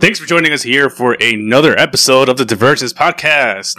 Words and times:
Thanks 0.00 0.18
for 0.18 0.26
joining 0.26 0.52
us 0.52 0.62
here 0.62 0.88
for 0.88 1.14
another 1.20 1.78
episode 1.78 2.30
of 2.30 2.38
the 2.38 2.44
Diversions 2.46 2.94
Podcast. 2.94 3.76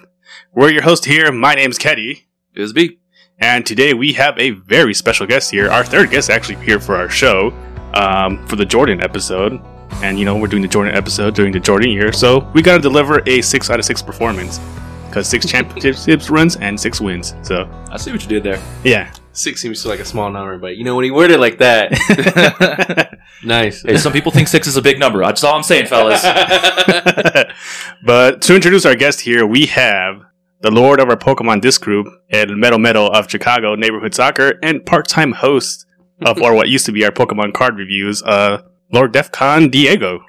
We're 0.54 0.70
your 0.72 0.84
host 0.84 1.06
here. 1.06 1.32
My 1.32 1.56
name's 1.56 1.80
Keti. 1.80 2.24
Bisbee. 2.54 3.00
And 3.40 3.66
today 3.66 3.96
we 3.96 4.14
have 4.14 4.38
a 4.38 4.52
very 4.52 4.94
special 4.94 5.26
guest 5.26 5.50
here. 5.50 5.70
Our 5.72 5.84
third 5.84 6.12
guest 6.12 6.30
actually 6.30 6.64
here 6.64 6.80
for 6.80 6.96
our 6.96 7.10
show 7.10 7.52
um, 7.96 8.46
for 8.46 8.56
the 8.56 8.66
Jordan 8.66 9.02
episode. 9.02 9.60
And 10.04 10.20
you 10.20 10.26
know, 10.26 10.38
we're 10.38 10.48
doing 10.48 10.62
the 10.62 10.68
Jordan 10.68 10.94
episode 10.94 11.34
during 11.34 11.54
the 11.54 11.60
Jordan 11.60 11.90
year. 11.90 12.14
So 12.14 12.48
we 12.54 12.62
got 12.62 12.76
to 12.76 12.82
deliver 12.82 13.28
a 13.28 13.42
six 13.42 13.72
out 13.72 13.80
of 13.80 13.86
six 13.86 14.04
performance 14.04 14.60
because 15.08 15.28
six 15.28 15.46
championships 15.48 16.30
runs 16.30 16.56
and 16.58 16.80
six 16.80 17.02
wins. 17.02 17.34
So 17.42 17.68
I 17.90 17.98
see 17.98 18.12
what 18.12 18.22
you 18.22 18.30
did 18.30 18.44
there. 18.44 18.62
yeah. 18.84 19.12
Six 19.34 19.62
seems 19.62 19.86
like 19.86 20.00
a 20.00 20.06
small 20.06 20.30
number, 20.30 20.58
but 20.58 20.76
you 20.76 20.84
know 20.84 20.96
when 20.96 21.06
he 21.06 21.12
worded 21.12 21.36
it 21.36 21.40
like 21.40 21.58
that, 21.60 23.18
nice. 23.44 23.82
Hey, 23.82 23.98
some 23.98 24.12
people 24.12 24.32
think 24.32 24.50
six 24.50 24.68
is 24.68 24.76
a 24.76 24.82
big 24.82 25.00
number. 25.00 25.20
That's 25.24 25.44
all 25.44 25.56
I'm 25.56 25.64
saying, 25.64 25.86
fellas. 25.86 26.22
but 28.06 28.42
to 28.42 28.56
introduce 28.56 28.86
our 28.86 28.96
guest 28.96 29.22
here, 29.22 29.48
we 29.48 29.68
have 29.68 30.22
the 30.60 30.70
lord 30.70 31.00
of 31.00 31.10
our 31.10 31.16
Pokemon 31.16 31.62
disc 31.62 31.82
group, 31.82 32.08
and 32.30 32.58
Metal 32.58 32.78
Metal 32.78 33.08
of 33.08 33.32
Chicago 33.32 33.76
Neighborhood 33.76 34.14
Soccer, 34.14 34.60
and 34.62 34.86
part-time 34.86 35.32
host 35.32 35.86
of 36.26 36.42
or 36.42 36.54
what 36.54 36.70
used 36.70 36.86
to 36.88 36.92
be 36.92 37.06
our 37.06 37.12
Pokemon 37.12 37.54
card 37.54 37.78
reviews, 37.78 38.22
uh, 38.24 38.62
Lord 38.92 39.14
Defcon 39.14 39.72
Diego. 39.72 40.26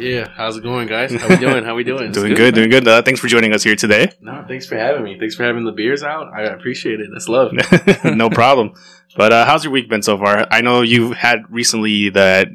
Yeah, 0.00 0.28
how's 0.34 0.56
it 0.56 0.62
going, 0.62 0.88
guys? 0.88 1.14
How 1.14 1.28
we 1.28 1.36
doing? 1.36 1.64
How 1.64 1.74
we 1.74 1.84
doing? 1.84 2.12
Doing 2.20 2.34
good, 2.34 2.54
doing 2.54 2.70
good. 2.70 2.88
Uh, 2.88 3.02
thanks 3.02 3.20
for 3.20 3.28
joining 3.28 3.52
us 3.52 3.62
here 3.62 3.76
today. 3.76 4.12
No, 4.20 4.44
thanks 4.48 4.66
for 4.66 4.76
having 4.76 5.02
me. 5.04 5.18
Thanks 5.18 5.34
for 5.34 5.44
having 5.44 5.64
the 5.64 5.72
beers 5.72 6.02
out. 6.02 6.32
I 6.34 6.42
appreciate 6.44 7.00
it. 7.00 7.08
That's 7.12 7.28
love. 7.28 7.52
no 8.04 8.30
problem. 8.30 8.72
But 9.16 9.32
uh, 9.32 9.44
how's 9.44 9.64
your 9.64 9.72
week 9.72 9.88
been 9.88 10.02
so 10.02 10.16
far? 10.18 10.46
I 10.50 10.60
know 10.60 10.82
you 10.82 11.12
had 11.12 11.42
recently 11.50 12.10
that 12.10 12.48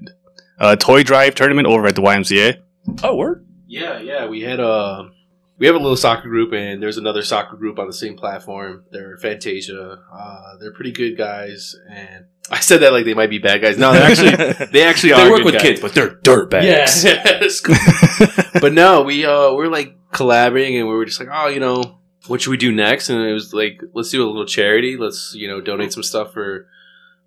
uh, 0.59 0.75
toy 0.75 1.03
drive 1.03 1.35
tournament 1.35 1.67
over 1.67 1.85
at 1.87 1.95
the 1.95 2.01
YMCA. 2.01 2.61
oh, 3.03 3.15
word. 3.15 3.45
yeah, 3.67 3.99
yeah. 3.99 4.27
We 4.27 4.41
had 4.41 4.59
a 4.59 5.09
we 5.57 5.67
have 5.67 5.75
a 5.75 5.79
little 5.79 5.97
soccer 5.97 6.27
group, 6.27 6.53
and 6.53 6.81
there's 6.81 6.97
another 6.97 7.21
soccer 7.21 7.55
group 7.55 7.79
on 7.79 7.87
the 7.87 7.93
same 7.93 8.15
platform. 8.17 8.83
They're 8.91 9.17
Fantasia. 9.17 9.99
Uh, 10.11 10.57
they're 10.59 10.73
pretty 10.73 10.91
good 10.91 11.17
guys, 11.17 11.75
and 11.89 12.25
I 12.51 12.59
said 12.59 12.81
that 12.81 12.93
like 12.93 13.05
they 13.05 13.13
might 13.15 13.29
be 13.29 13.39
bad 13.39 13.61
guys. 13.61 13.77
No, 13.77 13.91
they're 13.91 14.03
actually 14.11 14.65
they 14.67 14.83
actually 14.83 15.13
They 15.13 15.21
are 15.21 15.31
work 15.31 15.43
with 15.43 15.53
guys. 15.55 15.61
kids, 15.63 15.81
but 15.81 15.93
they're 15.93 16.15
dirt 16.15 16.49
bags. 16.49 17.03
Cool. 17.63 17.75
but 18.61 18.73
no, 18.73 19.01
we 19.01 19.25
uh 19.25 19.53
we're 19.53 19.67
like 19.69 19.95
collaborating 20.11 20.77
and 20.77 20.87
we 20.87 20.93
were 20.93 21.05
just 21.05 21.19
like, 21.19 21.29
oh, 21.31 21.47
you 21.47 21.59
know, 21.59 21.99
what 22.27 22.41
should 22.41 22.51
we 22.51 22.57
do 22.57 22.71
next? 22.71 23.09
And 23.09 23.19
it 23.21 23.33
was 23.33 23.53
like, 23.53 23.81
let's 23.93 24.11
do 24.11 24.23
a 24.23 24.27
little 24.27 24.45
charity. 24.45 24.95
Let's 24.97 25.33
you 25.35 25.47
know 25.47 25.59
donate 25.61 25.93
some 25.93 26.03
stuff 26.03 26.33
for 26.33 26.67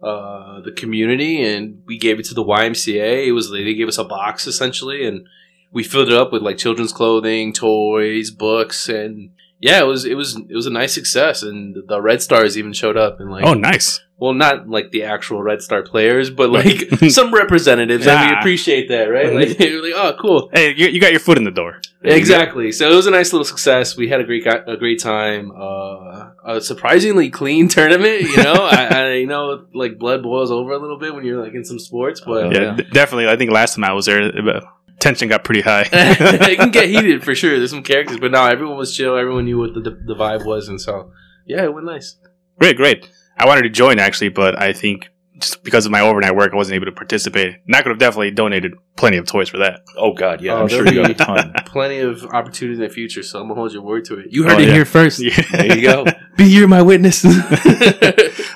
uh 0.02 0.60
the 0.60 0.70
community, 0.72 1.42
and 1.42 1.82
we 1.86 1.98
gave 1.98 2.20
it 2.20 2.24
to 2.26 2.34
the 2.34 2.44
YMCA. 2.44 3.26
It 3.26 3.32
was 3.32 3.50
they 3.50 3.74
gave 3.74 3.88
us 3.88 3.98
a 3.98 4.04
box 4.04 4.46
essentially, 4.46 5.04
and 5.06 5.26
we 5.72 5.82
filled 5.82 6.08
it 6.08 6.14
up 6.14 6.32
with 6.32 6.42
like 6.42 6.58
children's 6.58 6.92
clothing, 6.92 7.52
toys, 7.52 8.30
books, 8.30 8.88
and 8.88 9.30
yeah, 9.60 9.80
it 9.80 9.86
was 9.86 10.04
it 10.04 10.14
was 10.14 10.36
it 10.36 10.54
was 10.54 10.66
a 10.66 10.70
nice 10.70 10.92
success. 10.94 11.42
And 11.42 11.76
the 11.88 12.00
Red 12.00 12.22
Stars 12.22 12.56
even 12.58 12.72
showed 12.72 12.96
up 12.96 13.20
and 13.20 13.30
like 13.30 13.44
oh, 13.44 13.54
nice. 13.54 14.00
well, 14.16 14.32
not 14.32 14.68
like 14.68 14.90
the 14.90 15.04
actual 15.04 15.42
Red 15.42 15.62
Star 15.62 15.82
players, 15.82 16.30
but 16.30 16.50
like 16.50 16.88
some 17.08 17.32
representatives, 17.34 18.06
and 18.06 18.30
we 18.30 18.36
appreciate 18.38 18.88
that, 18.88 19.04
right? 19.06 19.32
Like, 19.32 19.58
you're 19.58 19.82
like, 19.86 19.94
oh, 19.96 20.16
cool, 20.20 20.50
Hey, 20.52 20.74
you, 20.76 20.88
you 20.88 21.00
got 21.00 21.10
your 21.10 21.20
foot 21.20 21.38
in 21.38 21.44
the 21.44 21.50
door. 21.50 21.80
exactly. 22.02 22.70
So 22.72 22.90
it 22.90 22.94
was 22.94 23.06
a 23.06 23.10
nice 23.10 23.32
little 23.32 23.44
success. 23.44 23.96
We 23.96 24.08
had 24.08 24.20
a 24.20 24.24
great, 24.24 24.46
a 24.46 24.76
great 24.78 25.00
time. 25.00 25.50
Uh, 25.50 26.30
a 26.44 26.60
surprisingly 26.60 27.28
clean 27.30 27.68
tournament. 27.76 28.22
You 28.22 28.36
know, 28.42 28.54
I, 28.54 28.84
I 28.86 29.12
you 29.14 29.26
know 29.26 29.66
like 29.74 29.98
blood 29.98 30.22
boils 30.22 30.50
over 30.50 30.72
a 30.72 30.78
little 30.78 30.98
bit 30.98 31.14
when 31.14 31.24
you're 31.24 31.42
like 31.42 31.54
in 31.54 31.64
some 31.64 31.78
sports, 31.78 32.20
but 32.24 32.52
Yeah, 32.52 32.60
yeah. 32.62 32.74
d- 32.76 32.84
definitely. 32.92 33.28
I 33.28 33.36
think 33.36 33.50
last 33.50 33.74
time 33.74 33.84
I 33.84 33.92
was 33.92 34.06
there, 34.06 34.22
uh, 34.22 34.60
tension 35.00 35.28
got 35.28 35.44
pretty 35.44 35.60
high. 35.62 35.82
it 35.92 36.56
can 36.58 36.70
get 36.70 36.88
heated 36.88 37.22
for 37.24 37.34
sure. 37.34 37.56
There's 37.58 37.70
some 37.70 37.82
characters, 37.82 38.18
but 38.18 38.30
no, 38.32 38.44
everyone 38.44 38.76
was 38.76 38.94
chill. 38.96 39.16
Everyone 39.16 39.44
knew 39.44 39.58
what 39.58 39.74
the 39.74 39.80
the 39.80 40.14
vibe 40.14 40.44
was, 40.44 40.68
and 40.68 40.80
so 40.80 41.12
yeah, 41.46 41.64
it 41.64 41.72
went 41.74 41.86
nice. 41.86 42.16
great, 42.58 42.76
great. 42.76 43.08
I 43.36 43.46
wanted 43.46 43.62
to 43.62 43.70
join 43.70 43.98
actually, 43.98 44.30
but 44.30 44.60
I 44.60 44.72
think 44.72 45.10
just 45.38 45.62
because 45.62 45.86
of 45.86 45.92
my 45.92 46.00
overnight 46.00 46.34
work, 46.34 46.52
I 46.52 46.56
wasn't 46.56 46.74
able 46.74 46.86
to 46.86 46.92
participate. 46.92 47.54
And 47.64 47.76
I 47.76 47.82
could 47.82 47.90
have 47.90 47.98
definitely 48.00 48.32
donated 48.32 48.74
plenty 48.96 49.18
of 49.18 49.26
toys 49.26 49.48
for 49.48 49.58
that. 49.58 49.82
Oh, 49.96 50.12
God, 50.12 50.40
yeah. 50.40 50.54
Oh, 50.54 50.62
I'm 50.62 50.68
sure 50.68 50.84
you 50.84 51.00
got 51.00 51.10
a 51.12 51.14
ton. 51.14 51.52
Plenty 51.66 52.00
of 52.00 52.24
opportunities 52.24 52.80
in 52.80 52.82
the 52.84 52.90
future, 52.92 53.22
so 53.22 53.38
I'm 53.38 53.44
gonna 53.46 53.54
hold 53.60 53.72
your 53.72 53.82
word 53.82 54.04
to 54.06 54.18
it. 54.18 54.26
You 54.32 54.42
heard 54.42 54.54
Oh, 54.54 54.58
it 54.58 54.66
yeah. 54.66 54.72
here 54.74 54.84
first. 54.84 55.18
There 55.52 55.76
you 55.76 55.82
go. 55.82 56.04
Be 56.36 56.46
you 56.46 56.66
my 56.66 56.82
witness. 56.82 57.24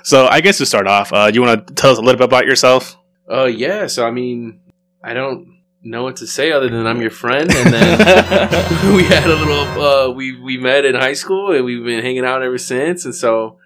so 0.03 0.27
I 0.27 0.41
guess 0.41 0.59
to 0.59 0.67
start 0.67 0.89
off, 0.89 1.13
uh, 1.13 1.31
you 1.33 1.41
want 1.43 1.69
to 1.69 1.75
tell 1.75 1.91
us 1.93 1.99
a 1.99 2.01
little 2.01 2.19
bit 2.19 2.25
about 2.25 2.47
yourself? 2.47 2.97
uh, 3.31 3.45
yeah. 3.45 3.87
So 3.87 4.05
I 4.05 4.11
mean, 4.11 4.61
I 5.05 5.15
don't 5.15 5.52
know 5.83 6.03
what 6.05 6.17
to 6.17 6.27
say 6.27 6.53
other 6.53 6.69
than 6.69 6.87
I'm 6.87 7.01
your 7.01 7.11
friend, 7.11 7.51
and 7.53 7.73
then 7.73 7.99
we 8.97 9.05
had 9.05 9.25
a 9.25 9.35
little. 9.35 9.83
Uh, 9.83 10.11
we 10.11 10.39
we 10.41 10.57
met 10.59 10.85
in 10.85 10.95
high 10.95 11.13
school, 11.15 11.53
and 11.53 11.65
we've 11.65 11.85
been 11.85 12.03
hanging 12.03 12.25
out 12.25 12.43
ever 12.43 12.59
since. 12.59 13.05
And 13.05 13.15
so 13.15 13.59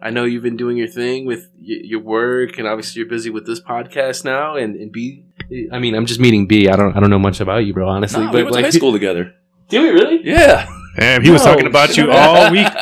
I 0.00 0.10
know 0.10 0.24
you've 0.24 0.42
been 0.42 0.56
doing 0.56 0.76
your 0.76 0.88
thing 0.88 1.26
with 1.26 1.48
y- 1.58 1.80
your 1.84 2.00
work, 2.00 2.58
and 2.58 2.66
obviously 2.66 3.00
you're 3.00 3.08
busy 3.08 3.30
with 3.30 3.46
this 3.46 3.60
podcast 3.60 4.24
now. 4.24 4.56
And, 4.56 4.76
and 4.76 4.90
B, 4.92 5.24
I 5.72 5.78
mean, 5.78 5.94
I'm 5.94 6.06
just 6.06 6.20
meeting 6.20 6.46
B. 6.46 6.68
I 6.68 6.76
don't 6.76 6.96
I 6.96 7.00
don't 7.00 7.10
know 7.10 7.18
much 7.18 7.40
about 7.40 7.66
you, 7.66 7.72
bro. 7.74 7.88
Honestly, 7.88 8.20
No, 8.24 8.26
but 8.32 8.36
we 8.36 8.42
went 8.44 8.52
to 8.54 8.54
like, 8.54 8.64
high 8.64 8.70
school 8.70 8.92
together. 8.92 9.34
did 9.68 9.80
we 9.82 9.88
really? 9.90 10.20
Yeah. 10.24 10.68
Damn, 10.96 11.22
he 11.22 11.30
was 11.30 11.42
talking 11.42 11.66
about 11.66 11.96
you 11.96 12.10
all 12.10 12.50
week. 12.50 12.66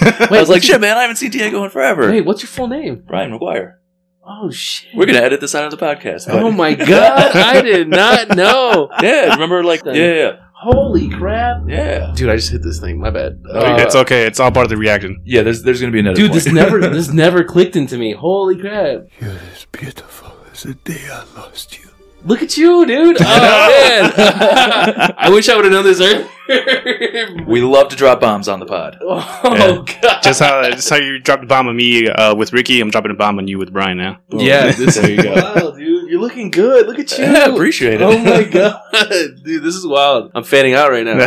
I 0.00 0.26
was 0.30 0.48
like, 0.48 0.62
shit, 0.62 0.80
man, 0.80 0.96
I 0.96 1.02
haven't 1.02 1.16
seen 1.16 1.30
Diego 1.30 1.62
in 1.64 1.70
forever. 1.70 2.10
Wait, 2.10 2.24
what's 2.24 2.42
your 2.42 2.48
full 2.48 2.66
name? 2.68 3.04
Brian 3.06 3.30
McGuire. 3.30 3.74
Oh 4.28 4.50
shit! 4.50 4.90
We're 4.94 5.06
going 5.06 5.18
to 5.18 5.24
edit 5.24 5.40
this 5.40 5.54
out 5.54 5.64
of 5.64 5.70
the 5.70 5.76
podcast. 5.76 6.26
Oh 6.28 6.50
my 6.50 6.74
god! 6.74 7.36
I 7.36 7.62
did 7.70 7.88
not 7.88 8.36
know. 8.36 8.88
Yeah, 9.00 9.32
remember, 9.34 9.62
like, 9.62 9.84
yeah, 9.84 9.92
yeah, 9.94 10.36
Holy 10.52 11.08
crap! 11.08 11.62
yeah. 11.68 12.12
Dude, 12.16 12.28
I 12.28 12.36
just 12.36 12.50
hit 12.50 12.62
this 12.62 12.80
thing. 12.80 12.98
My 12.98 13.10
bad. 13.10 13.40
Oh, 13.48 13.60
Uh, 13.60 13.76
it's 13.78 13.94
okay. 13.94 14.26
It's 14.26 14.40
all 14.40 14.50
part 14.50 14.64
of 14.64 14.70
the 14.70 14.76
reaction. 14.76 15.22
Yeah, 15.24 15.42
there's, 15.42 15.62
there's 15.62 15.80
going 15.80 15.92
to 15.92 15.94
be 15.94 16.00
another 16.00 16.16
dude, 16.16 16.32
point. 16.32 16.42
this 16.44 16.52
never 16.52 16.80
this 16.88 17.08
never 17.12 17.44
clicked 17.44 17.76
into 17.76 17.98
me. 17.98 18.14
Holy 18.14 18.58
crap! 18.58 19.06
You're 19.20 19.30
as 19.52 19.66
beautiful 19.70 20.32
as 20.50 20.64
the 20.64 20.74
day 20.74 21.06
I 21.10 21.24
lost 21.36 21.78
you. 21.78 21.88
Look 22.26 22.42
at 22.42 22.56
you, 22.56 22.84
dude. 22.86 23.16
Oh 23.28 23.68
man, 23.88 24.12
I 25.18 25.30
wish 25.30 25.48
I 25.48 25.54
would 25.56 25.64
have 25.64 25.72
known 25.72 25.84
this 25.84 26.00
earlier. 26.00 26.26
we 27.46 27.60
love 27.60 27.88
to 27.88 27.96
drop 27.96 28.20
bombs 28.20 28.48
on 28.48 28.58
the 28.60 28.66
pod. 28.66 28.98
oh 29.02 29.84
god! 30.02 30.22
Just 30.22 30.40
how 30.40 30.62
just 30.70 30.88
how 30.90 30.96
you 30.96 31.18
dropped 31.20 31.44
a 31.44 31.46
bomb 31.46 31.68
on 31.68 31.76
me 31.76 32.08
uh, 32.08 32.34
with 32.34 32.52
Ricky, 32.52 32.80
I'm 32.80 32.90
dropping 32.90 33.10
a 33.12 33.14
bomb 33.14 33.38
on 33.38 33.46
you 33.48 33.58
with 33.58 33.72
Brian 33.72 33.98
now. 33.98 34.18
yeah, 34.30 34.72
this 34.72 34.96
There 34.96 35.10
you 35.10 35.22
go. 35.22 35.34
Wow, 35.34 35.70
dude, 35.72 36.10
you're 36.10 36.20
looking 36.20 36.50
good. 36.50 36.86
Look 36.86 36.98
at 36.98 37.16
you. 37.16 37.24
Yeah, 37.24 37.46
appreciate 37.46 38.00
it. 38.00 38.02
Oh 38.02 38.18
my 38.18 38.42
god, 38.44 38.80
dude, 39.44 39.62
this 39.62 39.74
is 39.74 39.86
wild. 39.86 40.32
I'm 40.34 40.44
fanning 40.44 40.74
out 40.74 40.90
right 40.90 41.04
now. 41.04 41.18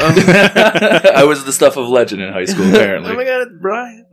I 1.16 1.24
was 1.26 1.46
the 1.46 1.54
stuff 1.54 1.78
of 1.78 1.88
legend 1.88 2.22
in 2.22 2.32
high 2.34 2.46
school, 2.46 2.68
apparently. 2.70 3.12
oh 3.12 3.16
my 3.16 3.24
god, 3.24 3.42
it's 3.48 3.56
Brian. 3.60 4.06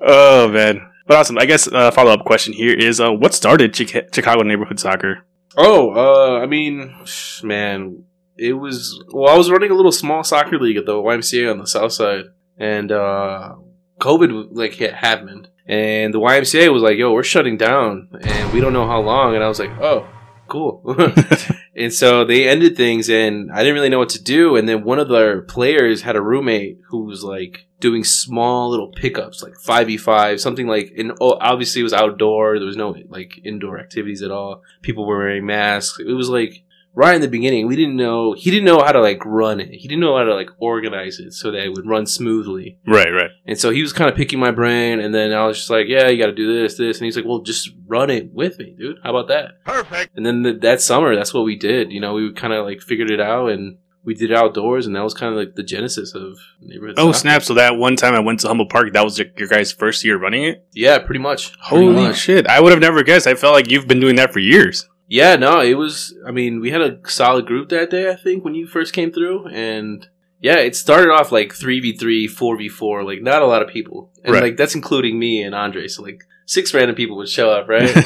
oh 0.00 0.48
man, 0.48 0.86
but 1.06 1.16
awesome. 1.16 1.38
I 1.38 1.46
guess 1.46 1.68
uh, 1.68 1.90
follow 1.90 2.12
up 2.12 2.24
question 2.24 2.52
here 2.52 2.74
is 2.74 3.00
uh, 3.00 3.12
what 3.12 3.34
started 3.34 3.74
Chica- 3.74 4.06
Chicago 4.12 4.42
neighborhood 4.42 4.80
soccer? 4.80 5.24
Oh, 5.56 5.90
uh, 5.90 6.40
I 6.40 6.46
mean, 6.46 6.94
man, 7.42 8.04
it 8.36 8.54
was. 8.54 9.02
Well, 9.12 9.32
I 9.32 9.36
was 9.36 9.50
running 9.50 9.70
a 9.70 9.74
little 9.74 9.92
small 9.92 10.24
soccer 10.24 10.58
league 10.58 10.76
at 10.76 10.86
the 10.86 10.94
YMCA 10.94 11.50
on 11.50 11.58
the 11.58 11.66
south 11.66 11.92
side, 11.92 12.24
and 12.58 12.90
uh, 12.90 13.54
COVID 14.00 14.48
like 14.52 14.72
hit 14.72 14.94
happened, 14.94 15.48
and 15.66 16.12
the 16.12 16.20
YMCA 16.20 16.72
was 16.72 16.82
like, 16.82 16.98
"Yo, 16.98 17.12
we're 17.12 17.22
shutting 17.22 17.56
down, 17.56 18.08
and 18.20 18.52
we 18.52 18.60
don't 18.60 18.72
know 18.72 18.86
how 18.86 19.00
long." 19.00 19.34
And 19.34 19.44
I 19.44 19.48
was 19.48 19.60
like, 19.60 19.70
"Oh, 19.80 20.08
cool." 20.48 20.82
and 21.76 21.92
so 21.92 22.24
they 22.24 22.48
ended 22.48 22.76
things, 22.76 23.08
and 23.08 23.52
I 23.52 23.58
didn't 23.58 23.74
really 23.74 23.88
know 23.88 24.00
what 24.00 24.10
to 24.10 24.22
do. 24.22 24.56
And 24.56 24.68
then 24.68 24.84
one 24.84 24.98
of 24.98 25.08
their 25.08 25.42
players 25.42 26.02
had 26.02 26.16
a 26.16 26.22
roommate 26.22 26.80
who 26.88 27.04
was 27.04 27.22
like 27.22 27.66
doing 27.84 28.02
small 28.02 28.70
little 28.70 28.90
pickups, 28.90 29.42
like 29.42 29.54
five 29.56 29.88
v 29.88 29.98
five, 29.98 30.40
something 30.40 30.66
like. 30.66 30.94
And 30.96 31.12
oh, 31.20 31.36
obviously, 31.38 31.80
it 31.80 31.84
was 31.84 31.92
outdoor. 31.92 32.58
There 32.58 32.66
was 32.66 32.78
no 32.78 32.96
like 33.08 33.38
indoor 33.44 33.78
activities 33.78 34.22
at 34.22 34.30
all. 34.30 34.62
People 34.80 35.06
were 35.06 35.18
wearing 35.18 35.44
masks. 35.44 36.00
It 36.00 36.14
was 36.14 36.30
like 36.30 36.64
right 36.94 37.14
in 37.14 37.20
the 37.20 37.28
beginning. 37.28 37.66
We 37.66 37.76
didn't 37.76 37.96
know. 37.96 38.32
He 38.32 38.50
didn't 38.50 38.64
know 38.64 38.82
how 38.82 38.92
to 38.92 39.02
like 39.02 39.22
run 39.26 39.60
it. 39.60 39.68
He 39.68 39.86
didn't 39.86 40.00
know 40.00 40.16
how 40.16 40.24
to 40.24 40.34
like 40.34 40.48
organize 40.58 41.18
it 41.18 41.34
so 41.34 41.50
that 41.50 41.62
it 41.62 41.74
would 41.74 41.86
run 41.86 42.06
smoothly. 42.06 42.78
Right, 42.86 43.10
right. 43.10 43.30
And 43.44 43.58
so 43.58 43.68
he 43.70 43.82
was 43.82 43.92
kind 43.92 44.08
of 44.08 44.16
picking 44.16 44.38
my 44.38 44.50
brain, 44.50 44.98
and 44.98 45.14
then 45.14 45.34
I 45.34 45.46
was 45.46 45.58
just 45.58 45.70
like, 45.70 45.86
"Yeah, 45.86 46.08
you 46.08 46.18
got 46.18 46.26
to 46.26 46.32
do 46.32 46.62
this, 46.62 46.78
this," 46.78 46.98
and 46.98 47.04
he's 47.04 47.16
like, 47.16 47.26
"Well, 47.26 47.40
just 47.40 47.70
run 47.86 48.08
it 48.08 48.32
with 48.32 48.58
me, 48.58 48.74
dude. 48.78 48.96
How 49.02 49.10
about 49.10 49.28
that?" 49.28 49.62
Perfect. 49.66 50.16
And 50.16 50.24
then 50.24 50.42
th- 50.42 50.60
that 50.62 50.80
summer, 50.80 51.14
that's 51.14 51.34
what 51.34 51.44
we 51.44 51.56
did. 51.56 51.92
You 51.92 52.00
know, 52.00 52.14
we 52.14 52.32
kind 52.32 52.54
of 52.54 52.64
like 52.64 52.80
figured 52.80 53.10
it 53.10 53.20
out, 53.20 53.50
and 53.50 53.76
we 54.04 54.14
did 54.14 54.30
it 54.30 54.36
outdoors, 54.36 54.86
and 54.86 54.94
that 54.96 55.02
was 55.02 55.14
kind 55.14 55.32
of 55.32 55.38
like 55.38 55.54
the 55.54 55.62
genesis 55.62 56.14
of 56.14 56.38
neighborhood. 56.60 56.96
Oh 56.98 57.08
soccer. 57.12 57.18
snap! 57.18 57.42
So 57.42 57.54
that 57.54 57.76
one 57.76 57.96
time 57.96 58.14
I 58.14 58.20
went 58.20 58.40
to 58.40 58.48
Humboldt 58.48 58.70
Park, 58.70 58.92
that 58.92 59.04
was 59.04 59.18
your, 59.18 59.28
your 59.36 59.48
guys' 59.48 59.72
first 59.72 60.04
year 60.04 60.18
running 60.18 60.44
it. 60.44 60.66
Yeah, 60.72 60.98
pretty 60.98 61.20
much. 61.20 61.52
Pretty 61.68 61.86
Holy 61.86 62.08
much. 62.08 62.16
shit! 62.18 62.46
I 62.46 62.60
would 62.60 62.72
have 62.72 62.80
never 62.80 63.02
guessed. 63.02 63.26
I 63.26 63.34
felt 63.34 63.54
like 63.54 63.70
you've 63.70 63.88
been 63.88 64.00
doing 64.00 64.16
that 64.16 64.32
for 64.32 64.40
years. 64.40 64.88
Yeah, 65.08 65.36
no, 65.36 65.60
it 65.60 65.74
was. 65.74 66.14
I 66.26 66.30
mean, 66.30 66.60
we 66.60 66.70
had 66.70 66.80
a 66.80 66.98
solid 67.08 67.46
group 67.46 67.68
that 67.70 67.90
day. 67.90 68.10
I 68.10 68.16
think 68.16 68.44
when 68.44 68.54
you 68.54 68.66
first 68.66 68.92
came 68.94 69.12
through, 69.12 69.46
and 69.48 70.08
yeah, 70.40 70.56
it 70.58 70.74
started 70.76 71.10
off 71.10 71.30
like 71.32 71.52
three 71.54 71.80
v 71.80 71.96
three, 71.96 72.26
four 72.26 72.56
v 72.56 72.68
four, 72.68 73.02
like 73.04 73.22
not 73.22 73.42
a 73.42 73.46
lot 73.46 73.62
of 73.62 73.68
people, 73.68 74.10
and 74.24 74.32
Right. 74.34 74.42
like 74.42 74.56
that's 74.56 74.74
including 74.74 75.18
me 75.18 75.42
and 75.42 75.54
Andre. 75.54 75.88
So 75.88 76.02
like 76.02 76.24
six 76.46 76.72
random 76.74 76.94
people 76.96 77.16
would 77.16 77.28
show 77.28 77.50
up, 77.50 77.68
right? 77.68 77.90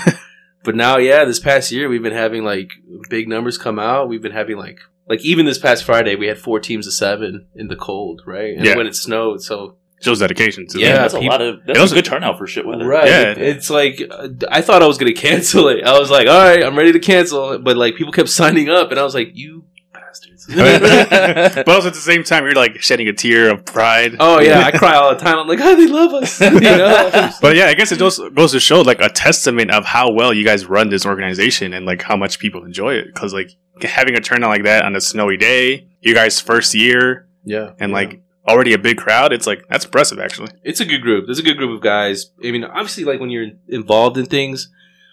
But 0.65 0.75
now, 0.75 0.99
yeah, 0.99 1.25
this 1.25 1.39
past 1.39 1.71
year 1.71 1.89
we've 1.89 2.03
been 2.03 2.13
having 2.13 2.43
like 2.45 2.71
big 3.09 3.29
numbers 3.29 3.57
come 3.57 3.79
out. 3.79 4.09
We've 4.09 4.21
been 4.21 4.33
having 4.33 4.57
like 4.59 4.81
like 5.09 5.21
even 5.25 5.47
this 5.47 5.59
past 5.59 5.85
Friday 5.85 6.15
we 6.17 6.27
had 6.27 6.39
four 6.39 6.61
teams 6.61 6.87
of 6.87 6.93
seven 6.93 7.47
in 7.55 7.69
the 7.69 7.77
cold, 7.77 8.23
right? 8.27 8.57
And 8.57 8.65
Yeah. 8.67 8.77
when 8.77 8.87
it 8.87 8.95
snowed, 8.95 9.43
so 9.43 9.77
Shows 10.01 10.21
dedication 10.21 10.65
to 10.69 10.79
Yeah, 10.79 10.87
Yeah, 10.87 10.93
that's 10.99 11.15
a 11.15 11.19
people- 11.19 11.33
lot 11.33 11.41
of 11.43 11.57
that's 11.67 11.77
It 11.77 11.81
also- 11.81 11.95
a 11.95 11.99
good 11.99 12.05
turnout 12.05 12.39
for 12.39 12.47
shit 12.47 12.65
weather. 12.65 12.87
right, 12.87 13.09
Yeah. 13.09 13.33
it's 13.37 13.69
like 13.69 14.01
uh, 14.09 14.29
I 14.49 14.61
thought 14.61 14.81
I 14.81 14.87
was 14.87 14.97
gonna 14.97 15.13
cancel 15.29 15.67
it. 15.69 15.83
I 15.85 15.99
was 15.99 16.09
like, 16.11 16.29
all 16.29 16.39
right, 16.39 16.63
I'm 16.63 16.77
ready 16.79 16.93
to 16.93 17.01
cancel, 17.01 17.59
but 17.59 17.77
like 17.77 17.97
people 17.97 18.13
kept 18.13 18.29
signing 18.41 18.69
up, 18.69 18.91
and 18.93 19.01
I 19.01 19.03
was 19.03 19.15
like, 19.15 19.31
you 19.35 19.65
bastards. 19.93 20.47
but 20.55 21.69
also 21.69 21.89
at 21.89 21.95
the 21.95 22.01
same 22.01 22.23
time, 22.23 22.45
you're 22.45 22.55
like 22.55 22.81
shedding 22.81 23.09
a 23.09 23.13
tear 23.13 23.51
of 23.51 23.65
pride. 23.65 24.17
oh 24.21 24.41
yeah, 24.41 24.61
I 24.65 24.71
cry 24.71 24.95
all 24.95 25.11
the 25.15 25.21
time. 25.21 25.39
I'm 25.39 25.49
like, 25.49 25.59
oh, 25.61 25.75
they 25.77 25.87
love 25.89 26.15
us. 26.15 26.41
You 26.41 26.61
know? 26.61 27.31
But 27.43 27.57
yeah, 27.57 27.67
I 27.67 27.75
guess 27.75 27.91
it 27.93 27.99
goes 27.99 28.19
goes 28.35 28.53
to 28.53 28.61
show 28.61 28.81
like 28.83 29.01
a 29.01 29.09
testament 29.09 29.71
of 29.73 29.85
how 29.85 30.11
well 30.13 30.33
you 30.33 30.45
guys 30.45 30.65
run 30.67 30.89
this 30.91 31.05
organization 31.05 31.73
and 31.73 31.85
like 31.87 32.03
how 32.03 32.17
much 32.17 32.39
people 32.39 32.65
enjoy 32.65 32.95
it. 32.95 33.07
Because 33.13 33.35
like 33.35 33.51
having 33.83 34.15
a 34.17 34.21
turnout 34.21 34.51
like 34.51 34.65
that 34.65 34.85
on 34.85 34.95
a 34.97 35.01
snowy 35.01 35.37
day, 35.37 35.87
you 36.01 36.15
guys' 36.15 36.41
first 36.41 36.75
year, 36.75 37.27
yeah, 37.45 37.73
and 37.79 37.93
like 37.93 38.21
already 38.47 38.73
a 38.73 38.79
big 38.79 38.97
crowd, 38.97 39.33
it's 39.33 39.47
like 39.47 39.63
that's 39.69 39.85
impressive 39.85 40.19
actually. 40.19 40.51
it's 40.65 40.81
a 40.81 40.85
good 40.85 41.03
group. 41.03 41.27
There's 41.27 41.39
a 41.39 41.43
good 41.43 41.57
group 41.59 41.75
of 41.75 41.81
guys. 41.83 42.31
I 42.45 42.51
mean, 42.51 42.65
obviously, 42.65 43.05
like 43.05 43.21
when 43.21 43.31
you're 43.31 43.51
involved 43.69 44.17
in 44.19 44.27
things, 44.27 44.71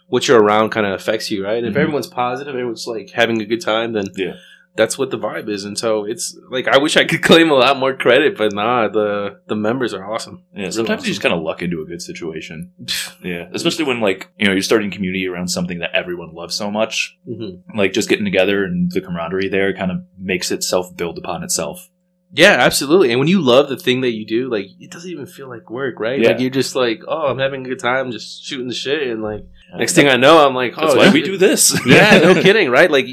what 0.07 0.27
you're 0.27 0.41
around 0.41 0.69
kind 0.69 0.85
of 0.85 0.93
affects 0.93 1.29
you, 1.31 1.43
right? 1.43 1.63
If 1.63 1.73
Mhm. 1.73 1.77
everyone's 1.77 2.07
positive, 2.07 2.53
everyone's 2.53 2.85
like 2.87 3.09
having 3.11 3.41
a 3.41 3.45
good 3.45 3.61
time, 3.61 3.93
then 3.93 4.05
Yeah. 4.15 4.33
That's 4.75 4.97
what 4.97 5.09
the 5.09 5.17
vibe 5.17 5.47
is. 5.49 5.63
And 5.65 5.77
so 5.77 6.03
it's 6.05 6.37
like 6.49 6.67
I 6.67 6.77
wish 6.77 6.97
I 6.97 7.05
could 7.05 7.21
claim 7.29 7.49
a 7.49 7.53
lot 7.55 7.77
more 7.77 7.95
credit, 7.95 8.37
but 8.37 8.53
nah, 8.53 8.87
the 8.87 9.39
the 9.47 9.55
members 9.55 9.93
are 9.93 10.05
awesome. 10.11 10.43
Yeah, 10.55 10.69
sometimes 10.69 11.03
you 11.03 11.09
just 11.09 11.21
kind 11.21 11.33
of 11.33 11.41
luck 11.41 11.61
into 11.61 11.81
a 11.81 11.85
good 11.85 12.01
situation. 12.01 12.71
Yeah, 13.23 13.47
especially 13.53 13.85
when 13.85 14.01
like 14.01 14.29
you 14.37 14.45
know 14.45 14.51
you're 14.53 14.61
starting 14.61 14.91
community 14.91 15.25
around 15.25 15.47
something 15.47 15.79
that 15.79 15.95
everyone 15.95 16.35
loves 16.35 16.53
so 16.53 16.69
much. 16.69 17.17
Mhm. 17.27 17.61
Like 17.75 17.91
just 17.93 18.07
getting 18.07 18.25
together 18.25 18.63
and 18.63 18.91
the 18.91 19.01
camaraderie 19.01 19.47
there 19.49 19.73
kind 19.73 19.89
of 19.89 20.03
makes 20.19 20.51
itself 20.51 20.95
build 20.95 21.17
upon 21.17 21.41
itself. 21.41 21.89
Yeah, 22.31 22.57
absolutely. 22.59 23.11
And 23.11 23.19
when 23.19 23.29
you 23.29 23.41
love 23.41 23.69
the 23.69 23.77
thing 23.77 24.01
that 24.01 24.11
you 24.11 24.25
do, 24.27 24.49
like 24.49 24.65
it 24.79 24.91
doesn't 24.91 25.09
even 25.09 25.25
feel 25.25 25.47
like 25.49 25.69
work, 25.71 25.99
right? 25.99 26.19
Yeah. 26.19 26.31
Like 26.31 26.39
you're 26.41 26.49
just 26.51 26.75
like, 26.75 27.01
oh, 27.07 27.27
I'm 27.27 27.39
having 27.39 27.65
a 27.65 27.69
good 27.69 27.79
time, 27.79 28.11
just 28.11 28.43
shooting 28.43 28.67
the 28.67 28.73
shit, 28.75 29.07
and 29.07 29.23
like 29.23 29.45
next 29.75 29.93
thing 29.93 30.07
I 30.07 30.17
know, 30.17 30.45
I'm 30.45 30.53
like, 30.53 30.73
oh, 30.77 30.81
that's 30.81 30.95
why 30.95 31.11
we 31.11 31.21
do 31.23 31.37
this. 31.37 31.79
yeah, 31.85 32.19
no 32.19 32.33
kidding, 32.41 32.69
right? 32.69 32.91
Like 32.91 33.07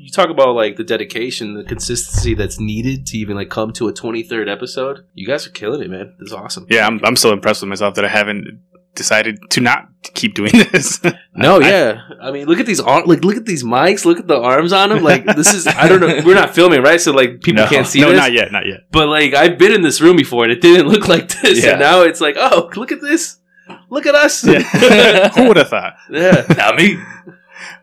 you, 0.00 0.06
you 0.06 0.10
talk 0.10 0.30
about 0.30 0.54
like 0.54 0.76
the 0.76 0.84
dedication, 0.84 1.54
the 1.54 1.64
consistency 1.64 2.34
that's 2.34 2.58
needed 2.58 3.06
to 3.08 3.18
even 3.18 3.36
like 3.36 3.50
come 3.50 3.72
to 3.74 3.88
a 3.88 3.92
23rd 3.92 4.50
episode. 4.50 5.04
You 5.14 5.26
guys 5.26 5.46
are 5.46 5.50
killing 5.50 5.82
it, 5.82 5.90
man. 5.90 6.14
This 6.18 6.28
is 6.28 6.32
awesome. 6.32 6.66
Yeah, 6.70 6.86
I'm 6.86 7.00
I'm 7.04 7.16
so 7.16 7.32
impressed 7.32 7.62
with 7.62 7.68
myself 7.68 7.94
that 7.96 8.04
I 8.04 8.08
haven't 8.08 8.62
decided 8.96 9.38
to 9.50 9.60
not 9.60 9.88
keep 10.14 10.34
doing 10.34 10.50
this. 10.72 11.00
No, 11.34 11.60
I- 11.60 11.68
yeah. 11.68 12.00
I 12.20 12.30
mean, 12.32 12.46
look 12.48 12.58
at 12.58 12.66
these 12.66 12.80
ar- 12.80 13.06
like 13.06 13.22
look 13.24 13.36
at 13.36 13.46
these 13.46 13.62
mics. 13.62 14.04
Look 14.04 14.18
at 14.18 14.26
the 14.26 14.38
arms 14.38 14.72
on 14.72 14.88
them. 14.88 15.02
Like 15.02 15.24
this 15.36 15.54
is 15.54 15.66
I 15.66 15.88
don't 15.88 16.00
know. 16.00 16.20
We're 16.24 16.34
not 16.34 16.54
filming, 16.54 16.82
right? 16.82 17.00
So 17.00 17.12
like 17.12 17.40
people 17.42 17.62
No. 17.62 17.68
can't 17.68 17.86
see 17.86 18.00
no, 18.00 18.10
this. 18.10 18.18
not 18.18 18.32
yet, 18.32 18.50
not 18.52 18.66
yet. 18.66 18.80
But 18.90 19.08
like 19.08 19.34
I've 19.34 19.58
been 19.58 19.72
in 19.72 19.82
this 19.82 20.00
room 20.00 20.16
before 20.16 20.42
and 20.44 20.52
it 20.52 20.60
didn't 20.60 20.88
look 20.88 21.06
like 21.08 21.28
this. 21.28 21.62
Yeah. 21.64 21.72
And 21.72 21.80
now 21.80 22.02
it's 22.02 22.20
like, 22.20 22.36
oh, 22.38 22.70
look 22.76 22.90
at 22.92 23.00
this. 23.00 23.36
Look 23.88 24.06
at 24.06 24.16
us. 24.16 24.42
Who 25.36 25.46
would 25.48 25.56
have 25.56 25.68
thought? 25.68 25.94
yeah. 26.10 26.44
Not 26.56 26.74
me. 26.74 26.98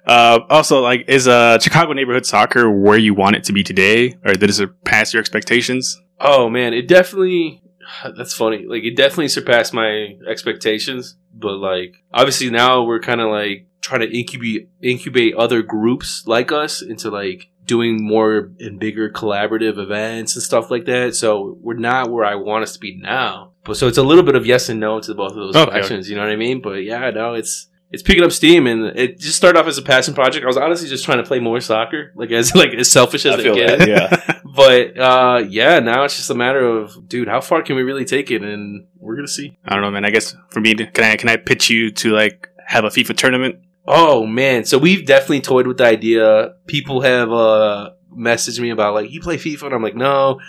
Uh, 0.07 0.39
also, 0.50 0.80
like, 0.80 1.06
is 1.07 1.27
uh, 1.27 1.59
Chicago 1.59 1.94
neighborhood 1.94 2.25
soccer 2.25 2.71
where 2.71 2.98
you 2.98 3.13
want 3.13 3.36
it 3.36 3.44
to 3.44 3.54
be 3.54 3.63
today, 3.63 4.15
or 4.25 4.33
did 4.33 4.50
it 4.50 4.54
surpass 4.54 5.13
your 5.13 5.19
expectations? 5.19 6.01
Oh 6.19 6.50
man, 6.50 6.74
it 6.74 6.88
definitely. 6.88 7.62
That's 8.18 8.33
funny. 8.33 8.65
Like 8.65 8.83
it 8.83 8.95
definitely 8.95 9.27
surpassed 9.27 9.74
my 9.74 10.15
expectations. 10.27 11.15
But 11.33 11.57
like, 11.57 12.04
obviously 12.13 12.50
now 12.50 12.83
we're 12.83 13.00
kind 13.00 13.21
of 13.21 13.30
like 13.30 13.68
trying 13.81 14.01
to 14.01 14.18
incubate 14.18 14.69
incubate 14.81 15.36
other 15.36 15.62
groups 15.62 16.24
like 16.25 16.51
us 16.51 16.81
into 16.81 17.09
like 17.09 17.50
doing 17.65 18.04
more 18.04 18.51
and 18.59 18.80
bigger 18.80 19.09
collaborative 19.09 19.77
events 19.77 20.36
and 20.36 20.44
stuff 20.44 20.71
like 20.71 20.86
that. 20.86 21.15
So 21.15 21.57
we're 21.62 21.75
not 21.75 22.09
where 22.09 22.25
I 22.25 22.36
want 22.36 22.63
us 22.63 22.74
to 22.74 22.80
be 22.80 22.95
now. 22.95 23.51
But 23.65 23.75
so 23.75 23.88
it's 23.88 23.98
a 23.98 24.04
little 24.04 24.24
bit 24.24 24.36
of 24.36 24.45
yes 24.45 24.69
and 24.69 24.80
no 24.80 25.00
to 25.01 25.13
both 25.13 25.31
of 25.31 25.38
those 25.38 25.56
Okay, 25.56 25.71
questions. 25.71 26.09
You 26.09 26.15
know 26.15 26.21
what 26.21 26.31
I 26.31 26.38
mean? 26.38 26.62
But 26.62 26.83
yeah, 26.83 27.09
no, 27.12 27.33
it's 27.33 27.68
it's 27.92 28.04
picking 28.04 28.24
up 28.24 28.31
steam 28.31 28.68
and 28.68 28.86
it 28.98 29.18
just 29.19 29.38
started 29.38 29.60
off 29.60 29.68
as 29.68 29.78
a 29.78 29.81
passion 29.81 30.13
project. 30.13 30.44
I 30.44 30.48
was 30.48 30.57
honestly 30.57 30.89
just 30.89 31.06
trying 31.06 31.19
to 31.19 31.24
play 31.24 31.39
more 31.39 31.62
soccer, 31.62 32.12
like 32.16 32.31
as 32.31 32.54
like 32.56 32.74
as 32.74 32.92
selfish 32.92 33.25
as 33.25 33.36
I 33.36 33.50
it 33.50 33.56
gets. 33.56 33.88
Yeah. 33.88 34.39
but 34.57 34.98
uh 34.98 35.44
yeah 35.48 35.80
now 35.80 36.04
it's 36.04 36.18
just 36.18 36.31
a 36.31 36.36
matter 36.36 36.66
of 36.66 37.07
dude 37.07 37.28
how 37.28 37.39
far 37.39 37.62
can 37.62 37.75
we 37.75 37.84
really 37.84 38.06
take 38.06 38.31
it 38.31 38.42
and 38.42 38.88
we're 39.00 39.16
gonna 39.16 39.28
see 39.28 39.57
I 39.66 39.74
don't 39.74 39.84
know, 39.84 39.92
man. 39.92 40.06
I 40.06 40.10
guess 40.10 40.36
for 40.50 40.60
me, 40.60 40.74
can 40.74 41.04
I 41.04 41.16
can 41.16 41.30
I 41.30 41.38
pitch 41.38 41.69
you 41.69 41.92
to 41.92 42.12
like 42.12 42.50
have 42.66 42.84
a 42.84 42.89
FIFA 42.89 43.16
tournament? 43.16 43.60
oh 43.88 44.25
man 44.25 44.66
so 44.66 44.78
we've 44.78 45.06
definitely 45.06 45.42
toyed 45.42 45.66
with 45.66 45.78
the 45.78 45.86
idea 45.86 46.54
people 46.66 47.01
have 47.01 47.31
uh 47.31 47.90
messaged 48.13 48.60
me 48.60 48.69
about 48.69 48.94
like 48.94 49.10
you 49.10 49.22
play 49.22 49.38
fifa 49.38 49.63
and 49.63 49.74
i'm 49.74 49.81
like 49.81 49.95
no 49.95 50.40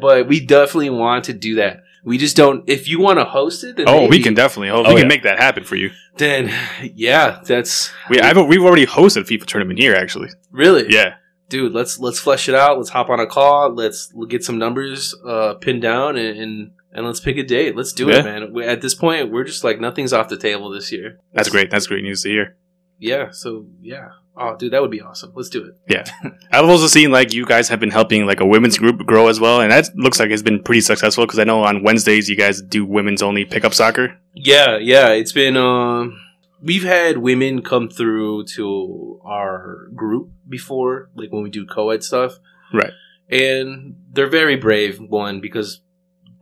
but 0.00 0.28
we 0.28 0.44
definitely 0.44 0.90
want 0.90 1.24
to 1.24 1.32
do 1.32 1.54
that 1.56 1.82
we 2.04 2.16
just 2.18 2.36
don't 2.36 2.68
if 2.68 2.88
you 2.88 3.00
want 3.00 3.18
to 3.18 3.24
host 3.24 3.64
it 3.64 3.76
then 3.76 3.86
Oh, 3.88 4.06
we 4.08 4.22
can 4.22 4.34
definitely. 4.34 4.70
Oh, 4.70 4.84
Oh, 4.84 4.94
we 4.94 5.00
can 5.00 5.08
make 5.08 5.22
that 5.24 5.38
happen 5.38 5.64
for 5.64 5.76
you. 5.76 5.90
then 6.16 6.52
yeah 6.94 7.40
that's 7.44 7.90
We 8.10 8.20
I've, 8.20 8.36
we've 8.46 8.62
already 8.62 8.86
hosted 8.86 9.22
a 9.22 9.24
FIFA 9.24 9.46
tournament 9.46 9.78
here, 9.78 9.94
actually. 9.94 10.28
really 10.50 10.86
Yeah, 10.88 11.14
dude 11.48 11.72
let's 11.72 11.98
let's 11.98 12.18
flesh 12.20 12.48
it 12.48 12.54
out 12.54 12.76
let's 12.78 12.90
hop 12.90 13.08
on 13.10 13.20
a 13.20 13.26
call 13.26 13.72
let's 13.74 14.12
get 14.28 14.44
some 14.44 14.58
numbers 14.58 15.14
uh 15.26 15.54
pinned 15.54 15.82
down 15.82 16.16
and 16.16 16.38
and, 16.38 16.70
and 16.92 17.06
let's 17.06 17.20
pick 17.20 17.36
a 17.36 17.42
date 17.42 17.76
let's 17.76 17.92
do 17.92 18.08
Yeah. 18.08 18.18
it 18.20 18.24
man 18.24 18.52
we, 18.52 18.64
at 18.64 18.80
this 18.80 18.94
point 18.94 19.30
we're 19.30 19.44
just 19.44 19.64
like 19.64 19.80
nothing's 19.80 20.12
off 20.12 20.28
the 20.28 20.36
table 20.36 20.70
this 20.70 20.90
year 20.92 21.18
that's 21.32 21.48
great. 21.48 21.70
That's 21.70 21.86
great 21.86 22.02
news 22.04 22.22
to 22.22 22.28
hear. 22.30 22.56
yeah 22.98 23.30
so 23.30 23.66
yeah 23.80 24.08
oh 24.38 24.56
dude 24.56 24.72
that 24.72 24.80
would 24.82 24.90
be 24.90 25.00
awesome 25.00 25.32
let's 25.34 25.48
do 25.48 25.64
it 25.64 25.74
Yeah. 25.88 26.04
I've 26.52 26.64
also 26.64 26.86
seen 26.86 27.10
like 27.10 27.32
you 27.32 27.44
guys 27.44 27.68
have 27.68 27.80
been 27.80 27.90
helping 27.90 28.26
like 28.26 28.40
a 28.40 28.46
women's 28.46 28.78
group 28.78 29.04
grow 29.06 29.28
as 29.28 29.38
well, 29.40 29.60
and 29.60 29.70
that 29.72 29.90
looks 29.96 30.18
like 30.20 30.30
it's 30.30 30.42
been 30.42 30.62
pretty 30.62 30.80
successful 30.80 31.24
because 31.26 31.38
I 31.38 31.44
know 31.44 31.62
on 31.64 31.82
Wednesdays 31.82 32.28
you 32.28 32.36
guys 32.36 32.62
do 32.62 32.84
women's 32.84 33.22
only 33.22 33.44
pickup 33.44 33.74
soccer. 33.74 34.16
yeah 34.34 34.76
yeah 34.78 35.08
it's 35.10 35.32
been 35.32 35.56
um 35.56 36.18
we've 36.62 36.84
had 36.84 37.18
women 37.18 37.62
come 37.62 37.88
through 37.88 38.44
to 38.56 39.20
our 39.24 39.88
group 39.94 40.30
before 40.48 41.10
like 41.14 41.30
when 41.32 41.42
we 41.42 41.50
do 41.50 41.64
co-ed 41.66 42.02
stuff 42.02 42.32
Right. 42.72 42.92
and 43.30 43.96
they're 44.12 44.28
very 44.30 44.56
brave 44.56 44.98
one 45.00 45.40
because 45.40 45.80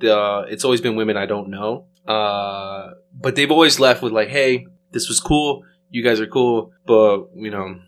the 0.01 0.45
it's 0.49 0.65
always 0.65 0.81
been 0.81 0.97
women 0.97 1.17
i 1.17 1.27
don't 1.27 1.49
know 1.49 1.87
uh 2.07 2.91
but 3.13 3.35
they've 3.37 3.51
always 3.51 3.79
left 3.81 4.03
with 4.03 4.13
like 4.13 4.29
hey 4.29 4.67
this 4.93 5.09
was 5.09 5.21
cool 5.21 5.63
you 5.91 6.03
guys 6.03 6.21
are 6.21 6.27
cool 6.27 6.73
but 6.87 7.29
you 7.35 7.51
know 7.51 7.79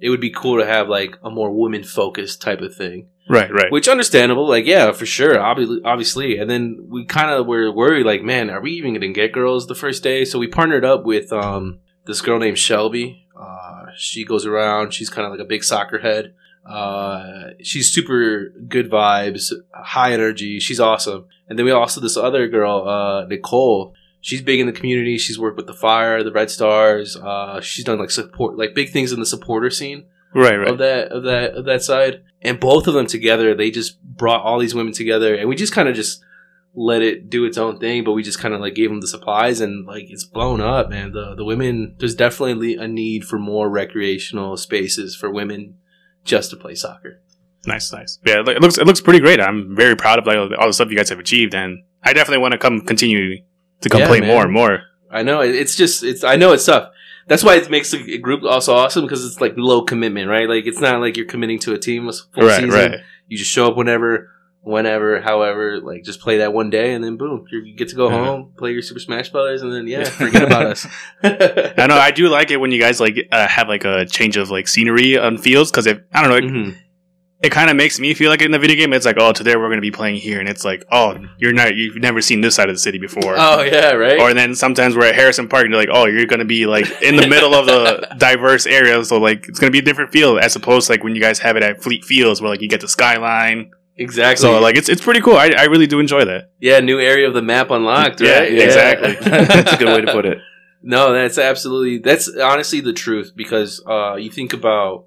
it 0.00 0.10
would 0.10 0.20
be 0.20 0.30
cool 0.30 0.58
to 0.58 0.66
have 0.66 0.88
like 0.88 1.16
a 1.22 1.30
more 1.30 1.50
women 1.50 1.82
focused 1.82 2.40
type 2.40 2.60
of 2.60 2.74
thing. 2.74 3.08
Right, 3.30 3.52
right. 3.52 3.70
which 3.70 3.88
understandable 3.88 4.48
like 4.48 4.64
yeah 4.64 4.92
for 4.92 5.04
sure 5.04 5.38
obviously 5.38 5.80
obviously. 5.84 6.38
And 6.38 6.48
then 6.48 6.86
we 6.88 7.04
kind 7.04 7.30
of 7.30 7.46
were 7.46 7.70
worried 7.70 8.06
like 8.06 8.22
man 8.22 8.48
are 8.48 8.60
we 8.60 8.72
even 8.72 8.94
gonna 8.94 9.12
get 9.12 9.32
girls 9.32 9.66
the 9.66 9.74
first 9.74 10.02
day? 10.02 10.24
So 10.24 10.38
we 10.38 10.46
partnered 10.46 10.84
up 10.84 11.04
with 11.04 11.32
um 11.32 11.80
this 12.06 12.22
girl 12.22 12.38
named 12.38 12.58
shelby. 12.58 13.26
Uh 13.38 13.86
she 13.96 14.24
goes 14.24 14.46
around 14.46 14.92
she's 14.92 15.10
kind 15.10 15.26
of 15.26 15.32
like 15.32 15.40
a 15.40 15.44
big 15.44 15.62
soccer 15.62 15.98
head. 15.98 16.34
Uh 16.64 17.50
she's 17.62 17.90
super 17.90 18.48
good 18.66 18.90
vibes 18.90 19.52
high 19.74 20.14
energy 20.14 20.58
she's 20.58 20.80
awesome. 20.80 21.26
And 21.48 21.58
then 21.58 21.66
we 21.66 21.72
also 21.72 22.00
this 22.00 22.16
other 22.16 22.48
girl 22.48 22.88
uh 22.88 23.26
nicole 23.26 23.94
she's 24.20 24.42
big 24.42 24.60
in 24.60 24.66
the 24.66 24.72
community 24.72 25.18
she's 25.18 25.38
worked 25.38 25.56
with 25.56 25.66
the 25.66 25.74
fire 25.74 26.22
the 26.22 26.32
red 26.32 26.50
stars 26.50 27.16
uh 27.16 27.60
she's 27.60 27.84
done 27.84 27.98
like 27.98 28.10
support 28.10 28.56
like 28.56 28.74
big 28.74 28.90
things 28.90 29.12
in 29.12 29.20
the 29.20 29.26
supporter 29.26 29.70
scene 29.70 30.04
right, 30.34 30.56
right. 30.56 30.68
of 30.68 30.78
that 30.78 31.08
of 31.08 31.24
that 31.24 31.54
of 31.54 31.64
that 31.64 31.82
side 31.82 32.22
and 32.42 32.60
both 32.60 32.86
of 32.86 32.94
them 32.94 33.06
together 33.06 33.54
they 33.54 33.70
just 33.70 34.02
brought 34.02 34.42
all 34.42 34.58
these 34.58 34.74
women 34.74 34.92
together 34.92 35.34
and 35.34 35.48
we 35.48 35.56
just 35.56 35.72
kind 35.72 35.88
of 35.88 35.94
just 35.94 36.22
let 36.74 37.02
it 37.02 37.28
do 37.28 37.44
its 37.44 37.58
own 37.58 37.78
thing 37.78 38.04
but 38.04 38.12
we 38.12 38.22
just 38.22 38.38
kind 38.38 38.54
of 38.54 38.60
like 38.60 38.74
gave 38.74 38.90
them 38.90 39.00
the 39.00 39.08
supplies 39.08 39.60
and 39.60 39.86
like 39.86 40.04
it's 40.10 40.24
blown 40.24 40.60
up 40.60 40.90
man 40.90 41.12
the 41.12 41.34
the 41.34 41.44
women 41.44 41.94
there's 41.98 42.14
definitely 42.14 42.76
a 42.76 42.86
need 42.86 43.24
for 43.24 43.38
more 43.38 43.68
recreational 43.68 44.56
spaces 44.56 45.16
for 45.16 45.30
women 45.30 45.76
just 46.24 46.50
to 46.50 46.56
play 46.56 46.74
soccer 46.74 47.20
Nice, 47.66 47.92
nice. 47.92 48.18
Yeah, 48.24 48.40
it 48.40 48.62
looks 48.62 48.78
it 48.78 48.86
looks 48.86 49.00
pretty 49.00 49.18
great. 49.20 49.40
I'm 49.40 49.74
very 49.74 49.96
proud 49.96 50.18
of 50.18 50.26
like 50.26 50.36
all 50.58 50.66
the 50.66 50.72
stuff 50.72 50.90
you 50.90 50.96
guys 50.96 51.08
have 51.10 51.18
achieved, 51.18 51.54
and 51.54 51.82
I 52.02 52.12
definitely 52.12 52.40
want 52.40 52.52
to 52.52 52.58
come 52.58 52.80
continue 52.80 53.42
to 53.82 53.88
complain 53.88 54.22
Yeah, 54.24 54.28
more 54.32 54.44
and 54.44 54.52
more. 54.52 54.82
i 55.10 55.22
know 55.22 55.40
it's 55.40 55.74
just 55.76 56.02
it's 56.02 56.24
i 56.24 56.36
know 56.36 56.52
it's 56.52 56.66
tough 56.66 56.90
that's 57.26 57.44
why 57.44 57.56
it 57.56 57.68
makes 57.70 57.90
the 57.90 58.18
group 58.18 58.42
also 58.44 58.74
awesome 58.74 59.04
because 59.04 59.24
it's 59.24 59.40
like 59.40 59.54
low 59.56 59.82
commitment 59.82 60.28
right 60.28 60.48
like 60.48 60.66
it's 60.66 60.80
not 60.80 61.00
like 61.00 61.16
you're 61.16 61.26
committing 61.26 61.58
to 61.60 61.72
a 61.74 61.78
team 61.78 62.08
a 62.08 62.12
full 62.12 62.44
Right, 62.46 62.60
season 62.60 62.70
right. 62.70 63.00
you 63.28 63.36
just 63.38 63.50
show 63.50 63.66
up 63.68 63.76
whenever 63.76 64.30
whenever 64.62 65.20
however 65.20 65.80
like 65.80 66.02
just 66.04 66.20
play 66.20 66.38
that 66.38 66.52
one 66.52 66.68
day 66.68 66.92
and 66.92 67.02
then 67.02 67.16
boom 67.16 67.44
you're- 67.50 67.72
get 67.72 67.88
to 67.90 67.96
go 67.96 68.08
Yeah. 68.10 68.24
home 68.24 68.52
play 68.58 68.72
your 68.72 68.82
super 68.82 69.00
smash 69.00 69.30
brothers 69.30 69.62
and 69.62 69.72
then 69.72 69.86
yeah 69.86 70.04
forget 70.22 70.42
about 70.42 70.66
us 70.66 70.86
I 71.22 71.86
know 71.88 71.96
I 71.96 72.10
do 72.10 72.28
like 72.28 72.50
it 72.50 72.56
when 72.58 72.72
you 72.72 72.80
guys 72.80 73.00
like 73.00 73.16
uh, 73.32 73.46
have 73.48 73.68
like 73.68 73.84
a 73.84 74.04
change 74.04 74.36
of 74.36 74.50
like 74.50 74.66
scenery 74.68 75.16
on 75.16 75.38
fields 75.38 75.70
because 75.70 75.86
I 75.86 75.94
don't 76.22 76.30
know 76.30 76.48
Mhm. 76.48 76.76
It 77.40 77.50
kind 77.52 77.70
of 77.70 77.76
makes 77.76 78.00
me 78.00 78.14
feel 78.14 78.30
like 78.30 78.42
in 78.42 78.50
the 78.50 78.58
video 78.58 78.76
game, 78.76 78.92
it's 78.92 79.06
like, 79.06 79.16
oh, 79.18 79.32
today 79.32 79.54
we're 79.54 79.68
going 79.68 79.76
to 79.78 79.80
be 79.80 79.92
playing 79.92 80.16
here, 80.16 80.40
and 80.40 80.48
it's 80.48 80.64
like, 80.64 80.84
oh, 80.90 81.16
you're 81.38 81.52
not, 81.52 81.76
you've 81.76 81.96
never 81.96 82.20
seen 82.20 82.40
this 82.40 82.56
side 82.56 82.68
of 82.68 82.74
the 82.74 82.80
city 82.80 82.98
before. 82.98 83.36
Oh 83.38 83.62
yeah, 83.62 83.92
right. 83.92 84.18
Or 84.20 84.34
then 84.34 84.54
sometimes 84.56 84.96
we're 84.96 85.06
at 85.06 85.14
Harrison 85.14 85.46
Park 85.48 85.64
and 85.64 85.72
they're 85.72 85.80
like, 85.80 85.88
oh, 85.92 86.06
you're 86.06 86.26
going 86.26 86.40
to 86.40 86.44
be 86.44 86.66
like 86.66 86.86
in 87.00 87.14
the 87.16 87.28
middle 87.28 87.54
of 87.54 87.66
the 87.66 88.14
diverse 88.18 88.66
area. 88.66 89.04
So 89.04 89.18
like 89.18 89.48
it's 89.48 89.60
going 89.60 89.70
to 89.70 89.72
be 89.72 89.78
a 89.78 89.82
different 89.82 90.10
feel 90.12 90.38
as 90.38 90.56
opposed 90.56 90.86
to 90.88 90.94
like 90.94 91.04
when 91.04 91.14
you 91.14 91.20
guys 91.20 91.38
have 91.38 91.56
it 91.56 91.62
at 91.62 91.82
Fleet 91.82 92.04
Fields 92.04 92.40
where 92.42 92.50
like 92.50 92.60
you 92.60 92.68
get 92.68 92.80
the 92.80 92.88
skyline. 92.88 93.70
exactly. 93.96 94.40
So 94.42 94.60
like 94.60 94.76
it's 94.76 94.88
it's 94.88 95.00
pretty 95.02 95.20
cool. 95.20 95.36
I, 95.36 95.50
I 95.56 95.64
really 95.64 95.86
do 95.86 96.00
enjoy 96.00 96.24
that. 96.24 96.50
yeah, 96.60 96.80
new 96.80 96.98
area 96.98 97.28
of 97.28 97.34
the 97.34 97.42
map 97.42 97.70
unlocked. 97.70 98.20
Yeah, 98.20 98.40
Right. 98.40 98.52
exactly. 98.58 99.14
That's 99.20 99.72
a 99.74 99.76
good 99.76 99.86
way 99.88 100.00
to 100.00 100.12
put 100.12 100.26
it. 100.26 100.38
No, 100.80 101.12
that's 101.12 101.38
absolutely 101.38 101.98
that's 101.98 102.28
honestly 102.36 102.80
the 102.80 102.92
truth 102.92 103.32
because 103.34 103.82
uh 103.84 104.14
you 104.14 104.30
think 104.30 104.52
about 104.52 105.06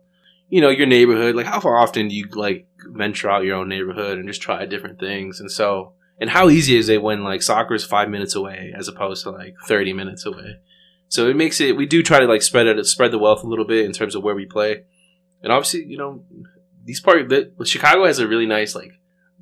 you 0.51 0.59
know 0.59 0.69
your 0.69 0.85
neighborhood 0.85 1.33
like 1.33 1.45
how 1.45 1.59
far 1.59 1.77
often 1.77 2.09
do 2.09 2.15
you 2.15 2.27
like 2.33 2.67
venture 2.89 3.29
out 3.31 3.43
your 3.43 3.55
own 3.55 3.69
neighborhood 3.69 4.19
and 4.19 4.27
just 4.27 4.41
try 4.41 4.65
different 4.65 4.99
things 4.99 5.39
and 5.39 5.49
so 5.49 5.93
and 6.19 6.29
how 6.29 6.49
easy 6.49 6.75
is 6.75 6.89
it 6.89 7.01
when 7.01 7.23
like 7.23 7.41
soccer 7.41 7.73
is 7.73 7.85
5 7.85 8.09
minutes 8.09 8.35
away 8.35 8.73
as 8.77 8.87
opposed 8.87 9.23
to 9.23 9.31
like 9.31 9.55
30 9.65 9.93
minutes 9.93 10.25
away. 10.25 10.59
So 11.07 11.27
it 11.27 11.35
makes 11.35 11.59
it 11.59 11.75
we 11.75 11.87
do 11.87 12.03
try 12.03 12.19
to 12.19 12.27
like 12.27 12.41
spread 12.43 12.67
it 12.67 12.85
spread 12.85 13.11
the 13.11 13.17
wealth 13.17 13.43
a 13.43 13.47
little 13.47 13.65
bit 13.65 13.85
in 13.85 13.93
terms 13.93 14.13
of 14.13 14.23
where 14.23 14.35
we 14.35 14.45
play. 14.45 14.83
And 15.41 15.51
obviously, 15.51 15.85
you 15.85 15.97
know, 15.97 16.23
these 16.83 16.99
park 16.99 17.29
that 17.29 17.53
Chicago 17.65 18.05
has 18.05 18.19
a 18.19 18.27
really 18.27 18.45
nice 18.45 18.75
like 18.75 18.91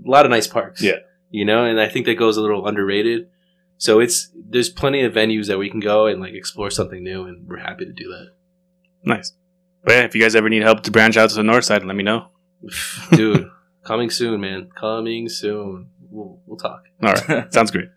a 0.06 0.10
lot 0.10 0.26
of 0.26 0.32
nice 0.32 0.48
parks. 0.48 0.82
Yeah. 0.82 1.00
You 1.32 1.44
know, 1.44 1.66
and 1.66 1.82
I 1.82 1.90
think 1.90 2.06
that 2.06 2.16
goes 2.16 2.38
a 2.38 2.42
little 2.42 2.66
underrated. 2.66 3.30
So 3.78 4.00
it's 4.00 4.32
there's 4.36 4.70
plenty 4.70 5.02
of 5.02 5.14
venues 5.14 5.48
that 5.48 5.58
we 5.58 5.70
can 5.70 5.80
go 5.80 6.06
and 6.06 6.22
like 6.22 6.34
explore 6.34 6.70
something 6.70 7.04
new, 7.04 7.24
and 7.24 7.48
we're 7.48 7.58
happy 7.58 7.86
to 7.86 7.94
do 7.94 8.10
that. 8.10 8.32
Nice. 9.04 9.34
But 9.84 9.94
yeah, 9.94 10.04
if 10.04 10.16
you 10.16 10.22
guys 10.22 10.36
ever 10.36 10.50
need 10.50 10.62
help 10.62 10.84
to 10.84 10.92
branch 10.92 11.18
out 11.18 11.30
to 11.30 11.36
the 11.36 11.44
north 11.44 11.66
side, 11.66 11.84
let 11.84 11.96
me 11.96 12.04
know. 12.04 12.28
dude. 13.12 13.50
coming 13.84 14.10
soon, 14.10 14.42
man. 14.42 14.70
Coming 14.76 15.30
soon. 15.30 15.90
We'll, 16.12 16.40
we'll 16.46 16.58
talk. 16.58 16.84
All 17.04 17.14
right, 17.14 17.54
sounds 17.54 17.72
great. 17.72 17.90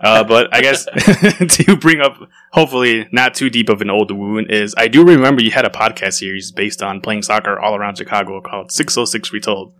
Uh, 0.00 0.24
but 0.24 0.48
I 0.54 0.62
guess 0.62 0.84
to 1.66 1.76
bring 1.76 2.00
up, 2.00 2.16
hopefully 2.52 3.06
not 3.12 3.34
too 3.34 3.50
deep 3.50 3.68
of 3.68 3.82
an 3.82 3.90
old 3.90 4.10
wound, 4.10 4.50
is 4.50 4.74
I 4.78 4.88
do 4.88 5.04
remember 5.04 5.42
you 5.42 5.50
had 5.50 5.66
a 5.66 5.70
podcast 5.70 6.14
series 6.14 6.50
based 6.52 6.82
on 6.82 7.02
playing 7.02 7.22
soccer 7.22 7.58
all 7.58 7.76
around 7.76 7.98
Chicago 7.98 8.40
called 8.40 8.72
606 8.72 9.32
Retold. 9.32 9.74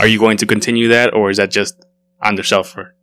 Are 0.00 0.06
you 0.06 0.18
going 0.18 0.36
to 0.38 0.46
continue 0.46 0.88
that, 0.88 1.14
or 1.14 1.30
is 1.30 1.36
that 1.36 1.50
just 1.50 1.84
on 2.20 2.34
the 2.34 2.42
shelf 2.42 2.70
for? 2.70 2.94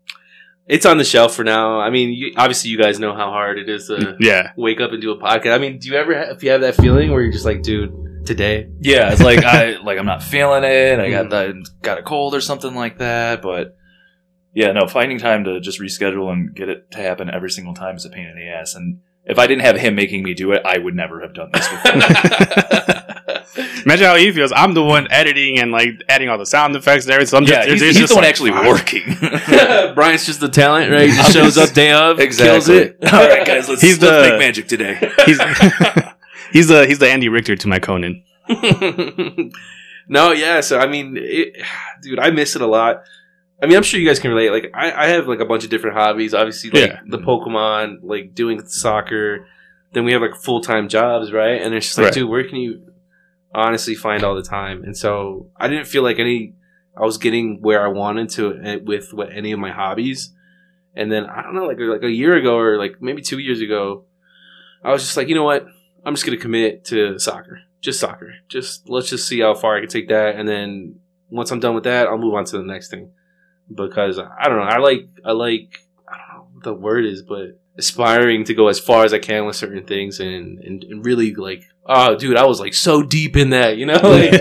It's 0.70 0.86
on 0.86 0.98
the 1.00 1.04
shelf 1.04 1.34
for 1.36 1.44
now. 1.44 1.80
I 1.80 1.90
mean, 1.90 2.14
you, 2.14 2.32
obviously, 2.38 2.70
you 2.70 2.78
guys 2.78 3.00
know 3.00 3.14
how 3.16 3.32
hard 3.32 3.58
it 3.58 3.68
is 3.68 3.88
to 3.88 4.16
Yeah, 4.22 4.52
wake 4.56 4.80
up 4.80 4.92
and 4.92 5.02
do 5.02 5.12
a 5.12 5.18
podcast. 5.20 5.56
I 5.56 5.58
mean, 5.58 5.80
do 5.80 5.90
you 5.90 5.96
ever 5.96 6.16
have, 6.16 6.30
if 6.38 6.44
you 6.44 6.52
have 6.52 6.62
that 6.62 6.76
feeling 6.76 7.12
where 7.12 7.22
you're 7.24 7.32
just 7.32 7.44
like, 7.46 7.64
dude, 7.64 8.26
today? 8.28 8.70
Yeah, 8.80 9.12
it's 9.12 9.22
like 9.22 9.44
I 9.44 9.78
like 9.84 9.98
I'm 9.98 10.06
not 10.06 10.22
feeling 10.22 10.64
it. 10.64 11.00
I 11.00 11.10
got 11.10 11.26
Mm. 11.26 11.30
the, 11.64 11.70
got 11.82 11.98
a 11.98 12.04
cold 12.04 12.36
or 12.36 12.42
something 12.42 12.76
like 12.76 13.00
that. 13.00 13.42
But 13.42 13.76
yeah, 14.54 14.72
no, 14.72 14.88
finding 14.88 15.18
time 15.18 15.44
to 15.46 15.60
just 15.60 15.80
reschedule 15.82 16.32
and 16.32 16.54
get 16.56 16.70
it 16.70 16.92
to 16.92 16.98
happen 17.00 17.30
every 17.34 17.50
single 17.50 17.74
time 17.74 17.96
is 17.96 18.06
a 18.06 18.10
pain 18.10 18.28
in 18.28 18.36
the 18.36 18.48
ass. 18.50 18.76
And 18.76 19.00
if 19.26 19.40
I 19.40 19.48
didn't 19.48 19.64
have 19.64 19.78
him 19.78 19.96
making 19.96 20.22
me 20.24 20.34
do 20.36 20.52
it, 20.52 20.62
I 20.66 20.78
would 20.78 20.96
never 20.96 21.22
have 21.22 21.34
done 21.34 21.50
this 21.52 21.68
before. 21.68 21.94
imagine 23.58 24.06
how 24.06 24.16
he 24.16 24.32
feels. 24.32 24.52
I'm 24.56 24.74
the 24.74 24.84
one 24.84 25.08
editing 25.12 25.60
and 25.60 25.72
like 25.72 26.02
adding 26.08 26.30
all 26.30 26.38
the 26.38 26.46
sound 26.46 26.76
effects 26.76 27.06
and 27.06 27.14
everything. 27.14 27.30
So 27.32 27.38
I'm 27.38 27.44
yeah, 27.44 27.66
just, 27.66 27.70
he's, 27.70 27.80
there's 27.82 27.96
he's 27.98 28.02
just 28.08 28.10
the 28.10 28.16
one 28.16 28.24
like, 28.24 28.30
actually 28.30 28.52
fuck. 28.52 28.66
working. 28.66 29.94
Brian's 29.96 30.26
just 30.26 30.40
the 30.40 30.50
talent, 30.50 30.92
right? 30.92 31.10
He 31.10 31.16
just 31.16 31.34
shows 31.34 31.56
just- 31.56 31.70
up 31.72 31.76
day 31.76 31.92
of, 31.92 32.18
kills 32.18 32.28
exactly. 32.70 32.76
it. 32.78 32.98
All 33.14 33.20
right, 33.28 33.46
guys, 33.46 33.68
let's, 33.70 33.82
He's 33.82 34.02
let's 34.02 34.28
the- 34.28 34.30
make 34.32 34.40
magic 34.40 34.68
today. 34.68 34.96
He's 35.26 35.40
he's 36.52 36.68
the 36.68 36.86
he's 36.88 37.00
the 37.00 37.08
Andy 37.10 37.30
Richter 37.30 37.56
to 37.56 37.68
my 37.68 37.80
Conan. 37.80 38.24
no, 40.08 40.32
yeah. 40.32 40.62
So 40.62 40.80
I 40.80 40.88
mean, 40.88 41.16
it, 41.18 41.56
dude, 42.02 42.20
I 42.20 42.32
miss 42.32 42.56
it 42.56 42.62
a 42.62 42.68
lot. 42.68 43.04
I 43.62 43.66
mean, 43.66 43.76
I'm 43.76 43.84
sure 43.84 44.00
you 44.00 44.08
guys 44.08 44.20
can 44.20 44.32
relate. 44.32 44.52
Like, 44.52 44.72
I, 44.74 44.92
I 45.06 45.08
have 45.08 45.28
like 45.28 45.40
a 45.42 45.46
bunch 45.46 45.66
of 45.66 45.70
different 45.70 45.98
hobbies. 45.98 46.34
Obviously, 46.34 46.70
like 46.70 46.92
Yeah. 46.92 47.00
the 47.06 47.18
Pokemon, 47.18 48.00
like 48.04 48.34
doing 48.34 48.66
soccer. 48.66 49.48
Then 49.92 50.06
we 50.06 50.14
have 50.14 50.22
like 50.22 50.36
full 50.36 50.62
time 50.62 50.88
jobs, 50.88 51.32
right? 51.34 51.62
And 51.62 51.74
it's 51.74 51.88
just 51.88 51.98
like, 51.98 52.06
Right. 52.06 52.14
dude, 52.14 52.30
where 52.30 52.48
can 52.48 52.58
you 52.58 52.89
honestly 53.54 53.96
find 53.96 54.24
all 54.24 54.36
the 54.36 54.44
time? 54.44 54.84
And 54.84 54.96
so 54.96 55.50
I 55.58 55.68
didn't 55.68 55.88
feel 55.88 56.04
like 56.04 56.20
any. 56.20 56.54
I 56.98 57.06
was 57.06 57.18
getting 57.18 57.62
where 57.62 57.86
I 57.86 57.88
wanted 57.88 58.30
to 58.32 58.60
eh, 58.62 58.76
with 58.84 59.14
what 59.14 59.32
any 59.32 59.52
of 59.52 59.60
my 59.60 59.72
hobbies. 59.72 60.34
And 60.96 61.12
then 61.12 61.26
I 61.26 61.42
don't 61.44 61.56
know, 61.56 61.66
like 61.66 61.78
like 61.80 62.04
a 62.04 62.12
year 62.12 62.36
ago 62.36 62.58
or 62.58 62.78
like 62.78 63.02
maybe 63.02 63.22
two 63.22 63.40
years 63.40 63.62
ago, 63.62 64.06
I 64.84 64.92
was 64.92 65.04
just 65.04 65.18
like, 65.18 65.30
you 65.30 65.36
know 65.36 65.44
what? 65.44 65.66
I'm 66.06 66.14
just 66.14 66.26
gonna 66.26 66.38
commit 66.38 66.86
to 66.86 67.20
soccer, 67.20 67.62
just 67.82 68.00
soccer. 68.00 68.34
Just 68.48 68.90
let's 68.90 69.10
just 69.10 69.28
see 69.28 69.40
how 69.40 69.54
far 69.54 69.78
I 69.78 69.82
can 69.82 69.90
take 69.90 70.10
that, 70.10 70.36
and 70.36 70.48
then 70.48 71.00
once 71.30 71.52
I'm 71.52 71.60
done 71.60 71.76
with 71.76 71.84
that, 71.84 72.08
I'll 72.08 72.18
move 72.18 72.34
on 72.34 72.46
to 72.46 72.58
the 72.58 72.64
next 72.64 72.90
thing. 72.90 73.12
Because 73.74 74.18
I 74.18 74.48
don't 74.48 74.58
know, 74.58 74.64
I 74.64 74.78
like 74.80 75.08
I 75.24 75.32
like 75.32 75.86
I 76.08 76.18
don't 76.18 76.36
know 76.36 76.48
what 76.54 76.64
the 76.64 76.74
word 76.74 77.06
is, 77.06 77.22
but 77.22 77.60
aspiring 77.78 78.44
to 78.46 78.54
go 78.54 78.68
as 78.68 78.80
far 78.80 79.06
as 79.06 79.14
I 79.14 79.20
can 79.20 79.46
with 79.46 79.56
certain 79.56 79.86
things, 79.86 80.20
and 80.20 80.60
and, 80.60 80.84
and 80.84 81.06
really 81.06 81.36
like, 81.36 81.64
oh, 81.90 82.16
dude, 82.16 82.38
I 82.38 82.46
was 82.46 82.60
like 82.60 82.74
so 82.74 83.02
deep 83.04 83.36
in 83.36 83.50
that, 83.50 83.78
you 83.78 83.86
know, 83.86 83.94
like 84.04 84.34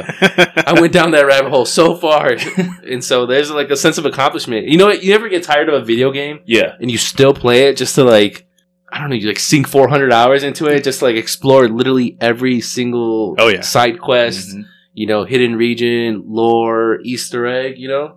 I 0.69 0.78
went 0.81 0.93
down 0.93 1.11
that 1.12 1.26
rabbit 1.26 1.50
hole 1.50 1.64
so 1.64 1.97
far, 1.97 2.37
and 2.87 3.02
so 3.02 3.26
there's 3.26 3.50
like 3.50 3.71
a 3.71 3.76
sense 3.76 3.99
of 3.99 4.05
accomplishment. 4.07 4.69
You 4.69 4.76
know 4.76 4.87
what? 4.87 5.02
You 5.02 5.11
never 5.11 5.28
get 5.28 5.43
tired 5.43 5.69
of 5.69 5.75
a 5.75 5.85
video 5.85 6.12
game? 6.12 6.40
yeah, 6.47 6.76
and 6.81 6.90
you 6.90 6.99
still 6.99 7.33
play 7.35 7.69
it 7.69 7.76
just 7.76 7.95
to 7.97 8.05
like 8.05 8.47
I 8.90 9.00
don't 9.00 9.11
know, 9.11 9.17
you 9.17 9.26
like 9.28 9.38
sink 9.38 9.69
400 9.69 10.12
hours 10.12 10.43
into 10.45 10.67
it, 10.67 10.85
just 10.85 11.02
like 11.02 11.17
explore 11.17 11.69
literally 11.69 12.17
every 12.21 12.61
single 12.61 13.35
Oh, 13.38 13.49
yeah. 13.49 13.61
side 13.61 14.00
quest, 14.00 14.57
Mhm. 14.57 14.64
you 14.95 15.07
know, 15.07 15.25
hidden 15.25 15.57
region, 15.57 16.23
lore, 16.26 16.99
Easter 17.02 17.47
egg, 17.47 17.75
you 17.78 17.88
know. 17.88 18.17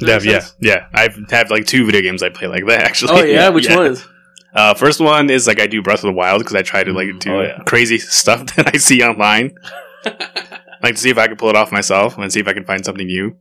Yeah, 0.00 0.18
that 0.18 0.24
yeah, 0.24 0.44
yeah. 0.60 0.86
I've 0.92 1.16
have 1.30 1.50
like 1.50 1.66
two 1.66 1.86
video 1.86 2.02
games 2.02 2.22
I 2.22 2.28
play 2.28 2.48
like 2.48 2.66
that 2.66 2.82
actually. 2.82 3.12
Oh 3.12 3.24
yeah, 3.24 3.48
which 3.56 3.70
ones? 3.70 4.06
Uh, 4.54 4.72
first 4.74 5.00
one 5.00 5.30
is 5.30 5.46
like 5.46 5.60
I 5.60 5.66
do 5.66 5.82
Breath 5.82 5.98
of 6.04 6.08
the 6.08 6.12
Wild 6.12 6.40
because 6.40 6.54
I 6.54 6.62
try 6.62 6.84
to 6.84 6.92
like 6.92 7.08
do 7.18 7.32
Oh, 7.34 7.42
yeah. 7.42 7.58
crazy 7.66 7.98
stuff 7.98 8.46
that 8.56 8.74
I 8.74 8.78
see 8.78 9.02
online, 9.02 9.56
like 10.82 10.94
to 10.94 10.96
see 10.96 11.10
if 11.10 11.18
I 11.18 11.26
can 11.26 11.36
pull 11.36 11.48
it 11.50 11.56
off 11.56 11.72
myself 11.72 12.16
and 12.18 12.32
see 12.32 12.40
if 12.40 12.46
I 12.48 12.52
can 12.52 12.64
find 12.64 12.84
something 12.84 13.06
new. 13.06 13.36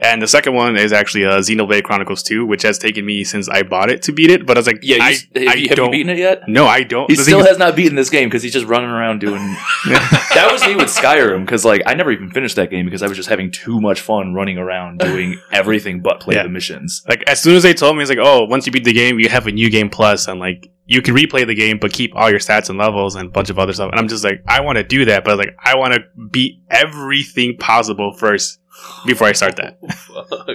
And 0.00 0.20
the 0.20 0.26
second 0.26 0.54
one 0.54 0.76
is 0.76 0.92
actually 0.92 1.24
uh, 1.24 1.38
Xenoblade 1.38 1.84
Chronicles 1.84 2.22
2, 2.24 2.44
which 2.44 2.62
has 2.62 2.78
taken 2.78 3.06
me 3.06 3.22
since 3.22 3.48
I 3.48 3.62
bought 3.62 3.90
it 3.90 4.02
to 4.02 4.12
beat 4.12 4.28
it. 4.28 4.44
But 4.44 4.56
I 4.56 4.60
was 4.60 4.66
like, 4.66 4.80
yeah. 4.82 4.96
You, 4.96 5.02
I, 5.02 5.12
have 5.12 5.22
I 5.36 5.54
you, 5.54 5.68
have 5.68 5.76
don't. 5.76 5.86
you 5.86 5.90
beaten 5.92 6.10
it 6.10 6.18
yet? 6.18 6.42
No, 6.48 6.66
I 6.66 6.82
don't. 6.82 7.08
He 7.08 7.16
The 7.16 7.22
still 7.22 7.44
has 7.46 7.58
not 7.58 7.76
beaten 7.76 7.94
this 7.94 8.10
game 8.10 8.28
because 8.28 8.42
he's 8.42 8.52
just 8.52 8.66
running 8.66 8.90
around 8.90 9.20
doing. 9.20 9.40
that 9.86 10.48
was 10.52 10.66
me 10.66 10.74
with 10.76 10.86
Skyrim 10.88 11.44
because 11.44 11.64
like 11.64 11.82
I 11.86 11.94
never 11.94 12.10
even 12.10 12.30
finished 12.30 12.56
that 12.56 12.70
game 12.70 12.84
because 12.84 13.02
I 13.02 13.06
was 13.06 13.16
just 13.16 13.28
having 13.28 13.50
too 13.50 13.80
much 13.80 14.00
fun 14.00 14.34
running 14.34 14.58
around 14.58 14.98
doing 14.98 15.40
everything 15.52 16.00
but 16.00 16.20
play 16.20 16.34
Yeah. 16.34 16.42
the 16.42 16.48
missions. 16.48 17.02
like 17.08 17.22
as 17.28 17.40
soon 17.40 17.54
as 17.56 17.62
they 17.62 17.72
told 17.74 17.96
me, 17.96 18.02
it's 18.02 18.10
like, 18.10 18.18
oh, 18.20 18.44
once 18.46 18.66
you 18.66 18.72
beat 18.72 18.84
the 18.84 18.92
game, 18.92 19.18
you 19.20 19.28
have 19.28 19.46
a 19.46 19.52
new 19.52 19.70
game 19.70 19.90
plus, 19.90 20.26
and 20.28 20.40
like 20.40 20.70
you 20.86 21.00
can 21.02 21.14
replay 21.14 21.46
the 21.46 21.54
game, 21.54 21.78
but 21.78 21.92
keep 21.92 22.14
all 22.14 22.28
your 22.30 22.38
stats 22.38 22.68
and 22.68 22.78
levels 22.78 23.14
and 23.14 23.28
a 23.28 23.30
bunch 23.30 23.48
of 23.50 23.58
other 23.58 23.72
stuff. 23.72 23.90
And 23.90 23.98
I'm 24.00 24.08
just 24.08 24.22
like, 24.24 24.42
I 24.46 24.60
want 24.60 24.76
to 24.76 24.84
do 24.84 25.06
that, 25.06 25.24
but 25.24 25.38
like 25.38 25.56
I 25.62 25.76
want 25.76 25.94
to 25.94 26.00
beat 26.30 26.60
everything 26.70 27.56
possible 27.56 28.12
first 28.12 28.60
before 29.06 29.26
I 29.28 29.32
start 29.32 29.56
that. 29.56 29.78
Fuck. 29.94 30.48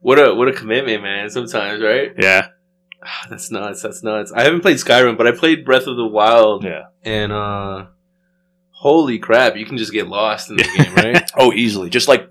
What 0.00 0.18
a 0.18 0.34
what 0.34 0.48
a 0.48 0.52
commitment, 0.52 1.02
man. 1.02 1.30
Sometimes, 1.30 1.82
right? 1.82 2.12
Yeah, 2.18 2.48
Ah, 3.02 3.26
That's 3.30 3.50
nuts. 3.50 3.82
That's 3.82 4.02
nuts. 4.02 4.32
I 4.32 4.42
haven't 4.44 4.60
played 4.60 4.76
Skyrim, 4.76 5.16
but 5.16 5.26
I 5.26 5.32
played 5.32 5.64
Breath 5.64 5.86
of 5.86 5.96
the 5.96 6.06
Wild, 6.06 6.64
Yeah. 6.64 6.84
and 7.02 7.32
uh 7.32 7.86
holy 8.70 9.18
crap, 9.18 9.56
you 9.56 9.64
can 9.64 9.78
just 9.78 9.92
get 9.92 10.06
lost 10.06 10.50
in 10.50 10.56
the 10.56 10.62
game, 10.76 10.94
right? 10.94 11.30
Oh, 11.36 11.52
easily. 11.52 11.88
Just 11.88 12.08
like 12.08 12.28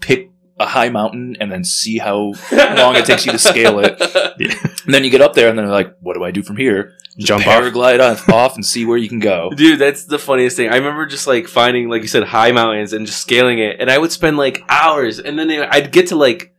pick 0.00 0.30
a 0.60 0.66
high 0.66 0.88
mountain 0.88 1.36
and 1.40 1.50
then 1.52 1.64
see 1.64 1.98
how 1.98 2.16
long 2.52 2.96
it 2.96 3.04
takes 3.04 3.24
you 3.26 3.32
to 3.32 3.38
scale 3.38 3.78
it. 3.80 4.00
And 4.00 4.74
then 4.94 5.04
you 5.04 5.10
get 5.10 5.20
up 5.20 5.34
there 5.34 5.48
and 5.48 5.58
then 5.58 5.68
like, 5.68 5.96
what 6.00 6.14
do 6.14 6.24
I 6.24 6.30
do 6.30 6.42
from 6.42 6.56
here? 6.56 6.94
jump 7.18 7.44
off. 7.48 7.52
Paraglide 7.62 7.98
off, 7.98 8.28
off 8.28 8.54
and 8.54 8.64
see 8.64 8.84
where 8.86 8.96
you 8.96 9.08
can 9.08 9.18
go. 9.18 9.50
Dude, 9.50 9.80
that's 9.80 10.04
the 10.04 10.20
funniest 10.20 10.56
thing. 10.56 10.68
I 10.70 10.76
remember 10.76 11.04
just 11.04 11.26
like 11.26 11.48
finding, 11.48 11.88
like 11.88 12.02
you 12.02 12.08
said, 12.08 12.22
high 12.22 12.52
mountains 12.52 12.92
and 12.92 13.06
just 13.06 13.20
scaling 13.20 13.58
it, 13.58 13.80
and 13.80 13.90
I 13.90 13.98
would 13.98 14.12
spend 14.12 14.36
like 14.36 14.62
hours, 14.68 15.18
and 15.18 15.36
then 15.36 15.50
I'd 15.50 15.90
get 15.90 16.06
to 16.08 16.16
like 16.16 16.54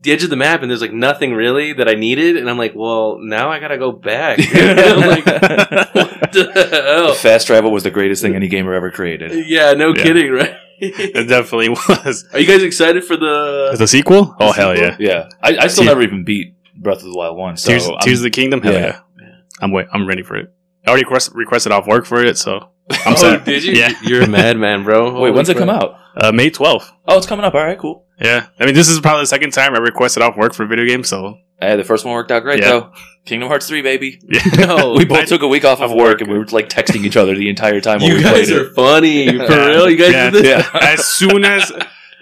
the 0.00 0.12
edge 0.12 0.24
of 0.24 0.30
the 0.30 0.36
map, 0.36 0.62
and 0.62 0.70
there's 0.70 0.80
like 0.80 0.94
nothing 0.94 1.34
really 1.34 1.74
that 1.74 1.88
I 1.90 1.94
needed, 1.94 2.38
and 2.38 2.48
I'm 2.48 2.56
like, 2.56 2.72
well, 2.74 3.18
now 3.20 3.50
I 3.50 3.60
gotta 3.60 3.76
go 3.76 3.92
back. 3.92 4.38
Like, 4.48 5.26
what 5.26 6.32
the 6.32 6.70
hell? 6.86 7.14
Fast 7.14 7.46
travel 7.46 7.70
was 7.70 7.82
the 7.82 7.90
greatest 7.90 8.22
thing 8.22 8.34
any 8.34 8.48
gamer 8.48 8.72
ever 8.74 8.90
created. 8.90 9.46
Yeah, 9.46 9.74
no 9.74 9.94
Yeah. 9.94 10.02
kidding, 10.02 10.30
right? 10.32 10.54
It 10.80 11.28
definitely 11.28 11.70
was. 11.70 12.26
Are 12.32 12.38
you 12.38 12.46
guys 12.46 12.62
excited 12.62 13.04
for 13.04 13.16
the? 13.16 13.74
The 13.76 13.86
sequel? 13.88 14.34
Oh 14.40 14.52
hell 14.52 14.74
sequel? 14.74 14.90
yeah! 14.90 14.96
Yeah. 14.98 15.28
I, 15.42 15.64
I 15.64 15.66
still 15.68 15.84
Tear- 15.84 15.94
never 15.94 16.02
even 16.02 16.24
beat 16.24 16.54
Breath 16.76 16.98
of 16.98 17.04
the 17.10 17.16
Wild 17.16 17.36
1. 17.36 17.56
So 17.56 17.68
Tears, 17.70 17.88
Tears 18.02 18.18
of 18.20 18.24
the 18.24 18.30
Kingdom? 18.30 18.62
Hell 18.62 18.72
Yeah. 18.72 19.00
yeah! 19.20 19.26
I'm 19.60 19.72
wait. 19.72 19.86
I'm 19.92 20.06
ready 20.06 20.22
for 20.22 20.36
it. 20.36 20.52
I 20.86 20.90
already 20.90 21.04
request, 21.04 21.32
requested 21.34 21.72
off 21.72 21.86
work 21.86 22.06
for 22.06 22.24
it, 22.24 22.38
so 22.38 22.70
I'm 22.90 22.98
oh, 23.12 23.16
set. 23.16 23.44
did 23.44 23.64
you? 23.64 23.72
Yeah. 23.74 23.92
You're 24.02 24.22
a 24.22 24.28
madman, 24.28 24.84
bro. 24.84 25.06
Wait, 25.06 25.12
Holy 25.12 25.30
when's 25.32 25.48
it 25.48 25.56
come 25.56 25.68
out? 25.70 25.96
Uh, 26.16 26.32
May 26.32 26.50
12th. 26.50 26.90
Oh, 27.06 27.18
it's 27.18 27.26
coming 27.26 27.44
up. 27.44 27.54
All 27.54 27.64
right, 27.64 27.78
cool. 27.78 28.04
Yeah, 28.20 28.46
I 28.58 28.66
mean 28.66 28.74
this 28.74 28.88
is 28.88 28.98
probably 29.00 29.22
the 29.22 29.26
second 29.26 29.52
time 29.52 29.74
I 29.74 29.78
requested 29.78 30.22
off 30.22 30.36
work 30.36 30.52
for 30.54 30.64
a 30.64 30.66
video 30.66 30.86
game, 30.86 31.04
so 31.04 31.38
Hey, 31.60 31.76
the 31.76 31.84
first 31.84 32.04
one 32.04 32.14
worked 32.14 32.30
out 32.30 32.42
great 32.42 32.60
Yeah. 32.60 32.68
though. 32.70 32.92
Kingdom 33.24 33.48
Hearts 33.48 33.66
3, 33.68 33.82
baby. 33.82 34.20
yeah. 34.28 34.40
No, 34.66 34.92
we 34.96 35.04
both 35.04 35.26
took 35.26 35.42
a 35.42 35.48
week 35.48 35.64
off 35.64 35.80
of 35.80 35.90
of 35.90 35.96
work 35.96 36.06
work. 36.06 36.20
and 36.22 36.30
we 36.30 36.38
were 36.38 36.46
like 36.46 36.68
texting 36.68 37.04
each 37.04 37.16
other 37.16 37.34
the 37.34 37.48
entire 37.48 37.80
time 37.80 38.00
while 38.00 38.08
You 38.10 38.16
we 38.16 38.22
guys 38.22 38.48
played 38.48 38.58
are 38.60 38.70
funny. 38.74 39.26
For 39.46 39.66
real? 39.66 39.90
You 39.90 39.96
guys 39.96 40.12
Yeah. 40.12 40.30
did 40.30 40.44
this? 40.44 40.66
Yeah. 40.72 40.78
as 40.80 41.04
soon 41.04 41.44
as 41.44 41.72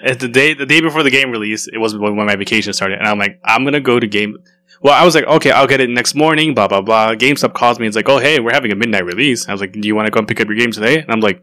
It's 0.02 0.20
the 0.22 0.28
day 0.28 0.54
the 0.54 0.66
day 0.66 0.80
before 0.80 1.02
the 1.02 1.10
game 1.10 1.30
release. 1.30 1.68
It 1.68 1.78
was 1.78 1.96
when 1.96 2.14
my 2.16 2.36
vacation 2.36 2.72
started, 2.72 2.98
and 2.98 3.06
I'm 3.08 3.18
like, 3.18 3.38
I'm 3.44 3.64
gonna 3.64 3.80
go 3.80 3.98
to 3.98 4.06
game. 4.06 4.36
Well, 4.82 4.92
I 4.92 5.04
was 5.04 5.14
like, 5.14 5.24
okay, 5.24 5.50
I'll 5.50 5.66
get 5.66 5.80
it 5.80 5.88
next 5.88 6.14
morning. 6.14 6.52
Blah 6.54 6.68
blah 6.68 6.82
blah. 6.82 7.14
GameStop 7.14 7.54
calls 7.54 7.78
me. 7.80 7.86
It's 7.86 7.96
like, 7.96 8.08
oh 8.08 8.18
hey, 8.18 8.38
we're 8.40 8.52
having 8.52 8.72
a 8.72 8.76
midnight 8.76 9.04
release. 9.06 9.48
I 9.48 9.52
was 9.52 9.60
like, 9.60 9.72
do 9.72 9.80
you 9.88 9.94
want 9.96 10.06
to 10.06 10.10
come 10.10 10.26
pick 10.26 10.40
up 10.40 10.48
your 10.48 10.56
game 10.56 10.70
today? 10.70 10.98
And 10.98 11.10
I'm 11.10 11.20
like, 11.20 11.42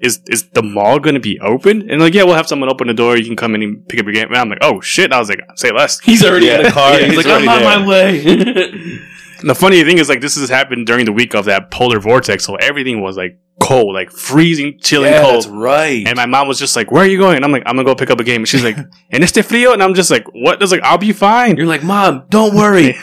is 0.00 0.20
is 0.26 0.48
the 0.50 0.62
mall 0.62 0.98
gonna 0.98 1.20
be 1.20 1.38
open? 1.40 1.90
And 1.90 2.00
like, 2.00 2.14
yeah, 2.14 2.24
we'll 2.24 2.34
have 2.34 2.48
someone 2.48 2.68
open 2.70 2.88
the 2.88 2.94
door. 2.94 3.16
You 3.16 3.24
can 3.26 3.36
come 3.36 3.54
in 3.54 3.62
and 3.62 3.88
pick 3.88 4.00
up 4.00 4.06
your 4.06 4.14
game. 4.14 4.28
And 4.28 4.36
I'm 4.36 4.48
like, 4.48 4.58
oh 4.62 4.80
shit. 4.80 5.12
I 5.12 5.18
was 5.18 5.28
like, 5.28 5.40
say 5.56 5.70
less. 5.72 6.00
He's 6.04 6.24
already 6.24 6.46
Yeah. 6.46 6.58
in 6.58 6.62
the 6.64 6.70
car. 6.70 6.92
Yeah, 6.92 7.06
he's, 7.06 7.16
he's 7.16 7.26
like, 7.26 7.42
I'm 7.42 7.48
already 7.48 7.66
on 7.66 7.82
my 7.82 7.88
way. 7.88 8.98
The 9.42 9.54
funny 9.54 9.82
thing 9.84 9.96
is, 9.96 10.10
like, 10.10 10.20
this 10.20 10.36
has 10.36 10.50
happened 10.50 10.86
during 10.86 11.06
the 11.06 11.12
week 11.14 11.34
of 11.34 11.46
that 11.46 11.70
polar 11.70 11.98
vortex, 11.98 12.44
so 12.44 12.56
everything 12.56 13.00
was 13.00 13.16
like 13.16 13.38
cold, 13.58 13.94
like 13.94 14.10
freezing, 14.10 14.78
chilling 14.82 15.10
yeah, 15.12 15.22
cold. 15.22 15.34
that's 15.36 15.46
right. 15.46 16.06
And 16.06 16.14
my 16.16 16.26
mom 16.26 16.46
was 16.46 16.58
just 16.58 16.76
like, 16.76 16.90
"Where 16.92 17.04
are 17.04 17.06
you 17.06 17.16
going?" 17.16 17.36
And 17.36 17.44
I'm 17.46 17.50
like, 17.50 17.62
"I'm 17.64 17.74
gonna 17.76 17.86
go 17.86 17.94
pick 17.94 18.10
up 18.10 18.20
a 18.20 18.22
game." 18.24 18.42
And 18.42 18.48
she's 18.48 18.62
like, 18.62 18.76
"And 19.10 19.24
it's 19.24 19.34
este 19.34 19.48
frío?" 19.48 19.72
And 19.72 19.82
I'm 19.82 19.94
just 19.94 20.10
like, 20.10 20.26
"What?" 20.34 20.60
It's 20.60 20.70
like, 20.70 20.82
"I'll 20.82 20.98
be 20.98 21.12
fine." 21.14 21.56
You're 21.56 21.64
like, 21.64 21.82
Mom, 21.82 22.24
don't 22.28 22.54
worry. 22.54 22.98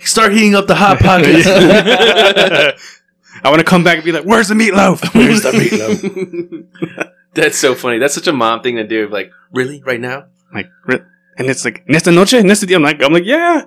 Start 0.00 0.32
heating 0.32 0.54
up 0.54 0.66
the 0.66 0.76
hot 0.76 0.98
pockets. 0.98 1.46
I 3.44 3.50
want 3.50 3.60
to 3.60 3.64
come 3.64 3.84
back 3.84 3.96
and 3.96 4.04
be 4.04 4.12
like, 4.12 4.24
"Where's 4.24 4.48
the 4.48 4.54
meatloaf?" 4.54 5.02
Where's 5.14 5.42
the 5.42 5.52
meatloaf? 5.52 7.10
That's 7.34 7.58
so 7.58 7.74
funny. 7.74 7.98
That's 7.98 8.14
such 8.14 8.26
a 8.26 8.32
mom 8.32 8.62
thing 8.62 8.76
to 8.76 8.86
do. 8.86 9.08
Like, 9.08 9.30
really, 9.52 9.82
right 9.82 10.00
now? 10.00 10.26
like, 10.54 10.68
re- 10.86 11.00
and 11.38 11.48
it's 11.48 11.64
like, 11.64 11.84
"En 11.88 11.94
esta 11.94 12.10
noche?" 12.12 12.34
En 12.34 12.50
este 12.50 12.66
día? 12.66 12.76
I'm 12.76 12.82
like, 12.82 13.02
I'm 13.02 13.12
like, 13.12 13.24
yeah. 13.24 13.64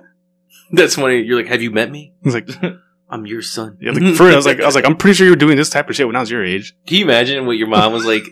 That's 0.72 0.94
funny. 0.94 1.22
You're 1.22 1.36
like, 1.36 1.48
have 1.48 1.62
you 1.62 1.70
met 1.70 1.90
me? 1.90 2.14
He's 2.22 2.34
like, 2.34 2.48
I'm 3.10 3.26
your 3.26 3.42
son. 3.42 3.78
yeah, 3.80 3.92
like, 3.92 4.14
for 4.14 4.24
real. 4.24 4.32
I 4.32 4.36
was 4.36 4.46
like, 4.46 4.60
I 4.60 4.66
was 4.66 4.74
like, 4.74 4.84
I'm 4.84 4.96
pretty 4.96 5.14
sure 5.14 5.26
you 5.26 5.32
were 5.32 5.36
doing 5.36 5.56
this 5.56 5.70
type 5.70 5.88
of 5.88 5.94
shit 5.96 6.06
when 6.06 6.16
I 6.16 6.20
was 6.20 6.30
your 6.30 6.44
age. 6.44 6.74
Can 6.86 6.96
you 6.98 7.04
imagine 7.04 7.46
what 7.46 7.56
your 7.56 7.68
mom 7.68 7.92
was 7.92 8.04
like 8.04 8.24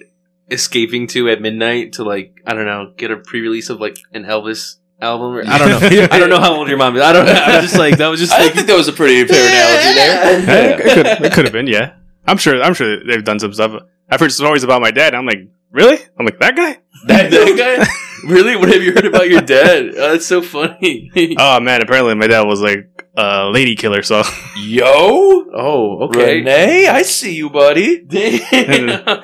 escaping 0.51 1.07
to 1.09 1.29
at 1.31 1.41
midnight 1.41 1.95
to 1.95 2.05
like 2.05 2.35
I 2.47 2.55
don't 2.55 2.67
know 2.67 2.93
get 2.97 3.11
a 3.11 3.17
pre-release 3.17 3.71
of 3.71 3.81
like 3.81 3.97
an 4.13 4.25
Elvis 4.25 4.77
album? 5.01 5.35
Or, 5.35 5.45
I 5.47 5.59
don't 5.59 5.69
know. 5.69 6.07
I 6.11 6.19
don't 6.19 6.31
know 6.31 6.41
how 6.41 6.55
old 6.55 6.69
your 6.69 6.79
mom 6.79 6.97
is. 6.97 7.03
I 7.03 7.13
don't. 7.13 7.27
know. 7.27 7.33
I 7.33 7.57
was 7.57 7.65
just 7.65 7.79
like 7.79 7.99
that 7.99 8.09
was 8.09 8.21
just 8.21 8.33
I 8.33 8.45
like 8.45 8.55
think 8.55 8.67
that 8.67 8.77
was 8.77 8.89
a 8.89 8.93
pretty 8.93 9.27
fair 9.27 9.47
analogy 9.47 9.95
there. 9.95 10.41
Yeah, 10.41 10.77
it 10.79 10.95
could, 10.95 11.27
it 11.27 11.33
could 11.33 11.45
have 11.45 11.53
been, 11.53 11.67
yeah. 11.67 11.95
I'm 12.27 12.37
sure. 12.39 12.63
I'm 12.63 12.75
sure 12.75 13.05
they've 13.05 13.25
done 13.25 13.39
some 13.39 13.53
stuff. 13.53 13.83
I've 14.11 14.21
heard 14.21 14.33
stories 14.33 14.63
about 14.65 14.81
my 14.83 14.91
dad. 14.91 15.15
I'm 15.15 15.27
like, 15.27 15.49
really? 15.71 15.99
I'm 16.19 16.25
like 16.25 16.39
that 16.39 16.57
guy. 16.57 16.79
that, 17.07 17.31
that 17.31 17.79
guy. 17.79 18.31
Really? 18.31 18.57
What 18.57 18.73
have 18.73 18.83
you 18.83 18.93
heard 18.93 19.05
about 19.05 19.29
your 19.29 19.43
dad? 19.43 19.91
Oh, 19.97 20.13
that's 20.13 20.27
so 20.27 20.41
funny. 20.41 21.11
Oh 21.39 21.61
man, 21.61 21.83
apparently 21.83 22.15
my 22.15 22.27
dad 22.27 22.43
was 22.43 22.61
like 22.61 22.89
a 23.17 23.51
lady 23.51 23.77
killer. 23.77 24.03
So 24.03 24.23
Yo, 24.57 24.85
oh, 24.87 26.05
okay. 26.09 26.39
Renee, 26.39 26.87
I 26.87 27.03
see 27.03 27.35
you, 27.35 27.51
buddy. 27.51 28.07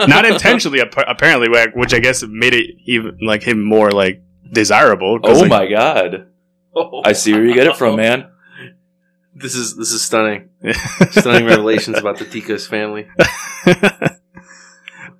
not 0.06 0.26
intentionally, 0.26 0.80
apparently, 0.80 1.48
which 1.74 1.94
I 1.94 1.98
guess 2.00 2.22
made 2.24 2.54
it 2.54 2.76
even 2.84 3.18
like 3.22 3.42
him 3.42 3.62
more 3.62 3.90
like 3.90 4.22
desirable. 4.50 5.18
'cause, 5.20 5.38
Oh 5.38 5.40
like, 5.42 5.50
my 5.50 5.66
god, 5.66 6.26
I 7.04 7.12
see 7.12 7.32
where 7.32 7.44
you 7.44 7.54
get 7.54 7.66
it 7.66 7.76
from, 7.76 7.96
man. 7.96 8.26
This 9.34 9.54
is 9.54 9.76
this 9.76 9.92
is 9.92 10.02
stunning. 10.02 10.50
Stunning 11.12 11.46
revelations 11.46 11.96
about 11.98 12.18
the 12.18 12.24
Ticos 12.26 12.66
family. 12.68 13.06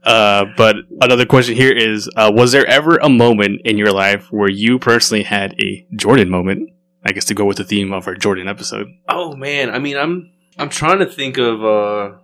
uh, 0.04 0.44
but 0.56 0.76
another 1.00 1.26
question 1.26 1.54
here 1.54 1.72
is: 1.72 2.08
uh, 2.16 2.30
Was 2.34 2.52
there 2.52 2.66
ever 2.66 2.96
a 2.96 3.08
moment 3.08 3.62
in 3.64 3.78
your 3.78 3.92
life 3.92 4.26
where 4.30 4.50
you 4.50 4.78
personally 4.78 5.22
had 5.22 5.54
a 5.60 5.86
Jordan 5.94 6.28
moment? 6.30 6.70
I 7.04 7.12
guess 7.12 7.24
to 7.26 7.34
go 7.34 7.46
with 7.46 7.56
the 7.56 7.64
theme 7.64 7.92
of 7.92 8.06
our 8.06 8.14
Jordan 8.14 8.46
episode. 8.48 8.88
Oh 9.08 9.34
man, 9.34 9.70
I 9.70 9.78
mean, 9.78 9.96
I'm 9.96 10.30
I'm 10.58 10.68
trying 10.68 10.98
to 10.98 11.06
think 11.06 11.38
of 11.38 11.64
uh 11.64 12.16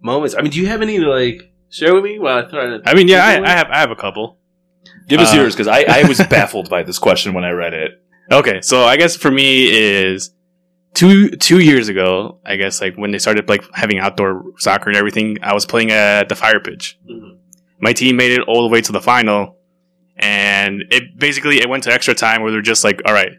moments. 0.00 0.36
I 0.38 0.42
mean, 0.42 0.52
do 0.52 0.60
you 0.60 0.66
have 0.68 0.82
any 0.82 0.98
to 0.98 1.08
like 1.08 1.50
share 1.68 1.94
with 1.94 2.04
me 2.04 2.18
while 2.18 2.44
I 2.44 2.48
try 2.48 2.66
to? 2.66 2.80
I 2.84 2.94
mean, 2.94 3.08
yeah, 3.08 3.24
I, 3.26 3.42
I 3.42 3.50
have 3.50 3.68
I 3.70 3.78
have 3.80 3.90
a 3.90 3.96
couple. 3.96 4.38
Give 5.10 5.20
us 5.20 5.32
Uh, 5.34 5.36
yours 5.38 5.54
because 5.54 5.68
I, 5.68 5.84
I 5.88 6.08
was 6.08 6.18
baffled 6.30 6.70
by 6.70 6.82
this 6.82 6.98
question 6.98 7.34
when 7.34 7.44
I 7.44 7.50
read 7.50 7.74
it. 7.74 7.90
Okay, 8.32 8.60
so 8.62 8.84
I 8.84 8.96
guess 8.96 9.16
for 9.16 9.30
me 9.30 9.66
is 9.70 10.30
two 10.94 11.30
two 11.30 11.60
years 11.60 11.88
ago. 11.88 12.38
I 12.46 12.56
guess 12.56 12.80
like 12.80 12.94
when 12.96 13.10
they 13.10 13.18
started 13.18 13.48
like 13.48 13.62
having 13.74 13.98
outdoor 13.98 14.44
soccer 14.58 14.88
and 14.88 14.96
everything, 14.96 15.36
I 15.42 15.52
was 15.52 15.66
playing 15.66 15.90
at 15.90 16.28
the 16.28 16.34
fire 16.36 16.60
pitch. 16.60 16.98
Mhm. 17.10 17.36
My 17.80 17.92
team 17.92 18.16
made 18.16 18.32
it 18.32 18.40
all 18.48 18.62
the 18.62 18.68
way 18.72 18.80
to 18.82 18.92
the 18.92 19.00
final, 19.00 19.56
and 20.16 20.82
it 20.90 21.18
basically 21.18 21.58
it 21.60 21.68
went 21.68 21.82
to 21.84 21.92
extra 21.92 22.14
time 22.14 22.42
where 22.42 22.52
they're 22.52 22.62
just 22.62 22.84
like, 22.84 23.00
all 23.06 23.12
right, 23.14 23.32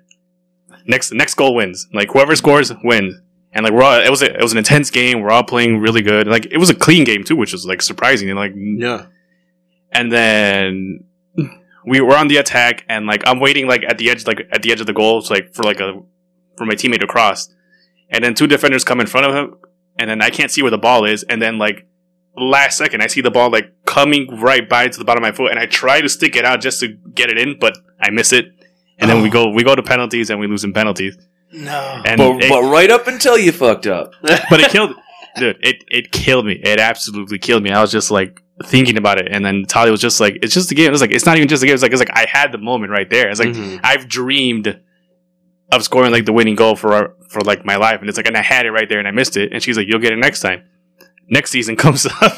next 0.85 1.13
next 1.13 1.35
goal 1.35 1.55
wins. 1.55 1.87
Like 1.93 2.11
whoever 2.11 2.35
scores 2.35 2.71
wins. 2.83 3.15
And 3.53 3.65
like 3.65 3.73
we're 3.73 3.83
all, 3.83 3.99
it 3.99 4.09
was 4.09 4.21
a, 4.21 4.33
it 4.33 4.41
was 4.41 4.53
an 4.53 4.57
intense 4.57 4.89
game. 4.89 5.19
We're 5.21 5.29
all 5.31 5.43
playing 5.43 5.79
really 5.79 6.01
good. 6.01 6.25
Like 6.27 6.45
it 6.51 6.57
was 6.57 6.69
a 6.69 6.73
clean 6.75 7.03
game 7.03 7.23
too, 7.25 7.35
which 7.35 7.51
was 7.51 7.65
like 7.65 7.81
surprising. 7.81 8.29
And 8.29 8.39
like 8.39 8.53
Yeah. 8.55 9.07
and 9.91 10.09
then 10.11 11.03
we 11.85 12.01
were 12.01 12.15
on 12.15 12.27
the 12.27 12.37
attack 12.37 12.85
and 12.89 13.05
like 13.05 13.23
i'm 13.27 13.39
waiting 13.39 13.67
like 13.67 13.83
at 13.87 13.97
the 13.97 14.09
edge 14.09 14.27
like 14.27 14.41
at 14.51 14.61
the 14.61 14.71
edge 14.71 14.79
of 14.81 14.87
the 14.87 14.93
goal 14.93 15.21
so, 15.21 15.33
like 15.33 15.53
for 15.53 15.63
like 15.63 15.79
a 15.79 15.93
for 16.57 16.65
my 16.65 16.75
teammate 16.75 16.99
to 16.99 17.07
cross. 17.07 17.49
And 18.13 18.23
then 18.23 18.35
two 18.35 18.45
defenders 18.45 18.83
come 18.83 18.99
in 18.99 19.07
front 19.07 19.25
of 19.27 19.33
him 19.35 19.55
and 19.97 20.09
then 20.09 20.21
i 20.21 20.29
can't 20.29 20.51
see 20.51 20.61
where 20.61 20.71
the 20.71 20.77
ball 20.77 21.05
is 21.05 21.23
and 21.23 21.41
then 21.41 21.57
like 21.57 21.87
last 22.37 22.77
second 22.77 23.01
i 23.01 23.07
see 23.07 23.21
the 23.21 23.31
ball 23.31 23.49
like 23.49 23.73
coming 23.85 24.39
right 24.39 24.67
by 24.67 24.87
to 24.87 24.97
the 24.97 25.05
bottom 25.05 25.23
of 25.23 25.27
my 25.27 25.35
foot 25.35 25.51
and 25.51 25.59
i 25.59 25.65
try 25.65 26.01
to 26.01 26.09
stick 26.09 26.35
it 26.35 26.45
out 26.45 26.61
just 26.61 26.79
to 26.81 26.89
get 27.13 27.29
it 27.29 27.37
in 27.37 27.57
but 27.59 27.77
i 27.99 28.09
miss 28.09 28.31
it. 28.33 28.53
And 28.99 29.09
then 29.09 29.23
we 29.23 29.29
oh. 29.29 29.31
go 29.31 29.49
we 29.49 29.63
go 29.63 29.75
to 29.75 29.81
penalties 29.81 30.29
and 30.29 30.39
we 30.39 30.47
lose 30.47 30.63
in 30.63 30.73
penalties. 30.73 31.17
No. 31.51 32.01
and 32.05 32.17
But, 32.17 32.43
it- 32.43 32.49
but 32.49 32.63
right 32.71 32.89
up 32.91 33.07
until 33.07 33.37
you 33.37 33.51
fucked 33.51 33.87
up. 33.87 34.13
but 34.21 34.59
it 34.59 34.69
killed 34.69 34.93
dude 35.37 35.57
it 35.61 35.83
it 35.87 36.11
killed 36.11 36.45
me. 36.45 36.53
It 36.63 36.79
absolutely 36.79 37.39
killed 37.39 37.63
me. 37.63 37.71
I 37.71 37.81
was 37.81 37.91
just 37.91 38.11
like 38.11 38.40
thinking 38.65 38.97
about 38.97 39.19
it. 39.19 39.27
And 39.31 39.43
then 39.45 39.65
Talia 39.67 39.91
was 39.91 40.01
just 40.01 40.19
like 40.19 40.37
it's 40.41 40.53
just 40.53 40.71
a 40.71 40.75
game. 40.75 40.87
It 40.87 40.91
was 40.91 41.01
like 41.01 41.11
it's 41.11 41.25
not 41.25 41.37
even 41.37 41.47
just 41.47 41.63
a 41.63 41.65
game. 41.65 41.73
It's 41.73 41.83
like 41.83 41.91
it's 41.91 41.99
like 41.99 42.11
i 42.13 42.25
had 42.29 42.51
the 42.51 42.57
moment 42.57 42.91
right 42.91 43.09
there. 43.09 43.29
It's 43.29 43.39
like 43.39 43.49
Mhm. 43.49 43.79
i've 43.83 44.07
dreamed 44.07 44.79
of 45.71 45.83
scoring 45.83 46.11
like 46.11 46.25
the 46.25 46.33
winning 46.33 46.55
goal 46.55 46.75
for 46.75 47.15
for 47.29 47.41
like 47.41 47.65
my 47.65 47.75
life. 47.77 47.99
And 48.01 48.09
it's 48.09 48.17
like 48.17 48.27
and 48.27 48.35
i 48.37 48.41
had 48.41 48.65
it 48.65 48.71
right 48.71 48.87
there 48.89 48.99
and 48.99 49.07
i 49.07 49.11
missed 49.11 49.37
it. 49.37 49.51
And 49.53 49.61
she's 49.63 49.77
like 49.77 49.87
you'll 49.87 49.99
get 49.99 50.11
it 50.13 50.17
next 50.17 50.39
time. 50.41 50.63
Next 51.29 51.51
season 51.51 51.75
comes 51.83 52.05
up. 52.05 52.33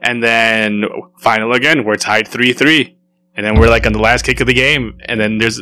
And 0.00 0.22
then 0.22 0.84
final 1.18 1.52
again 1.52 1.84
we're 1.84 1.96
tied 1.96 2.26
3-3 2.28 2.94
and 3.36 3.46
then 3.46 3.58
we're 3.58 3.68
like 3.68 3.86
on 3.86 3.92
the 3.92 3.98
last 3.98 4.24
kick 4.24 4.40
of 4.40 4.46
the 4.46 4.54
game. 4.54 4.98
And 5.06 5.20
then 5.20 5.38
there's 5.38 5.60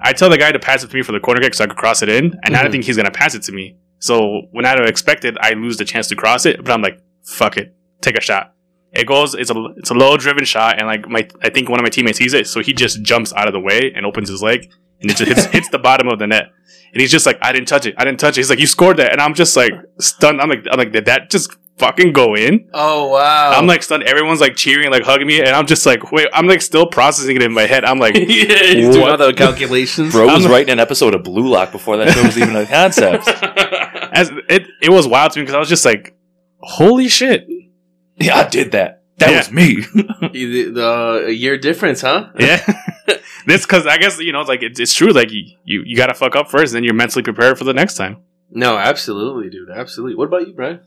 i 0.00 0.12
tell 0.12 0.28
the 0.30 0.38
guy 0.38 0.52
to 0.52 0.58
pass 0.58 0.84
it 0.84 0.88
to 0.90 0.96
me 0.96 1.02
for 1.02 1.12
the 1.12 1.20
corner 1.20 1.40
kick 1.40 1.54
so 1.54 1.64
i 1.64 1.66
could 1.66 1.76
cross 1.76 2.02
it 2.02 2.08
in. 2.08 2.38
And 2.44 2.54
i 2.56 2.58
Mhm. 2.58 2.62
don't 2.62 2.72
think 2.72 2.84
he's 2.84 2.96
gonna 2.96 3.10
pass 3.10 3.34
it 3.34 3.42
to 3.44 3.52
me. 3.52 3.76
So 4.00 4.42
when 4.50 4.66
I 4.66 4.74
don't 4.74 4.88
expect 4.88 5.24
it, 5.24 5.34
I 5.40 5.54
lose 5.54 5.78
the 5.78 5.84
chance 5.86 6.08
to 6.08 6.16
cross 6.16 6.44
it. 6.44 6.62
But 6.62 6.72
I'm 6.72 6.82
like, 6.82 6.98
fuck 7.24 7.56
it, 7.56 7.74
take 8.02 8.18
a 8.18 8.20
shot. 8.20 8.52
It 8.94 9.06
goes. 9.06 9.34
It's 9.34 9.50
a 9.50 9.54
it's 9.76 9.90
a 9.90 9.94
low 9.94 10.16
driven 10.16 10.44
shot, 10.44 10.78
and 10.78 10.86
like 10.86 11.08
my 11.08 11.28
I 11.42 11.50
think 11.50 11.68
one 11.68 11.80
of 11.80 11.82
my 11.84 11.90
teammates 11.90 12.18
sees 12.18 12.32
it, 12.34 12.46
so 12.46 12.60
he 12.60 12.72
just 12.72 13.02
jumps 13.02 13.32
out 13.34 13.46
of 13.48 13.52
the 13.52 13.60
way 13.60 13.92
and 13.94 14.06
opens 14.06 14.28
his 14.28 14.42
leg, 14.42 14.70
and 15.00 15.10
it 15.10 15.16
just 15.16 15.28
hits, 15.28 15.44
hits 15.46 15.68
the 15.70 15.78
bottom 15.78 16.08
of 16.08 16.18
the 16.18 16.26
net. 16.26 16.46
And 16.92 17.00
he's 17.00 17.10
just 17.10 17.26
like, 17.26 17.38
I 17.42 17.50
didn't 17.52 17.66
touch 17.66 17.86
it. 17.86 17.94
I 17.98 18.04
didn't 18.04 18.20
touch 18.20 18.34
it. 18.34 18.40
He's 18.40 18.50
like, 18.50 18.60
you 18.60 18.68
scored 18.68 18.98
that, 18.98 19.10
and 19.10 19.20
I'm 19.20 19.34
just 19.34 19.56
like 19.56 19.72
stunned. 19.98 20.40
I'm 20.40 20.48
like, 20.48 20.64
I'm 20.70 20.78
like, 20.78 20.92
did 20.92 21.06
that 21.06 21.28
just 21.28 21.50
fucking 21.78 22.12
go 22.12 22.36
in? 22.36 22.68
Oh 22.72 23.08
wow. 23.08 23.50
I'm 23.50 23.66
like 23.66 23.82
stunned. 23.82 24.04
Everyone's 24.04 24.40
like 24.40 24.54
cheering, 24.54 24.92
like 24.92 25.02
hugging 25.02 25.26
me, 25.26 25.40
and 25.40 25.48
I'm 25.48 25.66
just 25.66 25.84
like, 25.86 26.12
wait. 26.12 26.28
I'm 26.32 26.46
like 26.46 26.62
still 26.62 26.86
processing 26.86 27.34
it 27.34 27.42
in 27.42 27.52
my 27.52 27.62
head. 27.66 27.84
I'm 27.84 27.98
like, 27.98 28.14
yeah, 28.18 28.22
he's 28.24 28.90
doing 28.90 29.00
What? 29.00 29.20
all 29.20 29.26
the 29.26 29.34
calculations. 29.34 30.12
Bro 30.12 30.26
was 30.26 30.44
I'm- 30.44 30.52
writing 30.52 30.70
an 30.72 30.78
episode 30.78 31.14
of 31.14 31.24
Blue 31.24 31.48
Lock 31.48 31.72
before 31.72 31.96
that 31.96 32.12
show 32.14 32.22
was 32.22 32.38
even 32.38 32.54
a 32.54 32.64
concept. 32.64 33.26
as 34.14 34.30
it 34.48 34.68
it 34.80 34.90
was 34.92 35.08
wild 35.08 35.32
to 35.32 35.40
me 35.40 35.42
because 35.42 35.56
I 35.56 35.58
was 35.58 35.68
just 35.68 35.84
like, 35.84 36.14
holy 36.60 37.08
shit. 37.08 37.44
Yeah, 38.16 38.36
I 38.38 38.48
did 38.48 38.72
that. 38.72 39.02
That 39.18 39.30
Yeah. 39.30 39.38
was 39.38 39.52
me. 39.52 39.76
the, 40.32 40.70
the- 40.72 40.86
uh, 40.86 41.26
a 41.26 41.30
year 41.30 41.56
difference, 41.58 42.00
huh? 42.00 42.30
Yeah. 42.38 42.64
this 43.46 43.64
because 43.66 43.86
I 43.86 43.96
guess 43.98 44.18
you 44.18 44.32
know 44.32 44.40
it's 44.40 44.48
like 44.48 44.62
it's, 44.62 44.80
it's 44.80 44.94
true. 44.94 45.12
Like 45.12 45.30
you, 45.30 45.44
you 45.64 45.82
you 45.84 45.96
gotta 45.96 46.14
fuck 46.14 46.34
up 46.36 46.50
first, 46.50 46.72
and 46.72 46.76
then 46.76 46.84
you're 46.84 46.94
mentally 46.94 47.22
prepared 47.22 47.58
for 47.58 47.64
the 47.64 47.74
next 47.74 47.94
time. 47.94 48.18
No, 48.50 48.76
absolutely, 48.76 49.50
dude. 49.50 49.70
Absolutely. 49.70 50.14
What 50.16 50.26
about 50.28 50.46
you, 50.46 50.52
Brian? 50.54 50.80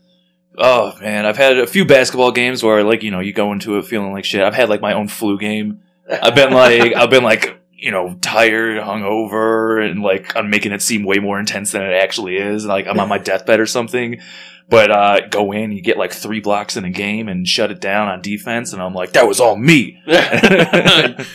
Oh 0.56 0.94
man, 1.00 1.24
I've 1.26 1.36
had 1.36 1.58
a 1.58 1.66
few 1.66 1.84
basketball 1.84 2.32
games 2.32 2.62
where 2.62 2.82
like 2.82 3.02
you 3.02 3.10
know 3.10 3.20
you 3.20 3.32
go 3.32 3.52
into 3.52 3.78
it 3.78 3.84
feeling 3.86 4.12
like 4.12 4.24
shit. 4.24 4.42
I've 4.42 4.54
had 4.54 4.68
like 4.68 4.80
my 4.80 4.92
own 4.94 5.08
flu 5.08 5.38
game. 5.38 5.82
I've 6.10 6.34
been 6.34 6.52
like 6.52 6.94
I've 6.94 7.10
been 7.10 7.22
like 7.24 7.60
you 7.72 7.90
know 7.92 8.16
tired, 8.20 8.78
hungover, 8.82 9.88
and 9.88 10.02
like 10.02 10.34
I'm 10.36 10.50
making 10.50 10.72
it 10.72 10.82
seem 10.82 11.04
way 11.04 11.18
more 11.18 11.38
intense 11.38 11.72
than 11.72 11.82
it 11.82 11.92
actually 11.94 12.36
is. 12.36 12.66
Like 12.66 12.86
I'm 12.86 12.98
on 13.00 13.08
my 13.08 13.18
deathbed 13.18 13.60
or 13.60 13.66
something. 13.66 14.20
But 14.70 14.90
uh, 14.90 15.28
go 15.28 15.52
in, 15.52 15.72
you 15.72 15.80
get 15.80 15.96
like 15.96 16.12
three 16.12 16.40
blocks 16.40 16.76
in 16.76 16.84
a 16.84 16.90
game 16.90 17.26
and 17.28 17.48
shut 17.48 17.70
it 17.70 17.80
down 17.80 18.08
on 18.08 18.20
defense, 18.20 18.74
and 18.74 18.82
I'm 18.82 18.92
like, 18.92 19.12
that 19.12 19.26
was 19.26 19.40
all 19.40 19.56
me. 19.56 20.02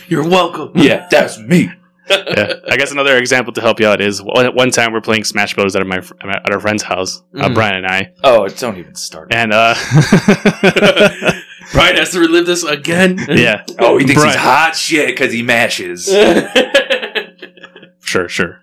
You're 0.08 0.28
welcome. 0.28 0.70
yeah, 0.76 1.08
that's 1.10 1.38
me. 1.38 1.68
yeah. 2.08 2.52
I 2.70 2.76
guess 2.76 2.92
another 2.92 3.16
example 3.18 3.52
to 3.54 3.60
help 3.60 3.80
you 3.80 3.88
out 3.88 4.00
is 4.00 4.22
one, 4.22 4.54
one 4.54 4.70
time 4.70 4.92
we're 4.92 5.00
playing 5.00 5.24
Smash 5.24 5.54
Bros 5.54 5.74
at 5.74 5.84
my 5.86 5.96
at 6.22 6.52
our 6.52 6.60
friend's 6.60 6.82
house, 6.84 7.22
uh, 7.36 7.48
Mhm. 7.48 7.54
Brian 7.54 7.76
and 7.76 7.86
I, 7.86 8.12
Oh, 8.22 8.46
don't 8.46 8.76
even 8.76 8.94
start. 8.94 9.32
and 9.34 9.52
uh, 9.52 9.74
Brian 11.72 11.96
has 11.96 12.10
to 12.10 12.20
relive 12.20 12.46
this 12.46 12.62
again. 12.62 13.18
yeah, 13.28 13.64
Oh, 13.78 13.96
he 13.98 14.04
thinks 14.04 14.20
Brian- 14.22 14.36
he's 14.36 14.42
hot 14.42 14.76
shit 14.76 15.08
because 15.08 15.32
he 15.32 15.42
mashes. 15.42 16.06
sure, 18.00 18.28
sure. 18.28 18.60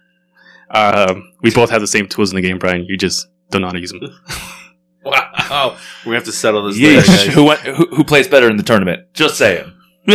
Um, 0.69 1.33
we 1.41 1.51
both 1.51 1.69
have 1.71 1.81
the 1.81 1.87
same 1.87 2.07
tools 2.07 2.31
in 2.31 2.35
the 2.35 2.41
game, 2.41 2.57
Brian. 2.59 2.85
You 2.85 2.95
just 2.97 3.27
don't 3.49 3.61
know 3.61 3.67
how 3.67 3.73
to 3.73 3.79
use 3.79 3.91
them. 3.91 4.01
Wow. 5.03 5.77
We're 6.05 6.15
have 6.15 6.23
to 6.25 6.31
settle 6.31 6.65
this 6.67 6.79
later, 6.79 7.01
Yeesh. 7.01 7.07
guys. 7.07 7.33
Who, 7.33 7.43
went, 7.45 7.59
who 7.61 7.85
who 7.95 8.03
plays 8.03 8.27
better 8.27 8.49
in 8.49 8.57
the 8.57 8.63
tournament? 8.63 9.13
Just 9.13 9.37
saying. 9.37 9.71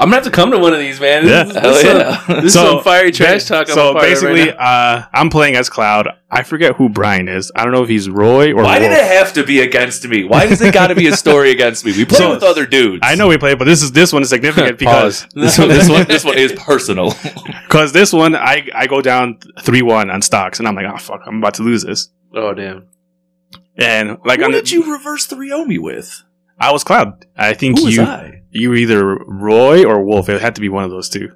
I'm 0.00 0.06
gonna 0.10 0.14
have 0.16 0.24
to 0.24 0.30
come 0.30 0.52
to 0.52 0.58
one 0.58 0.72
of 0.72 0.78
these, 0.78 1.00
man. 1.00 1.24
This, 1.24 1.30
Yeah. 1.32 1.44
is- 1.50 1.56
Hell 1.56 1.72
this, 1.72 1.78
is 1.78 1.84
yeah. 1.84 2.16
some, 2.26 2.34
this 2.36 2.44
is 2.44 2.52
some 2.54 2.82
fiery 2.84 3.10
trash 3.10 3.44
talk. 3.46 3.68
I'm 3.68 3.74
so 3.74 3.90
a 3.90 3.92
part 3.94 4.04
of 4.04 4.10
basically, 4.10 4.40
right 4.48 4.56
now. 4.56 4.62
uh, 4.64 5.04
I'm 5.12 5.28
playing 5.28 5.56
as 5.56 5.68
Cloud. 5.68 6.08
I 6.30 6.44
forget 6.44 6.76
who 6.76 6.88
Brian 6.88 7.26
is. 7.28 7.50
I 7.56 7.64
don't 7.64 7.72
know 7.72 7.82
if 7.82 7.88
he's 7.88 8.08
Roy 8.08 8.52
or 8.52 8.62
Why 8.62 8.78
did 8.78 8.92
it 8.92 9.02
have 9.04 9.32
to 9.34 9.44
be 9.44 9.60
against 9.60 10.06
me? 10.06 10.24
Why 10.24 10.46
does 10.46 10.60
it 10.62 10.72
got 10.72 10.86
to 10.88 10.94
be 10.94 11.08
a 11.08 11.16
story 11.16 11.50
against 11.50 11.84
me? 11.84 11.92
We 11.92 12.04
play 12.04 12.18
So- 12.18 12.30
with 12.30 12.42
other 12.44 12.64
dudes. 12.64 13.00
I 13.02 13.16
know 13.16 13.26
we 13.28 13.38
play, 13.38 13.54
but 13.54 13.64
this 13.64 13.82
is 13.82 13.90
this 13.92 14.12
one 14.12 14.22
is 14.22 14.28
significant 14.30 14.78
because 14.84 15.26
this 15.34 15.58
one. 15.58 15.68
This 15.68 15.88
one. 15.88 16.06
This 16.06 16.24
one 16.24 16.38
is 16.38 16.52
personal. 16.52 17.12
because 17.66 17.92
this 17.92 18.12
one 18.12 18.36
I 18.36 18.68
I 18.74 18.86
go 18.86 19.00
down 19.02 19.38
three 19.62 19.82
one 19.82 20.10
on 20.10 20.22
stocks, 20.22 20.60
and 20.60 20.68
I'm 20.68 20.76
like, 20.76 20.86
oh 20.86 20.96
fuck, 20.98 21.22
I'm 21.26 21.38
about 21.38 21.54
to 21.54 21.62
lose 21.64 21.82
this. 21.84 22.08
oh 22.34 22.54
damn. 22.54 22.86
And 23.78 24.18
like 24.24 24.40
Who 24.40 24.46
on 24.46 24.52
the, 24.52 24.58
did 24.58 24.72
you 24.72 24.92
reverse 24.92 25.26
3 25.26 25.64
me 25.66 25.78
with? 25.78 26.22
I 26.58 26.72
was 26.72 26.82
Cloud. 26.82 27.26
I 27.36 27.54
think 27.54 27.78
Who 27.78 27.84
was 27.86 27.96
you 27.96 28.02
I? 28.02 28.42
you 28.50 28.70
were 28.70 28.76
either 28.76 29.16
Roy 29.24 29.84
or 29.84 30.04
Wolf. 30.04 30.28
It 30.28 30.40
had 30.40 30.56
to 30.56 30.60
be 30.60 30.68
one 30.68 30.84
of 30.84 30.90
those 30.90 31.08
two. 31.08 31.30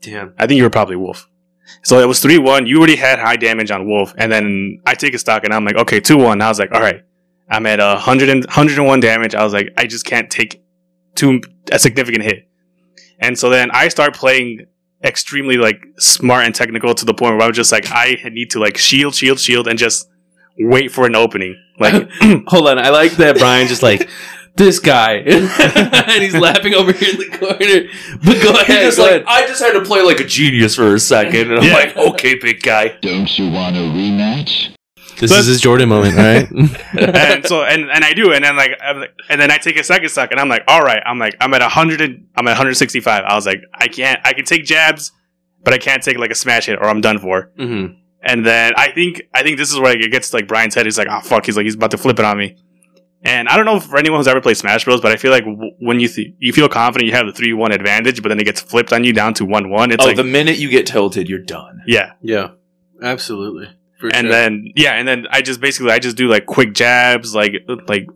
Damn. 0.00 0.34
I 0.38 0.46
think 0.46 0.58
you 0.58 0.64
were 0.64 0.70
probably 0.70 0.96
Wolf. 0.96 1.28
So 1.82 2.00
it 2.00 2.06
was 2.06 2.20
3 2.20 2.38
1. 2.38 2.66
You 2.66 2.78
already 2.78 2.96
had 2.96 3.20
high 3.20 3.36
damage 3.36 3.70
on 3.70 3.88
Wolf. 3.88 4.12
And 4.18 4.30
then 4.32 4.80
I 4.86 4.94
take 4.94 5.14
a 5.14 5.18
stock 5.18 5.44
and 5.44 5.54
I'm 5.54 5.64
like, 5.64 5.76
okay, 5.76 6.00
2 6.00 6.16
1. 6.16 6.42
I 6.42 6.48
was 6.48 6.58
like, 6.58 6.72
all 6.72 6.80
right, 6.80 7.02
I'm 7.48 7.66
at 7.66 7.78
a 7.78 7.94
100 7.94 8.28
and, 8.28 8.44
101 8.44 9.00
damage. 9.00 9.34
I 9.34 9.44
was 9.44 9.52
like, 9.52 9.72
I 9.76 9.86
just 9.86 10.04
can't 10.04 10.28
take 10.30 10.62
too 11.14 11.40
a 11.70 11.78
significant 11.78 12.24
hit. 12.24 12.48
And 13.20 13.38
so 13.38 13.50
then 13.50 13.70
I 13.70 13.88
start 13.88 14.14
playing 14.14 14.66
extremely 15.04 15.56
like 15.56 15.82
smart 15.98 16.44
and 16.44 16.54
technical 16.54 16.94
to 16.94 17.04
the 17.04 17.14
point 17.14 17.36
where 17.36 17.42
I 17.42 17.46
was 17.46 17.56
just 17.56 17.70
like, 17.70 17.86
I 17.90 18.16
need 18.32 18.50
to 18.50 18.58
like 18.58 18.76
shield, 18.76 19.14
shield, 19.14 19.38
shield, 19.38 19.68
and 19.68 19.78
just 19.78 20.08
wait 20.58 20.90
for 20.92 21.06
an 21.06 21.14
opening. 21.16 21.56
Like, 21.78 22.10
Hold 22.48 22.68
on. 22.68 22.78
I 22.78 22.90
like 22.90 23.12
that 23.12 23.38
Brian 23.38 23.66
just 23.68 23.82
like 23.82 24.08
this 24.56 24.78
guy, 24.78 25.14
and 25.26 26.22
he's 26.22 26.34
laughing 26.36 26.74
over 26.74 26.92
here 26.92 27.10
in 27.10 27.16
the 27.18 27.38
corner. 27.38 27.88
But 28.24 28.42
go 28.42 28.52
He 28.52 28.60
ahead. 28.60 28.82
just 28.84 28.98
go 28.98 29.04
like 29.04 29.12
ahead. 29.12 29.24
I 29.26 29.46
just 29.46 29.62
had 29.62 29.72
to 29.72 29.82
play 29.82 30.02
like 30.02 30.20
a 30.20 30.24
genius 30.24 30.74
for 30.74 30.94
a 30.94 30.98
second, 31.00 31.50
and 31.52 31.58
I'm 31.60 31.64
Yeah. 31.64 31.72
like, 31.74 31.96
okay, 31.96 32.34
big 32.34 32.62
guy. 32.62 32.88
Don't 33.00 33.38
you 33.38 33.50
want 33.50 33.76
a 33.76 33.80
rematch? 33.80 34.74
This 35.18 35.30
So- 35.30 35.36
is 35.38 35.46
his 35.46 35.60
Jordan 35.60 35.88
moment, 35.88 36.16
right? 36.16 36.50
and 36.50 37.46
so 37.46 37.62
and 37.64 37.90
and 37.90 38.04
I 38.04 38.12
do, 38.14 38.32
and 38.32 38.44
then 38.44 38.56
like, 38.56 38.72
I'm 38.82 39.00
like- 39.00 39.14
and 39.28 39.40
then 39.40 39.50
I 39.50 39.56
take 39.58 39.78
a 39.78 39.84
second 39.84 40.08
stock, 40.10 40.30
and 40.30 40.40
I'm 40.40 40.48
like, 40.48 40.64
all 40.68 40.82
right, 40.82 41.02
I'm 41.06 41.18
like, 41.18 41.36
I'm 41.40 41.52
at 41.54 41.60
100, 41.62 42.00
and, 42.00 42.26
I'm 42.36 42.46
at 42.48 42.52
165. 42.52 43.24
I 43.24 43.34
was 43.34 43.46
like, 43.46 43.62
I 43.74 43.88
can't, 43.88 44.20
I 44.24 44.32
can 44.32 44.44
take 44.44 44.64
jabs, 44.64 45.12
but 45.62 45.72
I 45.74 45.78
can't 45.78 46.02
take 46.02 46.18
like 46.18 46.30
a 46.30 46.34
smash 46.34 46.66
hit, 46.66 46.78
or 46.78 46.84
I'm 46.88 47.00
done 47.00 47.18
for. 47.18 47.50
mm-hmm. 47.58 47.94
And 48.22 48.44
then 48.44 48.72
I 48.76 48.90
think 48.92 49.22
I 49.34 49.42
think 49.42 49.56
this 49.58 49.72
is 49.72 49.78
where 49.78 49.98
it 49.98 50.10
gets 50.10 50.30
to, 50.30 50.36
like 50.36 50.46
Brian's 50.48 50.74
head. 50.74 50.84
He's 50.86 50.98
like, 50.98 51.08
oh 51.10 51.20
fuck, 51.20 51.46
he's 51.46 51.56
like 51.56 51.64
he's 51.64 51.74
about 51.74 51.90
to 51.92 51.98
flip 51.98 52.18
it 52.18 52.24
on 52.24 52.36
me. 52.36 52.56
And 53.22 53.48
I 53.48 53.56
don't 53.56 53.66
know 53.66 53.80
for 53.80 53.98
anyone 53.98 54.18
who's 54.18 54.28
ever 54.28 54.40
played 54.40 54.56
Smash 54.56 54.84
Bros, 54.84 55.00
but 55.00 55.12
I 55.12 55.16
feel 55.16 55.30
like 55.30 55.44
w- 55.44 55.72
when 55.78 56.00
you 56.00 56.08
th- 56.08 56.34
you 56.38 56.52
feel 56.52 56.68
confident, 56.68 57.06
you 57.06 57.14
have 57.14 57.26
the 57.26 57.32
three 57.32 57.52
one 57.52 57.70
advantage, 57.72 58.22
but 58.22 58.30
then 58.30 58.40
it 58.40 58.44
gets 58.44 58.60
flipped 58.62 58.92
on 58.94 59.04
you 59.04 59.12
down 59.12 59.34
to 59.34 59.44
one 59.44 59.68
one. 59.70 59.90
It's 59.90 60.02
oh, 60.04 60.08
like 60.08 60.16
the 60.16 60.24
minute 60.24 60.56
you 60.56 60.68
get 60.70 60.86
tilted, 60.86 61.28
you're 61.28 61.38
done. 61.38 61.82
yeah, 61.86 62.12
Yeah, 62.22 62.52
absolutely. 63.02 63.68
For 64.00 64.06
and 64.08 64.24
sure. 64.24 64.30
then 64.30 64.72
yeah, 64.74 64.92
and 64.94 65.06
then 65.06 65.26
I 65.30 65.42
just 65.42 65.60
basically 65.60 65.92
I 65.92 65.98
just 65.98 66.16
do 66.16 66.28
like 66.28 66.46
quick 66.46 66.72
jabs, 66.72 67.34
like 67.34 67.52
like 67.88 68.06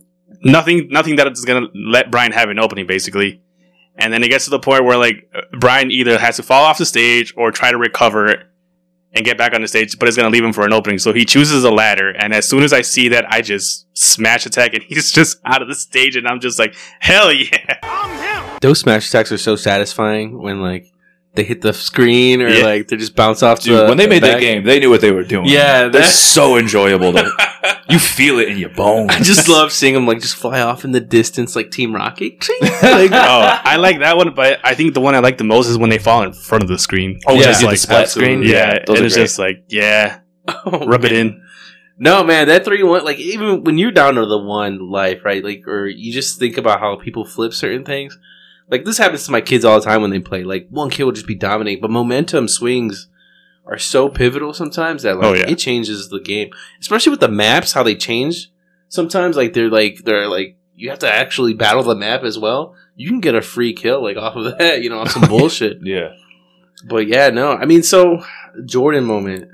nothing 0.43 0.89
nothing 0.91 1.17
that 1.17 1.27
is 1.31 1.45
gonna 1.45 1.67
let 1.75 2.11
Brian 2.11 2.33
have 2.33 2.49
an 2.49 2.59
opening 2.59 2.87
basically. 2.87 3.43
And 3.97 4.13
then 4.13 4.25
it 4.25 4.29
gets 4.29 4.45
to 4.45 4.51
the 4.51 4.59
point 4.59 4.85
where 4.85 4.97
like 4.97 5.29
uh, 5.35 5.43
Brian 5.59 5.91
either 5.91 6.19
has 6.19 6.37
to 6.37 6.43
fall 6.43 6.65
off 6.65 6.79
the 6.79 6.87
stage 6.87 7.33
or 7.37 7.53
try 7.53 7.71
to 7.71 7.79
recover 7.79 8.45
and 9.15 9.25
get 9.25 9.39
back 9.39 9.55
on 9.55 9.63
the 9.63 9.69
stage, 9.69 9.99
but 9.99 10.09
it's 10.09 10.17
gonna 10.17 10.31
leave 10.31 10.45
him 10.45 10.53
for 10.53 10.65
an 10.65 10.73
opening. 10.73 10.99
So 10.99 11.13
he 11.13 11.25
chooses 11.25 11.65
a 11.65 11.71
ladder, 11.71 12.11
and 12.11 12.35
as 12.35 12.49
soon 12.49 12.63
as 12.63 12.73
I 12.73 12.83
see 12.83 13.09
that, 13.09 13.25
I 13.31 13.41
just 13.41 13.87
smash 13.97 14.47
attack, 14.47 14.75
and 14.75 14.83
he's 14.89 15.13
just 15.13 15.39
out 15.45 15.63
of 15.63 15.69
the 15.69 15.75
stage, 15.75 16.17
and 16.17 16.27
I'm 16.27 16.41
just 16.41 16.59
like, 16.59 16.75
hell 17.01 17.33
yeah! 17.33 18.59
those 18.61 18.81
smash 18.81 19.09
attacks 19.09 19.31
are 19.31 19.39
so 19.39 19.57
satisfying 19.57 20.39
when 20.39 20.61
like 20.61 20.91
they 21.35 21.43
hit 21.45 21.63
the 21.63 21.73
screen 21.73 22.41
or 22.43 22.49
Yeah. 22.49 22.65
like 22.65 22.89
they 22.89 22.97
just 22.97 23.17
bounce 23.17 23.43
off. 23.43 23.61
Dude, 23.61 23.79
the, 23.79 23.87
when 23.87 23.97
they 23.99 24.05
the 24.05 24.11
made 24.11 24.23
that 24.23 24.41
game, 24.41 24.65
they 24.65 24.79
knew 24.79 24.91
what 24.91 25.01
they 25.01 25.11
were 25.11 25.25
doing. 25.25 25.47
Yeah, 25.47 25.89
they're 25.89 26.05
so 26.05 26.57
enjoyable. 26.57 27.13
To, 27.13 27.81
you 27.89 27.99
feel 27.99 28.39
it 28.39 28.49
in 28.49 28.57
your 28.59 28.71
bones. 28.71 29.11
I 29.13 29.19
just 29.21 29.49
love 29.49 29.73
seeing 29.73 29.95
them 29.95 30.07
like 30.07 30.21
just 30.21 30.37
fly 30.37 30.61
off 30.61 30.85
in 30.85 30.93
the 30.93 31.01
distance 31.01 31.57
like 31.57 31.71
Team 31.71 31.95
Rocket. 31.95 32.47
like, 32.61 33.11
oh, 33.13 33.61
I 33.65 33.77
like 33.77 33.99
that 33.99 34.17
one, 34.17 34.35
but 34.35 34.61
I 34.65 34.75
think 34.75 34.95
the 34.95 35.01
one 35.01 35.15
I 35.15 35.19
like 35.19 35.39
the 35.39 35.45
most 35.45 35.69
is 35.69 35.77
when 35.79 35.91
they 35.91 35.99
fall 35.99 36.23
in 36.23 36.33
front 36.33 36.63
of 36.63 36.69
the 36.69 36.79
screen. 36.79 37.19
Oh, 37.27 37.35
Yeah. 37.35 37.43
just 37.43 37.63
like 37.65 37.79
splat 37.79 38.03
absolutely. 38.03 38.47
screen. 38.47 38.51
yeah, 38.55 38.79
are 38.89 39.05
it's 39.05 39.15
just 39.15 39.39
like, 39.39 39.65
yeah, 39.69 40.21
oh, 40.49 40.87
rub 40.87 41.05
it 41.05 41.13
in. 41.13 41.43
No, 41.97 42.25
man, 42.25 42.49
that 42.49 42.65
three 42.65 42.83
one 42.83 43.05
like 43.05 43.19
even 43.19 43.63
when 43.65 43.79
you're 43.79 43.93
down 43.93 44.17
to 44.17 44.27
the 44.27 44.39
one 44.39 44.91
life, 44.91 45.25
right? 45.25 45.45
Like, 45.45 45.67
or 45.69 45.87
you 45.87 46.13
just 46.13 46.39
think 46.41 46.57
about 46.59 46.81
how 46.81 46.97
people 46.97 47.25
flip 47.25 47.53
certain 47.53 47.85
things. 47.85 48.19
Like 48.71 48.85
this 48.85 48.99
happens 48.99 49.25
to 49.27 49.33
my 49.33 49.41
kids 49.41 49.65
all 49.65 49.79
the 49.79 49.85
time 49.85 50.01
when 50.03 50.11
they 50.11 50.21
play. 50.21 50.43
Like 50.45 50.69
one 50.71 50.91
kid 50.91 51.05
will 51.05 51.13
just 51.13 51.27
be 51.27 51.35
dominating, 51.35 51.81
but 51.83 51.91
momentum 51.91 52.49
swings 52.49 53.09
are 53.67 53.79
so 53.79 54.09
pivotal 54.09 54.53
sometimes 54.55 55.03
that 55.03 55.17
like 55.17 55.25
Oh, 55.27 55.33
yeah. 55.35 55.49
it 55.49 55.57
changes 55.57 56.09
the 56.09 56.21
game. 56.21 56.51
Especially 56.81 57.11
with 57.11 57.21
the 57.21 57.29
maps, 57.29 57.73
how 57.73 57.83
they 57.83 57.95
change. 57.95 58.51
Sometimes 58.89 59.37
like 59.37 59.53
they're 59.53 59.71
like 59.71 60.05
they're 60.05 60.29
like 60.29 60.57
you 60.77 60.91
have 60.91 60.99
to 61.01 61.11
actually 61.13 61.55
battle 61.55 61.83
the 61.83 61.95
map 61.95 62.23
as 62.25 62.39
well. 62.39 62.75
You 62.97 63.09
can 63.09 63.21
get 63.21 63.35
a 63.35 63.43
free 63.43 63.73
kill 63.75 64.03
like 64.03 64.17
off 64.25 64.37
of 64.37 64.59
that, 64.59 64.83
you 64.83 64.91
know, 64.91 64.99
off 65.01 65.11
some 65.13 65.23
bullshit. 65.29 65.79
yeah. 65.83 66.11
But 66.87 67.07
yeah, 67.07 67.31
no, 67.31 67.53
I 67.53 67.65
mean, 67.65 67.83
so 67.83 68.23
Jordan 68.67 69.05
moment. 69.05 69.49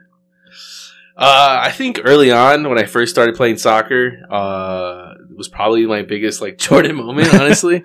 Uh, 1.16 1.60
I 1.62 1.70
think 1.70 2.00
early 2.04 2.32
on 2.32 2.68
when 2.68 2.78
I 2.78 2.84
first 2.86 3.12
started 3.12 3.34
playing 3.36 3.58
soccer, 3.58 4.22
uh, 4.30 5.14
it 5.30 5.36
was 5.36 5.48
probably 5.48 5.84
my 5.86 6.02
biggest 6.02 6.40
like 6.40 6.56
Jordan 6.58 6.96
moment. 6.96 7.32
Honestly, 7.34 7.84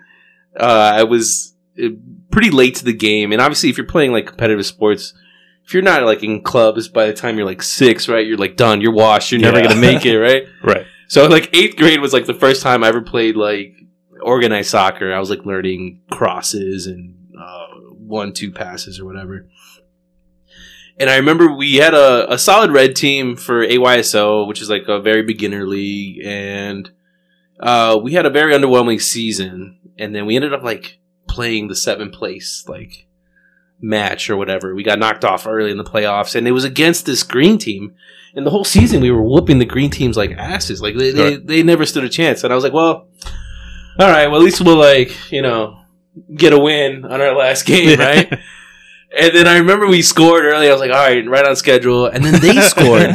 uh, 0.60 0.92
I 0.96 1.04
was 1.04 1.54
uh, 1.82 1.90
pretty 2.32 2.50
late 2.52 2.76
to 2.76 2.86
the 2.86 2.94
game, 2.94 3.32
and 3.32 3.42
obviously, 3.42 3.70
if 3.70 3.78
you're 3.78 3.88
playing 3.88 4.12
like 4.12 4.28
competitive 4.28 4.66
sports, 4.66 5.14
if 5.66 5.74
you're 5.74 5.84
not 5.84 6.04
like 6.04 6.24
in 6.24 6.42
clubs 6.42 6.88
by 6.88 7.08
the 7.08 7.14
time 7.14 7.38
you're 7.38 7.46
like 7.46 7.64
six, 7.64 8.08
right, 8.08 8.26
you're 8.26 8.38
like 8.38 8.56
done, 8.56 8.82
you're 8.82 8.94
washed, 8.94 9.32
you're 9.32 9.42
never 9.42 9.58
Yeah. 9.60 9.68
gonna 9.68 9.82
make 9.82 10.06
it, 10.06 10.18
right? 10.20 10.44
Right. 10.64 10.86
So 11.08 11.28
like 11.28 11.56
eighth 11.56 11.76
grade 11.78 12.00
was 12.02 12.14
like 12.14 12.26
the 12.26 12.34
first 12.34 12.62
time 12.62 12.84
I 12.84 12.88
ever 12.88 13.02
played 13.02 13.36
like 13.36 13.74
organized 14.22 14.70
soccer. 14.70 15.14
I 15.14 15.20
was 15.20 15.30
like 15.30 15.46
learning 15.46 16.02
crosses 16.12 16.88
and 16.88 17.16
uh, 17.40 17.68
one 17.92 18.34
two 18.34 18.52
passes 18.52 19.00
or 19.00 19.06
whatever. 19.06 19.48
And 20.98 21.10
I 21.10 21.18
remember 21.18 21.52
we 21.52 21.76
had 21.76 21.94
a, 21.94 22.32
a 22.34 22.38
solid 22.38 22.72
red 22.72 22.96
team 22.96 23.36
for 23.36 23.66
AYSO, 23.68 24.48
which 24.48 24.62
is 24.62 24.70
like 24.70 24.88
a 24.88 25.00
very 25.02 25.24
beginner 25.24 25.68
league, 25.68 26.22
and 26.26 26.90
uh, 27.60 28.00
we 28.02 28.14
had 28.14 28.26
a 28.26 28.30
very 28.30 28.54
underwhelming 28.54 29.02
season. 29.02 29.78
And 29.98 30.16
then 30.16 30.26
we 30.26 30.36
ended 30.36 30.54
up 30.54 30.64
like 30.64 31.00
playing 31.28 31.68
the 31.68 31.76
seventh 31.76 32.14
place 32.14 32.66
like 32.68 33.08
match 33.82 34.30
or 34.30 34.38
whatever. 34.38 34.74
We 34.76 34.84
got 34.84 35.00
knocked 35.00 35.26
off 35.26 35.48
early 35.48 35.72
in 35.72 35.78
the 35.78 35.84
playoffs, 35.84 36.36
and 36.36 36.48
it 36.48 36.52
was 36.52 36.64
against 36.64 37.06
this 37.06 37.24
green 37.24 37.58
team. 37.58 37.96
And 38.36 38.46
the 38.46 38.52
whole 38.52 38.66
season, 38.66 39.02
we 39.02 39.12
were 39.12 39.24
whooping 39.24 39.60
the 39.60 39.66
green 39.66 39.90
teams 39.90 40.18
like 40.18 40.32
asses. 40.32 40.82
Like 40.82 40.98
they, 40.98 41.12
they, 41.12 41.36
they 41.38 41.64
never 41.64 41.86
stood 41.86 42.04
a 42.04 42.10
chance. 42.10 42.44
And 42.44 42.52
I 42.52 42.56
was 42.56 42.66
like, 42.66 42.74
well, 42.74 43.08
all 43.98 44.10
right, 44.10 44.28
well 44.28 44.42
at 44.42 44.44
least 44.44 44.62
we'll 44.62 44.78
like 44.78 45.32
you 45.32 45.42
know 45.42 45.80
get 46.36 46.54
a 46.54 46.60
win 46.60 47.06
on 47.06 47.22
our 47.22 47.36
last 47.36 47.66
game, 47.66 48.00
right? 48.00 48.32
And 49.18 49.34
then 49.34 49.48
I 49.48 49.60
remember 49.60 49.88
we 49.88 50.02
scored 50.02 50.44
early. 50.44 50.68
I 50.68 50.72
was 50.72 50.82
like, 50.82 50.92
all 50.92 50.98
right, 50.98 51.26
right 51.26 51.46
on 51.46 51.56
schedule. 51.56 52.06
And 52.06 52.24
then 52.24 52.42
they 52.42 52.60
scored, 52.60 53.12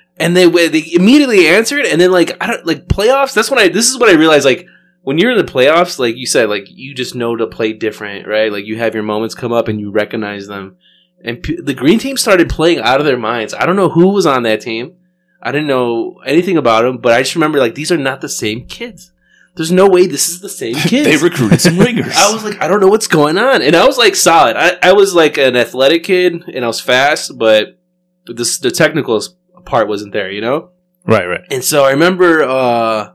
and 0.16 0.36
they 0.36 0.48
they 0.48 0.84
immediately 0.92 1.46
answered. 1.46 1.84
And 1.84 2.00
then 2.00 2.10
like 2.10 2.36
I 2.40 2.48
don't 2.48 2.66
like 2.66 2.88
playoffs. 2.88 3.34
That's 3.34 3.50
when 3.50 3.60
I 3.60 3.68
this 3.68 3.88
is 3.88 3.98
what 3.98 4.08
I 4.08 4.14
realized. 4.14 4.44
Like 4.44 4.66
when 5.04 5.18
you're 5.18 5.30
in 5.32 5.38
the 5.38 5.44
playoffs, 5.52 5.98
like 5.98 6.16
you 6.16 6.26
said, 6.26 6.48
like 6.48 6.64
you 6.68 6.94
just 6.94 7.14
know 7.14 7.36
to 7.36 7.46
play 7.46 7.72
different, 7.74 8.26
right? 8.26 8.50
Like 8.50 8.64
you 8.64 8.78
have 8.78 8.94
your 8.94 9.02
moments 9.02 9.34
come 9.34 9.52
up 9.52 9.68
and 9.68 9.78
you 9.78 9.90
recognize 9.90 10.46
them. 10.46 10.76
And 11.22 11.42
p- 11.42 11.60
the 11.62 11.74
green 11.74 11.98
team 11.98 12.16
started 12.16 12.48
playing 12.48 12.80
out 12.80 13.00
of 13.00 13.06
their 13.06 13.18
minds. 13.18 13.54
I 13.54 13.66
don't 13.66 13.76
know 13.76 13.90
who 13.90 14.08
was 14.08 14.26
on 14.26 14.42
that 14.42 14.60
team. 14.62 14.96
I 15.42 15.52
didn't 15.52 15.66
know 15.66 16.20
anything 16.24 16.56
about 16.56 16.82
them, 16.82 16.98
but 16.98 17.12
I 17.12 17.20
just 17.22 17.34
remember 17.34 17.58
like 17.58 17.74
these 17.74 17.92
are 17.92 17.98
not 17.98 18.22
the 18.22 18.28
same 18.28 18.66
kids. 18.66 19.12
There's 19.56 19.70
no 19.70 19.88
way 19.88 20.06
this 20.06 20.28
is 20.28 20.40
the 20.40 20.48
same 20.48 20.74
kids. 20.90 21.06
they 21.06 21.22
recruited 21.22 21.60
some 21.60 21.78
ringers. 21.86 22.14
I 22.16 22.32
was 22.32 22.42
like, 22.42 22.60
I 22.60 22.66
don't 22.66 22.80
know 22.80 22.88
what's 22.88 23.06
going 23.06 23.38
on, 23.38 23.62
and 23.62 23.76
I 23.76 23.86
was 23.86 23.98
like 23.98 24.16
solid. 24.16 24.56
I, 24.56 24.76
I 24.82 24.92
was 24.94 25.14
like 25.14 25.36
an 25.38 25.54
athletic 25.54 26.04
kid, 26.04 26.42
and 26.48 26.64
I 26.64 26.66
was 26.66 26.80
fast, 26.80 27.38
but 27.38 27.78
this 28.26 28.58
the 28.58 28.70
technical 28.70 29.22
part 29.66 29.86
wasn't 29.86 30.12
there, 30.14 30.30
you 30.30 30.40
know. 30.40 30.70
Right, 31.06 31.26
right. 31.26 31.44
And 31.50 31.62
so 31.62 31.84
I 31.84 31.90
remember 31.90 32.42
uh, 32.42 33.12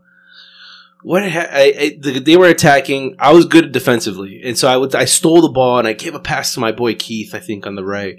what 1.01 1.29
ha- 1.29 1.47
I, 1.49 1.73
I, 1.79 1.97
the, 1.99 2.19
they 2.19 2.37
were 2.37 2.47
attacking. 2.47 3.15
I 3.19 3.31
was 3.31 3.45
good 3.45 3.71
defensively, 3.71 4.41
and 4.43 4.57
so 4.57 4.67
I 4.67 4.77
would 4.77 4.93
I 4.95 5.05
stole 5.05 5.41
the 5.41 5.49
ball 5.49 5.79
and 5.79 5.87
I 5.87 5.93
gave 5.93 6.15
a 6.15 6.19
pass 6.19 6.53
to 6.53 6.59
my 6.59 6.71
boy 6.71 6.95
Keith, 6.95 7.33
I 7.33 7.39
think 7.39 7.65
on 7.65 7.75
the 7.75 7.85
right, 7.85 8.17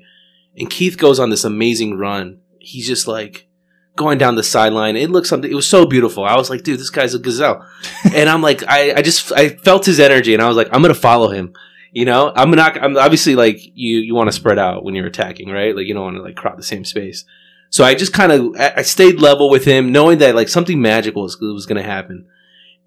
and 0.57 0.71
Keith 0.71 0.97
goes 0.97 1.19
on 1.19 1.31
this 1.31 1.45
amazing 1.45 1.99
run. 1.99 2.40
He's 2.59 2.87
just 2.87 3.07
like 3.07 3.49
going 3.97 4.19
down 4.19 4.35
the 4.35 4.43
sideline. 4.43 4.97
It 4.97 5.11
looks 5.11 5.29
something. 5.29 5.51
It 5.51 5.55
was 5.55 5.66
so 5.66 5.85
beautiful. 5.85 6.25
I 6.25 6.37
was 6.37 6.49
like, 6.49 6.62
dude, 6.62 6.81
this 6.81 6.90
guy's 6.90 7.14
a 7.14 7.19
gazelle, 7.19 7.66
and 8.14 8.29
I'm 8.29 8.43
like, 8.43 8.62
I, 8.66 8.95
I 8.95 9.03
just 9.03 9.31
I 9.33 9.51
felt 9.51 9.85
his 9.85 10.01
energy, 10.01 10.33
and 10.33 10.43
I 10.43 10.49
was 10.49 10.57
like, 10.57 10.69
I'm 10.73 10.83
gonna 10.83 10.95
follow 10.95 11.29
him. 11.29 11.53
You 11.93 12.05
know, 12.05 12.33
I'm 12.35 12.51
not. 12.53 12.83
I'm 12.83 12.97
obviously 12.97 13.35
like 13.35 13.59
you. 13.75 13.99
You 13.99 14.14
want 14.14 14.29
to 14.29 14.33
spread 14.33 14.59
out 14.59 14.85
when 14.85 14.95
you're 14.95 15.07
attacking, 15.07 15.51
right? 15.51 15.77
Like 15.77 15.87
you 15.87 15.95
don't 15.95 16.05
want 16.05 16.16
to 16.16 16.23
like 16.23 16.37
crowd 16.37 16.57
the 16.57 16.62
same 16.62 16.85
space. 16.85 17.25
So 17.69 17.85
I 17.85 17.95
just 17.95 18.12
kind 18.12 18.33
of 18.33 18.55
I 18.59 18.75
I 18.77 18.83
stayed 18.83 19.21
level 19.21 19.51
with 19.51 19.64
him, 19.64 19.93
knowing 19.93 20.19
that 20.19 20.35
like 20.35 20.49
something 20.49 20.81
magical 20.81 21.23
was, 21.23 21.38
was 21.40 21.66
going 21.66 21.83
to 21.83 21.88
happen. 21.88 22.27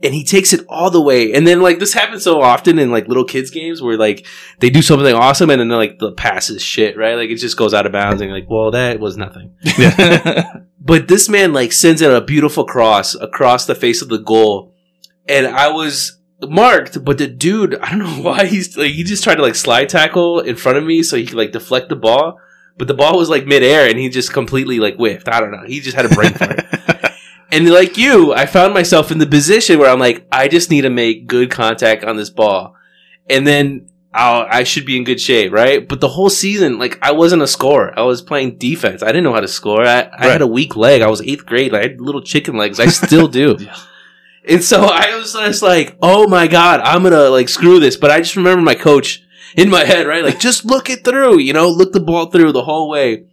And 0.04 0.14
he 0.14 0.24
takes 0.24 0.54
it 0.54 0.66
all 0.68 0.92
the 0.92 1.02
way. 1.02 1.34
And 1.34 1.48
then 1.48 1.62
like 1.62 1.80
this 1.80 1.94
happens 1.94 2.24
so 2.24 2.42
often 2.42 2.78
in 2.78 2.92
like 2.92 3.08
little 3.08 3.24
kids 3.24 3.50
games 3.50 3.82
where 3.82 3.98
like 3.98 4.28
they 4.60 4.70
do 4.70 4.82
something 4.82 5.16
awesome 5.16 5.50
and 5.50 5.60
then 5.60 5.70
like 5.70 6.00
the 6.00 6.12
pass 6.12 6.50
is 6.50 6.62
shit, 6.62 6.98
right? 6.98 7.16
Like 7.16 7.30
it 7.30 7.38
just 7.38 7.58
goes 7.58 7.74
out 7.74 7.86
of 7.86 7.92
bounds 7.92 8.22
and 8.22 8.32
like, 8.32 8.50
well, 8.50 8.72
that 8.72 9.00
was 9.00 9.18
nothing. 9.18 9.56
But 10.86 11.08
this 11.08 11.30
man 11.30 11.54
like 11.54 11.72
sends 11.72 12.02
it 12.02 12.12
a 12.12 12.20
beautiful 12.20 12.66
cross 12.66 13.16
across 13.16 13.66
the 13.66 13.76
face 13.76 14.02
of 14.02 14.10
the 14.10 14.18
goal, 14.18 14.76
and 15.30 15.48
I 15.48 15.70
was 15.70 16.20
marked. 16.42 17.06
But 17.06 17.18
the 17.18 17.28
dude, 17.28 17.76
I 17.76 17.92
don't 17.92 18.00
know 18.00 18.22
why 18.30 18.46
he's 18.46 18.76
like 18.76 18.92
he 18.92 19.04
just 19.04 19.24
tried 19.24 19.36
to 19.36 19.42
like 19.42 19.56
slide 19.56 19.88
tackle 19.88 20.42
in 20.42 20.58
front 20.58 20.78
of 20.78 20.84
me 20.84 21.02
so 21.02 21.16
he 21.16 21.26
could 21.26 21.38
like 21.38 21.54
deflect 21.54 21.88
the 21.88 21.96
ball. 21.96 22.38
But 22.78 22.88
the 22.88 22.96
ball 22.96 23.18
was 23.18 23.30
like 23.30 23.46
midair 23.46 23.88
and 23.88 23.98
he 23.98 24.10
just 24.10 24.34
completely 24.34 24.80
like 24.80 24.96
whiffed. 24.96 25.30
I 25.30 25.40
don't 25.40 25.52
know. 25.52 25.64
He 25.66 25.80
just 25.80 25.96
had 25.96 26.06
a 26.06 26.10
brain 26.10 26.34
for 26.34 26.48
it. 26.50 26.66
And 27.54 27.70
like 27.70 27.98
you, 27.98 28.34
I 28.34 28.48
found 28.48 28.74
myself 28.74 29.12
in 29.12 29.20
the 29.20 29.28
position 29.28 29.78
where 29.78 29.90
I'm 29.90 30.00
like, 30.00 30.26
I 30.32 30.48
just 30.48 30.72
need 30.72 30.82
to 30.82 30.90
make 30.90 31.28
good 31.28 31.52
contact 31.52 32.04
on 32.04 32.18
this 32.18 32.32
ball, 32.32 32.76
and 33.30 33.46
then 33.46 33.90
I'll, 34.12 34.48
I 34.50 34.64
should 34.64 34.88
be 34.88 34.98
in 34.98 35.04
good 35.04 35.22
shape, 35.22 35.52
right? 35.52 35.88
But 35.88 36.02
the 36.02 36.08
whole 36.08 36.32
season, 36.32 36.80
like, 36.80 36.98
I 37.02 37.12
wasn't 37.12 37.44
a 37.44 37.48
scorer. 37.48 37.98
I 37.98 38.02
was 38.02 38.24
playing 38.24 38.58
defense. 38.58 39.04
I 39.04 39.08
didn't 39.08 39.24
know 39.24 39.34
how 39.34 39.40
to 39.40 39.48
score. 39.48 39.86
I, 39.86 40.10
I 40.18 40.28
had 40.28 40.42
a 40.42 40.48
weak 40.48 40.76
leg. 40.76 41.04
I 41.04 41.10
was 41.10 41.22
eighth 41.22 41.46
grade. 41.46 41.76
I 41.76 41.82
had 41.84 42.02
little 42.02 42.22
chicken 42.22 42.58
legs. 42.58 42.80
I 42.80 42.88
still 42.88 43.28
do. 43.28 43.58
And 44.46 44.62
so 44.62 44.84
I 44.84 45.16
was 45.16 45.32
just 45.32 45.64
like, 45.64 45.98
oh 46.02 46.28
my 46.28 46.48
God, 46.48 46.82
I'm 46.82 47.02
gonna 47.04 47.30
like 47.30 47.48
screw 47.48 47.80
this. 47.80 47.96
But 47.96 48.12
I 48.12 48.20
just 48.20 48.36
remember 48.36 48.62
my 48.62 48.76
coach 48.76 49.24
in 49.56 49.70
my 49.70 49.86
head, 49.86 50.06
right? 50.06 50.22
Like, 50.22 50.38
just 50.38 50.66
look 50.66 50.90
it 50.90 51.06
through, 51.06 51.40
you 51.40 51.54
know, 51.54 51.70
look 51.70 51.94
the 51.94 52.02
ball 52.02 52.26
through 52.26 52.52
the 52.52 52.64
whole 52.64 52.90
way. 52.90 53.24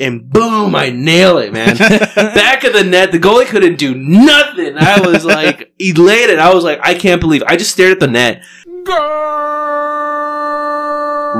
And 0.00 0.30
boom, 0.30 0.76
I 0.76 0.90
nail 0.90 1.38
it, 1.38 1.52
man. 1.52 1.76
Back 2.16 2.62
of 2.62 2.72
the 2.72 2.84
net, 2.84 3.10
the 3.10 3.18
goalie 3.18 3.46
couldn't 3.46 3.76
do 3.76 3.96
nothing. 3.96 4.76
I 4.78 5.00
was 5.00 5.24
like 5.24 5.72
elated. 5.78 6.38
I 6.38 6.54
was 6.54 6.62
like, 6.62 6.78
I 6.82 6.94
can't 6.94 7.20
believe. 7.20 7.42
I 7.46 7.56
just 7.56 7.72
stared 7.72 7.92
at 7.92 8.00
the 8.00 8.06
net. 8.06 8.44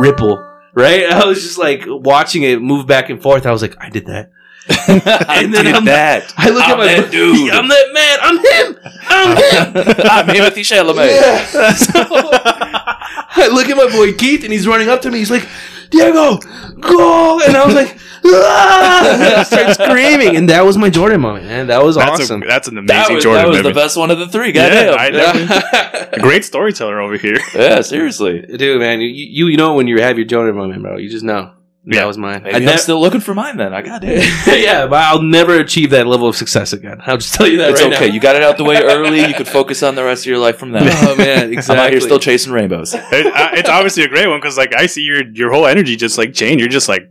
Ripple, 0.01 0.44
right? 0.75 1.05
I 1.07 1.25
was 1.25 1.42
just 1.42 1.57
like 1.57 1.85
watching 1.87 2.42
it 2.42 2.61
move 2.61 2.87
back 2.87 3.11
and 3.11 3.23
forth. 3.23 3.47
I 3.47 3.53
was 3.53 3.62
like, 3.62 3.77
I 3.79 3.90
did 3.90 4.07
that. 4.07 4.33
and 4.88 5.55
then 5.55 5.64
did 5.64 5.75
I'm 5.75 5.85
that. 5.87 6.35
I 6.37 6.51
look 6.51 6.64
I'm 6.64 6.73
at 6.73 6.79
my 6.79 6.87
that 6.87 7.11
dude. 7.11 7.51
I'm 7.51 7.68
that 7.68 7.92
man. 7.94 8.18
I'm 8.21 8.37
him. 8.37 8.77
I'm 9.09 9.37
him. 9.37 9.85
I'm 10.05 10.27
Timothée 10.27 10.61
Chalamet. 10.61 11.09
Yeah. 11.09 11.73
So, 11.73 11.92
I 12.03 13.49
look 13.51 13.68
at 13.68 13.77
my 13.77 13.90
boy 13.90 14.12
Keith, 14.12 14.44
and 14.44 14.53
he's 14.53 14.66
running 14.66 14.88
up 14.88 15.01
to 15.03 15.11
me. 15.11 15.18
He's 15.18 15.31
like, 15.31 15.49
"Diego, 15.90 16.38
goal!" 16.81 17.42
And 17.42 17.57
I 17.57 17.64
was 17.64 17.74
like, 17.74 17.96
"Ah!" 18.24 19.11
And 19.14 19.22
I 19.22 19.42
start 19.42 19.74
screaming, 19.74 20.37
and 20.37 20.48
that 20.51 20.64
was 20.64 20.77
my 20.77 20.90
Jordan 20.90 21.20
moment, 21.20 21.46
man. 21.46 21.66
That 21.68 21.83
was 21.83 21.96
That's, 21.96 22.20
awesome. 22.22 22.42
a, 22.42 22.46
that's 22.46 22.68
an 22.68 22.79
amazing 22.79 22.96
That 22.96 23.14
was, 23.14 23.24
Jordan 23.24 23.42
that 23.42 23.48
was 23.48 23.62
the 23.62 23.72
best 23.74 23.96
one 23.96 24.11
of 24.11 24.18
the 24.18 24.29
three. 24.29 24.53
Yeah, 24.53 24.92
Goddamn. 24.92 24.98
I 24.98 26.09
Yeah, 26.12 26.18
great 26.20 26.44
storyteller 26.44 27.01
over 27.01 27.16
here. 27.16 27.38
Yeah, 27.55 27.81
seriously. 27.81 28.42
Dude, 28.42 28.81
man, 28.81 29.01
you, 29.01 29.09
you 29.09 29.46
you 29.46 29.57
know 29.57 29.74
when 29.74 29.87
you 29.87 30.01
have 30.01 30.18
your 30.18 30.27
Jordan 30.27 30.57
moment, 30.57 30.83
bro. 30.83 30.96
You 30.96 31.09
just 31.09 31.24
know. 31.24 31.53
Yeah. 31.90 32.01
That 32.01 32.07
was 32.07 32.18
mine. 32.18 32.42
Maybe 32.42 32.55
I 32.55 32.59
I'm 32.59 32.64
nev- 32.66 32.81
still 32.81 33.01
looking 33.01 33.20
for 33.20 33.33
mine 33.33 33.57
then. 33.57 33.72
I 33.72 33.81
got 33.81 34.03
it. 34.05 34.22
yeah, 34.62 34.87
but 34.87 35.03
I'll 35.03 35.22
never 35.22 35.59
achieve 35.59 35.88
that 35.90 36.07
level 36.07 36.29
of 36.29 36.37
success 36.37 36.74
again. 36.74 37.01
I'll 37.07 37.16
just 37.16 37.33
tell 37.33 37.46
you 37.48 37.57
that 37.59 37.70
It's 37.70 37.81
right 37.81 37.94
okay. 37.94 38.09
now. 38.09 38.12
You 38.12 38.20
got 38.20 38.37
it 38.37 38.42
out 38.42 38.59
the 38.59 38.64
way 38.64 38.77
early. 38.83 39.27
You 39.27 39.33
could 39.33 39.48
focus 39.48 39.83
on 39.83 39.94
the 39.94 40.05
rest 40.05 40.24
of 40.24 40.27
your 40.27 40.37
life 40.38 40.59
from 40.59 40.72
then. 40.72 40.83
oh 40.87 41.16
man, 41.16 41.44
I'm 41.44 41.53
exactly. 41.55 41.79
out 41.87 41.90
here 41.92 42.01
still 42.03 42.18
chasing 42.18 42.53
rainbows. 42.53 42.92
It, 42.92 43.03
uh, 43.27 43.51
it's 43.55 43.70
obviously 43.70 44.05
a 44.05 44.09
great 44.09 44.29
one 44.29 44.38
because 44.38 44.59
like 44.59 44.74
I 44.74 44.85
see 44.85 45.01
your 45.01 45.27
your 45.31 45.51
whole 45.51 45.66
energy 45.66 45.96
just 45.96 46.18
like 46.18 46.35
change. 46.35 46.61
You're 46.61 46.68
just 46.68 46.90
like 46.90 47.11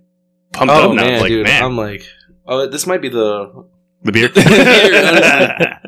pumped 0.53 0.71
oh 0.71 0.91
up 0.91 0.95
now. 0.95 1.05
man, 1.05 1.21
like 1.21 1.29
dude, 1.29 1.45
man, 1.47 1.63
I'm 1.63 1.75
like, 1.75 2.07
oh, 2.45 2.67
this 2.67 2.85
might 2.85 3.01
be 3.01 3.09
the. 3.09 3.65
the 4.03 4.11
beer. 4.11 4.29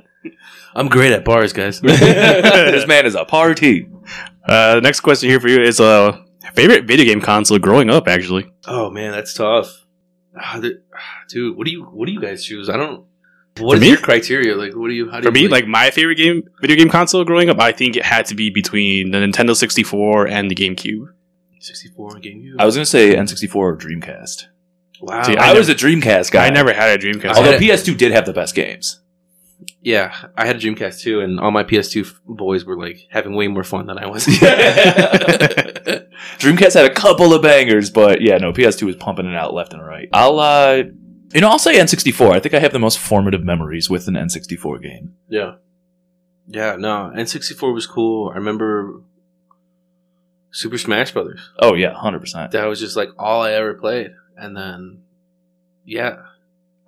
I'm 0.75 0.87
great 0.87 1.11
at 1.11 1.25
bars, 1.25 1.53
guys. 1.53 1.79
this 1.81 2.87
man 2.87 3.05
is 3.05 3.13
a 3.15 3.25
party. 3.25 3.87
uh, 4.45 4.79
next 4.81 5.01
question 5.01 5.29
here 5.29 5.39
for 5.39 5.47
you 5.47 5.61
is 5.61 5.79
uh 5.79 6.23
favorite 6.53 6.85
video 6.85 7.05
game 7.05 7.21
console 7.21 7.59
growing 7.59 7.89
up. 7.89 8.07
Actually, 8.07 8.51
Oh 8.65 8.89
man, 8.89 9.11
that's 9.11 9.33
tough. 9.33 9.85
Ah, 10.37 10.61
ah, 10.61 11.23
dude, 11.27 11.57
what 11.57 11.65
do 11.65 11.71
you 11.71 11.83
what 11.83 12.05
do 12.05 12.11
you 12.11 12.21
guys 12.21 12.43
choose? 12.43 12.69
I 12.69 12.77
don't. 12.77 13.05
What 13.59 13.75
is 13.75 13.81
me? 13.81 13.89
your 13.89 13.97
criteria? 13.97 14.55
Like, 14.55 14.75
what 14.75 14.87
do 14.87 14.93
you? 14.93 15.09
How 15.09 15.19
do 15.19 15.29
for 15.29 15.37
you 15.37 15.45
me, 15.45 15.51
like 15.51 15.67
my 15.67 15.91
favorite 15.91 16.15
game 16.15 16.43
video 16.61 16.77
game 16.77 16.89
console 16.89 17.25
growing 17.25 17.49
up, 17.49 17.59
I 17.59 17.71
think 17.71 17.97
it 17.97 18.05
had 18.05 18.25
to 18.27 18.35
be 18.35 18.49
between 18.49 19.11
the 19.11 19.17
Nintendo 19.17 19.55
64 19.55 20.27
and 20.27 20.49
the 20.49 20.55
GameCube. 20.55 21.07
64 21.59 22.11
GameCube. 22.11 22.55
I 22.57 22.65
was 22.65 22.75
gonna 22.75 22.85
say 22.85 23.15
N64 23.15 23.55
or 23.55 23.77
Dreamcast. 23.77 24.45
wow. 25.01 25.23
See, 25.23 25.35
I, 25.35 25.51
I 25.51 25.53
was 25.53 25.67
a 25.67 25.75
Dreamcast 25.75 26.31
guy. 26.31 26.45
I 26.45 26.49
never 26.51 26.71
had 26.73 26.99
a 26.99 27.03
Dreamcast. 27.03 27.35
Although 27.35 27.57
PS2 27.57 27.97
did 27.97 28.11
have 28.11 28.25
the 28.25 28.33
best 28.33 28.55
games. 28.55 29.01
Yeah, 29.81 30.13
I 30.35 30.45
had 30.45 30.57
a 30.57 30.59
Dreamcast 30.59 31.01
too, 31.01 31.21
and 31.21 31.39
all 31.39 31.51
my 31.51 31.63
PS2 31.63 32.05
f- 32.05 32.19
boys 32.25 32.65
were 32.65 32.77
like 32.77 33.07
having 33.09 33.33
way 33.35 33.47
more 33.47 33.63
fun 33.63 33.87
than 33.87 33.97
I 33.97 34.07
was. 34.07 34.25
Dreamcast 36.39 36.73
had 36.73 36.85
a 36.85 36.93
couple 36.93 37.33
of 37.33 37.41
bangers, 37.41 37.89
but 37.89 38.21
yeah, 38.21 38.37
no, 38.37 38.51
PS2 38.51 38.83
was 38.83 38.95
pumping 38.97 39.25
it 39.25 39.35
out 39.35 39.53
left 39.53 39.73
and 39.73 39.85
right. 39.85 40.09
I'll, 40.13 40.39
uh, 40.39 40.83
you 41.33 41.41
know, 41.41 41.49
I'll 41.49 41.59
say 41.59 41.77
N64. 41.77 42.31
I 42.31 42.39
think 42.39 42.53
I 42.55 42.59
have 42.59 42.73
the 42.73 42.79
most 42.79 42.99
formative 42.99 43.43
memories 43.43 43.89
with 43.89 44.07
an 44.07 44.15
N64 44.15 44.81
game. 44.81 45.15
yeah, 45.29 45.55
yeah. 46.47 46.75
No, 46.75 47.11
N64 47.15 47.73
was 47.73 47.87
cool. 47.87 48.29
I 48.29 48.35
remember 48.35 49.01
Super 50.51 50.77
Smash 50.77 51.11
Brothers. 51.11 51.51
Oh 51.59 51.73
yeah, 51.75 51.93
hundred 51.93 52.19
percent. 52.19 52.51
That 52.51 52.65
was 52.65 52.79
just 52.79 52.97
like 52.97 53.09
all 53.17 53.43
I 53.43 53.53
ever 53.53 53.73
played, 53.75 54.11
and 54.35 54.57
then 54.57 55.03
yeah, 55.85 56.17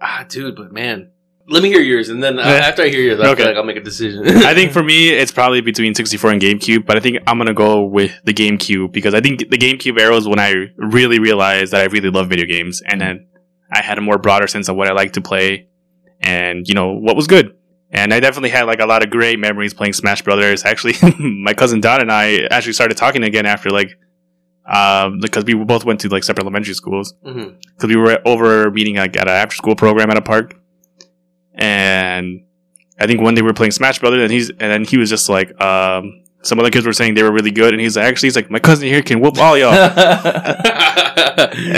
ah, 0.02 0.26
dude. 0.28 0.56
But 0.56 0.72
man, 0.72 1.12
let 1.52 1.62
me 1.64 1.70
hear 1.70 1.82
yours, 1.82 2.10
and 2.10 2.24
then 2.24 2.40
uh, 2.40 2.44
after 2.44 2.82
I 2.82 2.90
hear 2.90 3.02
yours, 3.02 3.20
I 3.20 3.28
Okay. 3.28 3.42
feel 3.44 3.46
like 3.48 3.58
I'll 3.58 3.64
make 3.64 3.78
a 3.78 3.82
decision. 3.84 4.26
I 4.28 4.54
think 4.54 4.72
for 4.72 4.82
me, 4.84 5.10
it's 5.10 5.32
probably 5.32 5.62
between 5.62 5.94
64 5.94 6.32
and 6.32 6.42
GameCube, 6.42 6.86
but 6.86 6.98
I 6.98 7.00
think 7.00 7.18
I'm 7.28 7.38
gonna 7.38 7.54
go 7.54 7.84
with 7.84 8.12
the 8.24 8.34
GameCube 8.34 8.92
because 8.92 9.14
I 9.14 9.22
think 9.22 9.40
the 9.50 9.58
GameCube 9.58 10.00
era 10.00 10.14
was 10.14 10.28
when 10.28 10.40
I 10.40 10.68
really 10.78 11.20
realized 11.20 11.74
that 11.74 11.82
I 11.82 11.86
really 11.86 12.10
love 12.10 12.30
video 12.30 12.46
games, 12.46 12.82
and 12.88 13.00
then 13.02 13.28
I 13.72 13.82
had 13.82 13.98
a 13.98 14.02
more 14.02 14.18
broader 14.18 14.48
sense 14.48 14.70
of 14.70 14.76
what 14.76 14.88
I 14.88 14.94
like 14.94 15.14
to 15.14 15.22
play, 15.22 15.68
and 16.22 16.68
you 16.68 16.74
know 16.74 16.92
what 16.94 17.16
was 17.16 17.28
good. 17.28 17.56
And 17.94 18.14
I 18.14 18.22
definitely 18.22 18.52
had 18.52 18.64
like 18.64 18.80
a 18.80 18.86
lot 18.86 19.04
of 19.04 19.10
great 19.10 19.38
memories 19.38 19.74
playing 19.74 19.94
Smash 19.94 20.22
Brothers. 20.22 20.64
Actually, 20.72 20.94
my 21.20 21.54
cousin 21.54 21.82
Don 21.82 22.00
and 22.02 22.12
I 22.12 22.48
actually 22.50 22.74
started 22.74 22.96
talking 22.96 23.22
again 23.24 23.46
after 23.46 23.70
like, 23.70 23.98
um, 24.66 25.20
because 25.20 25.44
we 25.44 25.56
both 25.56 25.84
went 25.84 26.00
to 26.02 26.08
like 26.10 26.24
separate 26.24 26.44
elementary 26.44 26.74
schools 26.74 27.14
because 27.24 27.88
we 27.88 27.96
were 27.98 28.20
over 28.26 28.72
meeting 28.72 28.96
like 28.96 29.18
at 29.18 29.24
an 29.24 29.34
after 29.34 29.56
school 29.58 29.76
program 29.76 30.10
at 30.10 30.18
a 30.18 30.22
park, 30.22 30.56
and 31.62 32.44
I 33.00 33.06
think 33.06 33.22
one 33.22 33.36
day 33.36 33.42
we 33.42 33.48
were 33.48 33.54
playing 33.54 33.72
Smash 33.72 34.00
Brothers, 34.00 34.24
and 34.24 34.32
he's 34.32 34.50
and 34.50 34.60
then 34.60 34.84
he 34.84 34.98
was 34.98 35.10
just 35.10 35.30
like, 35.30 35.60
um, 35.62 36.24
some 36.42 36.60
other 36.60 36.72
kids 36.72 36.88
were 36.88 36.94
saying 36.94 37.14
they 37.14 37.24
were 37.24 37.32
really 37.32 37.52
good, 37.52 37.74
and 37.74 37.80
he's 37.80 37.96
like, 37.96 38.06
actually, 38.06 38.28
he's 38.28 38.36
like, 38.36 38.50
my 38.50 38.60
cousin 38.60 38.88
here 38.88 39.04
can 39.04 39.20
whoop 39.20 39.38
all 39.38 39.56
y'all, 39.56 39.74
and 39.74 39.88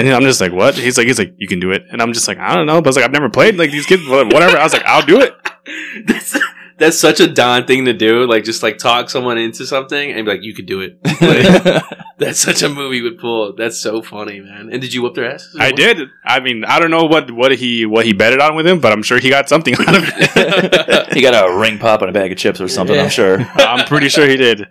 I'm 0.10 0.24
just 0.24 0.40
like, 0.40 0.54
what? 0.54 0.76
He's 0.76 0.98
like, 0.98 1.08
he's 1.08 1.20
like, 1.20 1.36
you 1.38 1.50
can 1.50 1.60
do 1.60 1.72
it, 1.72 1.84
and 1.92 2.02
I'm 2.02 2.14
just 2.14 2.30
like, 2.30 2.38
I 2.38 2.56
don't 2.56 2.66
know, 2.66 2.82
but 2.82 2.88
I 2.88 2.90
was 2.90 2.96
like, 2.96 3.06
I've 3.06 3.12
never 3.12 3.30
played 3.30 3.58
like 3.58 3.72
these 3.72 3.86
kids, 3.86 4.08
whatever. 4.08 4.58
I 4.58 4.64
was 4.64 4.74
like, 4.74 4.86
I'll 4.86 5.06
do 5.06 5.20
it. 5.20 5.36
that's 6.84 6.94
that's 6.94 7.00
such 7.00 7.20
a 7.20 7.32
Don 7.32 7.66
thing 7.66 7.86
to 7.86 7.94
do. 7.94 8.26
Like 8.28 8.44
just 8.44 8.64
like 8.64 8.78
talk 8.78 9.10
someone 9.10 9.38
into 9.38 9.66
something 9.66 10.12
and 10.12 10.26
be 10.26 10.32
like, 10.32 10.44
"You 10.44 10.54
could 10.54 10.66
do 10.66 10.82
it." 10.82 11.00
Like, 11.24 11.84
that's 12.18 12.40
such 12.40 12.62
a 12.62 12.70
movie 12.70 13.02
would 13.02 13.18
pull. 13.18 13.56
That's 13.56 13.80
so 13.80 14.02
funny, 14.02 14.40
man. 14.40 14.70
And 14.72 14.82
did 14.82 14.94
you 14.94 15.02
whoop 15.02 15.16
their 15.16 15.32
ass? 15.32 15.56
I 15.58 15.72
did. 15.72 16.10
I 16.26 16.42
mean, 16.42 16.64
I 16.66 16.80
don't 16.80 16.92
know 16.92 17.06
what 17.06 17.32
what 17.32 17.54
he 17.54 17.86
what 17.86 18.06
he 18.06 18.14
betted 18.14 18.40
on 18.40 18.56
with 18.56 18.68
him, 18.68 18.80
but 18.80 18.92
I'm 18.92 19.04
sure 19.04 19.20
he 19.20 19.30
got 19.30 19.48
something 19.50 19.74
out 19.74 19.96
of 19.96 20.04
it. 20.06 21.14
he 21.14 21.22
got 21.22 21.34
a 21.34 21.58
ring 21.58 21.80
pop 21.80 22.02
and 22.02 22.10
a 22.10 22.14
bag 22.14 22.32
of 22.32 22.38
chips 22.38 22.60
or 22.60 22.68
something. 22.68 22.96
Yeah. 22.96 23.04
I'm 23.04 23.10
sure. 23.10 23.40
I'm 23.56 23.86
pretty 23.88 24.10
sure 24.10 24.28
he 24.28 24.38
did. 24.38 24.68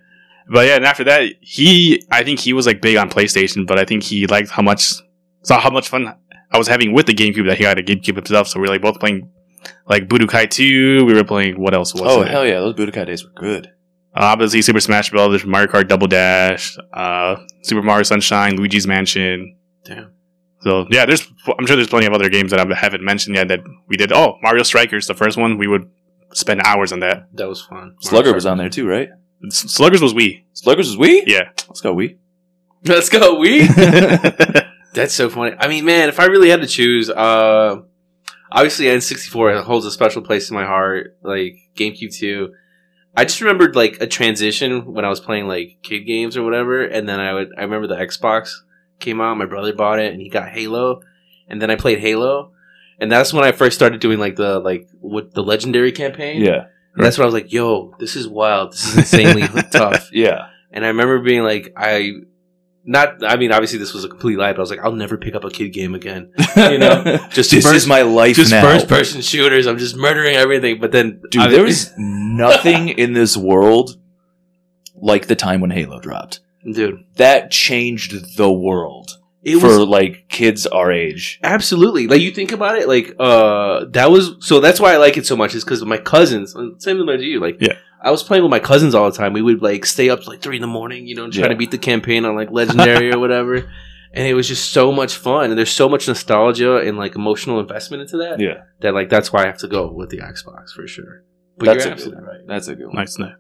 But 0.49 0.67
yeah, 0.67 0.77
and 0.77 0.85
after 0.85 1.05
that, 1.05 1.33
he 1.41 2.05
I 2.11 2.23
think 2.23 2.39
he 2.39 2.53
was 2.53 2.67
like 2.67 2.83
big 2.83 2.97
on 2.97 3.09
PlayStation, 3.09 3.67
but 3.67 3.79
I 3.79 3.85
think 3.85 4.03
he 4.03 4.27
liked 4.27 4.51
how 4.51 4.63
much 4.63 4.95
saw 5.43 5.59
how 5.59 5.71
much 5.71 5.89
fun 5.89 6.15
I 6.51 6.59
was 6.59 6.69
having 6.69 6.93
with 6.93 7.07
the 7.07 7.15
GameCube 7.15 7.47
that 7.47 7.59
he 7.59 7.65
had 7.65 7.79
a 7.79 7.83
GameCube 7.83 8.17
himself. 8.17 8.49
So 8.49 8.61
we 8.61 8.69
were 8.69 8.75
like 8.75 8.83
both 8.83 9.01
playing 9.01 9.31
like 9.87 10.09
Budokai 10.09 10.51
2. 10.51 11.05
We 11.05 11.15
were 11.15 11.25
playing 11.25 11.61
what 11.61 11.75
else 11.75 11.93
was 11.95 12.03
Oh 12.05 12.23
it? 12.23 12.29
hell 12.29 12.47
yeah, 12.47 12.61
those 12.61 12.75
Budokai 12.75 13.07
days 13.07 13.25
were 13.25 13.31
good. 13.33 13.67
Uh, 14.15 14.25
obviously 14.25 14.61
Super 14.63 14.81
Smash 14.81 15.11
Bros, 15.11 15.45
Mario 15.45 15.69
Kart 15.69 15.89
Double 15.89 16.07
Dash, 16.07 16.77
uh, 16.93 17.37
Super 17.63 17.83
Mario 17.83 18.03
Sunshine, 18.03 18.57
Luigi's 18.57 18.87
Mansion. 18.87 19.57
Damn. 19.85 20.13
So 20.61 20.87
yeah, 20.91 21.07
there's 21.07 21.27
I'm 21.59 21.67
sure 21.67 21.77
there's 21.77 21.89
plenty 21.89 22.07
of 22.07 22.13
other 22.13 22.29
games 22.29 22.51
that 22.53 22.61
I 22.61 22.75
haven't 22.75 23.03
mentioned 23.03 23.37
yet 23.37 23.49
that 23.49 23.61
we 23.89 23.97
did. 23.97 24.13
Oh, 24.13 24.37
Mario 24.43 24.63
Strikers, 24.63 25.07
the 25.07 25.15
first 25.15 25.37
one, 25.39 25.59
we 25.59 25.67
would 25.67 25.91
spend 26.35 26.61
hours 26.65 26.93
on 26.93 27.01
that. 27.01 27.27
That 27.35 27.49
was 27.49 27.63
fun. 27.63 27.97
Slugger 28.01 28.33
was 28.33 28.47
on 28.47 28.59
there 28.59 28.69
too, 28.69 28.87
right? 28.87 29.09
S- 29.47 29.57
Sluggers 29.73 30.01
was 30.03 30.15
Wii. 30.15 30.45
Sluggers 30.53 30.95
was 30.95 30.97
Wii? 31.09 31.23
Yeah. 31.27 31.49
Let's 31.69 31.81
go 31.81 31.93
we. 31.95 32.19
Let's 32.85 33.09
go. 33.09 33.39
We. 33.39 33.67
That's 34.95 35.15
so 35.15 35.31
funny. 35.31 35.57
I 35.59 35.69
mean, 35.69 35.85
man, 35.85 36.09
if 36.09 36.21
I 36.21 36.27
really 36.27 36.51
had 36.51 36.61
to 36.61 36.67
choose, 36.67 37.09
uh, 37.09 37.77
obviously 38.53 38.87
N64 38.87 39.65
holds 39.65 39.87
a 39.87 39.91
special 39.91 40.23
place 40.23 40.51
in 40.51 40.55
my 40.55 40.65
heart. 40.65 41.17
Like 41.23 41.57
GameCube 41.75 42.15
too. 42.15 42.55
I 43.17 43.25
just 43.25 43.41
remembered 43.41 43.75
like 43.75 44.01
a 44.01 44.07
transition 44.07 44.93
when 44.93 45.05
I 45.05 45.09
was 45.09 45.21
playing 45.21 45.47
like 45.47 45.79
kid 45.83 46.01
games 46.01 46.37
or 46.37 46.45
whatever, 46.45 46.83
and 46.83 47.09
then 47.09 47.21
I 47.21 47.33
would 47.33 47.51
I 47.59 47.63
remember 47.63 47.87
the 47.87 47.97
Xbox 47.97 48.53
came 49.01 49.21
out. 49.21 49.37
My 49.37 49.47
brother 49.47 49.75
bought 49.75 49.99
it, 49.99 50.13
and 50.13 50.21
he 50.21 50.29
got 50.29 50.49
Halo, 50.49 51.03
and 51.49 51.61
then 51.61 51.71
I 51.71 51.77
played 51.77 51.99
Halo, 51.99 52.53
and 52.99 53.11
that's 53.11 53.33
when 53.33 53.45
I 53.45 53.53
first 53.53 53.77
started 53.77 54.01
doing 54.01 54.19
like 54.19 54.37
the 54.37 54.61
like 54.61 54.89
with 55.01 55.33
the 55.33 55.43
legendary 55.43 55.93
campaign. 55.93 56.43
Yeah. 56.43 56.67
And 56.95 57.05
that's 57.05 57.17
when 57.17 57.25
I 57.25 57.27
was 57.27 57.35
like, 57.35 57.53
"Yo, 57.53 57.95
this 57.99 58.17
is 58.17 58.29
wild. 58.29 58.73
This 58.73 58.87
is 58.87 58.97
insanely 58.97 59.43
tough." 59.73 60.11
Yeah. 60.13 60.49
And 60.71 60.85
I 60.85 60.89
remember 60.89 61.21
being 61.21 61.43
like, 61.43 61.73
I 61.77 62.13
not. 62.85 63.25
I 63.25 63.37
mean, 63.37 63.53
obviously 63.53 63.79
this 63.79 63.93
was 63.95 64.05
a 64.05 64.09
complete 64.09 64.37
lie, 64.39 64.53
but 64.53 64.59
I 64.59 64.61
was 64.61 64.71
like, 64.71 64.81
I'll 64.81 64.93
never 64.93 65.17
pick 65.17 65.35
up 65.35 65.45
a 65.45 65.51
kid 65.51 65.71
game 65.71 65.95
again. 65.95 66.33
You 66.57 66.79
know, 66.79 67.03
just 67.31 67.51
this 67.51 67.65
first- 67.65 67.75
is 67.77 67.87
my 67.87 68.03
life 68.03 68.37
Just 68.37 68.51
now. 68.51 68.63
first 68.63 68.89
person 68.89 69.21
shooters. 69.21 69.67
I'm 69.67 69.79
just 69.79 69.97
murdering 69.97 70.35
everything. 70.37 70.81
But 70.81 70.93
then, 70.93 71.21
Dude, 71.31 71.43
I- 71.43 71.49
there 71.51 71.67
is 71.67 71.93
nothing 71.99 72.89
in 72.89 73.13
this 73.13 73.37
world 73.37 73.97
like 74.95 75.27
the 75.27 75.37
time 75.37 75.61
when 75.61 75.71
Halo 75.71 76.01
dropped. 76.01 76.41
dude. 76.71 77.05
That 77.17 77.51
changed 77.51 78.37
the 78.37 78.53
world 78.53 79.19
It 79.43 79.59
for 79.59 79.67
was 79.67 79.79
like 79.79 80.27
kids 80.29 80.67
our 80.67 80.93
age. 80.93 81.41
Absolutely. 81.43 82.07
Like 82.07 82.21
you 82.21 82.31
think 82.31 82.53
about 82.53 82.77
it, 82.77 82.87
like 82.89 83.15
uh 83.19 83.87
that 83.91 84.11
was 84.11 84.37
so 84.41 84.61
that's 84.61 84.79
why 84.81 84.93
I 84.95 84.99
like 84.99 85.17
it 85.17 85.27
so 85.27 85.37
much 85.37 85.55
is 85.55 85.65
because 85.65 85.85
my 85.85 85.97
cousins, 85.99 86.55
similar 86.79 87.15
as 87.15 87.23
you, 87.23 87.41
like 87.41 87.57
Yeah. 87.61 87.75
I 88.05 88.11
was 88.11 88.23
playing 88.23 88.43
with 88.43 88.51
my 88.51 88.59
cousins 88.59 88.95
all 88.95 89.11
the 89.11 89.17
time. 89.17 89.33
We 89.33 89.43
would 89.43 89.63
like 89.63 89.87
stay 89.87 90.11
up 90.11 90.23
to, 90.23 90.29
like 90.31 90.41
three 90.41 90.57
in 90.57 90.63
the 90.63 90.67
morning, 90.69 91.07
you 91.07 91.15
know, 91.15 91.31
trying 91.31 91.45
Yeah. 91.45 91.49
to 91.51 91.57
beat 91.57 91.71
the 91.71 91.79
campaign 91.79 92.25
on 92.25 92.35
like 92.35 92.51
legendary 92.51 93.13
or 93.13 93.19
whatever. 93.25 93.55
And 94.15 94.27
it 94.27 94.35
was 94.35 94.47
just 94.49 94.71
so 94.73 94.93
much 94.93 95.17
fun. 95.17 95.51
And 95.51 95.59
there's 95.59 95.71
so 95.71 95.89
much 95.89 96.07
nostalgia 96.09 96.77
and 96.79 96.99
like 96.99 97.15
emotional 97.15 97.61
investment 97.61 98.03
into 98.03 98.17
that. 98.19 98.41
Yeah. 98.41 98.65
That 98.81 98.93
like 98.95 99.09
that's 99.09 99.33
why 99.33 99.45
I 99.45 99.47
have 99.47 99.59
to 99.59 99.69
go 99.69 99.91
with 99.91 100.11
the 100.11 100.19
Xbox 100.19 100.73
for 100.75 100.87
sure. 100.87 101.25
But 101.59 101.67
That's 101.67 101.85
you're 101.85 101.93
a 101.93 101.97
good 101.97 102.03
absolutely 102.05 102.25
right. 102.25 102.47
That's 102.47 102.69
a 102.69 102.75
good 102.75 102.87
one. 102.89 102.97
Nice, 102.97 103.19
nice. 103.19 103.33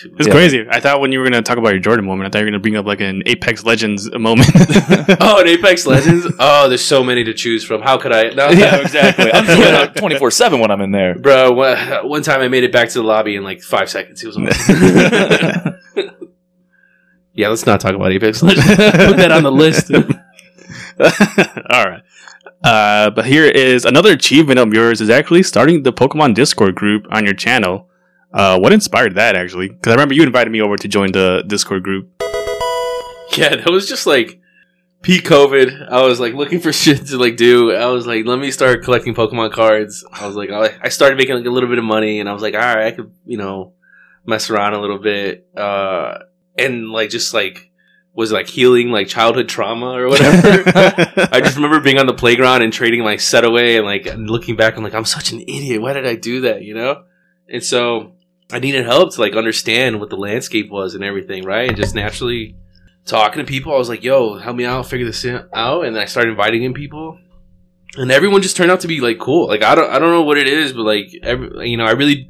Too. 0.00 0.14
It's 0.18 0.26
Yeah. 0.28 0.32
crazy. 0.34 0.66
I 0.68 0.80
thought 0.80 1.00
when 1.00 1.12
you 1.12 1.18
were 1.20 1.24
gonna 1.24 1.42
talk 1.42 1.58
about 1.58 1.70
your 1.70 1.78
Jordan 1.80 2.04
moment, 2.04 2.26
I 2.26 2.30
thought 2.30 2.38
you 2.40 2.44
were 2.46 2.50
gonna 2.50 2.60
bring 2.60 2.76
up 2.76 2.86
like 2.86 3.00
an 3.00 3.22
Apex 3.26 3.64
Legends 3.64 4.10
moment. 4.18 4.48
Oh, 5.20 5.40
and 5.40 5.48
Apex 5.48 5.86
Legends. 5.94 6.26
Oh, 6.38 6.68
there's 6.68 6.84
so 6.84 7.02
many 7.04 7.24
to 7.24 7.32
choose 7.34 7.64
from. 7.64 7.82
How 7.82 7.96
could 7.98 8.12
I? 8.12 8.30
No, 8.30 8.50
yeah, 8.50 8.76
exactly. 8.80 9.32
I'm 9.32 9.44
doing 9.46 9.60
it 9.62 9.96
24 9.96 10.30
7 10.30 10.58
when 10.60 10.70
I'm 10.70 10.80
in 10.80 10.90
there. 10.90 11.14
Bro, 11.18 11.52
one, 11.52 11.78
one 12.08 12.22
time 12.22 12.40
I 12.40 12.48
made 12.48 12.64
it 12.64 12.72
back 12.72 12.88
to 12.90 12.94
the 12.98 13.04
lobby 13.04 13.36
in 13.36 13.44
like 13.44 13.62
five 13.62 13.88
seconds. 13.88 14.22
It 14.22 14.26
was 14.26 14.36
amazing. 14.36 15.74
yeah, 17.34 17.48
let's 17.48 17.66
not 17.66 17.80
talk 17.80 17.94
about 17.94 18.12
Apex 18.12 18.42
Legends. 18.42 18.66
Put 18.68 19.16
that 19.16 19.32
on 19.32 19.42
the 19.42 19.52
list. 19.52 19.90
All 19.94 21.84
right. 21.84 22.02
Uh, 22.62 23.10
but 23.10 23.26
here 23.26 23.44
is 23.44 23.84
another 23.84 24.12
achievement 24.12 24.58
of 24.58 24.72
yours 24.72 25.00
is 25.00 25.10
actually 25.10 25.42
starting 25.42 25.82
the 25.82 25.92
Pokemon 25.92 26.34
Discord 26.34 26.74
group 26.74 27.06
on 27.10 27.24
your 27.24 27.34
channel. 27.34 27.88
Uh, 28.34 28.58
what 28.58 28.72
inspired 28.72 29.14
that 29.14 29.36
actually? 29.36 29.68
Because 29.68 29.92
I 29.92 29.94
remember 29.94 30.14
you 30.14 30.24
invited 30.24 30.50
me 30.50 30.60
over 30.60 30.76
to 30.76 30.88
join 30.88 31.12
the 31.12 31.44
Discord 31.46 31.84
group. 31.84 32.10
yeah, 33.36 33.54
that 33.54 33.70
was 33.70 33.88
just 33.88 34.08
like 34.08 34.40
peak 35.02 35.24
COVID. 35.24 35.88
I 35.88 36.02
was 36.02 36.18
like 36.18 36.34
looking 36.34 36.58
for 36.58 36.72
shit 36.82 37.06
to 37.06 37.16
like 37.18 37.36
do. 37.36 37.72
I 37.72 37.86
was 37.86 38.08
like, 38.08 38.26
let 38.26 38.40
me 38.40 38.50
start 38.50 38.82
collecting 38.82 39.14
Pokemon 39.14 39.52
cards. 39.52 40.04
I 40.12 40.26
was 40.26 40.34
like, 40.34 40.50
I 40.50 40.88
started 40.88 41.16
making 41.16 41.36
like 41.36 41.46
a 41.46 41.50
little 41.50 41.68
bit 41.68 41.78
of 41.78 41.84
money, 41.84 42.18
and 42.18 42.28
I 42.28 42.32
was 42.32 42.42
like, 42.42 42.54
all 42.54 42.60
right, 42.60 42.86
I 42.86 42.90
could, 42.90 43.12
you 43.24 43.38
know, 43.38 43.74
mess 44.26 44.50
around 44.50 44.74
a 44.74 44.80
little 44.80 44.98
bit, 44.98 45.48
uh, 45.56 46.18
and 46.58 46.90
like 46.90 47.10
just 47.10 47.34
like 47.34 47.70
was 48.14 48.30
like 48.32 48.48
healing 48.48 48.90
like 48.90 49.08
childhood 49.08 49.48
trauma 49.48 49.90
or 49.90 50.08
whatever. 50.08 50.62
I 51.32 51.40
just 51.40 51.56
remember 51.56 51.80
being 51.80 51.98
on 51.98 52.06
the 52.06 52.14
playground 52.14 52.62
and 52.62 52.72
trading 52.72 53.02
like 53.02 53.20
set 53.20 53.44
away 53.44 53.76
and 53.76 53.84
like 53.84 54.06
looking 54.16 54.56
back, 54.56 54.76
I'm 54.76 54.84
like, 54.84 54.94
I'm 54.94 55.04
such 55.04 55.32
an 55.32 55.40
idiot. 55.40 55.82
Why 55.82 55.92
did 55.92 56.06
I 56.06 56.14
do 56.14 56.42
that? 56.42 56.62
You 56.62 56.74
know? 56.74 57.04
And 57.48 57.62
so 57.62 58.14
I 58.52 58.58
needed 58.58 58.84
help 58.84 59.14
to 59.14 59.20
like 59.20 59.34
understand 59.34 60.00
what 60.00 60.10
the 60.10 60.16
landscape 60.16 60.70
was 60.70 60.94
and 60.94 61.02
everything, 61.02 61.44
right? 61.44 61.68
And 61.68 61.76
just 61.76 61.94
naturally 61.94 62.56
talking 63.06 63.44
to 63.44 63.50
people, 63.50 63.74
I 63.74 63.78
was 63.78 63.88
like, 63.88 64.04
yo, 64.04 64.38
help 64.38 64.56
me 64.56 64.64
out, 64.64 64.86
figure 64.86 65.06
this 65.06 65.24
out. 65.52 65.84
And 65.86 65.98
I 65.98 66.04
started 66.04 66.30
inviting 66.30 66.62
in 66.62 66.74
people. 66.74 67.18
And 67.96 68.10
everyone 68.10 68.42
just 68.42 68.56
turned 68.56 68.70
out 68.70 68.80
to 68.80 68.88
be 68.88 69.00
like 69.00 69.18
cool. 69.18 69.46
Like 69.48 69.62
I 69.62 69.74
don't 69.74 69.90
I 69.90 69.98
don't 69.98 70.10
know 70.10 70.22
what 70.22 70.38
it 70.38 70.48
is, 70.48 70.72
but 70.72 70.82
like 70.82 71.14
every 71.22 71.70
you 71.70 71.76
know, 71.76 71.84
I 71.84 71.92
really 71.92 72.28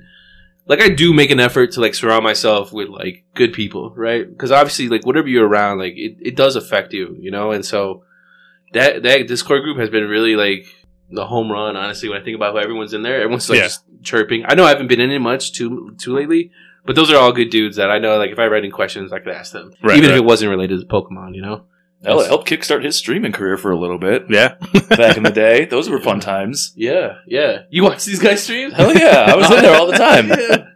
like 0.66 0.80
I 0.80 0.88
do 0.88 1.12
make 1.14 1.30
an 1.30 1.40
effort 1.40 1.72
to 1.72 1.80
like 1.80 1.94
surround 1.94 2.22
myself 2.22 2.72
with 2.72 2.88
like 2.88 3.24
good 3.34 3.52
people, 3.52 3.90
right? 3.96 4.28
Because 4.28 4.50
obviously, 4.52 4.88
like 4.88 5.06
whatever 5.06 5.28
you're 5.28 5.46
around, 5.48 5.78
like 5.78 5.94
it, 5.96 6.16
it 6.20 6.36
does 6.36 6.56
affect 6.56 6.92
you, 6.92 7.16
you 7.18 7.30
know. 7.30 7.50
And 7.50 7.64
so 7.64 8.04
that 8.72 9.02
that 9.04 9.26
Discord 9.26 9.62
group 9.62 9.78
has 9.78 9.88
been 9.90 10.06
really 10.06 10.36
like 10.36 10.66
the 11.10 11.26
home 11.26 11.50
run. 11.50 11.76
Honestly, 11.76 12.08
when 12.10 12.20
I 12.20 12.24
think 12.24 12.36
about 12.36 12.52
who 12.52 12.58
everyone's 12.58 12.92
in 12.92 13.02
there, 13.02 13.16
everyone's 13.22 13.48
like 13.48 13.58
Yeah. 13.58 13.64
just 13.64 13.84
chirping. 14.04 14.44
I 14.46 14.54
know 14.54 14.64
I 14.64 14.68
haven't 14.68 14.88
been 14.88 15.00
in 15.00 15.10
it 15.10 15.18
much 15.18 15.52
too 15.52 15.94
too 15.98 16.14
lately, 16.14 16.50
but 16.84 16.96
those 16.96 17.10
are 17.10 17.16
all 17.16 17.32
good 17.32 17.50
dudes 17.50 17.76
that 17.76 17.90
I 17.90 17.98
know. 17.98 18.16
Like 18.18 18.30
if 18.30 18.38
I 18.38 18.44
had 18.44 18.52
any 18.52 18.70
questions, 18.70 19.12
I 19.12 19.18
could 19.18 19.32
ask 19.34 19.52
them, 19.52 19.72
Right, 19.82 19.96
even 19.96 20.10
right. 20.10 20.16
if 20.16 20.22
it 20.22 20.24
wasn't 20.24 20.50
related 20.50 20.80
to 20.80 20.86
Pokemon, 20.86 21.34
you 21.34 21.42
know. 21.42 21.64
Hell, 22.04 22.20
it 22.20 22.26
helped 22.26 22.46
kickstart 22.46 22.84
his 22.84 22.96
streaming 22.96 23.32
career 23.32 23.56
for 23.56 23.70
a 23.70 23.78
little 23.78 23.96
bit 23.98 24.26
yeah. 24.28 24.56
back 24.90 25.16
in 25.16 25.22
the 25.22 25.30
day. 25.30 25.64
Those 25.70 25.88
were 25.88 25.98
fun 26.00 26.20
times. 26.20 26.74
Yeah, 26.76 27.14
yeah. 27.26 27.62
You 27.70 27.82
watch 27.82 28.04
these 28.04 28.18
guys 28.18 28.42
stream? 28.42 28.72
Hell 28.72 28.94
yeah, 28.94 29.24
I 29.26 29.34
was 29.34 29.50
in 29.50 29.62
there 29.62 29.74
all 29.76 29.86
the 29.86 29.96
time. 29.96 30.28
Yeah. 30.38 30.66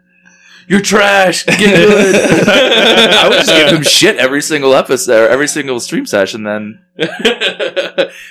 You're 0.67 0.81
trash. 0.81 1.45
Get 1.45 1.57
good. 1.57 2.15
I 2.15 3.27
would 3.27 3.39
just 3.39 3.49
give 3.49 3.69
him 3.75 3.81
shit 3.81 4.17
every 4.17 4.43
single 4.43 4.75
episode, 4.75 5.31
every 5.31 5.47
single 5.47 5.79
stream 5.79 6.05
session. 6.05 6.43
Then 6.43 6.79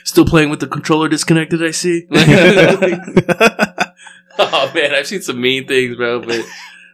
Still 0.04 0.24
playing 0.24 0.48
with 0.48 0.60
the 0.60 0.68
controller 0.68 1.08
disconnected, 1.08 1.64
I 1.64 1.72
see. 1.72 2.06
oh 4.52 4.70
man, 4.74 4.94
I've 4.94 5.06
seen 5.06 5.22
some 5.22 5.40
mean 5.40 5.66
things, 5.66 5.96
bro, 5.96 6.20
but 6.20 6.44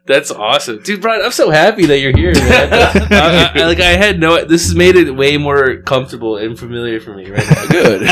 that's 0.07 0.31
awesome. 0.31 0.83
Dude, 0.83 1.01
Brian, 1.01 1.23
I'm 1.25 1.33
so 1.33 1.51
happy 1.51 1.87
that 1.87 1.99
you're 1.99 2.17
here, 2.17 2.35
man. 2.35 2.69
I, 3.13 3.53
I- 3.55 3.65
like 3.67 3.81
I 3.81 3.97
had 3.97 4.19
no 4.21 4.45
this 4.45 4.65
has 4.65 4.75
made 4.75 4.97
it 4.97 5.11
way 5.11 5.37
more 5.39 5.79
comfortable 5.83 6.37
and 6.37 6.59
familiar 6.59 7.01
for 7.01 7.15
me 7.15 7.31
right 7.31 7.45
now. 7.49 7.67
good. 7.69 8.09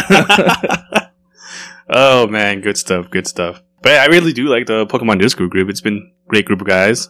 oh 1.89 2.27
man, 2.29 2.61
good 2.61 2.77
stuff. 2.77 3.11
Good 3.11 3.27
stuff. 3.27 3.63
But 3.83 3.99
I 3.99 4.07
really 4.07 4.33
do 4.33 4.47
like 4.49 4.67
the 4.67 4.87
Pokemon 4.87 5.21
Discord 5.21 5.51
group. 5.51 5.69
It's 5.69 5.81
been 5.81 6.13
a 6.27 6.29
great 6.29 6.45
group 6.45 6.61
of 6.61 6.67
guys. 6.67 7.09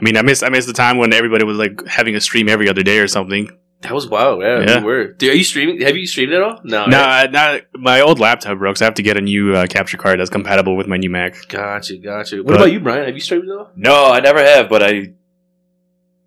I 0.00 0.02
mean, 0.02 0.16
I 0.16 0.22
miss 0.22 0.42
I 0.42 0.48
miss 0.48 0.66
the 0.66 0.72
time 0.72 0.98
when 0.98 1.12
everybody 1.12 1.44
was 1.44 1.58
like 1.58 1.86
having 1.86 2.16
a 2.16 2.20
stream 2.20 2.48
every 2.48 2.68
other 2.68 2.82
day 2.82 2.98
or 2.98 3.08
something. 3.08 3.48
That 3.84 3.92
was 3.92 4.08
wild, 4.08 4.42
yeah. 4.42 4.60
Yeah. 4.60 4.78
We 4.80 4.84
were. 4.84 5.04
Dude, 5.12 5.32
are 5.32 5.36
you 5.36 5.44
streaming? 5.44 5.80
Have 5.82 5.96
you 5.96 6.06
streamed 6.06 6.32
at 6.32 6.42
all? 6.42 6.60
No. 6.64 6.86
No, 6.86 6.96
right? 6.98 7.28
I- 7.28 7.30
not 7.30 7.60
my 7.74 8.00
old 8.00 8.18
laptop 8.18 8.58
broke, 8.58 8.76
so 8.78 8.84
I 8.84 8.86
have 8.86 8.94
to 8.94 9.02
get 9.02 9.16
a 9.16 9.20
new 9.20 9.54
uh, 9.54 9.66
capture 9.66 9.96
card 9.98 10.18
that's 10.18 10.30
compatible 10.30 10.76
with 10.76 10.86
my 10.86 10.96
new 10.96 11.10
Mac. 11.10 11.36
Gotcha, 11.48 11.96
gotcha. 11.98 12.38
What 12.38 12.46
But- 12.46 12.54
about 12.56 12.72
you, 12.72 12.80
Brian? 12.80 13.04
Have 13.06 13.14
you 13.14 13.20
streamed 13.20 13.48
at 13.48 13.56
all? 13.56 13.70
no, 13.76 14.06
I 14.10 14.20
never 14.20 14.38
have, 14.42 14.68
but 14.68 14.82
I. 14.82 14.88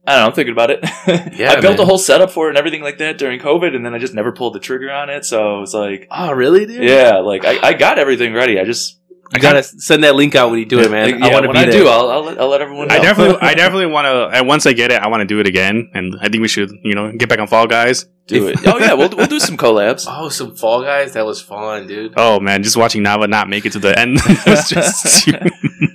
I 0.10 0.12
don't 0.14 0.22
know. 0.22 0.26
I'm 0.28 0.34
thinking 0.34 0.54
about 0.54 0.70
it. 0.72 0.80
Yeah, 1.38 1.52
I 1.52 1.60
built 1.60 1.78
man. 1.78 1.82
a 1.82 1.86
whole 1.86 1.98
setup 1.98 2.32
for 2.32 2.46
it 2.48 2.50
and 2.50 2.58
everything 2.58 2.82
like 2.82 2.98
that 3.00 3.18
during 3.18 3.40
COVID, 3.40 3.76
and 3.76 3.86
then 3.86 3.94
I 3.94 3.98
just 4.00 4.14
never 4.14 4.32
pulled 4.32 4.54
the 4.56 4.60
trigger 4.60 4.90
on 4.92 5.10
it. 5.10 5.26
So 5.26 5.62
it's 5.64 5.74
like, 5.74 6.08
Oh, 6.10 6.32
really, 6.32 6.66
dude? 6.66 6.84
yeah, 6.84 7.18
like 7.18 7.44
I, 7.46 7.60
I 7.70 7.74
got 7.74 8.00
everything 8.00 8.34
ready. 8.34 8.60
I 8.60 8.64
just 8.64 8.97
You 9.34 9.42
gotta 9.42 9.62
send 9.64 10.04
that 10.04 10.16
link 10.16 10.36
out 10.36 10.50
when 10.50 10.60
you 10.60 10.66
do 10.66 10.80
it, 10.80 10.90
man. 10.90 11.20
yeah, 11.20 11.26
I 11.28 11.34
want 11.34 11.46
to 11.46 11.52
be 11.52 11.58
I 11.58 11.66
there. 11.66 11.72
do, 11.74 11.88
I'll, 11.88 12.10
I'll, 12.10 12.24
let, 12.24 12.40
I'll 12.40 12.48
let 12.48 12.62
everyone 12.62 12.88
know. 12.88 12.96
I 12.96 13.00
definitely, 13.00 13.38
I 13.42 13.54
definitely 13.56 13.88
want 13.88 14.06
to. 14.06 14.38
And 14.38 14.48
once 14.48 14.66
I 14.66 14.74
get 14.74 14.92
it, 14.92 15.02
I 15.02 15.08
want 15.08 15.22
to 15.22 15.26
do 15.26 15.40
it 15.40 15.48
again. 15.48 15.90
And 15.94 16.16
I 16.22 16.30
think 16.30 16.42
we 16.42 16.48
should, 16.48 16.72
you 16.84 16.96
know, 16.96 17.12
get 17.12 17.28
back 17.28 17.40
on 17.40 17.48
Fall 17.48 17.68
Guys. 17.68 18.06
do 18.28 18.48
it. 18.48 18.58
Oh 18.66 18.78
yeah, 18.80 18.94
we'll 18.94 19.10
we'll 19.10 19.28
do 19.28 19.40
some 19.40 19.58
collabs. 19.58 20.06
Oh, 20.20 20.30
some 20.30 20.56
Fall 20.56 20.82
Guys. 20.84 21.14
That 21.14 21.26
was 21.26 21.42
fun, 21.42 21.88
dude. 21.88 22.14
Oh 22.16 22.40
man, 22.40 22.64
just 22.64 22.78
watching 22.78 23.04
Nava 23.04 23.28
not 23.30 23.50
make 23.50 23.66
it 23.66 23.74
to 23.74 23.80
the 23.80 23.98
end 24.00 24.14
was 24.48 24.70
just 24.70 25.26
too 25.26 25.34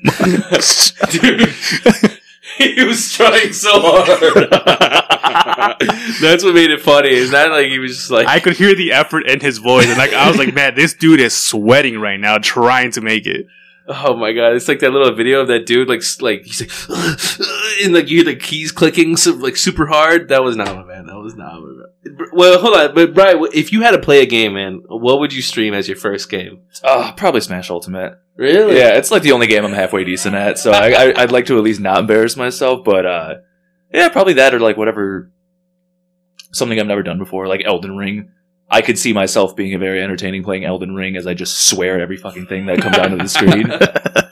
much. 0.05 0.93
Dude, 1.11 2.12
he 2.75 2.85
was 2.85 3.13
trying 3.13 3.53
so 3.53 3.71
hard. 3.75 4.51
That's 6.21 6.45
what 6.45 6.55
made 6.55 6.71
it 6.71 6.81
funny. 6.81 7.11
Is 7.11 7.31
that 7.31 7.51
like 7.51 7.67
he 7.67 7.79
was 7.79 7.97
just 7.97 8.11
like 8.11 8.27
I 8.27 8.41
could 8.41 8.57
hear 8.57 8.75
the 8.75 8.93
effort 8.93 9.27
in 9.27 9.41
his 9.41 9.59
voice, 9.59 9.87
and 9.87 9.99
like 9.99 10.13
I 10.13 10.29
was 10.29 10.39
like, 10.39 10.55
man, 10.55 10.75
this 10.75 10.95
dude 10.95 11.21
is 11.21 11.35
sweating 11.35 11.99
right 11.99 12.19
now 12.19 12.39
trying 12.39 12.93
to 12.93 13.01
make 13.01 13.27
it. 13.27 13.47
Oh 13.89 14.17
my 14.17 14.33
god! 14.33 14.55
It's 14.55 14.69
like 14.69 14.79
that 14.81 14.91
little 14.91 15.15
video 15.15 15.41
of 15.41 15.49
that 15.49 15.67
dude, 15.67 15.89
like, 15.89 16.03
like 16.21 16.45
he's 16.45 16.61
like, 16.61 16.71
and 17.85 17.93
like 17.93 18.09
you 18.09 18.19
hear 18.19 18.25
the 18.25 18.37
keys 18.37 18.71
clicking, 18.71 19.17
so, 19.17 19.33
like 19.33 19.57
super 19.57 19.87
hard. 19.87 20.29
That 20.29 20.45
was 20.45 20.57
not 20.57 20.69
my 20.75 20.85
man. 20.85 21.07
That 21.07 21.19
was 21.19 21.35
not 21.35 21.55
my 21.55 21.67
man. 21.67 21.72
Well, 22.33 22.61
hold 22.61 22.75
on, 22.75 22.95
but 22.95 23.15
Brian, 23.15 23.45
if 23.53 23.73
you 23.73 23.83
had 23.83 23.93
to 23.93 23.99
play 23.99 24.23
a 24.23 24.27
game, 24.27 24.55
man, 24.55 24.83
what 24.89 25.21
would 25.21 25.33
you 25.33 25.43
stream 25.43 25.75
as 25.75 25.89
your 25.89 25.97
first 25.97 26.31
game? 26.31 26.61
Oh, 26.85 27.13
probably 27.17 27.41
Smash 27.41 27.71
Ultimate. 27.71 28.19
Really? 28.37 28.79
Yeah, 28.79 28.97
it's 28.97 29.11
like 29.11 29.23
the 29.23 29.33
only 29.33 29.47
game 29.47 29.65
I'm 29.65 29.73
halfway 29.73 30.05
decent 30.05 30.35
at, 30.35 30.59
so 30.59 30.73
I, 30.73 30.91
I, 30.91 31.23
I'd 31.23 31.33
like 31.33 31.47
to 31.47 31.59
at 31.59 31.65
least 31.65 31.81
not 31.81 31.99
embarrass 31.99 32.37
myself. 32.37 32.85
But 32.85 33.07
uh, 33.07 33.35
yeah, 33.93 34.09
probably 34.09 34.35
that 34.35 34.55
or 34.55 34.61
like 34.61 34.77
whatever 34.77 35.31
something 36.53 36.79
I've 36.79 36.87
never 36.87 37.03
done 37.03 37.19
before, 37.19 37.47
like 37.47 37.63
Elden 37.65 37.97
Ring. 37.97 38.31
I 38.71 38.81
could 38.81 38.99
see 38.99 39.13
myself 39.13 39.55
being 39.55 39.75
a 39.75 39.79
very 39.79 40.03
entertaining 40.03 40.45
playing 40.45 40.65
Elden 40.65 40.95
Ring 40.95 41.17
as 41.17 41.27
I 41.27 41.35
just 41.35 41.69
swear 41.69 41.97
at 41.97 42.01
every 42.01 42.17
fucking 42.17 42.47
thing 42.47 42.67
that 42.67 42.81
comes 42.81 42.97
onto 42.97 43.19
the 43.19 43.29
screen. 43.29 43.71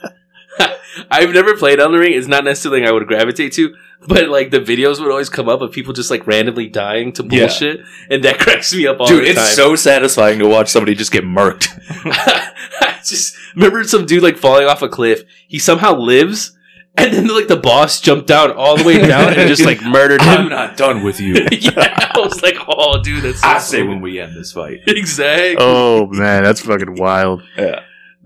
I've 1.11 1.31
never 1.33 1.55
played 1.55 1.79
Elden 1.79 1.99
Ring. 1.99 2.13
It's 2.13 2.27
not 2.27 2.43
necessarily 2.43 2.85
I 2.85 2.91
would 2.91 3.07
gravitate 3.07 3.53
to, 3.53 3.73
but 4.07 4.29
like 4.29 4.51
the 4.51 4.59
videos 4.59 4.99
would 4.99 5.09
always 5.09 5.29
come 5.29 5.47
up 5.49 5.61
of 5.61 5.71
people 5.71 5.93
just 5.93 6.11
like 6.11 6.27
randomly 6.27 6.67
dying 6.67 7.13
to 7.13 7.23
Yeah. 7.23 7.39
bullshit, 7.45 7.81
and 8.09 8.23
that 8.23 8.39
cracks 8.39 8.73
me 8.75 8.87
up 8.87 8.99
all 8.99 9.07
Dude, 9.07 9.21
the 9.23 9.25
time. 9.27 9.35
Dude, 9.35 9.41
it's 9.43 9.55
so 9.55 9.75
satisfying 9.75 10.39
to 10.39 10.47
watch 10.47 10.69
somebody 10.69 10.95
just 10.95 11.11
get 11.11 11.23
murked. 11.23 11.67
I 12.05 12.99
just 13.05 13.35
remember 13.55 13.83
some 13.83 14.05
dude 14.05 14.23
like 14.23 14.37
falling 14.37 14.67
off 14.67 14.81
a 14.81 14.89
cliff. 14.89 15.23
He 15.47 15.59
somehow 15.59 15.95
lives, 15.95 16.57
and 16.95 17.13
then 17.13 17.27
like 17.27 17.47
the 17.47 17.57
boss 17.57 18.01
jumped 18.01 18.27
down 18.27 18.51
all 18.51 18.77
the 18.77 18.83
way 18.83 18.99
down 19.05 19.33
and 19.33 19.47
just 19.47 19.65
like 19.65 19.81
murdered 19.81 20.21
him. 20.21 20.29
I'm 20.29 20.49
not 20.49 20.77
done 20.77 21.03
with 21.03 21.19
you. 21.21 21.35
yeah, 21.51 22.11
I 22.15 22.19
was 22.19 22.41
like, 22.43 22.57
oh, 22.67 23.01
dude, 23.01 23.23
that's 23.23 23.41
so 23.41 23.47
I 23.47 23.59
say 23.59 23.81
when 23.81 24.01
we 24.01 24.19
end 24.19 24.35
this 24.35 24.51
fight. 24.51 24.81
exactly. 24.87 25.55
Oh 25.59 26.07
man, 26.07 26.43
that's 26.43 26.61
fucking 26.61 26.95
wild. 26.95 27.43
Yeah. 27.57 27.81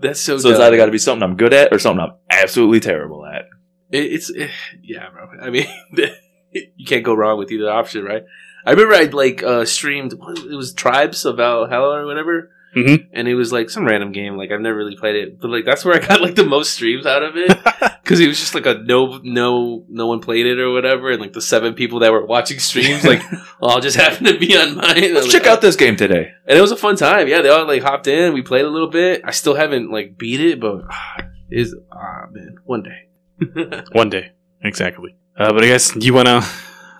That's 0.06 0.20
so. 0.20 0.38
So 0.38 0.50
it's 0.50 0.60
either 0.60 0.76
got 0.76 0.86
to 0.86 0.92
be 0.92 0.98
something 0.98 1.22
I'm 1.22 1.36
good 1.36 1.52
at 1.52 1.72
or 1.72 1.78
something 1.78 2.04
I'm 2.04 2.14
absolutely 2.30 2.80
terrible 2.80 3.24
at. 3.26 3.46
It, 3.90 4.12
it's 4.12 4.32
eh, 4.34 4.48
yeah, 4.82 5.08
bro. 5.10 5.28
I 5.40 5.50
mean, 5.50 5.66
you 6.52 6.86
can't 6.86 7.04
go 7.04 7.14
wrong 7.14 7.38
with 7.38 7.50
either 7.50 7.70
option, 7.70 8.04
right? 8.04 8.24
I 8.64 8.70
remember 8.70 8.94
I 8.94 9.04
like 9.04 9.42
uh 9.42 9.64
streamed. 9.64 10.12
It 10.12 10.56
was 10.56 10.72
Tribes 10.72 11.24
of 11.24 11.36
Valhalla 11.36 12.02
or 12.02 12.06
whatever, 12.06 12.50
Mhm. 12.76 13.06
and 13.12 13.26
it 13.26 13.34
was 13.34 13.52
like 13.52 13.70
some 13.70 13.86
random 13.86 14.12
game. 14.12 14.36
Like 14.36 14.50
I've 14.52 14.60
never 14.60 14.76
really 14.76 14.96
played 14.96 15.16
it, 15.16 15.40
but 15.40 15.48
like 15.50 15.64
that's 15.64 15.84
where 15.84 15.94
I 15.94 15.98
got 16.06 16.20
like 16.20 16.34
the 16.34 16.44
most 16.44 16.74
streams 16.74 17.06
out 17.06 17.22
of 17.22 17.36
it 17.36 17.48
because 18.02 18.20
it 18.20 18.28
was 18.28 18.38
just 18.38 18.54
like 18.54 18.66
a 18.66 18.74
no, 18.74 19.18
no, 19.22 19.84
no 19.88 20.06
one 20.06 20.20
played 20.20 20.44
it 20.46 20.58
or 20.60 20.70
whatever, 20.72 21.10
and 21.10 21.20
like 21.20 21.32
the 21.32 21.40
seven 21.40 21.72
people 21.72 22.00
that 22.00 22.12
were 22.12 22.26
watching 22.26 22.58
streams 22.58 23.02
like 23.04 23.22
all 23.62 23.80
just 23.80 23.96
happened 23.96 24.26
to 24.26 24.38
be 24.38 24.54
on 24.56 24.76
mine. 24.76 25.14
Let's 25.14 25.24
was 25.26 25.32
check 25.32 25.44
like, 25.44 25.50
out 25.52 25.60
this 25.62 25.76
game 25.76 25.96
today. 25.96 26.32
and 26.46 26.58
it 26.58 26.60
was 26.60 26.70
a 26.70 26.76
fun 26.76 26.96
time. 26.96 27.28
Yeah, 27.28 27.40
they 27.40 27.48
all 27.48 27.66
like 27.66 27.82
hopped 27.82 28.06
in. 28.06 28.34
We 28.34 28.42
played 28.42 28.66
a 28.66 28.70
little 28.70 28.90
bit. 28.90 29.22
I 29.24 29.30
still 29.30 29.54
haven't 29.54 29.90
like 29.90 30.18
beat 30.18 30.40
it, 30.40 30.60
but 30.60 30.82
ah, 30.90 31.22
is 31.50 31.74
ah 31.90 32.26
man, 32.30 32.56
one 32.64 32.82
day. 32.82 33.08
One 33.92 34.08
day, 34.08 34.32
exactly. 34.62 35.14
Uh, 35.38 35.52
but 35.52 35.62
I 35.62 35.66
guess 35.66 35.94
you 35.96 36.14
want 36.14 36.26
to 36.26 36.40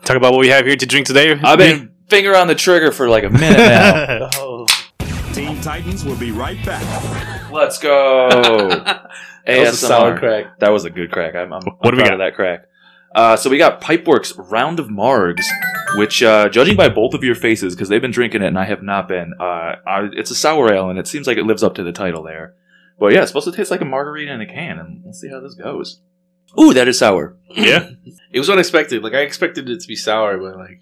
talk 0.05 0.17
about 0.19 0.33
what 0.33 0.41
we 0.41 0.49
have 0.49 0.67
here 0.67 0.77
to 0.77 0.87
drink 0.87 1.07
today. 1.07 1.33
I've 1.33 1.57
been 1.59 1.95
finger 2.09 2.37
on 2.37 2.47
the 2.47 2.55
trigger 2.55 2.93
for 2.93 3.09
like 3.09 3.25
a 3.25 3.31
minute 3.31 3.57
now. 3.57 4.29
oh, 4.35 4.66
Teen 4.66 4.66
Titans 5.67 6.05
will 6.05 6.15
be 6.17 6.31
right 6.31 6.65
back. 6.65 7.51
Let's 7.51 7.81
go. 7.81 8.29
that 8.69 9.09
was 9.49 9.69
a 9.71 9.77
solid 9.77 10.21
crack. 10.21 10.61
That 10.61 10.71
was 10.71 10.85
a 10.85 10.91
good 10.91 11.11
crack. 11.11 11.35
I'm, 11.35 11.53
I'm, 11.53 11.61
What 11.81 11.91
do 11.91 11.97
we 11.97 12.03
I'm 12.03 12.07
proud 12.07 12.07
got? 12.07 12.13
of 12.13 12.19
that 12.21 12.35
crack. 12.37 12.69
Uh, 13.13 13.37
so 13.37 13.51
we 13.51 13.59
got 13.59 13.81
Pipeworks 13.81 14.33
Round 14.39 14.79
of 14.79 14.87
Margs, 14.87 15.43
which, 15.97 16.23
uh, 16.23 16.49
judging 16.51 16.77
by 16.77 16.89
both 16.89 17.15
of 17.15 17.25
your 17.25 17.35
faces, 17.35 17.75
because 17.75 17.89
they've 17.89 18.01
been 18.01 18.13
drinking 18.13 18.43
it 18.43 18.47
and 18.47 18.57
I 18.61 18.65
have 18.65 18.85
not 18.85 19.09
been, 19.09 19.35
uh, 19.41 19.43
I, 19.85 20.09
it's 20.13 20.31
a 20.31 20.37
sour 20.37 20.73
ale 20.73 20.89
and 20.89 21.01
it 21.01 21.09
seems 21.09 21.27
like 21.27 21.37
it 21.37 21.47
lives 21.47 21.65
up 21.65 21.75
to 21.75 21.83
the 21.83 21.91
title 21.91 22.23
there. 22.23 22.55
But 23.01 23.13
yeah, 23.13 23.23
it's 23.23 23.31
supposed 23.31 23.51
to 23.51 23.53
taste 23.53 23.73
like 23.73 23.81
a 23.81 23.85
margarita 23.85 24.33
in 24.33 24.41
a 24.41 24.47
can, 24.47 24.79
and 24.79 25.03
we'll 25.03 25.15
see 25.15 25.31
how 25.31 25.41
this 25.41 25.55
goes. 25.55 26.01
Ooh, 26.63 26.75
that 26.75 26.87
is 26.87 27.01
sour. 27.01 27.37
yeah, 27.51 27.91
It 28.33 28.39
was 28.39 28.49
unexpected. 28.49 29.03
Like 29.03 29.15
I 29.15 29.23
expected 29.23 29.69
it 29.69 29.81
to 29.81 29.89
be 29.89 29.97
sour, 29.97 30.39
but 30.39 30.57
like 30.57 30.79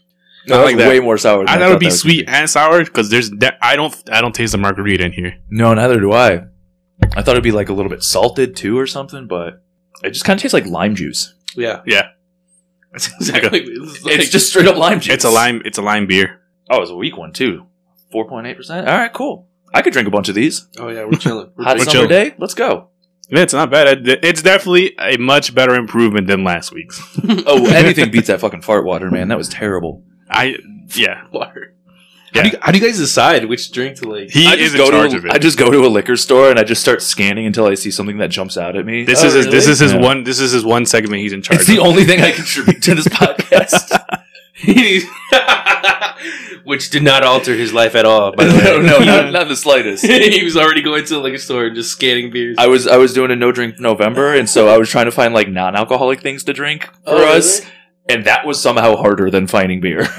No, 0.47 0.57
like 0.57 0.67
like 0.67 0.77
that. 0.79 0.89
way 0.89 1.01
more 1.01 1.17
sour. 1.19 1.39
Than 1.45 1.49
I 1.49 1.59
thought 1.59 1.69
it 1.69 1.71
would 1.71 1.81
be 1.81 1.91
sweet 1.91 2.27
gonna 2.27 2.39
and 2.39 2.51
sour 2.51 2.85
because 2.85 3.09
there's 3.11 3.31
de- 3.31 3.65
I 3.65 3.77
don't 3.77 3.95
I 4.11 4.21
don't 4.21 4.35
taste 4.35 4.53
the 4.53 4.59
margarita 4.59 5.05
in 5.05 5.13
here. 5.13 5.35
No, 5.51 5.73
neither 5.75 5.99
do 6.01 6.13
I. 6.13 6.45
I 7.17 7.23
thought 7.23 7.31
it'd 7.33 7.43
be 7.43 7.53
like 7.53 7.69
a 7.69 7.73
little 7.73 7.91
bit 7.91 8.03
salted 8.03 8.57
too 8.57 8.79
or 8.79 8.87
something, 8.87 9.27
but 9.27 9.63
it 10.03 10.11
just 10.11 10.25
kind 10.25 10.37
of 10.39 10.43
tastes 10.43 10.55
like 10.55 10.67
lime 10.67 10.95
juice. 10.95 11.35
yeah, 11.57 11.81
Yeah, 11.87 12.09
that's 12.93 13.09
exactly. 13.21 13.61
It's, 13.67 14.05
like, 14.05 14.15
It's 14.21 14.31
just 14.31 14.49
straight 14.49 14.67
up 14.67 14.77
lime 14.77 15.01
juice. 15.01 15.15
it's 15.15 15.25
a 15.25 15.31
lime 15.31 15.63
it's 15.65 15.79
a 15.79 15.83
lime 15.83 16.07
beer. 16.07 16.41
Oh, 16.71 16.81
it's 16.83 16.91
a 16.91 16.97
weak 16.97 17.17
one 17.17 17.33
too. 17.33 17.67
Four 18.13 18.29
point 18.29 18.47
eight 18.47 18.57
percent. 18.57 18.89
All 18.89 18.97
right, 18.97 19.13
cool. 19.13 19.49
I 19.73 19.83
could 19.83 19.93
drink 19.93 20.07
a 20.09 20.11
bunch 20.11 20.29
of 20.29 20.35
these. 20.35 20.69
oh 20.79 20.89
yeah, 20.89 21.05
we're 21.05 21.19
chilling. 21.19 21.51
We're 21.57 21.65
Hot 21.65 21.79
We're 21.79 21.85
summer 21.85 21.93
chilling. 21.93 22.09
day. 22.09 22.35
Let's 22.39 22.55
go. 22.55 22.91
Yeah, 23.31 23.41
it's 23.41 23.55
not 23.55 23.71
bad. 23.71 24.07
It's 24.07 24.43
definitely 24.43 24.95
a 24.99 25.17
much 25.17 25.55
better 25.55 25.75
improvement 25.75 26.27
than 26.27 26.45
last 26.45 26.73
week's. 26.73 27.01
Oh, 27.47 27.67
anything 27.73 28.11
beats 28.11 28.27
that 28.29 28.39
fucking 28.41 28.61
fart 28.61 28.85
water, 28.85 29.11
man. 29.11 29.29
That 29.29 29.39
was 29.39 29.49
terrible. 29.49 30.05
I 30.35 30.57
yeah. 30.95 31.27
Water. 31.33 31.71
Yeah. 32.35 32.43
How, 32.43 32.43
do 32.43 32.49
you, 32.57 32.59
how 32.63 32.73
do 32.73 32.79
you 32.79 32.85
guys 32.85 32.99
decide 32.99 33.45
which 33.45 33.71
drink 33.71 33.97
to 33.99 34.11
like? 34.11 34.31
He 34.31 34.47
I 34.49 34.55
is 34.55 34.73
just 34.73 34.75
in 34.75 34.79
go 34.81 34.91
charge 34.91 35.13
to 35.13 35.19
of 35.19 35.27
it. 35.27 35.31
I 35.33 35.39
just 35.39 35.57
go 35.57 35.71
to 35.71 35.87
a 35.87 35.89
liquor 35.89 36.17
store 36.17 36.51
and 36.51 36.59
I 36.59 36.65
just 36.65 36.81
start 36.81 37.01
scanning 37.01 37.47
until 37.47 37.67
I 37.67 37.75
see 37.75 37.93
something 37.93 38.19
that 38.19 38.31
jumps 38.31 38.59
out 38.59 38.77
at 38.77 38.85
me. 38.85 39.05
this 39.05 39.23
Oh, 39.23 39.29
is 39.29 39.35
his, 39.35 39.47
this 39.47 39.69
is 39.69 39.79
his 39.79 39.93
Yeah. 39.93 40.01
one 40.01 40.25
this 40.25 40.41
is 40.41 40.51
his 40.51 40.65
one 40.65 40.85
segment 40.85 41.23
he's 41.23 41.33
in 41.33 41.43
charge. 41.43 41.61
It's 41.61 41.69
the 41.69 41.79
of. 41.79 41.87
only 41.87 42.05
thing 42.05 42.23
I 42.23 42.33
contribute 42.33 42.83
to 42.83 42.95
this 42.97 43.07
podcast. 43.21 44.01
which 46.65 46.91
did 46.91 47.03
not 47.03 47.23
alter 47.23 47.55
his 47.55 47.73
life 47.73 47.95
at 47.95 48.07
all. 48.07 48.33
By 48.33 48.45
the 48.47 48.55
way, 48.55 48.65
no, 48.65 48.81
no, 48.81 48.99
not, 49.05 49.33
not 49.33 49.49
the 49.49 49.57
slightest. 49.57 50.05
he 50.07 50.43
was 50.43 50.57
already 50.57 50.81
going 50.83 51.05
to 51.05 51.15
the 51.15 51.21
liquor 51.21 51.39
store 51.39 51.67
and 51.67 51.77
just 51.77 51.91
scanning 51.91 52.31
beers. 52.31 52.57
I 52.59 52.67
was 52.67 52.87
I 52.87 52.97
was 52.97 53.13
doing 53.13 53.31
a 53.31 53.37
no 53.37 53.53
drink 53.53 53.79
November, 53.79 54.35
and 54.35 54.49
so 54.49 54.69
I 54.69 54.79
was 54.79 54.89
trying 54.89 55.05
to 55.05 55.13
find 55.13 55.35
like 55.35 55.49
non 55.49 55.77
alcoholic 55.77 56.21
things 56.21 56.45
to 56.45 56.53
drink 56.53 56.87
for 57.05 57.15
Oh, 57.15 57.37
us, 57.37 57.61
and 58.09 58.25
that 58.27 58.47
was 58.47 58.61
somehow 58.61 58.97
harder 58.97 59.31
than 59.31 59.47
finding 59.47 59.81
beer. 59.81 60.03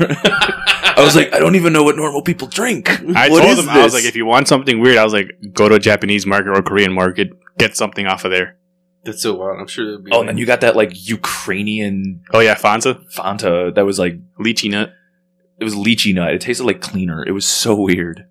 I 0.97 1.03
was 1.03 1.15
like, 1.15 1.33
I 1.33 1.39
don't 1.39 1.55
even 1.55 1.73
know 1.73 1.83
what 1.83 1.95
normal 1.97 2.21
people 2.21 2.47
drink. 2.47 2.89
I 3.15 3.29
What 3.29 3.43
told 3.43 3.57
them, 3.57 3.65
him 3.65 3.69
I 3.69 3.83
was 3.83 3.93
like, 3.93 4.05
if 4.05 4.15
you 4.15 4.25
want 4.25 4.47
something 4.47 4.79
weird, 4.79 4.97
I 4.97 5.03
was 5.03 5.13
like, 5.13 5.29
go 5.53 5.67
to 5.67 5.75
a 5.75 5.79
Japanese 5.79 6.25
market 6.25 6.49
or 6.57 6.61
Korean 6.61 6.93
market, 6.93 7.29
get 7.57 7.75
something 7.75 8.07
off 8.07 8.23
of 8.25 8.31
there. 8.31 8.57
That's 9.03 9.21
so 9.21 9.35
wild. 9.35 9.59
I'm 9.59 9.67
sure. 9.67 9.99
Be 9.99 10.11
Oh, 10.11 10.21
and 10.21 10.29
then 10.29 10.37
you 10.37 10.45
got 10.45 10.61
that 10.61 10.75
like 10.75 10.91
Ukrainian 10.93 12.23
Oh 12.33 12.39
yeah, 12.39 12.55
Fanta, 12.55 13.03
Fanta 13.13 13.75
that 13.75 13.85
was 13.85 13.99
like 13.99 14.15
lychee 14.39 14.71
nut. 14.71 14.93
it 15.59 15.63
was 15.63 15.75
lychee 15.75 16.13
nut. 16.15 16.33
It 16.33 16.41
tasted 16.41 16.63
like 16.63 16.81
cleaner. 16.81 17.23
It 17.27 17.31
was 17.31 17.45
so 17.45 17.75
weird. 17.75 18.25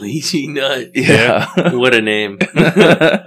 lychee 0.00 0.48
nut. 0.48 0.90
Yeah. 0.94 1.72
What 1.72 1.94
a 1.94 2.00
name. 2.02 2.38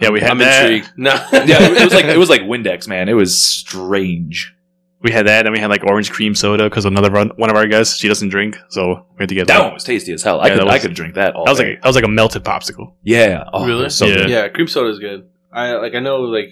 Yeah, 0.00 0.10
we 0.10 0.20
had 0.20 0.30
I'm 0.30 0.38
that. 0.38 0.62
intrigued. 0.70 0.92
No. 0.96 1.10
yeah, 1.32 1.60
it 1.72 1.82
was 1.82 1.92
like 1.92 2.04
it 2.04 2.16
was 2.24 2.30
like 2.30 2.42
Windex, 2.42 2.86
man. 2.86 3.08
It 3.08 3.14
was 3.14 3.36
strange. 3.42 4.54
We 5.00 5.12
had 5.12 5.26
that, 5.28 5.46
and 5.46 5.52
we 5.54 5.60
had 5.60 5.70
like 5.70 5.84
orange 5.84 6.10
cream 6.10 6.34
soda 6.34 6.64
because 6.64 6.84
another 6.84 7.10
one, 7.12 7.30
one 7.36 7.50
of 7.50 7.56
our 7.56 7.66
guys 7.68 7.96
she 7.96 8.08
doesn't 8.08 8.30
drink, 8.30 8.58
so 8.68 9.06
we 9.16 9.22
had 9.22 9.28
to 9.28 9.34
get 9.36 9.46
That 9.46 9.58
that. 9.58 9.64
one 9.64 9.74
was 9.74 9.84
tasty 9.84 10.12
as 10.12 10.22
hell. 10.24 10.40
I 10.40 10.46
Yeah, 10.46 10.50
could 10.54 10.58
that 10.60 10.66
was- 10.66 10.74
I 10.74 10.78
could 10.80 10.94
drink 10.94 11.14
that 11.14 11.34
all 11.36 11.44
That 11.44 11.52
was 11.52 11.58
day. 11.60 11.70
like 11.70 11.82
that 11.82 11.88
was 11.88 11.94
like 11.96 12.04
a 12.04 12.08
melted 12.08 12.42
popsicle. 12.44 12.94
yeah. 13.04 13.44
Oh, 13.52 13.64
Really? 13.64 13.82
it 13.82 13.84
was 13.84 13.94
So 13.94 14.06
Yeah. 14.06 14.14
good. 14.16 14.30
yeah, 14.30 14.48
cream 14.48 14.66
soda 14.66 14.90
is 14.90 14.98
good. 14.98 15.26
I 15.52 15.72
like. 15.74 15.94
I 15.94 16.00
know 16.00 16.22
like 16.22 16.50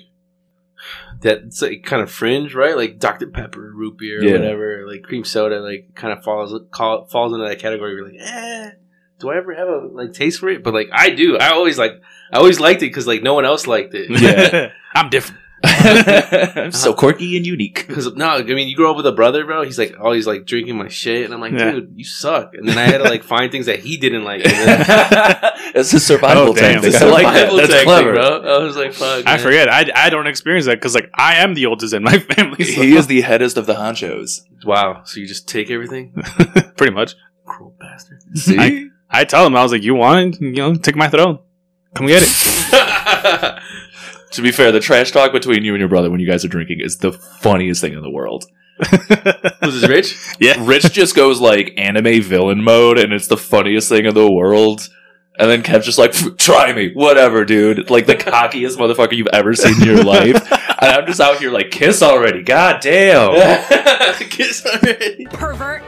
that. 1.22 1.38
It's 1.46 1.60
like 1.62 1.82
kind 1.84 2.02
of 2.02 2.10
fringe, 2.10 2.54
right? 2.54 2.76
Like 2.76 2.98
Dr 2.98 3.26
Pepper, 3.28 3.72
root 3.74 3.98
beer, 3.98 4.22
Yeah. 4.22 4.32
whatever. 4.32 4.84
Like 4.86 5.02
cream 5.02 5.24
soda, 5.24 5.60
like 5.60 5.94
kind 5.94 6.12
of 6.16 6.22
falls 6.22 6.54
call, 6.70 7.06
falls 7.06 7.32
into 7.32 7.46
that 7.48 7.58
category. 7.58 7.94
You're 7.94 8.04
like, 8.04 8.20
eh. 8.20 8.70
Do 9.18 9.30
I 9.30 9.38
ever 9.38 9.54
have 9.54 9.68
a 9.68 9.88
like 9.92 10.12
taste 10.12 10.40
for 10.40 10.48
it? 10.50 10.62
But 10.62 10.74
like 10.74 10.88
I 10.92 11.10
do. 11.10 11.36
I 11.38 11.48
always 11.50 11.78
like. 11.78 11.92
I 12.32 12.38
always 12.38 12.60
liked 12.60 12.82
it 12.82 12.86
because 12.86 13.06
like 13.06 13.22
no 13.22 13.34
one 13.34 13.44
else 13.44 13.66
liked 13.66 13.94
it. 13.94 14.08
Yeah. 14.10 14.70
I'm 14.94 15.08
different. 15.10 15.40
I'm 15.64 16.70
so 16.72 16.92
quirky 16.94 17.36
and 17.36 17.46
unique. 17.46 17.86
Because 17.96 18.12
no, 18.14 18.28
I 18.28 18.42
mean, 18.42 18.68
you 18.68 18.76
grow 18.76 18.90
up 18.90 18.96
with 18.96 19.06
a 19.06 19.12
brother, 19.12 19.44
bro. 19.46 19.62
He's 19.62 19.78
like 19.78 19.96
always 19.98 20.26
like 20.26 20.44
drinking 20.44 20.76
my 20.76 20.88
shit, 20.88 21.24
and 21.24 21.32
I'm 21.32 21.40
like, 21.40 21.52
Yeah. 21.52 21.72
dude, 21.72 21.92
you 21.96 22.04
suck. 22.04 22.54
And 22.54 22.68
then 22.68 22.76
I 22.78 22.82
had 22.82 22.98
to 22.98 23.04
like 23.04 23.22
find 23.24 23.50
things 23.50 23.66
that 23.66 23.80
he 23.80 23.96
didn't 23.96 24.24
like. 24.24 24.44
And 24.44 24.52
then, 24.52 24.84
it's 25.74 25.92
a 25.94 26.00
survival 26.00 26.48
Oh, 26.48 26.54
damn. 26.54 26.74
tactic. 26.82 26.92
It's 26.94 27.02
I 27.02 27.06
a 27.06 27.10
like 27.10 27.22
that. 27.24 27.32
survival 27.50 27.56
That's 27.56 27.68
tactic, 27.70 27.86
clever. 27.86 28.12
bro. 28.12 28.56
I 28.60 28.62
was 28.64 28.76
like, 28.76 28.92
fuck. 28.92 29.26
I 29.26 29.36
man. 29.36 29.38
forget. 29.38 29.68
I, 29.68 29.90
I 29.94 30.10
don't 30.10 30.26
experience 30.26 30.66
that 30.66 30.76
because 30.76 30.94
like 30.94 31.10
I 31.14 31.36
am 31.36 31.54
the 31.54 31.66
oldest 31.66 31.94
in 31.94 32.02
my 32.02 32.18
family. 32.18 32.64
So. 32.64 32.82
He 32.82 32.94
is 32.96 33.06
the 33.06 33.22
headest 33.22 33.56
of 33.56 33.66
the 33.66 33.74
honchos. 33.74 34.40
Wow. 34.64 35.02
So 35.04 35.20
you 35.20 35.26
just 35.26 35.48
take 35.48 35.70
everything, 35.70 36.12
pretty 36.76 36.92
much. 36.92 37.14
cruel 37.46 37.74
bastard. 37.80 38.20
See? 38.34 38.58
I- 38.58 38.82
I 39.08 39.24
tell 39.24 39.46
him 39.46 39.54
I 39.54 39.62
was 39.62 39.70
like, 39.70 39.84
you 39.84 39.94
want 39.94 40.34
it? 40.34 40.40
You 40.42 40.50
know, 40.50 40.74
take 40.74 40.96
my 40.96 41.06
throne. 41.08 41.38
Come 41.94 42.08
get 42.08 42.22
it. 42.26 43.62
To 44.36 44.42
be 44.42 44.52
fair, 44.52 44.72
the 44.72 44.80
trash 44.80 45.10
talk 45.10 45.32
between 45.32 45.64
you 45.64 45.74
and 45.74 45.80
your 45.80 45.88
brother 45.88 46.10
when 46.10 46.20
you 46.20 46.26
guys 46.28 46.44
are 46.44 46.48
drinking 46.48 46.80
is 46.80 46.98
the 46.98 47.12
funniest 47.12 47.80
thing 47.80 47.92
in 47.94 48.02
the 48.02 48.10
world. 48.10 48.44
Was 49.62 49.80
this 49.80 49.88
rich? 49.88 50.14
yeah. 50.38 50.54
Rich 50.60 50.92
just 50.92 51.16
goes 51.16 51.40
like 51.40 51.72
anime 51.78 52.22
villain 52.22 52.62
mode, 52.62 52.98
and 52.98 53.12
it's 53.12 53.26
the 53.26 53.36
funniest 53.36 53.88
thing 53.88 54.06
in 54.06 54.14
the 54.14 54.30
world. 54.30 54.88
And 55.38 55.50
then 55.50 55.62
Kev's 55.62 55.84
just 55.84 55.98
like, 55.98 56.12
try 56.38 56.72
me, 56.72 56.92
whatever, 56.94 57.44
dude. 57.44 57.90
Like 57.90 58.06
the 58.06 58.14
cockiest 58.16 58.76
motherfucker 58.78 59.12
you've 59.12 59.26
ever 59.32 59.54
seen 59.54 59.80
in 59.80 59.86
your 59.88 60.02
life. 60.04 60.36
And 60.78 60.90
I'm 60.90 61.06
just 61.06 61.20
out 61.22 61.38
here 61.38 61.50
like, 61.50 61.70
kiss 61.70 62.02
already. 62.02 62.42
God 62.42 62.82
damn. 62.82 63.32
Kiss 64.28 64.64
already. 64.66 65.24
Pervert. 65.24 65.82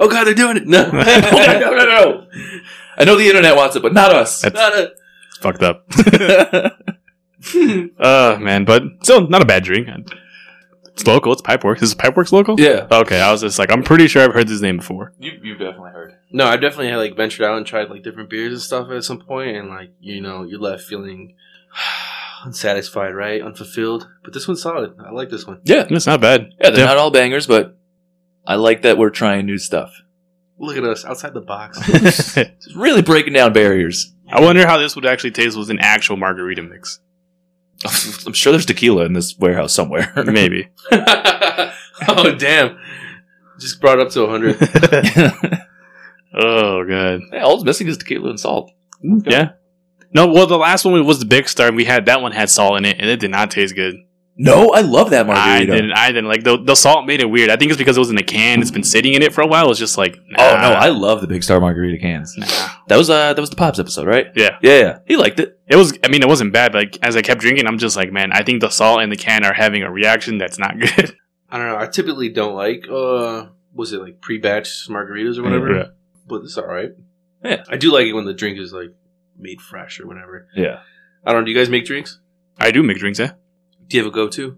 Oh 0.00 0.08
god, 0.08 0.24
they're 0.26 0.34
doing 0.34 0.56
it. 0.56 0.66
No, 0.66 0.90
no, 0.90 1.00
no, 1.00 1.70
no, 1.70 1.84
no. 1.84 2.26
I 2.96 3.04
know 3.04 3.14
the 3.14 3.28
internet 3.28 3.54
wants 3.54 3.76
it, 3.76 3.82
but 3.82 3.94
not 3.94 4.12
us. 4.12 4.40
That's 4.42 4.56
not 4.56 4.76
a. 4.76 4.92
it's 5.28 5.38
fucked 5.38 5.62
up. 5.62 5.88
uh 7.98 8.38
man, 8.40 8.64
but 8.64 8.82
still 9.02 9.28
not 9.28 9.42
a 9.42 9.46
bad 9.46 9.64
drink. 9.64 9.88
It's 10.92 11.06
local. 11.06 11.32
It's 11.32 11.42
Pipeworks. 11.42 11.80
Is 11.82 11.94
Pipeworks 11.94 12.32
local? 12.32 12.58
yeah. 12.58 12.88
Okay, 12.90 13.20
I 13.20 13.30
was 13.30 13.42
just 13.42 13.56
like, 13.58 13.70
I'm 13.70 13.84
pretty 13.84 14.08
sure 14.08 14.24
I've 14.24 14.34
heard 14.34 14.48
this 14.48 14.60
name 14.60 14.78
before. 14.78 15.12
You, 15.20 15.30
you've 15.44 15.58
definitely 15.60 15.90
heard. 15.92 16.14
No, 16.32 16.44
I 16.44 16.56
definitely 16.56 16.88
had 16.88 16.96
like 16.96 17.16
ventured 17.16 17.46
out 17.46 17.56
and 17.56 17.64
tried 17.64 17.88
like 17.88 18.02
different 18.02 18.28
beers 18.30 18.52
and 18.52 18.60
stuff 18.60 18.90
at 18.90 19.04
some 19.04 19.20
point, 19.20 19.56
and 19.56 19.68
like 19.68 19.92
you 20.00 20.20
know, 20.20 20.42
you're 20.42 20.58
left 20.58 20.82
feeling 20.82 21.34
unsatisfied, 22.44 23.14
right? 23.14 23.40
Unfulfilled. 23.42 24.08
But 24.24 24.32
this 24.34 24.48
one's 24.48 24.62
solid. 24.62 24.94
I 25.04 25.10
like 25.12 25.30
this 25.30 25.46
one. 25.46 25.60
Yeah. 25.64 25.86
It's 25.88 26.06
not 26.06 26.20
bad. 26.20 26.52
Yeah, 26.60 26.70
they're 26.70 26.76
Def- 26.78 26.86
not 26.86 26.96
all 26.96 27.10
bangers, 27.10 27.46
but 27.46 27.76
I 28.46 28.56
like 28.56 28.82
that 28.82 28.98
we're 28.98 29.10
trying 29.10 29.46
new 29.46 29.58
stuff. 29.58 29.92
Look 30.58 30.76
at 30.76 30.82
us 30.84 31.04
outside 31.04 31.34
the 31.34 31.40
box. 31.40 31.78
Just 31.86 32.74
really 32.74 33.02
breaking 33.02 33.34
down 33.34 33.52
barriers. 33.52 34.12
I 34.28 34.40
wonder 34.40 34.66
how 34.66 34.78
this 34.78 34.96
would 34.96 35.06
actually 35.06 35.30
taste 35.30 35.56
with 35.56 35.70
an 35.70 35.78
actual 35.78 36.16
margarita 36.16 36.62
mix. 36.62 36.98
I'm 38.26 38.32
sure 38.32 38.52
there's 38.52 38.66
tequila 38.66 39.04
in 39.04 39.12
this 39.12 39.36
warehouse 39.38 39.72
somewhere. 39.72 40.12
Maybe. 40.26 40.68
oh 40.92 42.34
damn! 42.38 42.78
Just 43.58 43.80
brought 43.80 44.00
up 44.00 44.10
to 44.10 44.26
hundred. 44.26 44.56
oh 46.34 46.84
god. 46.84 47.20
Yeah, 47.32 47.42
all 47.42 47.54
it's 47.54 47.64
missing 47.64 47.88
is 47.88 47.98
tequila 47.98 48.30
and 48.30 48.40
salt. 48.40 48.72
Yeah. 49.02 49.50
No, 50.12 50.26
well, 50.26 50.46
the 50.46 50.56
last 50.56 50.84
one 50.84 51.04
was 51.04 51.18
the 51.18 51.26
Big 51.26 51.48
Star. 51.48 51.68
and 51.68 51.76
We 51.76 51.84
had 51.84 52.06
that 52.06 52.22
one 52.22 52.32
had 52.32 52.48
salt 52.48 52.78
in 52.78 52.84
it, 52.84 52.96
and 52.98 53.08
it 53.08 53.20
did 53.20 53.30
not 53.30 53.50
taste 53.50 53.74
good. 53.74 53.96
No, 54.40 54.70
I 54.70 54.82
love 54.82 55.10
that 55.10 55.26
margarita. 55.26 55.72
I 55.72 55.76
didn't. 55.76 55.92
I 55.92 56.06
didn't 56.08 56.28
like 56.28 56.44
the 56.44 56.56
the 56.62 56.76
salt 56.76 57.06
made 57.06 57.20
it 57.20 57.28
weird. 57.28 57.50
I 57.50 57.56
think 57.56 57.72
it's 57.72 57.78
because 57.78 57.96
it 57.96 58.00
was 58.00 58.10
in 58.10 58.16
a 58.18 58.22
can. 58.22 58.60
It's 58.60 58.70
been 58.70 58.84
sitting 58.84 59.14
in 59.14 59.22
it 59.22 59.32
for 59.34 59.40
a 59.40 59.46
while. 59.48 59.68
It's 59.70 59.80
just 59.80 59.98
like 59.98 60.16
nah, 60.28 60.38
Oh 60.42 60.54
no, 60.60 60.72
I 60.74 60.90
love 60.90 61.20
the 61.20 61.26
Big 61.26 61.42
Star 61.42 61.58
margarita 61.60 61.98
cans. 61.98 62.36
nah. 62.38 62.46
That 62.86 62.96
was 62.96 63.10
uh 63.10 63.34
that 63.34 63.40
was 63.40 63.50
the 63.50 63.56
Pops 63.56 63.80
episode, 63.80 64.06
right? 64.06 64.28
Yeah, 64.36 64.58
Yeah, 64.62 64.78
yeah. 64.78 64.98
He 65.08 65.16
liked 65.16 65.40
it. 65.40 65.58
it 65.66 65.74
was. 65.74 65.98
I 66.04 66.08
mean, 66.08 66.22
it 66.22 66.28
wasn't 66.28 66.52
bad. 66.52 66.70
But 66.72 66.78
like 66.78 66.98
as 67.02 67.16
I 67.16 67.22
kept 67.22 67.40
drinking, 67.40 67.66
I'm 67.66 67.78
just 67.78 67.96
like, 67.96 68.12
man, 68.12 68.30
I 68.32 68.44
think 68.44 68.60
the 68.60 68.70
salt 68.70 69.02
and 69.02 69.10
the 69.10 69.16
can 69.16 69.44
are 69.44 69.52
having 69.54 69.82
a 69.82 69.90
reaction 69.90 70.38
that's 70.38 70.58
not 70.58 70.78
good. 70.78 71.16
I 71.50 71.58
don't 71.58 71.66
know. 71.66 71.76
I 71.78 71.86
typically 71.86 72.28
don't 72.28 72.54
like 72.54 72.86
uh 72.88 73.46
was 73.74 73.92
it 73.92 74.00
like 74.00 74.20
pre-batch 74.20 74.86
margaritas 74.88 75.38
or 75.38 75.42
whatever. 75.42 75.74
Yeah. 75.74 75.84
But 76.28 76.42
it's 76.42 76.56
all 76.56 76.66
right. 76.66 76.90
Yeah. 77.42 77.64
I 77.68 77.76
do 77.76 77.90
like 77.92 78.06
it 78.06 78.12
when 78.12 78.24
the 78.24 78.34
drink 78.34 78.58
is 78.58 78.72
like 78.72 78.94
made 79.36 79.60
fresh 79.60 79.98
or 79.98 80.06
whatever. 80.06 80.46
Yeah. 80.54 80.80
I 81.24 81.32
don't 81.32 81.42
know. 81.42 81.46
Do 81.46 81.50
you 81.50 81.56
guys 81.58 81.68
make 81.68 81.84
drinks? 81.86 82.20
I 82.58 82.70
do 82.70 82.82
make 82.82 82.98
drinks, 82.98 83.18
yeah. 83.18 83.32
Do 83.88 83.96
you 83.96 84.04
have 84.04 84.12
a 84.12 84.14
go-to? 84.14 84.56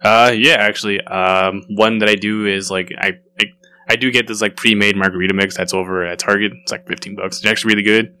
Uh, 0.00 0.32
yeah, 0.34 0.54
actually, 0.54 1.00
um, 1.02 1.62
one 1.68 1.98
that 1.98 2.08
I 2.08 2.16
do 2.16 2.46
is 2.46 2.70
like 2.70 2.92
I, 2.98 3.18
I, 3.38 3.44
I 3.88 3.96
do 3.96 4.10
get 4.10 4.26
this 4.26 4.40
like 4.42 4.56
pre-made 4.56 4.96
margarita 4.96 5.32
mix 5.34 5.56
that's 5.56 5.72
over 5.72 6.04
at 6.04 6.18
Target. 6.18 6.52
It's 6.62 6.72
like 6.72 6.86
fifteen 6.88 7.14
bucks. 7.14 7.36
It's 7.38 7.46
actually 7.46 7.74
really 7.74 7.84
good. 7.84 8.14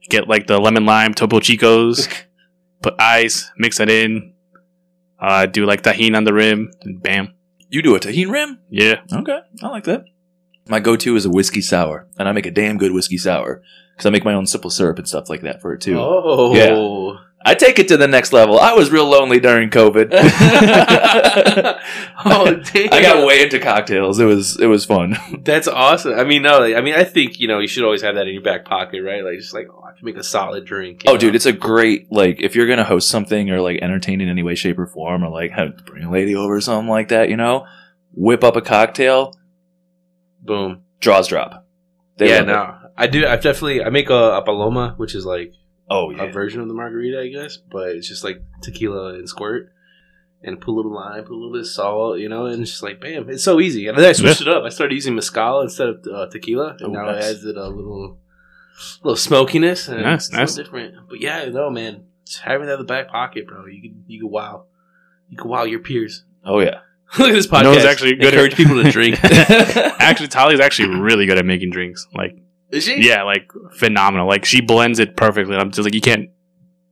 You 0.00 0.08
get 0.08 0.26
like 0.28 0.46
the 0.48 0.58
lemon 0.58 0.86
lime 0.86 1.14
Topo 1.14 1.38
Chicos, 1.38 2.12
put 2.82 2.94
ice, 2.98 3.50
mix 3.56 3.78
that 3.78 3.88
in, 3.88 4.34
uh, 5.20 5.46
do 5.46 5.66
like 5.66 5.82
Tajín 5.82 6.16
on 6.16 6.24
the 6.24 6.32
rim, 6.34 6.72
and 6.82 7.00
bam, 7.00 7.34
You 7.68 7.82
do 7.82 7.94
a 7.94 8.00
Tajín 8.00 8.30
rim? 8.32 8.58
yeah. 8.68 9.02
Okay, 9.12 9.38
I 9.62 9.68
like 9.68 9.84
that. 9.84 10.04
My 10.68 10.80
go-to 10.80 11.14
is 11.16 11.24
a 11.26 11.30
whiskey 11.30 11.60
sour, 11.60 12.08
and 12.18 12.28
I 12.28 12.32
make 12.32 12.46
a 12.46 12.50
damn 12.50 12.76
good 12.76 12.92
whiskey 12.92 13.18
sour 13.18 13.62
because 13.94 14.06
I 14.06 14.10
make 14.10 14.24
my 14.24 14.34
own 14.34 14.46
simple 14.46 14.70
syrup 14.70 14.98
and 14.98 15.06
stuff 15.06 15.28
like 15.30 15.42
that 15.42 15.60
for 15.60 15.74
it 15.74 15.80
too. 15.80 15.96
Oh. 15.98 17.18
I 17.42 17.54
take 17.54 17.78
it 17.78 17.88
to 17.88 17.96
the 17.96 18.06
next 18.06 18.34
level. 18.34 18.58
I 18.58 18.74
was 18.74 18.90
real 18.90 19.08
lonely 19.08 19.40
during 19.40 19.70
COVID. 19.70 20.10
oh, 20.12 20.18
damn. 22.54 22.92
I 22.92 23.00
got 23.00 23.26
way 23.26 23.42
into 23.42 23.58
cocktails. 23.58 24.20
It 24.20 24.26
was 24.26 24.60
it 24.60 24.66
was 24.66 24.84
fun. 24.84 25.16
That's 25.42 25.66
awesome. 25.66 26.18
I 26.18 26.24
mean, 26.24 26.42
no, 26.42 26.62
I 26.62 26.82
mean, 26.82 26.92
I 26.94 27.04
think 27.04 27.40
you 27.40 27.48
know 27.48 27.58
you 27.58 27.66
should 27.66 27.82
always 27.82 28.02
have 28.02 28.16
that 28.16 28.26
in 28.26 28.34
your 28.34 28.42
back 28.42 28.66
pocket, 28.66 29.02
right? 29.02 29.24
Like, 29.24 29.38
just 29.38 29.54
like, 29.54 29.68
oh, 29.72 29.82
I 29.82 29.96
can 29.96 30.04
make 30.04 30.18
a 30.18 30.22
solid 30.22 30.66
drink. 30.66 31.04
Oh, 31.06 31.12
know? 31.12 31.18
dude, 31.18 31.34
it's 31.34 31.46
a 31.46 31.52
great 31.52 32.12
like 32.12 32.42
if 32.42 32.54
you're 32.54 32.66
gonna 32.66 32.84
host 32.84 33.08
something 33.08 33.50
or 33.50 33.62
like 33.62 33.78
entertain 33.80 34.20
in 34.20 34.28
any 34.28 34.42
way, 34.42 34.54
shape, 34.54 34.78
or 34.78 34.86
form, 34.86 35.24
or 35.24 35.30
like 35.30 35.52
have 35.52 35.82
bring 35.86 36.04
a 36.04 36.10
lady 36.10 36.34
over 36.34 36.56
or 36.56 36.60
something 36.60 36.90
like 36.90 37.08
that. 37.08 37.30
You 37.30 37.38
know, 37.38 37.66
whip 38.12 38.44
up 38.44 38.56
a 38.56 38.60
cocktail, 38.60 39.34
boom. 40.42 40.82
draws 41.00 41.28
drop. 41.28 41.66
They 42.18 42.28
yeah, 42.28 42.40
love 42.40 42.48
it. 42.48 42.52
no, 42.52 42.78
I 42.98 43.06
do. 43.06 43.26
I 43.26 43.36
definitely 43.36 43.82
I 43.82 43.88
make 43.88 44.10
a, 44.10 44.36
a 44.36 44.42
paloma, 44.42 44.92
which 44.98 45.14
is 45.14 45.24
like 45.24 45.54
Oh 45.90 46.10
yeah, 46.10 46.22
a 46.24 46.32
version 46.32 46.60
of 46.60 46.68
the 46.68 46.74
margarita, 46.74 47.20
I 47.20 47.28
guess, 47.28 47.56
but 47.56 47.88
it's 47.88 48.08
just 48.08 48.24
like 48.24 48.42
tequila 48.62 49.14
and 49.14 49.28
squirt. 49.28 49.72
And 50.42 50.58
put 50.58 50.70
a 50.70 50.74
little 50.74 50.94
lime, 50.94 51.22
put 51.24 51.32
a 51.32 51.36
little 51.36 51.52
bit 51.52 51.60
of 51.60 51.66
salt, 51.66 52.18
you 52.18 52.26
know, 52.30 52.46
and 52.46 52.62
it's 52.62 52.70
just 52.70 52.82
like, 52.82 52.98
bam, 52.98 53.28
it's 53.28 53.44
so 53.44 53.60
easy. 53.60 53.88
And 53.88 53.98
then 53.98 54.06
I 54.06 54.12
switched 54.12 54.40
it 54.40 54.48
up. 54.48 54.64
I 54.64 54.70
started 54.70 54.94
using 54.94 55.14
mezcal 55.14 55.60
instead 55.60 55.88
of 55.90 56.06
uh, 56.10 56.28
tequila, 56.28 56.76
and 56.80 56.96
Oh, 56.96 56.98
now 56.98 57.04
nice. 57.12 57.24
it 57.24 57.28
adds 57.28 57.44
it 57.44 57.56
a 57.58 57.68
little, 57.68 58.16
little 59.02 59.16
smokiness, 59.16 59.88
and 59.88 60.00
Nice, 60.00 60.28
it's 60.28 60.32
nice. 60.34 60.54
different. 60.54 60.94
But 61.10 61.20
yeah, 61.20 61.44
no, 61.50 61.68
man, 61.68 62.04
just 62.24 62.40
having 62.40 62.68
that 62.68 62.74
in 62.74 62.78
the 62.78 62.86
back 62.86 63.08
pocket, 63.08 63.46
bro, 63.46 63.66
you 63.66 63.82
can 63.82 64.04
you 64.06 64.20
can 64.20 64.30
wow, 64.30 64.64
you 65.28 65.36
can 65.36 65.50
wow 65.50 65.64
your 65.64 65.80
peers. 65.80 66.24
Oh 66.42 66.60
yeah. 66.60 66.78
Look 67.18 67.28
at 67.28 67.34
this 67.34 67.46
podcast. 67.46 67.58
You 67.58 67.64
know, 67.64 67.72
it's 67.74 67.84
actually 67.84 68.14
good. 68.14 68.32
Encourage 68.32 68.54
people 68.54 68.82
to 68.82 68.90
drink. 68.90 69.18
actually, 69.24 70.28
Tali's 70.28 70.60
actually 70.60 70.88
really 71.00 71.26
good 71.26 71.36
at 71.36 71.44
making 71.44 71.70
drinks. 71.70 72.06
Like, 72.14 72.38
Is 72.70 72.84
she? 72.84 73.06
yeah, 73.06 73.22
like 73.22 73.50
phenomenal. 73.72 74.26
Like 74.26 74.44
she 74.44 74.60
blends 74.60 74.98
it 74.98 75.16
perfectly. 75.16 75.56
I'm 75.56 75.70
just 75.70 75.84
like, 75.84 75.94
you 75.94 76.00
can't 76.00 76.30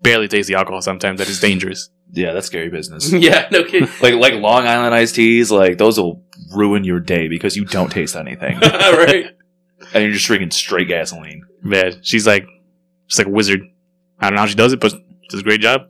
barely 0.02 0.28
taste 0.28 0.48
the 0.48 0.54
alcohol 0.54 0.82
sometimes. 0.82 1.18
That 1.18 1.28
is 1.28 1.40
dangerous. 1.40 1.90
Yeah, 2.12 2.32
that's 2.32 2.46
scary 2.46 2.70
business. 2.70 3.12
yeah. 3.12 3.48
No 3.50 3.64
kidding. 3.64 3.88
like 4.02 4.14
like 4.14 4.34
Long 4.34 4.66
Island 4.66 4.94
iced 4.94 5.14
teas, 5.14 5.50
like 5.50 5.78
those 5.78 5.98
will 5.98 6.22
ruin 6.54 6.84
your 6.84 7.00
day 7.00 7.28
because 7.28 7.56
you 7.56 7.64
don't 7.64 7.90
taste 7.90 8.16
anything, 8.16 8.58
right. 8.60 9.26
and 9.92 10.02
you're 10.02 10.12
just 10.12 10.26
drinking 10.26 10.50
straight 10.50 10.88
gasoline. 10.88 11.42
Man, 11.62 12.00
she's 12.02 12.26
like, 12.26 12.46
she's 13.06 13.18
like 13.18 13.26
a 13.26 13.30
wizard. 13.30 13.60
I 14.18 14.26
don't 14.26 14.34
know 14.34 14.40
how 14.40 14.46
she 14.46 14.54
does 14.54 14.72
it, 14.72 14.80
but 14.80 14.92
she 14.92 15.28
does 15.28 15.40
a 15.40 15.44
great 15.44 15.60
job. 15.60 15.82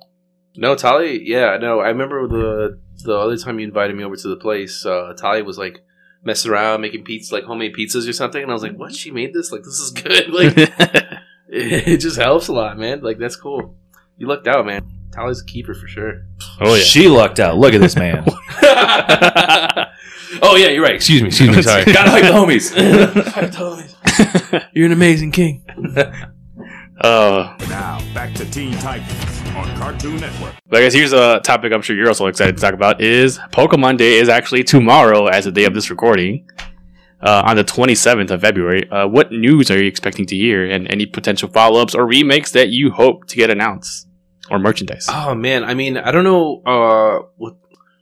No, 0.56 0.74
Tali. 0.74 1.22
Yeah, 1.26 1.56
no. 1.58 1.80
I 1.80 1.88
remember 1.88 2.26
the 2.26 2.80
the 3.04 3.16
other 3.16 3.36
time 3.36 3.60
you 3.60 3.66
invited 3.66 3.96
me 3.96 4.04
over 4.04 4.16
to 4.16 4.28
the 4.28 4.36
place. 4.36 4.84
Uh, 4.84 5.14
Tali 5.16 5.42
was 5.42 5.56
like 5.56 5.80
messing 6.22 6.50
around 6.50 6.80
making 6.80 7.04
pizza, 7.04 7.34
like 7.34 7.44
homemade 7.44 7.74
pizzas 7.74 8.08
or 8.08 8.12
something, 8.12 8.42
and 8.42 8.50
I 8.50 8.54
was 8.54 8.62
like, 8.62 8.76
"What? 8.76 8.94
She 8.94 9.10
made 9.10 9.32
this? 9.34 9.52
Like, 9.52 9.62
this 9.62 9.78
is 9.78 9.90
good. 10.02 10.28
Like, 10.30 10.54
it 11.48 11.98
just 11.98 12.18
helps 12.18 12.48
a 12.48 12.52
lot, 12.52 12.78
man. 12.78 13.00
Like, 13.00 13.18
that's 13.18 13.36
cool. 13.36 13.76
You 14.16 14.26
lucked 14.26 14.48
out, 14.48 14.66
man. 14.66 14.84
Tali's 15.12 15.42
a 15.42 15.44
keeper 15.44 15.74
for 15.74 15.86
sure. 15.88 16.22
oh 16.60 16.74
yeah. 16.74 16.82
She 16.82 17.08
lucked 17.08 17.40
out. 17.40 17.56
Look 17.56 17.74
at 17.74 17.80
this 17.80 17.96
man. 17.96 18.24
oh 20.42 20.56
yeah, 20.56 20.68
you're 20.68 20.82
right. 20.82 20.94
Excuse 20.94 21.22
me. 21.22 21.28
Excuse 21.28 21.56
me. 21.56 21.62
Sorry. 21.62 21.84
Gotta 21.84 22.10
hype 22.10 22.22
the 22.22 22.30
homies. 22.30 22.74
You're 24.74 24.86
an 24.86 24.92
amazing 24.92 25.32
king. 25.32 25.64
Oh, 27.04 27.54
Now, 27.68 28.00
back 28.12 28.34
to 28.34 28.44
Teen 28.50 28.72
Titans 28.74 29.40
on 29.56 29.66
Cartoon 29.76 30.16
Network. 30.20 30.54
but 30.68 30.78
I 30.80 30.82
guess 30.84 30.94
here's 30.94 31.12
a 31.12 31.40
topic 31.40 31.72
I'm 31.72 31.82
sure 31.82 31.94
you're 31.94 32.08
also 32.08 32.26
excited 32.26 32.56
to 32.56 32.60
talk 32.60 32.74
about 32.74 33.00
is 33.00 33.38
Pokemon 33.52 33.98
Day 33.98 34.14
is 34.18 34.28
actually 34.28 34.64
tomorrow 34.64 35.26
as 35.26 35.44
the 35.44 35.52
day 35.52 35.64
of 35.64 35.74
this 35.74 35.90
recording. 35.90 36.48
Uh, 37.20 37.42
on 37.46 37.56
the 37.56 37.64
27th 37.64 38.30
of 38.30 38.40
February, 38.40 38.88
uh, 38.90 39.06
what 39.06 39.32
news 39.32 39.72
are 39.72 39.80
you 39.80 39.88
expecting 39.88 40.24
to 40.24 40.36
hear, 40.36 40.64
and 40.70 40.88
any 40.88 41.04
potential 41.04 41.48
follow-ups 41.48 41.92
or 41.92 42.06
remakes 42.06 42.52
that 42.52 42.68
you 42.68 42.92
hope 42.92 43.26
to 43.26 43.34
get 43.34 43.50
announced 43.50 44.06
or 44.52 44.58
merchandise? 44.60 45.06
Oh 45.10 45.34
man, 45.34 45.64
I 45.64 45.74
mean, 45.74 45.96
I 45.96 46.12
don't 46.12 46.22
know 46.22 46.62
uh 46.64 47.26
what 47.36 47.56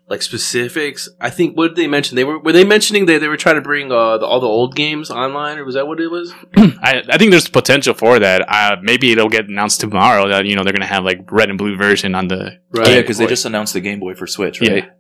like 0.09 0.23
specifics. 0.23 1.09
I 1.21 1.31
think 1.31 1.57
what 1.57 1.69
did 1.69 1.77
they 1.77 1.87
mention? 1.89 2.17
They 2.17 2.25
were 2.25 2.39
were 2.39 2.53
they 2.53 2.65
mentioning 2.65 3.07
that 3.07 3.21
they 3.21 3.29
were 3.29 3.37
trying 3.37 3.57
to 3.57 3.61
bring 3.61 3.91
uh 3.91 4.19
the, 4.19 4.27
all 4.27 4.41
the 4.41 4.47
old 4.47 4.77
games 4.77 5.11
online, 5.11 5.59
or 5.59 5.65
was 5.65 5.75
that 5.75 5.87
what 5.87 6.01
it 6.01 6.09
was? 6.09 6.33
I, 6.57 7.03
I 7.09 7.19
think 7.19 7.31
there's 7.33 7.49
potential 7.49 7.95
for 7.95 8.19
that. 8.19 8.45
Uh, 8.49 8.77
maybe 8.83 9.11
it'll 9.11 9.29
get 9.29 9.49
announced 9.49 9.81
tomorrow 9.81 10.29
that 10.29 10.47
you 10.47 10.55
know 10.55 10.63
they're 10.63 10.73
gonna 10.73 10.87
have 10.87 11.05
like 11.05 11.31
red 11.31 11.49
and 11.51 11.59
blue 11.59 11.77
version 11.77 12.15
on 12.15 12.29
the 12.29 12.59
Right. 12.71 12.89
Yeah, 12.89 13.01
because 13.01 13.19
they 13.19 13.27
just 13.27 13.45
announced 13.45 13.73
the 13.75 13.81
Game 13.81 14.01
Boy 14.01 14.15
for 14.15 14.27
Switch, 14.27 14.61
right? 14.61 14.85
Yeah. 14.85 14.91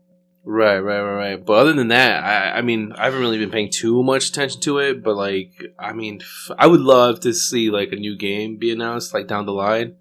Right, 0.48 0.78
right, 0.78 1.00
right, 1.00 1.16
right. 1.16 1.44
But 1.44 1.54
other 1.54 1.72
than 1.72 1.88
that, 1.88 2.22
I, 2.22 2.58
I 2.58 2.62
mean, 2.62 2.92
I 2.96 3.06
haven't 3.06 3.18
really 3.20 3.38
been 3.38 3.50
paying 3.50 3.68
too 3.68 4.04
much 4.04 4.28
attention 4.28 4.60
to 4.60 4.78
it. 4.78 5.02
But 5.02 5.16
like, 5.16 5.50
I 5.76 5.92
mean, 5.92 6.20
f- 6.22 6.56
I 6.56 6.68
would 6.68 6.80
love 6.80 7.18
to 7.20 7.34
see 7.34 7.68
like 7.68 7.90
a 7.90 7.96
new 7.96 8.16
game 8.16 8.56
be 8.56 8.70
announced 8.70 9.12
like 9.12 9.26
down 9.26 9.46
the 9.46 9.52
line. 9.52 9.96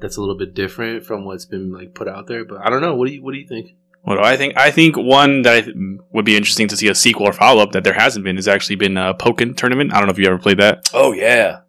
That's 0.00 0.16
a 0.16 0.20
little 0.20 0.36
bit 0.36 0.54
different 0.54 1.06
from 1.06 1.24
what's 1.24 1.44
been 1.44 1.72
like 1.72 1.94
put 1.94 2.08
out 2.08 2.26
there. 2.26 2.44
But 2.44 2.66
I 2.66 2.70
don't 2.70 2.80
know. 2.80 2.96
What 2.96 3.06
do 3.06 3.14
you 3.14 3.22
What 3.22 3.32
do 3.32 3.38
you 3.38 3.46
think? 3.46 3.76
What 4.06 4.16
do 4.16 4.22
I 4.22 4.36
think? 4.36 4.56
I 4.56 4.70
think 4.70 4.96
one 4.96 5.42
that 5.42 5.52
I 5.52 5.60
th- 5.62 5.76
would 6.12 6.24
be 6.24 6.36
interesting 6.36 6.68
to 6.68 6.76
see 6.76 6.86
a 6.88 6.94
sequel 6.94 7.26
or 7.26 7.32
follow 7.32 7.60
up 7.60 7.72
that 7.72 7.82
there 7.82 7.92
hasn't 7.92 8.24
been 8.24 8.36
has 8.36 8.46
actually 8.46 8.76
been 8.76 8.96
a 8.96 9.14
Pokken 9.14 9.56
tournament. 9.56 9.92
I 9.92 9.98
don't 9.98 10.06
know 10.06 10.12
if 10.12 10.18
you 10.18 10.26
ever 10.28 10.38
played 10.38 10.58
that. 10.60 10.88
Oh 10.94 11.10
yeah. 11.12 11.62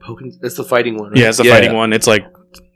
Pokemon. 0.00 0.40
That's 0.40 0.56
the 0.56 0.64
fighting 0.64 0.98
one. 0.98 1.10
Right? 1.10 1.18
Yeah, 1.20 1.28
it's 1.28 1.38
the 1.38 1.44
Yeah. 1.44 1.54
fighting 1.54 1.72
one. 1.72 1.92
It's 1.92 2.08
like 2.08 2.26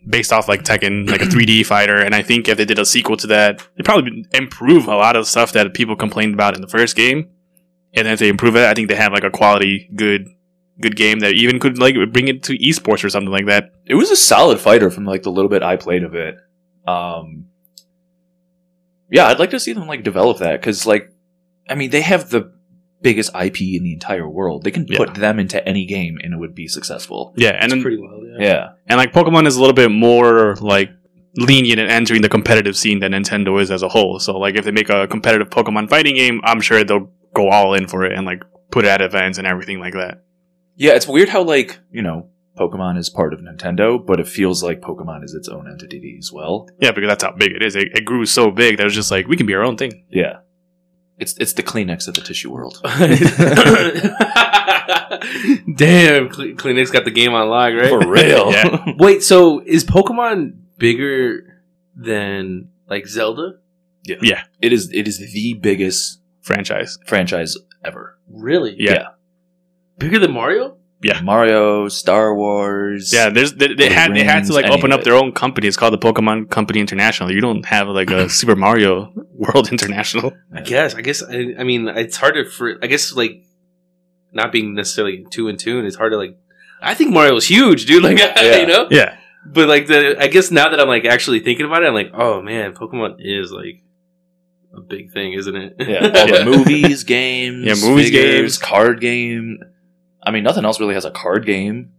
based 0.08 0.32
off 0.32 0.48
like 0.48 0.62
Tekken, 0.62 1.10
like 1.10 1.20
a 1.20 1.24
3D 1.34 1.66
fighter. 1.66 1.96
And 1.96 2.14
I 2.14 2.22
think 2.22 2.48
if 2.48 2.56
they 2.58 2.64
did 2.64 2.78
a 2.78 2.86
sequel 2.86 3.16
to 3.16 3.26
that, 3.26 3.54
it'd 3.74 3.84
probably 3.84 4.24
improve 4.34 4.86
a 4.86 4.94
lot 4.94 5.16
of 5.16 5.26
stuff 5.26 5.50
that 5.52 5.74
people 5.74 5.96
complained 5.96 6.34
about 6.34 6.54
in 6.54 6.60
the 6.62 6.68
first 6.68 6.94
game. 6.94 7.28
And 7.94 8.06
then 8.06 8.12
if 8.14 8.20
they 8.20 8.28
improve 8.28 8.54
it, 8.54 8.64
I 8.66 8.72
think 8.74 8.88
they 8.88 8.94
have 8.94 9.12
like 9.12 9.24
a 9.24 9.30
quality, 9.30 9.90
good, 9.96 10.28
good 10.80 10.94
game 10.94 11.18
that 11.18 11.32
even 11.32 11.58
could 11.58 11.76
like 11.78 11.96
bring 12.12 12.28
it 12.28 12.44
to 12.44 12.56
esports 12.56 13.02
or 13.02 13.10
something 13.10 13.32
like 13.32 13.46
that. 13.46 13.72
It 13.84 13.96
was 13.96 14.12
a 14.12 14.16
solid 14.16 14.60
fighter 14.60 14.90
from 14.90 15.04
like 15.04 15.24
the 15.24 15.30
little 15.32 15.48
bit 15.50 15.64
I 15.64 15.74
played 15.76 16.04
of 16.04 16.14
it. 16.14 16.36
Um, 16.86 17.46
yeah, 19.10 19.26
I'd 19.26 19.38
like 19.38 19.50
to 19.50 19.60
see 19.60 19.72
them 19.72 19.86
like 19.86 20.02
develop 20.02 20.38
that 20.38 20.60
because, 20.60 20.86
like, 20.86 21.10
I 21.68 21.74
mean, 21.74 21.90
they 21.90 22.00
have 22.02 22.30
the 22.30 22.52
biggest 23.00 23.30
IP 23.34 23.60
in 23.76 23.84
the 23.84 23.92
entire 23.92 24.28
world. 24.28 24.64
They 24.64 24.70
can 24.70 24.86
Yeah. 24.88 24.98
put 24.98 25.14
them 25.14 25.38
into 25.38 25.66
any 25.68 25.86
game 25.86 26.18
and 26.22 26.34
it 26.34 26.36
would 26.36 26.54
be 26.54 26.66
successful. 26.66 27.32
Yeah, 27.36 27.50
and 27.50 27.64
It's 27.66 27.74
then 27.74 27.82
pretty 27.82 27.98
wild. 27.98 28.24
Yeah. 28.38 28.46
Yeah, 28.46 28.68
and 28.88 28.98
like 28.98 29.12
Pokemon 29.12 29.46
is 29.46 29.56
a 29.56 29.60
little 29.60 29.74
bit 29.74 29.90
more 29.90 30.56
like 30.60 30.90
lenient 31.36 31.78
in 31.78 31.88
entering 31.88 32.22
the 32.22 32.28
competitive 32.28 32.76
scene 32.76 32.98
than 32.98 33.12
Nintendo 33.12 33.60
is 33.60 33.70
as 33.70 33.82
a 33.82 33.88
whole. 33.88 34.18
So 34.18 34.36
like 34.38 34.56
if 34.56 34.64
they 34.64 34.72
make 34.72 34.90
a 34.90 35.06
competitive 35.06 35.48
Pokemon 35.50 35.88
fighting 35.88 36.16
game, 36.16 36.40
I'm 36.42 36.60
sure 36.60 36.82
they'll 36.82 37.10
go 37.34 37.48
all 37.50 37.74
in 37.74 37.86
for 37.86 38.04
it 38.04 38.12
and 38.16 38.26
like 38.26 38.42
put 38.72 38.84
it 38.84 38.88
at 38.88 39.00
events 39.00 39.38
and 39.38 39.46
everything 39.46 39.78
like 39.78 39.94
that. 39.94 40.24
yeah. 40.76 40.92
It's 40.92 41.06
weird 41.06 41.28
how 41.28 41.42
like 41.42 41.78
you 41.92 42.02
know 42.02 42.30
Pokemon 42.58 42.98
is 42.98 43.08
part 43.08 43.32
of 43.32 43.40
Nintendo, 43.40 44.04
but 44.04 44.18
it 44.20 44.26
feels 44.28 44.62
like 44.62 44.80
Pokemon 44.80 45.24
is 45.24 45.34
its 45.34 45.48
own 45.48 45.70
entity 45.70 46.16
as 46.18 46.32
well. 46.32 46.68
Yeah, 46.80 46.90
because 46.92 47.08
that's 47.08 47.24
how 47.24 47.32
big 47.32 47.52
it 47.52 47.62
is. 47.62 47.76
It, 47.76 47.88
it 47.94 48.04
grew 48.04 48.26
so 48.26 48.50
big 48.50 48.76
that 48.76 48.82
it 48.82 48.86
was 48.86 48.94
just 48.94 49.10
like 49.10 49.26
we 49.28 49.36
can 49.36 49.46
be 49.46 49.54
our 49.54 49.62
own 49.64 49.76
thing. 49.76 50.04
Yeah, 50.10 50.38
it's 51.18 51.36
it's 51.38 51.52
the 51.54 51.62
Kleenex 51.62 52.08
of 52.08 52.14
the 52.14 52.20
tissue 52.20 52.50
world. 52.52 52.80
Damn, 55.74 56.28
Cle- 56.28 56.54
Kleenex 56.54 56.92
got 56.92 57.04
the 57.04 57.10
game 57.10 57.34
on 57.34 57.48
lock, 57.48 57.72
right? 57.74 57.88
For 57.88 58.06
real. 58.06 58.52
Yeah. 58.52 58.92
Wait, 58.98 59.22
so 59.22 59.60
is 59.64 59.84
Pokemon 59.84 60.58
bigger 60.78 61.60
than 61.94 62.70
like 62.88 63.06
Zelda? 63.06 63.54
Yeah. 64.04 64.16
Yeah. 64.22 64.42
It 64.60 64.72
is 64.72 64.90
it 64.92 65.06
is 65.06 65.18
the 65.18 65.54
biggest 65.54 66.20
Franchise. 66.40 66.98
franchise 67.06 67.56
ever. 67.84 68.18
Really? 68.28 68.74
Yeah. 68.78 68.92
Yeah. 68.92 69.06
Bigger 69.98 70.18
than 70.18 70.32
Mario? 70.32 70.77
Yeah. 71.00 71.20
Mario, 71.20 71.88
Star 71.88 72.34
Wars. 72.34 73.12
Yeah, 73.12 73.30
there's 73.30 73.52
they, 73.54 73.68
they 73.68 73.74
Lord 73.74 73.92
of 73.92 73.92
had 73.92 74.14
they 74.14 74.24
had 74.24 74.44
to 74.46 74.52
like 74.52 74.66
open 74.66 74.92
up 74.92 75.04
their 75.04 75.14
own 75.14 75.32
company. 75.32 75.68
It's 75.68 75.76
called 75.76 75.92
the 75.94 75.98
Pokemon 75.98 76.50
Company 76.50 76.80
International. 76.80 77.30
You 77.30 77.40
don't 77.40 77.64
have 77.66 77.86
like 77.88 78.10
a 78.10 78.28
Super 78.40 78.56
Mario 78.56 79.12
World 79.32 79.68
International. 79.72 80.32
I 80.52 80.62
guess. 80.62 80.94
I 80.96 81.02
guess. 81.02 81.22
I, 81.22 81.54
I 81.58 81.64
mean, 81.64 81.86
it's 81.88 82.16
hard 82.16 82.34
to. 82.34 82.44
For, 82.44 82.78
I 82.82 82.88
guess 82.88 83.12
like 83.14 83.44
not 84.32 84.50
being 84.52 84.74
necessarily 84.74 85.24
two 85.30 85.48
in 85.48 85.56
tune. 85.56 85.86
It's 85.86 85.96
hard 85.96 86.12
to 86.12 86.18
like. 86.18 86.36
I 86.82 86.94
think 86.94 87.12
Mario's 87.12 87.46
huge, 87.46 87.86
dude. 87.86 88.02
Like 88.02 88.18
Yeah. 88.36 88.56
you 88.58 88.66
know. 88.66 88.88
Yeah, 88.90 89.16
But 89.46 89.68
like 89.68 89.86
the, 89.86 90.20
I 90.20 90.26
guess 90.26 90.50
now 90.50 90.68
that 90.68 90.80
I'm 90.80 90.88
like 90.88 91.04
actually 91.04 91.40
thinking 91.40 91.66
about 91.66 91.82
it, 91.84 91.86
I'm 91.86 91.94
like, 91.94 92.10
oh 92.14 92.42
man, 92.42 92.72
Pokemon 92.74 93.16
is 93.20 93.50
like 93.52 93.82
a 94.76 94.80
big 94.80 95.12
thing, 95.12 95.32
isn't 95.34 95.56
it? 95.56 95.76
Yeah, 95.78 96.04
all 96.14 96.26
the 96.26 96.44
movies, 96.44 97.04
games, 97.04 97.64
Yeah, 97.64 97.74
movies, 97.88 98.06
figures, 98.10 98.40
games. 98.40 98.58
card 98.58 99.00
game. 99.00 99.58
I 100.28 100.30
mean, 100.30 100.44
nothing 100.44 100.64
else 100.64 100.78
really 100.80 100.94
has 100.94 101.04
a 101.04 101.10
card 101.10 101.44
game. 101.46 101.92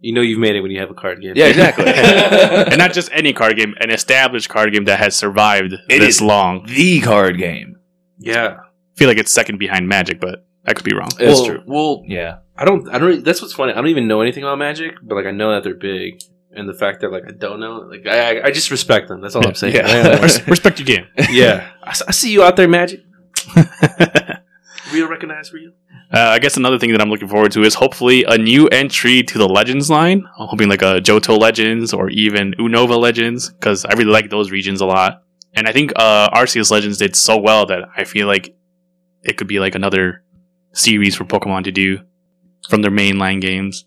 you 0.00 0.12
know, 0.14 0.22
you've 0.22 0.38
made 0.38 0.56
it 0.56 0.62
when 0.62 0.70
you 0.70 0.80
have 0.80 0.90
a 0.90 0.94
card 0.94 1.20
game. 1.20 1.34
Yeah, 1.36 1.46
exactly. 1.46 1.84
and 2.72 2.78
not 2.78 2.92
just 2.94 3.10
any 3.12 3.32
card 3.34 3.56
game, 3.56 3.74
an 3.80 3.90
established 3.90 4.48
card 4.48 4.72
game 4.72 4.84
that 4.84 4.98
has 4.98 5.14
survived 5.14 5.72
It 5.74 5.98
this 6.00 6.16
is- 6.16 6.22
long. 6.22 6.64
the 6.66 7.00
card 7.00 7.36
game. 7.38 7.76
yeah. 8.18 8.56
I 8.60 8.98
feel 9.02 9.08
like 9.08 9.18
it's 9.18 9.32
second 9.32 9.58
behind 9.58 9.88
Magic, 9.88 10.20
but 10.20 10.46
I 10.66 10.72
could 10.74 10.84
be 10.84 10.94
wrong. 10.94 11.10
It's 11.18 11.40
Well- 11.40 11.44
true. 11.46 11.62
Well, 11.66 12.02
yeah. 12.06 12.38
I 12.56 12.64
don't. 12.66 12.88
I 12.94 12.98
don't. 12.98 13.24
That's 13.24 13.40
what's 13.42 13.54
funny. 13.54 13.72
I 13.72 13.76
don't 13.76 13.88
even 13.88 14.06
know 14.08 14.20
anything 14.20 14.42
about 14.42 14.58
Magic, 14.58 14.92
but 15.02 15.14
like 15.14 15.24
I 15.26 15.30
know 15.30 15.50
that 15.52 15.64
they're 15.64 15.74
big, 15.74 16.20
and 16.52 16.68
the 16.68 16.74
fact 16.74 17.00
that 17.00 17.10
like 17.10 17.24
I 17.26 17.32
don't 17.32 17.58
know, 17.60 17.76
like 17.92 18.06
I, 18.06 18.40
I, 18.40 18.46
I 18.46 18.50
just 18.50 18.70
respect 18.70 19.08
them. 19.08 19.22
That's 19.22 19.34
all 19.34 19.46
I'm 19.46 19.54
saying. 19.62 19.74
Yeah. 19.76 20.20
Res- 20.20 20.46
respect 20.46 20.78
your 20.78 20.84
game. 20.86 21.06
yeah. 21.30 21.70
I 21.82 21.92
see 22.12 22.30
you 22.32 22.42
out 22.42 22.56
there, 22.56 22.68
Magic. 22.68 23.00
Real, 24.92 25.08
recognize 25.08 25.52
real. 25.52 25.72
Uh, 26.12 26.18
I 26.18 26.40
guess 26.40 26.56
another 26.56 26.78
thing 26.78 26.90
that 26.90 27.00
I'm 27.00 27.08
looking 27.08 27.28
forward 27.28 27.52
to 27.52 27.62
is 27.62 27.74
hopefully 27.74 28.24
a 28.24 28.36
new 28.36 28.66
entry 28.68 29.22
to 29.22 29.38
the 29.38 29.48
Legends 29.48 29.88
line. 29.88 30.24
I'm 30.38 30.48
hoping 30.48 30.68
like 30.68 30.82
a 30.82 31.00
Johto 31.00 31.38
Legends 31.38 31.94
or 31.94 32.10
even 32.10 32.52
Unova 32.54 32.98
Legends 32.98 33.50
because 33.50 33.84
I 33.84 33.92
really 33.92 34.10
like 34.10 34.28
those 34.28 34.50
regions 34.50 34.80
a 34.80 34.86
lot. 34.86 35.22
And 35.54 35.68
I 35.68 35.72
think 35.72 35.92
uh, 35.94 36.28
Arceus 36.30 36.70
Legends 36.70 36.98
did 36.98 37.14
so 37.14 37.38
well 37.38 37.66
that 37.66 37.82
I 37.96 38.04
feel 38.04 38.26
like 38.26 38.56
it 39.22 39.36
could 39.36 39.46
be 39.46 39.60
like 39.60 39.76
another 39.76 40.24
series 40.72 41.14
for 41.14 41.24
Pokemon 41.24 41.64
to 41.64 41.72
do 41.72 42.00
from 42.68 42.82
their 42.82 42.90
mainline 42.90 43.40
games. 43.40 43.84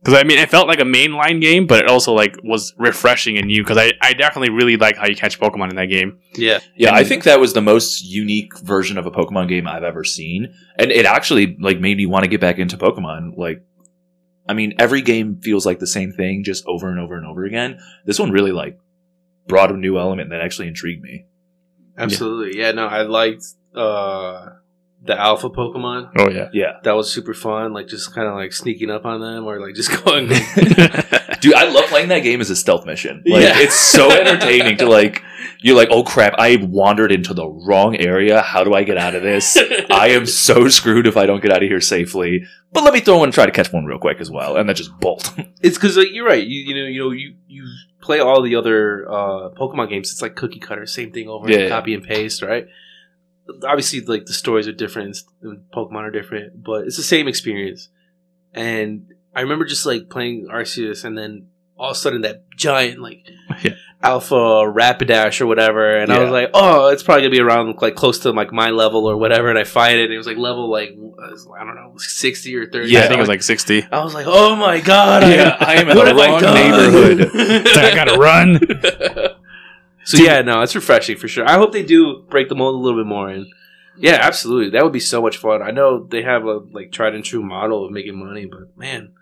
Because 0.00 0.20
I 0.20 0.22
mean, 0.24 0.38
it 0.38 0.50
felt 0.50 0.68
like 0.68 0.78
a 0.78 0.84
mainline 0.84 1.40
game, 1.40 1.66
but 1.66 1.80
it 1.80 1.88
also 1.88 2.12
like 2.12 2.36
was 2.44 2.74
refreshing 2.78 3.38
and 3.38 3.48
new. 3.48 3.62
Because 3.64 3.76
I, 3.78 3.92
I 4.00 4.12
definitely 4.12 4.50
really 4.50 4.76
like 4.76 4.96
how 4.96 5.06
you 5.08 5.16
catch 5.16 5.40
Pokemon 5.40 5.70
in 5.70 5.76
that 5.76 5.86
game. 5.86 6.18
Yeah. 6.34 6.60
Yeah, 6.76 6.88
And- 6.90 6.96
I 6.96 7.02
think 7.04 7.24
that 7.24 7.40
was 7.40 7.54
the 7.54 7.60
most 7.62 8.04
unique 8.04 8.56
version 8.60 8.98
of 8.98 9.06
a 9.06 9.10
Pokemon 9.10 9.48
game 9.48 9.66
I've 9.66 9.82
ever 9.82 10.04
seen, 10.04 10.54
and 10.78 10.92
it 10.92 11.06
actually 11.06 11.56
like 11.60 11.80
made 11.80 11.96
me 11.96 12.06
want 12.06 12.22
to 12.24 12.28
get 12.30 12.40
back 12.40 12.58
into 12.58 12.76
Pokemon. 12.76 13.36
Like, 13.36 13.64
I 14.48 14.52
mean, 14.54 14.74
every 14.78 15.02
game 15.02 15.40
feels 15.40 15.66
like 15.66 15.80
the 15.80 15.88
same 15.88 16.12
thing, 16.12 16.44
just 16.44 16.64
over 16.66 16.88
and 16.88 17.00
over 17.00 17.16
and 17.16 17.26
over 17.26 17.44
again. 17.44 17.80
This 18.04 18.20
one 18.20 18.30
really 18.30 18.52
like 18.52 18.78
brought 19.48 19.72
a 19.72 19.76
new 19.76 19.98
element 19.98 20.30
that 20.30 20.40
actually 20.40 20.68
intrigued 20.68 21.02
me. 21.02 21.26
Absolutely. 21.98 22.60
Yeah. 22.60 22.70
No, 22.72 22.86
I 22.86 23.02
liked 23.02 23.44
uh 23.74 24.50
the 25.04 25.18
alpha 25.20 25.48
Pokemon. 25.50 26.10
Oh 26.18 26.28
yeah. 26.30 26.48
Yeah, 26.52 26.72
That 26.82 26.92
was 26.96 27.12
super 27.12 27.34
fun. 27.34 27.72
Like 27.72 27.86
just 27.88 28.14
kind 28.14 28.26
of 28.28 28.34
like 28.34 28.52
sneaking 28.52 28.90
up 28.90 29.04
on 29.04 29.20
them 29.20 29.44
or 29.44 29.60
like 29.60 29.74
just 29.74 29.90
going. 30.04 30.26
dude, 31.40 31.54
I 31.54 31.68
love 31.70 31.84
playing 31.86 32.08
that 32.08 32.20
game 32.22 32.40
as 32.40 32.50
a 32.50 32.56
stealth 32.56 32.86
mission. 32.86 33.22
Like, 33.26 33.42
Yeah. 33.42 33.58
it's 33.60 33.74
so 33.76 34.10
entertaining 34.20 34.78
to 34.78 34.86
like. 34.88 35.22
You're 35.60 35.76
like, 35.76 35.88
oh 35.90 36.04
crap! 36.04 36.34
I 36.38 36.56
wandered 36.56 37.10
into 37.10 37.32
the 37.34 37.48
wrong 37.48 37.96
area. 37.96 38.42
How 38.42 38.62
do 38.62 38.74
I 38.74 38.82
get 38.84 38.98
out 38.98 39.14
of 39.14 39.22
this? 39.22 39.56
I 39.90 40.08
am 40.08 40.26
so 40.26 40.68
screwed 40.68 41.06
if 41.06 41.16
I 41.16 41.24
don't 41.26 41.40
get 41.42 41.50
out 41.50 41.62
of 41.62 41.68
here 41.68 41.80
safely. 41.80 42.44
But 42.72 42.84
let 42.84 42.92
me 42.92 43.00
throw 43.00 43.18
one 43.18 43.28
and 43.28 43.32
try 43.34 43.46
to 43.46 43.52
catch 43.52 43.72
one 43.72 43.84
real 43.86 43.98
quick 43.98 44.20
as 44.20 44.30
well, 44.30 44.56
and 44.56 44.68
then 44.68 44.76
just 44.76 44.96
bolt. 45.00 45.32
it's 45.62 45.76
because 45.78 45.96
like 45.96 46.08
you're 46.12 46.26
right. 46.26 46.46
You 46.46 46.60
you 46.60 46.74
know 46.74 46.88
you 46.88 47.00
know 47.00 47.10
you 47.10 47.34
you 47.48 47.66
play 48.02 48.20
all 48.20 48.42
the 48.42 48.54
other 48.54 49.10
uh 49.10 49.48
Pokemon 49.58 49.88
games. 49.88 50.12
It's 50.12 50.20
like 50.22 50.36
cookie 50.36 50.60
cutter, 50.60 50.84
same 50.86 51.10
thing 51.10 51.28
over, 51.28 51.50
Yeah. 51.50 51.68
copy 51.68 51.94
and 51.94 52.04
paste, 52.04 52.42
right? 52.42 52.66
Obviously, 53.64 54.00
like 54.00 54.26
the 54.26 54.32
stories 54.32 54.66
are 54.66 54.72
different, 54.72 55.18
and 55.42 55.64
Pokemon 55.74 56.02
are 56.02 56.10
different, 56.10 56.62
but 56.62 56.86
it's 56.86 56.96
the 56.96 57.02
same 57.02 57.28
experience. 57.28 57.88
And 58.52 59.12
I 59.34 59.42
remember 59.42 59.64
just 59.64 59.86
like 59.86 60.08
playing 60.08 60.48
Arceus, 60.50 61.04
and 61.04 61.16
then 61.16 61.48
all 61.78 61.90
of 61.90 61.96
a 61.96 61.98
sudden 61.98 62.22
that 62.22 62.48
giant 62.56 63.00
like 63.00 63.28
Yeah. 63.62 63.74
Alpha 64.02 64.34
Rapidash 64.34 65.40
or 65.40 65.46
whatever, 65.46 65.96
and 65.96 66.12
I 66.12 66.18
was 66.20 66.30
like, 66.30 66.50
oh, 66.54 66.88
it's 66.88 67.02
probably 67.02 67.22
gonna 67.22 67.30
be 67.30 67.40
around 67.40 67.80
like 67.80 67.94
close 67.94 68.20
to 68.20 68.30
like 68.30 68.52
my 68.52 68.70
level 68.70 69.06
or 69.06 69.16
whatever. 69.16 69.48
And 69.48 69.58
I 69.58 69.64
find 69.64 69.98
it, 69.98 70.04
and 70.04 70.12
it 70.12 70.18
was 70.18 70.26
like 70.26 70.36
level 70.36 70.70
like 70.70 70.90
I 70.90 71.64
don't 71.64 71.74
know, 71.74 71.94
sixty 71.96 72.54
or 72.56 72.66
thirty. 72.66 72.90
Yeah, 72.90 73.00
I 73.00 73.02
think 73.08 73.16
it 73.16 73.20
was 73.20 73.28
like 73.28 73.42
60. 73.42 73.86
I 73.90 74.04
was 74.04 74.14
like, 74.14 74.26
oh 74.28 74.54
my 74.54 74.80
god, 74.80 75.22
Yeah, 75.22 75.56
I 75.58 75.76
am 75.76 75.88
in 75.88 75.96
the 75.96 76.14
wrong 76.14 76.40
neighborhood. 76.42 77.30
I 77.76 77.94
gotta 77.94 78.18
run. 78.18 78.60
So 80.06 80.22
yeah, 80.22 80.40
no, 80.42 80.62
it's 80.62 80.74
refreshing 80.76 81.16
for 81.16 81.26
sure. 81.26 81.48
I 81.48 81.54
hope 81.54 81.72
they 81.72 81.82
do 81.82 82.24
break 82.30 82.48
the 82.48 82.54
mold 82.54 82.76
a 82.76 82.78
little 82.78 83.00
bit 83.00 83.08
more, 83.08 83.28
and 83.28 83.46
yeah, 83.98 84.18
absolutely, 84.22 84.70
that 84.70 84.84
would 84.84 84.92
be 84.92 85.00
so 85.00 85.20
much 85.20 85.36
fun. 85.36 85.62
I 85.62 85.72
know 85.72 86.04
they 86.04 86.22
have 86.22 86.44
a 86.44 86.58
like 86.70 86.92
tried 86.92 87.14
and 87.14 87.24
true 87.24 87.42
model 87.42 87.84
of 87.84 87.90
making 87.90 88.16
money, 88.16 88.46
but 88.46 88.76
man, 88.78 89.12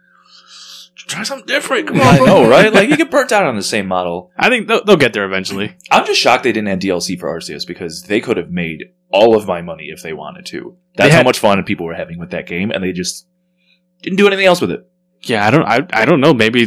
try 0.95 1.23
something 1.23 1.47
different. 1.47 1.89
Come 1.89 2.01
on, 2.01 2.07
I 2.07 2.19
know, 2.19 2.49
right? 2.49 2.73
Like 2.73 2.89
you 2.91 2.97
get 2.99 3.11
burnt 3.11 3.33
out 3.33 3.47
on 3.47 3.57
the 3.57 3.63
same 3.63 3.87
model. 3.87 4.31
I 4.37 4.49
think 4.49 4.69
they'll, 4.69 4.85
they'll 4.85 4.97
get 4.97 5.13
there 5.13 5.25
eventually. 5.25 5.77
I'm 5.91 6.05
just 6.07 6.21
shocked 6.21 6.45
they 6.45 6.53
didn't 6.53 6.69
add 6.69 6.83
DLC 6.83 7.19
for 7.19 7.35
Arceus 7.35 7.67
because 7.67 8.03
they 8.03 8.21
could 8.21 8.37
have 8.37 8.51
made 8.51 8.93
all 9.09 9.37
of 9.37 9.47
my 9.47 9.63
money 9.63 9.87
if 9.91 10.03
they 10.03 10.13
wanted 10.13 10.45
to. 10.47 10.77
That's 10.97 11.11
They 11.11 11.17
how 11.17 11.23
much 11.23 11.39
fun 11.39 11.63
people 11.65 11.87
were 11.87 11.95
having 11.95 12.19
with 12.19 12.31
that 12.31 12.47
game, 12.47 12.71
and 12.71 12.83
they 12.83 12.93
just 12.93 13.27
didn't 14.03 14.19
do 14.19 14.27
anything 14.27 14.47
else 14.47 14.61
with 14.61 14.71
it. 14.71 14.87
Yeah, 15.23 15.47
I 15.47 15.51
don't. 15.51 15.65
I, 15.65 15.87
I 15.93 16.05
don't 16.05 16.21
know. 16.21 16.35
Maybe 16.35 16.67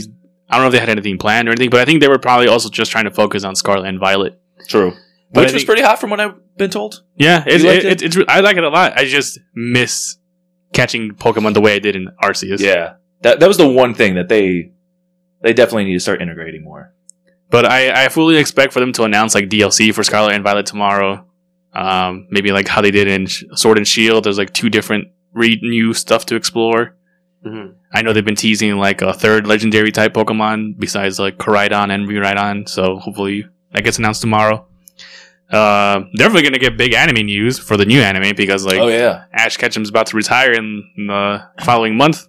I 0.49 0.55
don't 0.55 0.63
know 0.63 0.67
if 0.67 0.73
they 0.73 0.79
had 0.79 0.89
anything 0.89 1.17
planned 1.17 1.47
or 1.47 1.51
anything, 1.51 1.69
but 1.69 1.81
I 1.81 1.85
think 1.85 2.01
they 2.01 2.07
were 2.07 2.19
probably 2.19 2.47
also 2.47 2.69
just 2.69 2.91
trying 2.91 3.05
to 3.05 3.11
focus 3.11 3.43
on 3.43 3.55
Scarlet 3.55 3.87
and 3.87 3.99
Violet. 3.99 4.39
True, 4.67 4.91
But 5.33 5.41
which 5.41 5.49
I 5.49 5.53
was 5.53 5.53
think- 5.53 5.65
pretty 5.67 5.81
hot 5.81 5.99
from 5.99 6.09
what 6.09 6.19
I've 6.19 6.35
been 6.57 6.69
told. 6.69 7.03
Yeah, 7.17 7.43
it's 7.45 7.63
You 7.63 7.69
liked 7.69 7.83
it, 7.83 7.91
it? 7.91 8.01
it? 8.01 8.05
it's. 8.05 8.15
re- 8.15 8.25
I 8.27 8.39
like 8.39 8.57
it 8.57 8.63
a 8.63 8.69
lot. 8.69 8.93
I 8.97 9.05
just 9.05 9.39
miss 9.53 10.17
catching 10.73 11.11
Pokemon 11.11 11.53
the 11.53 11.61
way 11.61 11.75
I 11.75 11.79
did 11.79 11.95
in 11.95 12.09
Arceus. 12.23 12.59
Yeah, 12.59 12.93
that 13.21 13.39
that 13.39 13.47
was 13.47 13.57
the 13.57 13.67
one 13.67 13.93
thing 13.93 14.15
that 14.15 14.29
they 14.29 14.71
they 15.41 15.53
definitely 15.53 15.85
need 15.85 15.93
to 15.93 15.99
start 15.99 16.21
integrating 16.21 16.63
more. 16.63 16.93
but 17.49 17.65
I 17.65 18.05
I 18.05 18.09
fully 18.09 18.37
expect 18.37 18.73
for 18.73 18.79
them 18.79 18.91
to 18.93 19.03
announce 19.03 19.35
like 19.35 19.49
DLC 19.49 19.93
for 19.93 20.03
Scarlet 20.03 20.33
and 20.33 20.43
Violet 20.43 20.65
tomorrow. 20.65 21.25
Um, 21.73 22.27
maybe 22.31 22.51
like 22.51 22.67
how 22.67 22.81
they 22.81 22.91
did 22.91 23.07
in 23.07 23.27
Sh- 23.27 23.43
Sword 23.53 23.77
and 23.77 23.87
Shield. 23.87 24.23
There's 24.23 24.37
like 24.37 24.51
two 24.53 24.69
different 24.69 25.09
re- 25.33 25.59
new 25.61 25.93
stuff 25.93 26.25
to 26.27 26.35
explore. 26.35 26.96
Mhm. 27.47 27.73
I 27.93 28.01
know 28.01 28.13
they've 28.13 28.25
been 28.25 28.35
teasing 28.35 28.75
like 28.77 29.01
a 29.01 29.13
third 29.13 29.47
legendary 29.47 29.91
type 29.91 30.13
Pokemon 30.13 30.77
besides 30.77 31.19
like 31.19 31.37
Koraidon 31.37 31.89
and 31.93 32.07
Miraidon, 32.07 32.67
so 32.67 32.97
hopefully 32.97 33.45
that 33.73 33.83
gets 33.83 33.97
announced 33.97 34.21
tomorrow. 34.21 34.65
Uh, 35.51 36.01
definitely 36.17 36.41
gonna 36.43 36.59
get 36.59 36.75
big 36.75 36.93
anime 36.93 37.25
news 37.25 37.57
for 37.57 37.77
the 37.77 37.85
new 37.85 38.01
anime 38.01 38.35
because 38.35 38.65
like 38.65 38.79
oh 38.79 38.89
yeah, 38.89 39.23
Ash 39.31 39.55
Ketchum's 39.57 39.87
about 39.89 40.07
to 40.07 40.17
retire 40.17 40.51
in 40.51 40.83
the 41.07 41.41
following 41.63 41.95
month. 41.95 42.27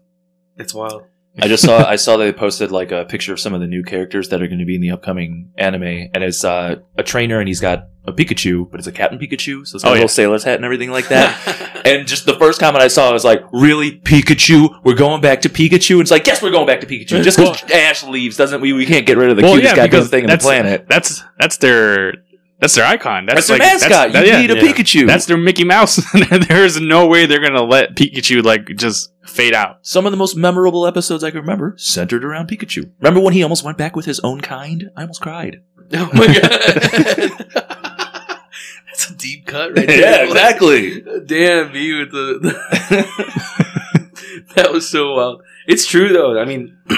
it's 0.56 0.72
wild. 0.72 1.02
I 1.40 1.48
just 1.48 1.64
saw 1.64 1.78
I 1.94 1.96
saw 1.96 2.16
they 2.16 2.32
posted 2.32 2.70
like 2.70 2.92
a 2.92 3.04
picture 3.06 3.32
of 3.32 3.40
some 3.40 3.54
of 3.54 3.60
the 3.60 3.66
new 3.66 3.82
characters 3.82 4.28
that 4.28 4.40
are 4.40 4.46
going 4.46 4.60
to 4.60 4.64
be 4.64 4.76
in 4.76 4.80
the 4.80 4.92
upcoming 4.92 5.50
anime, 5.58 5.82
and 6.14 6.22
it's 6.22 6.44
uh, 6.44 6.76
a 6.96 7.02
trainer, 7.02 7.40
and 7.40 7.48
he's 7.48 7.60
got 7.60 7.88
a 8.08 8.12
Pikachu, 8.12 8.70
but 8.70 8.80
it's 8.80 8.86
a 8.86 8.92
Captain 8.92 9.18
Pikachu, 9.18 9.66
so 9.66 9.76
it's 9.76 9.84
got 9.84 9.90
Oh, 9.90 9.92
a 9.92 9.94
yeah. 9.94 10.00
little 10.00 10.08
sailor's 10.08 10.44
hat 10.44 10.56
and 10.56 10.64
everything 10.64 10.90
like 10.90 11.08
that. 11.08 11.82
and 11.86 12.06
just 12.06 12.26
the 12.26 12.34
first 12.34 12.58
comment 12.60 12.82
I 12.82 12.88
saw 12.88 13.12
was 13.12 13.24
like, 13.24 13.42
"Really, 13.52 14.00
Pikachu? 14.00 14.80
We're 14.84 14.94
going 14.94 15.20
back 15.20 15.42
to 15.42 15.48
Pikachu?" 15.48 15.92
And 15.92 16.00
it's 16.02 16.10
like, 16.10 16.26
"Yes, 16.26 16.42
we're 16.42 16.50
going 16.50 16.66
back 16.66 16.80
to 16.80 16.86
Pikachu." 16.86 17.22
Just 17.22 17.38
because 17.38 17.62
Ash 17.70 18.02
leaves 18.04 18.36
doesn't 18.36 18.60
we 18.60 18.72
we 18.72 18.86
can't 18.86 19.06
get 19.06 19.16
rid 19.16 19.30
of 19.30 19.36
the 19.36 19.42
cutest 19.42 19.76
goddamn 19.76 20.04
thing 20.04 20.24
on 20.24 20.30
the 20.30 20.38
planet. 20.38 20.86
That's 20.88 21.22
that's 21.38 21.56
their 21.58 22.14
that's 22.60 22.74
their 22.74 22.84
icon. 22.86 23.24
That's, 23.26 23.46
That's, 23.46 23.48
their 23.48 23.58
mascot. 23.58 23.90
that's- 23.90 24.12
that- 24.14 24.26
you 24.26 24.32
yeah. 24.32 24.40
need 24.40 24.50
a 24.50 24.56
yeah. 24.56 24.72
Pikachu. 24.72 25.06
That's 25.06 25.26
their 25.26 25.36
Mickey 25.36 25.62
Mouse. 25.64 26.00
There's 26.48 26.80
no 26.80 27.06
way 27.06 27.24
they're 27.26 27.40
gonna 27.40 27.62
let 27.62 27.94
Pikachu 27.94 28.42
like 28.42 28.66
just 28.76 29.12
fade 29.24 29.54
out. 29.54 29.78
some 29.82 30.06
of 30.06 30.10
the 30.12 30.16
most 30.16 30.36
memorable 30.36 30.84
episodes 30.86 31.22
I 31.22 31.30
can 31.30 31.40
remember 31.40 31.74
centered 31.76 32.24
around 32.24 32.48
Pikachu. 32.48 32.90
Remember 32.98 33.20
when 33.20 33.32
he 33.34 33.42
almost 33.44 33.62
went 33.62 33.78
back 33.78 33.94
with 33.94 34.06
his 34.06 34.18
own 34.20 34.40
kind? 34.40 34.90
I 34.96 35.02
almost 35.02 35.20
cried. 35.20 35.62
Oh 35.94 36.10
my 36.12 36.26
god, 36.26 37.84
that's 38.98 39.10
a 39.10 39.14
deep 39.14 39.46
cut 39.46 39.72
right 39.76 39.86
there. 39.86 40.00
yeah, 40.00 40.24
exactly. 40.24 41.00
Damn 41.26 41.72
me 41.72 41.98
with 41.98 42.10
the. 42.10 42.38
that 44.56 44.72
was 44.72 44.88
so 44.88 45.14
wild. 45.14 45.42
It's 45.66 45.86
true 45.86 46.12
though. 46.12 46.38
I 46.38 46.44
mean, 46.44 46.76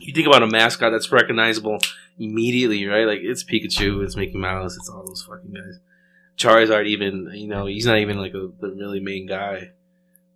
you 0.00 0.12
think 0.12 0.26
about 0.26 0.42
a 0.42 0.46
mascot 0.46 0.92
that's 0.92 1.12
recognizable 1.12 1.78
immediately, 2.18 2.86
right? 2.86 3.06
Like 3.06 3.20
it's 3.22 3.44
Pikachu, 3.44 4.02
it's 4.02 4.16
Mickey 4.16 4.36
Mouse, 4.36 4.76
it's 4.76 4.88
all 4.88 5.04
those 5.06 5.22
fucking 5.22 5.52
guys. 5.52 5.78
Charizard, 6.36 6.86
even 6.86 7.30
you 7.34 7.48
know, 7.48 7.66
he's 7.66 7.86
not 7.86 7.98
even 7.98 8.18
like 8.18 8.34
a, 8.34 8.50
the 8.60 8.74
really 8.76 9.00
main 9.00 9.26
guy. 9.26 9.70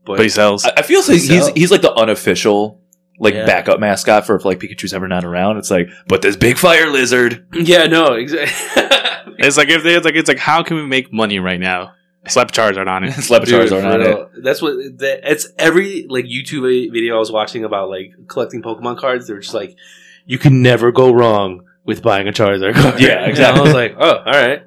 But, 0.05 0.17
But 0.17 0.23
he 0.23 0.29
sells. 0.29 0.65
I, 0.65 0.73
I 0.79 0.83
feel 0.83 1.01
like 1.01 1.21
he's 1.21 1.49
he's 1.49 1.71
like 1.71 1.83
the 1.83 1.93
unofficial 1.93 2.81
like 3.21 3.35
Yeah. 3.35 3.47
backup 3.47 3.79
mascot 3.79 4.27
for 4.27 4.35
if 4.35 4.45
like 4.45 4.59
Pikachu's 4.59 4.93
ever 4.93 5.07
not 5.07 5.25
around. 5.25 5.59
It's 5.59 5.71
like, 5.71 5.89
but 6.09 6.23
this 6.23 6.35
big 6.37 6.57
fire 6.59 6.91
lizard. 6.91 7.47
yeah, 7.53 7.85
no, 7.87 8.15
exactly. 8.15 8.87
It's 9.43 9.57
like 9.57 9.69
if 9.71 9.83
they 9.83 9.95
it's 9.95 10.05
like 10.05 10.17
it's 10.17 10.29
like 10.29 10.39
how 10.39 10.63
can 10.63 10.77
we 10.77 10.87
make 10.87 11.13
money 11.13 11.39
right 11.39 11.61
now? 11.61 11.93
Slap 12.29 12.51
Charizard 12.53 12.87
on 12.89 13.05
it. 13.05 13.13
Slap 13.29 13.43
a 13.43 13.47
Dude, 13.47 13.55
Charizard 13.71 13.81
for 13.81 13.87
on 13.87 14.01
it. 14.03 14.43
That's 14.43 14.61
what 14.61 14.75
that, 14.99 15.21
it's 15.31 15.49
every 15.59 16.07
like 16.11 16.27
YouTube 16.27 16.93
video 16.93 17.17
I 17.17 17.19
was 17.19 17.33
watching 17.33 17.65
about 17.65 17.89
like 17.89 18.13
collecting 18.29 18.61
Pokemon 18.63 18.99
cards. 18.99 19.27
They're 19.27 19.39
just 19.41 19.55
like, 19.55 19.77
you 20.27 20.37
can 20.37 20.61
never 20.61 20.93
go 20.93 21.11
wrong 21.11 21.65
with 21.87 22.03
buying 22.03 22.29
a 22.29 22.33
Charizard 22.33 22.75
card. 22.75 23.01
Yeah, 23.01 23.19
And 23.23 23.31
exactly. 23.31 23.61
I 23.61 23.65
was 23.65 23.73
like, 23.73 23.95
oh, 23.99 24.17
all 24.19 24.33
right. 24.33 24.63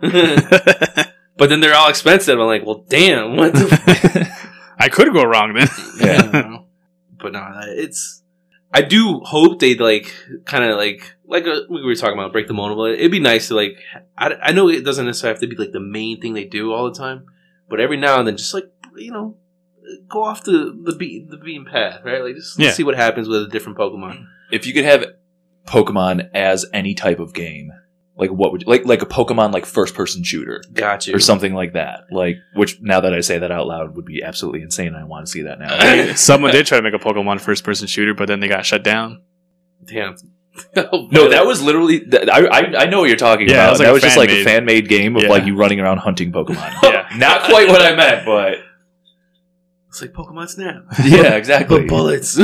but 1.38 1.50
then 1.50 1.60
they're 1.60 1.76
all 1.76 1.90
expensive. 1.90 2.40
I'm 2.40 2.48
like, 2.48 2.66
well, 2.66 2.84
damn. 2.90 3.36
What 3.36 3.54
the 3.54 4.36
I 4.80 4.90
could 4.90 5.14
go 5.14 5.24
wrong 5.24 5.54
then. 5.54 5.68
Yeah. 6.00 6.58
but 7.22 7.32
no, 7.34 7.48
it's. 7.68 8.23
I 8.76 8.82
do 8.82 9.20
hope 9.24 9.60
they 9.60 9.76
like 9.76 10.12
kind 10.46 10.64
of 10.64 10.78
like 10.78 11.14
like 11.26 11.46
uh 11.46 11.62
we 11.70 11.84
were 11.84 11.96
talking 11.96 12.18
about 12.18 12.32
break 12.32 12.48
the 12.48 12.54
mold. 12.54 12.90
It'd 12.90 13.12
be 13.12 13.20
nice 13.20 13.50
to 13.50 13.56
like. 13.56 13.78
I, 14.18 14.34
I 14.42 14.52
know 14.52 14.68
it 14.70 14.84
doesn't 14.84 15.06
necessarily 15.06 15.36
have 15.36 15.42
to 15.42 15.48
be 15.48 15.56
like 15.56 15.72
the 15.74 15.80
main 15.80 16.20
thing 16.20 16.34
they 16.34 16.46
do 16.46 16.74
all 16.74 16.92
the 16.92 16.98
time, 16.98 17.26
but 17.70 17.80
every 17.80 17.98
now 17.98 18.18
and 18.20 18.28
then, 18.28 18.36
just 18.38 18.54
like 18.54 18.72
you 18.98 19.12
know, 19.12 19.38
go 20.10 20.24
off 20.24 20.44
the 20.44 20.76
the 20.84 20.96
beat 20.96 21.30
the 21.30 21.38
beaten 21.38 21.66
path, 21.66 22.02
right? 22.04 22.24
Like 22.24 22.36
just 22.36 22.60
Yeah. 22.60 22.72
see 22.72 22.84
what 22.84 22.96
happens 22.96 23.28
with 23.28 23.44
a 23.44 23.48
different 23.48 23.78
Pokemon. 23.78 24.26
If 24.52 24.66
you 24.66 24.74
could 24.74 24.86
have 24.86 25.06
Pokemon 25.68 26.30
as 26.34 26.66
any 26.74 26.94
type 26.96 27.20
of 27.20 27.34
game, 27.34 27.72
like 28.16 28.30
what 28.30 28.52
would 28.52 28.62
you, 28.62 28.68
like 28.68 28.86
like 28.86 29.02
a 29.02 29.06
Pokemon 29.08 29.54
like 29.54 29.66
first 29.66 29.96
person 29.96 30.24
shooter 30.24 30.62
Got 30.74 31.08
you 31.08 31.16
or 31.16 31.20
something 31.20 31.54
like 31.54 31.74
that? 31.74 32.06
Like 32.12 32.38
which 32.54 32.80
now 32.82 33.00
that 33.02 33.14
I 33.14 33.22
say 33.22 33.40
that 33.40 33.52
out 33.52 33.66
loud 33.68 33.96
would 33.96 34.06
be 34.06 34.22
absolutely 34.24 34.62
insane. 34.62 34.94
I 34.96 35.04
want 35.04 35.26
to 35.26 35.32
see 35.32 35.42
that 35.44 35.60
now. 35.60 36.14
Someone 36.16 36.52
did 36.52 36.66
try 36.68 36.78
to 36.78 36.84
make 36.84 36.94
a 36.94 37.00
Pokemon 37.04 37.42
first 37.42 37.64
person 37.64 37.88
shooter, 37.88 38.14
but 38.14 38.28
then 38.28 38.40
they 38.40 38.48
got 38.48 38.66
shut 38.66 38.84
down. 38.84 39.22
Damn. 39.84 40.16
No, 40.76 41.30
that 41.30 41.48
was 41.48 41.64
literally. 41.64 42.04
I 42.32 42.42
I, 42.52 42.60
I 42.82 42.86
know 42.86 43.00
what 43.00 43.08
you're 43.10 43.18
talking 43.18 43.48
Yeah, 43.50 43.54
it 43.54 43.58
about. 43.58 43.70
was 43.72 43.80
like 43.80 43.88
that 43.88 43.94
was 43.94 44.04
just 44.04 44.18
like 44.18 44.30
a 44.30 44.44
fan-made. 44.44 44.52
fan 44.54 44.66
made 44.66 44.88
game 44.88 45.16
of 45.16 45.24
Yeah. 45.24 45.30
like 45.30 45.46
you 45.48 45.56
running 45.56 45.80
around 45.80 45.98
hunting 45.98 46.32
Pokemon. 46.32 46.72
Yeah. 46.84 47.08
Not 47.18 47.46
quite 47.50 47.68
what 47.70 47.82
I 47.82 47.96
meant, 47.96 48.24
but 48.24 48.58
It's 49.90 50.00
like 50.02 50.12
Pokemon 50.14 50.50
Snap, 50.50 50.84
yeah, 51.04 51.34
exactly. 51.38 51.80
but 51.80 51.88
bullets. 51.88 52.38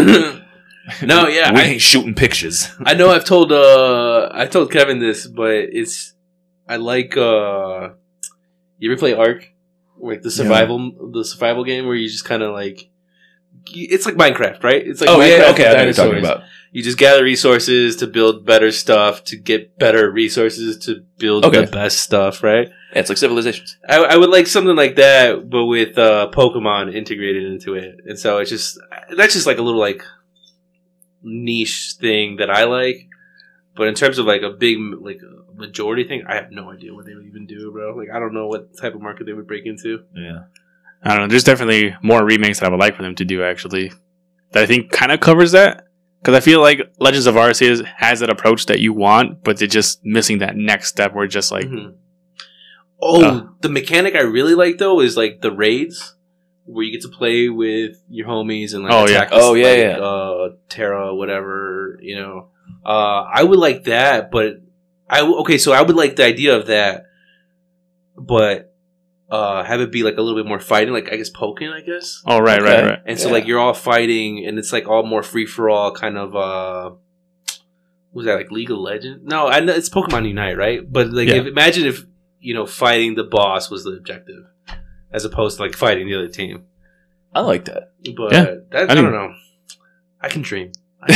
No, 1.04 1.28
yeah, 1.38 1.52
we 1.54 1.60
I, 1.60 1.64
ain't 1.64 1.82
shooting 1.82 2.16
pictures. 2.16 2.70
I 2.86 2.94
know 2.94 3.10
I've 3.10 3.26
told 3.26 3.52
uh 3.52 4.30
I 4.34 4.46
told 4.46 4.72
Kevin 4.72 5.00
this, 5.00 5.28
but 5.28 5.52
it's 5.54 6.14
I 6.68 6.78
like 6.78 7.18
uh 7.18 7.90
you 8.78 8.92
ever 8.92 9.00
play 9.00 9.14
Ark? 9.14 9.50
Like 9.98 10.22
the 10.22 10.32
survival 10.32 11.12
the 11.12 11.26
survival 11.26 11.64
game 11.64 11.86
where 11.86 11.96
you 11.96 12.08
just 12.08 12.26
kind 12.26 12.44
of 12.44 12.54
like 12.54 12.90
it's 13.72 14.06
like 14.06 14.16
Minecraft, 14.16 14.64
right? 14.64 14.86
It's 14.88 15.02
like 15.02 15.10
oh 15.10 15.20
yeah, 15.22 15.52
okay, 15.52 15.68
I 15.68 15.72
know 15.72 15.78
what 15.78 15.86
you're 15.86 15.94
talking 15.94 16.20
about. 16.20 16.44
You 16.72 16.84
just 16.84 17.00
gather 17.00 17.24
resources 17.24 17.96
to 17.98 18.06
build 18.08 18.46
better 18.46 18.72
stuff, 18.72 19.24
to 19.26 19.36
get 19.36 19.80
better 19.80 20.10
resources 20.12 20.78
to 20.86 21.04
build 21.18 21.44
Okay. 21.44 21.66
the 21.66 21.72
best 21.72 22.00
stuff, 22.02 22.44
right? 22.44 22.70
Yeah, 22.94 23.00
it's 23.00 23.10
like 23.10 23.18
civilizations. 23.18 23.76
I, 23.88 23.98
I 23.98 24.18
would 24.18 24.30
like 24.30 24.46
something 24.46 24.76
like 24.76 24.96
that, 24.98 25.50
but 25.50 25.66
with 25.66 25.98
uh, 25.98 26.30
Pokemon 26.32 26.94
integrated 26.94 27.44
into 27.52 27.74
it, 27.74 28.00
and 28.06 28.18
so 28.20 28.38
it's 28.38 28.52
just 28.52 28.80
that's 29.18 29.34
just 29.34 29.48
like 29.48 29.58
a 29.58 29.64
little 29.64 29.80
like 29.80 30.04
niche 31.24 31.94
thing 32.00 32.38
that 32.38 32.50
I 32.50 32.64
like. 32.66 33.08
But 33.76 33.88
in 33.88 33.96
terms 33.96 34.18
of 34.18 34.26
like 34.26 34.42
a 34.42 34.50
big 34.50 34.78
like 35.00 35.20
a 35.22 35.54
majority 35.58 36.04
thing, 36.04 36.24
I 36.28 36.36
have 36.36 36.52
no 36.52 36.72
idea 36.72 36.94
what 36.94 37.06
they 37.06 37.14
would 37.16 37.26
even 37.26 37.46
do, 37.46 37.72
bro. 37.72 37.96
Like 37.96 38.10
I 38.14 38.20
don't 38.20 38.34
know 38.34 38.48
what 38.48 38.78
type 38.78 38.94
of 38.96 39.02
market 39.02 39.26
they 39.26 39.34
would 39.34 39.48
break 39.48 39.66
into. 39.66 40.04
Yeah. 40.16 40.44
I 41.02 41.10
don't 41.14 41.20
know. 41.22 41.28
There's 41.28 41.46
definitely 41.46 41.96
more 42.04 42.26
remakes 42.26 42.60
that 42.60 42.66
I 42.66 42.70
would 42.70 42.80
like 42.80 42.96
for 42.96 43.04
them 43.04 43.16
to 43.16 43.26
do 43.26 43.44
actually. 43.44 43.92
That 44.52 44.64
I 44.64 44.66
think 44.66 44.92
kind 44.92 45.12
of 45.14 45.20
covers 45.22 45.52
that 45.54 45.86
because 46.20 46.36
I 46.36 46.42
feel 46.42 46.60
like 46.60 46.82
Legends 47.00 47.26
of 47.28 47.36
Arceus 47.36 47.86
has 47.86 48.20
that 48.20 48.30
approach 48.30 48.66
that 48.66 48.80
you 48.82 48.92
want, 48.92 49.44
but 49.44 49.58
they're 49.60 49.68
just 49.68 50.04
missing 50.04 50.40
that 50.40 50.58
next 50.58 50.90
step 50.90 51.14
where 51.14 51.28
just 51.28 51.52
like 51.52 51.66
Mhm. 51.66 51.94
Oh, 53.02 53.24
Uh. 53.24 53.44
the 53.62 53.70
mechanic 53.70 54.16
I 54.16 54.22
really 54.22 54.56
like 54.56 54.78
though 54.78 55.00
is 55.00 55.16
like 55.16 55.40
the 55.42 55.52
raids 55.52 56.16
where 56.72 56.86
you 56.86 56.92
get 56.92 57.02
to 57.02 57.10
play 57.10 57.50
with 57.50 57.98
your 58.10 58.28
homies 58.28 58.74
and 58.74 58.84
like 58.84 58.94
Oh, 58.94 59.08
yeah. 59.08 59.18
attack 59.18 59.30
this, 59.32 59.40
Oh, 59.42 59.54
yeah, 59.56 59.68
like, 59.68 59.78
yeah. 59.80 59.98
uh 59.98 60.50
Tera 60.70 61.16
whatever 61.16 61.98
you 62.02 62.16
know. 62.20 62.50
Uh, 62.86 63.24
I 63.34 63.44
would 63.44 63.60
like 63.60 63.86
that, 63.86 64.30
but 64.32 64.62
I 65.10 65.20
w- 65.20 65.40
okay. 65.40 65.58
So 65.58 65.72
I 65.74 65.82
would 65.82 65.96
like 65.96 66.16
the 66.16 66.26
idea 66.26 66.56
of 66.56 66.68
that, 66.68 67.06
but 68.16 68.74
uh, 69.30 69.64
have 69.64 69.80
it 69.82 69.92
be 69.92 70.04
like 70.04 70.18
a 70.18 70.22
little 70.22 70.40
bit 70.40 70.48
more 70.48 70.60
fighting, 70.60 70.94
like 70.94 71.12
I 71.12 71.16
guess 71.18 71.30
poking, 71.30 71.70
I 71.70 71.82
guess. 71.82 72.22
oh 72.26 72.40
right, 72.40 72.62
right, 72.62 72.80
Okay. 72.80 72.88
right. 72.90 73.00
And 73.06 73.20
so 73.20 73.28
Yeah. 73.28 73.34
like 73.34 73.48
you're 73.48 73.60
all 73.60 73.74
fighting, 73.74 74.46
and 74.46 74.58
it's 74.58 74.74
like 74.74 74.88
all 74.88 75.04
more 75.06 75.24
free 75.24 75.46
for 75.46 75.70
all 75.70 75.92
kind 75.92 76.18
of. 76.18 76.36
uh 76.36 76.96
was 78.12 78.26
that 78.26 78.36
like 78.36 78.52
League 78.52 78.72
of 78.72 78.80
Legends? 78.80 79.22
No, 79.24 79.48
I 79.48 79.60
know 79.60 79.72
it's 79.74 79.88
Pokemon 79.90 80.28
Unite, 80.28 80.58
right? 80.58 80.82
But 80.92 81.12
like, 81.12 81.28
Yeah. 81.28 81.36
if, 81.36 81.46
imagine 81.46 81.86
if 81.86 82.06
you 82.40 82.56
know 82.56 82.66
fighting 82.66 83.14
the 83.16 83.24
boss 83.24 83.70
was 83.70 83.84
the 83.84 83.92
objective, 83.92 84.46
as 85.12 85.26
opposed 85.26 85.58
to 85.58 85.64
like 85.64 85.76
fighting 85.76 86.08
the 86.08 86.16
other 86.16 86.28
team. 86.30 86.66
I 87.34 87.42
like 87.42 87.66
that. 87.66 87.92
But 88.16 88.32
Yeah. 88.34 88.44
that, 88.72 88.90
I 88.90 88.92
I, 88.92 88.96
mean- 88.96 89.04
don't 89.06 89.14
know. 89.14 89.34
I 90.22 90.28
can 90.30 90.42
dream. 90.42 90.72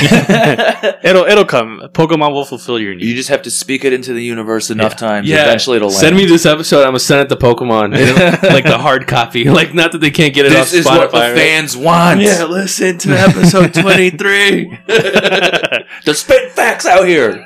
It'll 1.03 1.25
it'll 1.25 1.43
come. 1.43 1.81
Pokemon 1.91 2.31
will 2.31 2.45
fulfill 2.45 2.79
your 2.79 2.95
need. 2.95 3.03
You 3.03 3.15
just 3.15 3.27
have 3.27 3.41
to 3.41 3.51
speak 3.51 3.83
it 3.83 3.91
into 3.91 4.13
the 4.13 4.23
universe 4.23 4.69
enough 4.71 4.93
Yeah. 4.93 4.97
times. 4.97 5.27
Yeah. 5.27 5.43
Eventually 5.43 5.75
it'll 5.75 5.89
land. 5.89 5.99
Send 5.99 6.15
me 6.15 6.25
this 6.25 6.45
episode. 6.45 6.79
I'm 6.83 6.87
gonna 6.89 6.99
send 6.99 7.19
it 7.21 7.27
to 7.29 7.35
Pokemon, 7.35 7.91
like 8.53 8.63
the 8.63 8.77
hard 8.77 9.07
copy. 9.07 9.43
Like 9.49 9.73
not 9.73 9.91
that 9.91 9.97
they 9.97 10.09
can't 10.11 10.33
get 10.33 10.45
it 10.45 10.49
This 10.53 10.69
off 10.69 10.73
is 10.73 10.85
Spotify. 10.85 10.97
what 10.99 11.11
the 11.11 11.17
right? 11.19 11.35
fans 11.35 11.75
want. 11.75 12.21
Yeah, 12.21 12.45
listen 12.45 12.97
to 12.99 13.09
episode 13.11 13.73
23. 13.73 14.79
The 14.87 16.13
spit 16.13 16.51
facts 16.53 16.85
out 16.85 17.05
here. 17.05 17.45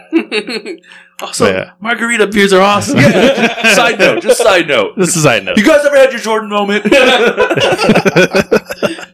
Also, 1.22 1.52
Yeah. 1.52 1.72
margarita 1.80 2.28
beers 2.28 2.54
are 2.54 2.62
awesome. 2.62 2.98
Yeah. 3.00 3.68
side 3.74 4.00
note, 4.00 4.22
just 4.22 4.42
side 4.42 4.68
note. 4.68 4.96
this 4.98 5.10
is 5.10 5.18
a 5.18 5.22
side 5.22 5.46
note. 5.46 5.58
You 5.58 5.66
guys 5.66 5.84
ever 5.86 5.98
had 5.98 6.12
your 6.12 6.22
Jordan 6.22 6.50
moment? 6.50 6.86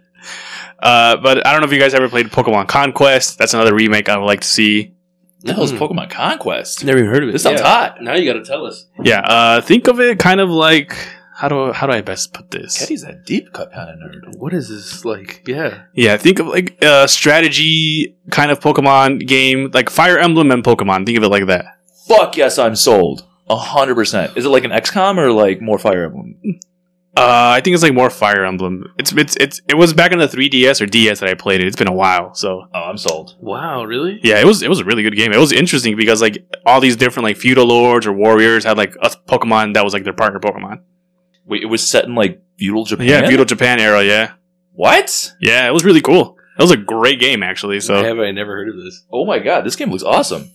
Uh, 0.82 1.16
but 1.16 1.46
I 1.48 1.54
don't 1.54 1.62
know 1.62 1.68
if 1.68 1.72
you 1.72 1.80
guys 1.80 1.94
ever 1.94 2.10
played 2.10 2.26
Pokemon 2.28 2.68
Conquest. 2.68 3.38
That's 3.38 3.54
another 3.54 3.74
remake 3.74 4.10
I 4.10 4.18
would 4.18 4.26
like 4.26 4.42
to 4.42 4.48
see. 4.48 4.94
that 5.44 5.58
was 5.58 5.72
Pokemon 5.72 6.10
Conquest. 6.10 6.84
Never 6.84 6.98
even 7.00 7.10
heard 7.10 7.24
of 7.24 7.30
it. 7.30 7.32
This 7.32 7.44
sounds 7.44 7.62
Yeah. 7.62 7.68
hot. 7.68 8.02
Now 8.02 8.16
you 8.16 8.26
got 8.26 8.38
to 8.38 8.44
tell 8.44 8.66
us. 8.66 8.86
Yeah, 9.02 9.22
uh, 9.22 9.62
think 9.62 9.88
of 9.88 10.02
it 10.02 10.20
kind 10.20 10.42
of 10.42 10.50
like 10.50 10.94
how 11.38 11.48
do 11.48 11.72
how 11.72 11.88
do 11.88 11.94
I 11.94 12.02
best 12.02 12.34
put 12.34 12.52
this? 12.52 12.78
Keti's 12.78 13.04
a 13.06 13.14
deep 13.14 13.54
cut 13.54 13.72
kind 13.72 13.90
of 13.90 13.96
nerd. 13.96 14.36
What 14.38 14.54
is 14.54 14.68
this 14.68 15.06
like? 15.06 15.44
Yeah. 15.48 15.84
Yeah, 15.94 16.18
think 16.18 16.40
of 16.40 16.48
like 16.48 16.78
a 16.84 17.08
strategy 17.08 18.18
kind 18.32 18.52
of 18.52 18.60
Pokemon 18.60 19.26
game, 19.26 19.72
like 19.74 19.90
Fire 19.90 20.18
Emblem 20.18 20.52
and 20.52 20.66
Pokemon. 20.66 21.06
Think 21.06 21.18
of 21.18 21.24
it 21.24 21.30
like 21.30 21.46
that. 21.48 21.78
Fuck 22.08 22.38
yes, 22.38 22.58
I'm 22.58 22.76
sold. 22.76 23.26
A 23.50 23.56
hundred 23.56 23.96
percent. 23.96 24.38
Is 24.38 24.46
it 24.46 24.50
like 24.50 24.64
an 24.64 24.72
XCOM 24.72 25.18
or 25.18 25.32
like 25.32 25.62
more 25.62 25.78
Fire 25.78 26.06
Emblem? 26.06 26.36
Uh, 27.16 27.54
I 27.58 27.62
think 27.62 27.76
it's 27.76 27.84
like 27.84 27.94
more 27.94 28.10
Fire 28.10 28.44
Emblem. 28.44 28.86
It's 28.98 29.12
it's 29.12 29.36
it's 29.36 29.62
it 29.68 29.76
was 29.76 29.94
back 29.94 30.12
in 30.12 30.18
the 30.20 30.28
3DS 30.28 30.82
or 30.82 30.86
DS 30.88 31.20
that 31.20 31.30
I 31.30 31.34
played 31.36 31.62
it. 31.62 31.68
It's 31.68 31.76
been 31.76 31.88
a 31.88 31.94
while, 31.94 32.34
so 32.34 32.66
Oh, 32.74 32.80
I'm 32.84 32.98
sold. 32.98 33.36
Wow. 33.40 33.84
Really? 33.84 34.20
yeah, 34.24 34.40
it 34.40 34.46
was 34.46 34.64
it 34.64 34.70
was 34.70 34.80
a 34.80 34.86
really 34.86 35.04
good 35.04 35.16
game. 35.16 35.32
It 35.32 35.38
was 35.38 35.52
interesting 35.52 35.96
because 35.96 36.22
like 36.22 36.44
all 36.66 36.80
these 36.82 36.96
different 36.96 37.26
like 37.26 37.38
feudal 37.38 37.66
lords 37.68 38.08
or 38.08 38.14
warriors 38.14 38.64
had 38.64 38.78
like 38.78 38.96
a 39.02 39.10
Pokemon 39.10 39.76
that 39.76 39.84
was 39.84 39.94
like 39.94 40.04
their 40.06 40.14
partner 40.14 40.40
Pokemon. 40.40 40.82
Wait, 41.46 41.62
it 41.62 41.68
was 41.68 41.88
set 41.88 42.06
in 42.06 42.16
like 42.16 42.42
feudal 42.58 42.86
Japan. 42.86 43.08
Yeah, 43.08 43.28
feudal 43.28 43.46
Japan 43.46 43.80
era. 43.80 44.04
Yeah, 44.04 44.32
What? 44.72 45.34
yeah, 45.40 45.68
it 45.68 45.72
was 45.72 45.84
really 45.84 46.02
cool. 46.02 46.38
It 46.58 46.62
was 46.62 46.72
a 46.72 46.78
great 46.78 47.20
game 47.20 47.44
actually. 47.44 47.80
So 47.82 48.04
have 48.04 48.18
I 48.20 48.32
never 48.32 48.56
heard 48.56 48.70
of 48.70 48.78
this? 48.84 49.04
Oh 49.12 49.26
my 49.26 49.38
god, 49.40 49.66
this 49.66 49.76
game 49.76 49.92
looks 49.92 50.04
awesome. 50.04 50.50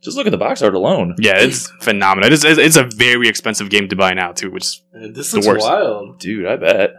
Just 0.00 0.16
look 0.16 0.26
at 0.26 0.30
the 0.30 0.38
box 0.38 0.62
art 0.62 0.74
alone. 0.74 1.16
yeah, 1.18 1.34
it's 1.38 1.70
phenomenal. 1.80 2.32
It's, 2.32 2.44
it's 2.44 2.58
it's 2.58 2.76
a 2.76 2.84
very 2.84 3.28
expensive 3.28 3.68
game 3.70 3.88
to 3.88 3.96
buy 3.96 4.14
now 4.14 4.32
too, 4.32 4.50
which 4.50 4.64
is 4.64 4.82
Uh, 4.94 5.08
This 5.12 5.30
The 5.32 5.38
looks 5.38 5.46
worst. 5.48 5.66
wild. 5.66 6.18
Dude, 6.20 6.46
I 6.46 6.56
bet. 6.56 6.94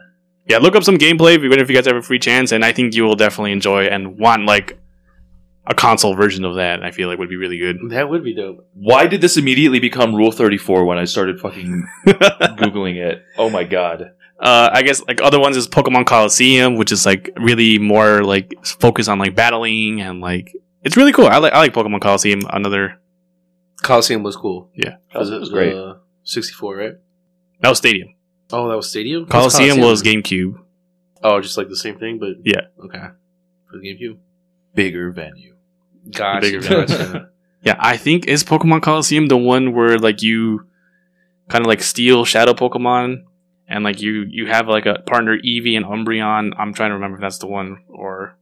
yeah, 0.47 0.57
look 0.57 0.75
up 0.75 0.83
some 0.83 0.97
gameplay 0.97 1.35
if 1.35 1.41
you, 1.43 1.51
if 1.51 1.69
you 1.69 1.75
guys 1.75 1.85
have 1.85 1.95
a 1.95 2.01
free 2.01 2.19
chance, 2.19 2.51
and 2.51 2.65
I 2.65 2.71
think 2.73 2.95
you 2.95 3.03
will 3.03 3.15
definitely 3.15 3.51
enjoy 3.53 3.85
and 3.85 4.17
want 4.19 4.45
like 4.45 4.77
a 5.65 5.73
console 5.75 6.15
version 6.15 6.43
of 6.45 6.55
that. 6.55 6.83
I 6.83 6.91
feel 6.91 7.07
like 7.07 7.19
would 7.19 7.29
be 7.29 7.35
really 7.37 7.57
good. 7.59 7.77
That 7.89 8.09
would 8.09 8.23
be 8.23 8.33
dope. 8.33 8.67
Why 8.73 9.05
did 9.07 9.21
this 9.21 9.37
immediately 9.37 9.79
become 9.79 10.15
Rule 10.15 10.31
34 10.31 10.83
when 10.85 10.97
I 10.97 11.05
started 11.05 11.39
fucking 11.39 11.87
Googling 12.07 12.95
it? 12.97 13.23
Oh 13.37 13.49
my 13.49 13.63
god. 13.63 14.11
uh, 14.39 14.69
I 14.73 14.81
guess 14.81 15.01
like 15.07 15.21
other 15.21 15.39
ones 15.39 15.55
is 15.57 15.67
Pokemon 15.67 16.05
Colosseum, 16.05 16.75
which 16.75 16.91
is 16.91 17.05
like 17.05 17.29
really 17.37 17.77
more 17.77 18.23
like 18.23 18.53
focused 18.65 19.09
on 19.09 19.19
like 19.19 19.35
battling 19.35 20.01
and 20.01 20.21
like 20.21 20.55
it's 20.83 20.97
really 20.97 21.11
cool. 21.11 21.27
I 21.27 21.37
like 21.37 21.53
I 21.53 21.59
like 21.59 21.73
Pokemon 21.73 22.01
Colosseum. 22.01 22.41
Another 22.51 22.99
Colosseum 23.81 24.23
was 24.23 24.35
cool. 24.35 24.69
Yeah. 24.73 24.97
That 25.13 25.19
was 25.19 25.49
great. 25.49 25.73
Uh, 25.73 25.95
64, 26.23 26.75
right? 26.75 26.93
that 27.61 27.69
was 27.69 27.77
Stadium. 27.77 28.13
Oh, 28.51 28.67
that 28.69 28.75
was 28.75 28.89
Stadium? 28.89 29.23
What's 29.23 29.31
Colosseum 29.31 29.79
was 29.79 30.03
GameCube. 30.03 30.59
Oh, 31.23 31.41
just 31.41 31.57
like 31.57 31.69
the 31.69 31.75
same 31.75 31.97
thing, 31.97 32.19
but 32.19 32.35
Yeah. 32.43 32.61
Okay. 32.83 32.99
For 33.69 33.77
the 33.77 33.87
GameCube. 33.87 34.17
Bigger 34.73 35.11
venue. 35.11 35.55
Gotcha. 36.11 36.41
Bigger 36.41 36.59
venue. 36.61 37.25
Yeah, 37.61 37.75
I 37.77 37.97
think 37.97 38.25
is 38.25 38.45
Pokemon 38.45 38.83
Colosseum 38.83 39.27
the 39.27 39.35
one 39.35 39.73
where 39.73 39.97
like 39.99 40.21
you 40.21 40.65
kind 41.49 41.61
of 41.61 41.67
like 41.67 41.81
steal 41.83 42.23
Shadow 42.23 42.53
Pokemon 42.53 43.23
and 43.67 43.83
like 43.83 44.01
you 44.01 44.25
you 44.29 44.47
have 44.47 44.69
like 44.69 44.85
a 44.85 44.99
partner 45.05 45.37
Eevee 45.37 45.75
and 45.75 45.85
Umbreon. 45.85 46.53
I'm 46.57 46.73
trying 46.73 46.91
to 46.91 46.93
remember 46.93 47.17
if 47.17 47.21
that's 47.21 47.39
the 47.39 47.47
one 47.47 47.83
or 47.89 48.09
Dude, 48.17 48.37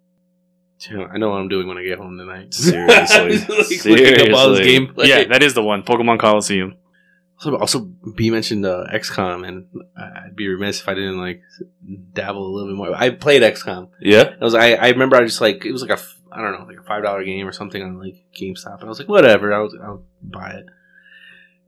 I 1.11 1.17
know 1.17 1.29
what 1.31 1.37
I'm 1.39 1.47
doing 1.49 1.67
when 1.67 1.77
I 1.77 1.83
get 1.83 1.97
home 1.97 2.17
tonight. 2.17 2.53
Seriously. 2.53 3.37
Like, 3.39 3.85
looking 3.85 4.31
up 4.31 4.37
all 4.37 4.49
this 4.51 4.59
Seriously. 4.59 4.87
gameplay. 4.87 5.05
yeah, 5.07 5.23
that 5.25 5.41
is 5.43 5.53
the 5.53 5.63
one. 5.63 5.83
Pokemon 5.83 6.19
Colosseum. 6.19 6.75
Also, 7.39 7.57
also 7.57 7.79
B 8.15 8.29
mentioned 8.31 8.65
uh, 8.65 8.85
XCOM, 8.91 9.47
and 9.47 9.67
I'd 9.95 10.35
be 10.35 10.47
remiss 10.47 10.81
if 10.81 10.89
I 10.89 10.93
didn't 10.95 11.19
like 11.19 11.41
dabble 12.13 12.45
a 12.45 12.51
little 12.51 12.69
bit 12.69 12.75
more. 12.75 12.95
I 12.95 13.11
played 13.11 13.41
XCOM. 13.43 13.89
Yeah. 13.99 14.33
I 14.39 14.43
was 14.43 14.55
I, 14.55 14.71
I 14.73 14.89
remember 14.89 15.15
I 15.17 15.23
just 15.23 15.41
like 15.41 15.63
it 15.65 15.71
was 15.71 15.81
like 15.83 15.91
a 15.91 16.01
I 16.31 16.41
don't 16.41 16.59
know 16.59 16.65
like 16.65 16.79
a 16.79 16.83
five 16.83 17.03
dollar 17.03 17.23
game 17.23 17.47
or 17.47 17.51
something 17.51 17.81
on 17.81 17.99
like 17.99 18.23
GameStop, 18.39 18.75
and 18.79 18.83
I 18.85 18.89
was 18.89 18.99
like 18.99 19.09
whatever, 19.09 19.53
I'll 19.53 19.69
I'll 19.83 20.03
buy 20.21 20.51
it. 20.51 20.65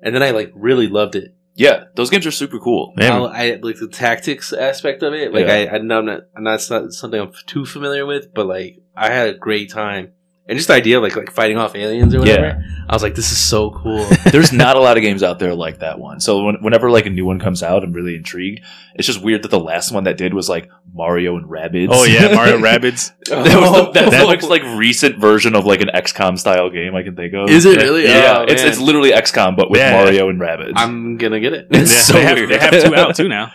And 0.01 0.15
then 0.15 0.23
I 0.23 0.31
like 0.31 0.51
really 0.55 0.87
loved 0.87 1.15
it. 1.15 1.35
Yeah. 1.59 1.83
Those 1.95 2.09
games 2.09 2.25
are 2.25 2.31
super 2.31 2.57
cool. 2.57 2.93
Yeah. 2.97 3.15
I'll- 3.15 3.27
I 3.27 3.59
like 3.61 3.77
the 3.79 3.89
tactics 3.89 4.53
aspect 4.53 5.03
of 5.03 5.13
it. 5.13 5.33
Like 5.33 5.45
Yeah. 5.47 5.53
I, 5.71 5.75
I 5.75 5.77
know 5.79 5.99
I'm 5.99 6.05
not, 6.05 6.21
I'm 6.35 6.43
not, 6.43 6.55
it's 6.55 6.69
not 6.69 6.93
something 6.93 7.19
I'm 7.19 7.33
too 7.45 7.65
familiar 7.65 8.05
with, 8.05 8.33
but 8.33 8.45
like 8.47 8.81
I 8.95 9.11
had 9.11 9.27
a 9.29 9.37
great 9.37 9.69
time. 9.69 10.13
And 10.49 10.57
just 10.57 10.67
the 10.67 10.73
idea 10.73 10.97
of 10.97 11.03
like 11.03 11.15
like 11.15 11.31
fighting 11.31 11.57
off 11.57 11.75
aliens 11.75 12.13
or 12.15 12.19
whatever. 12.19 12.41
Yeah. 12.59 12.61
I 12.89 12.95
was 12.95 13.03
like, 13.03 13.13
this 13.13 13.31
is 13.31 13.37
so 13.37 13.69
cool. 13.69 14.03
There's 14.31 14.51
not 14.51 14.75
a 14.75 14.79
lot 14.79 14.97
of 14.97 15.03
games 15.03 15.21
out 15.21 15.37
there 15.37 15.53
like 15.53 15.79
that 15.79 15.99
one. 15.99 16.19
So 16.19 16.43
when, 16.43 16.55
whenever 16.63 16.89
like 16.89 17.05
a 17.05 17.11
new 17.11 17.23
one 17.23 17.39
comes 17.39 17.61
out, 17.61 17.83
I'm 17.83 17.93
really 17.93 18.15
intrigued. 18.15 18.61
It's 18.95 19.05
just 19.05 19.21
weird 19.21 19.43
that 19.43 19.51
the 19.51 19.59
last 19.59 19.91
one 19.91 20.05
that 20.05 20.17
did 20.17 20.33
was 20.33 20.49
like 20.49 20.67
Mario 20.91 21.37
and 21.37 21.45
Rabbids. 21.47 21.89
Oh 21.91 22.03
yeah, 22.03 22.33
Mario 22.33 22.57
Rabbids. 22.67 23.11
that 23.27 23.61
was 23.61 23.71
the, 23.71 23.91
that's 23.91 24.09
That- 24.11 24.21
the 24.21 24.25
most 24.37 24.49
like 24.49 24.63
recent 24.75 25.19
version 25.19 25.55
of 25.55 25.65
like 25.65 25.81
an 25.81 25.89
XCOM 25.93 26.39
style 26.39 26.71
game 26.71 26.95
I 26.95 27.03
can 27.03 27.15
think 27.15 27.35
of. 27.35 27.47
Is 27.49 27.65
it 27.65 27.77
Yeah. 27.77 27.83
really? 27.83 28.03
Yeah, 28.05 28.37
Oh, 28.39 28.43
it's 28.49 28.63
man. 28.63 28.71
it's 28.71 28.79
literally 28.79 29.11
XCOM 29.11 29.55
but 29.55 29.69
with 29.69 29.79
Yeah. 29.79 29.91
Mario 30.03 30.29
and 30.29 30.41
Rabbids. 30.41 30.73
I'm 30.75 31.17
gonna 31.17 31.39
get 31.39 31.53
it. 31.53 31.67
Yeah, 31.71 31.79
It's 31.81 31.91
so 31.91 32.13
they, 32.13 32.23
have, 32.23 32.37
weird. 32.37 32.49
they 32.49 32.57
have 32.57 32.83
two 32.83 32.95
out 32.95 33.15
too 33.15 33.27
now. 33.27 33.51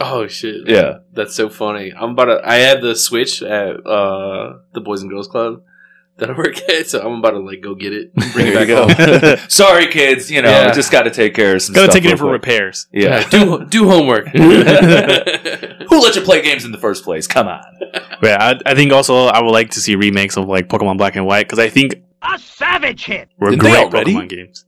Oh 0.00 0.26
shit. 0.28 0.68
yeah, 0.68 0.98
That's 1.14 1.34
so 1.34 1.48
funny. 1.48 1.92
I'm 1.92 2.10
about 2.10 2.26
to. 2.26 2.40
I 2.44 2.56
had 2.56 2.82
the 2.82 2.94
Switch 2.94 3.42
at 3.42 3.84
uh, 3.84 4.58
the 4.74 4.80
Boys 4.80 5.00
and 5.02 5.10
Girls 5.10 5.26
Club 5.26 5.62
that 6.18 6.30
I 6.30 6.32
work 6.34 6.58
at, 6.68 6.86
so 6.88 7.00
I'm 7.00 7.18
about 7.20 7.30
to 7.32 7.38
like 7.40 7.60
go 7.60 7.74
get 7.74 7.92
it, 7.92 8.12
and 8.16 8.32
bring 8.32 8.46
it 8.48 8.54
back 8.54 8.68
home. 8.68 9.38
Sorry, 9.48 9.86
kids. 9.88 10.30
You 10.30 10.42
know, 10.42 10.50
Yeah. 10.50 10.72
just 10.72 10.92
got 10.92 11.02
to 11.04 11.10
take 11.10 11.34
care 11.34 11.54
of 11.56 11.62
some. 11.62 11.74
Gotta 11.74 11.92
take 11.92 12.04
it 12.04 12.10
in 12.10 12.16
for 12.16 12.24
quick. 12.24 12.32
repairs. 12.44 12.86
Yeah. 12.92 13.28
do 13.28 13.64
do 13.66 13.88
homework. 13.88 14.28
Who 14.28 16.00
let 16.00 16.14
you 16.16 16.22
play 16.22 16.42
games 16.42 16.64
in 16.64 16.72
the 16.72 16.78
first 16.78 17.04
place? 17.04 17.26
Come 17.26 17.48
on. 17.48 17.62
Yeah, 18.22 18.36
I, 18.40 18.70
I 18.70 18.74
think 18.74 18.92
also 18.92 19.26
I 19.26 19.40
would 19.42 19.50
like 19.52 19.70
to 19.70 19.80
see 19.80 19.94
remakes 19.96 20.36
of 20.36 20.46
like 20.48 20.68
Pokemon 20.68 20.98
Black 20.98 21.16
and 21.16 21.26
White 21.26 21.46
because 21.46 21.58
I 21.58 21.68
think 21.68 21.94
A 22.22 22.38
savage 22.38 23.04
hit. 23.04 23.28
were 23.38 23.50
Didn't 23.50 23.62
great 23.62 23.76
already? 23.76 24.14
Pokemon 24.14 24.28
games. 24.28 24.64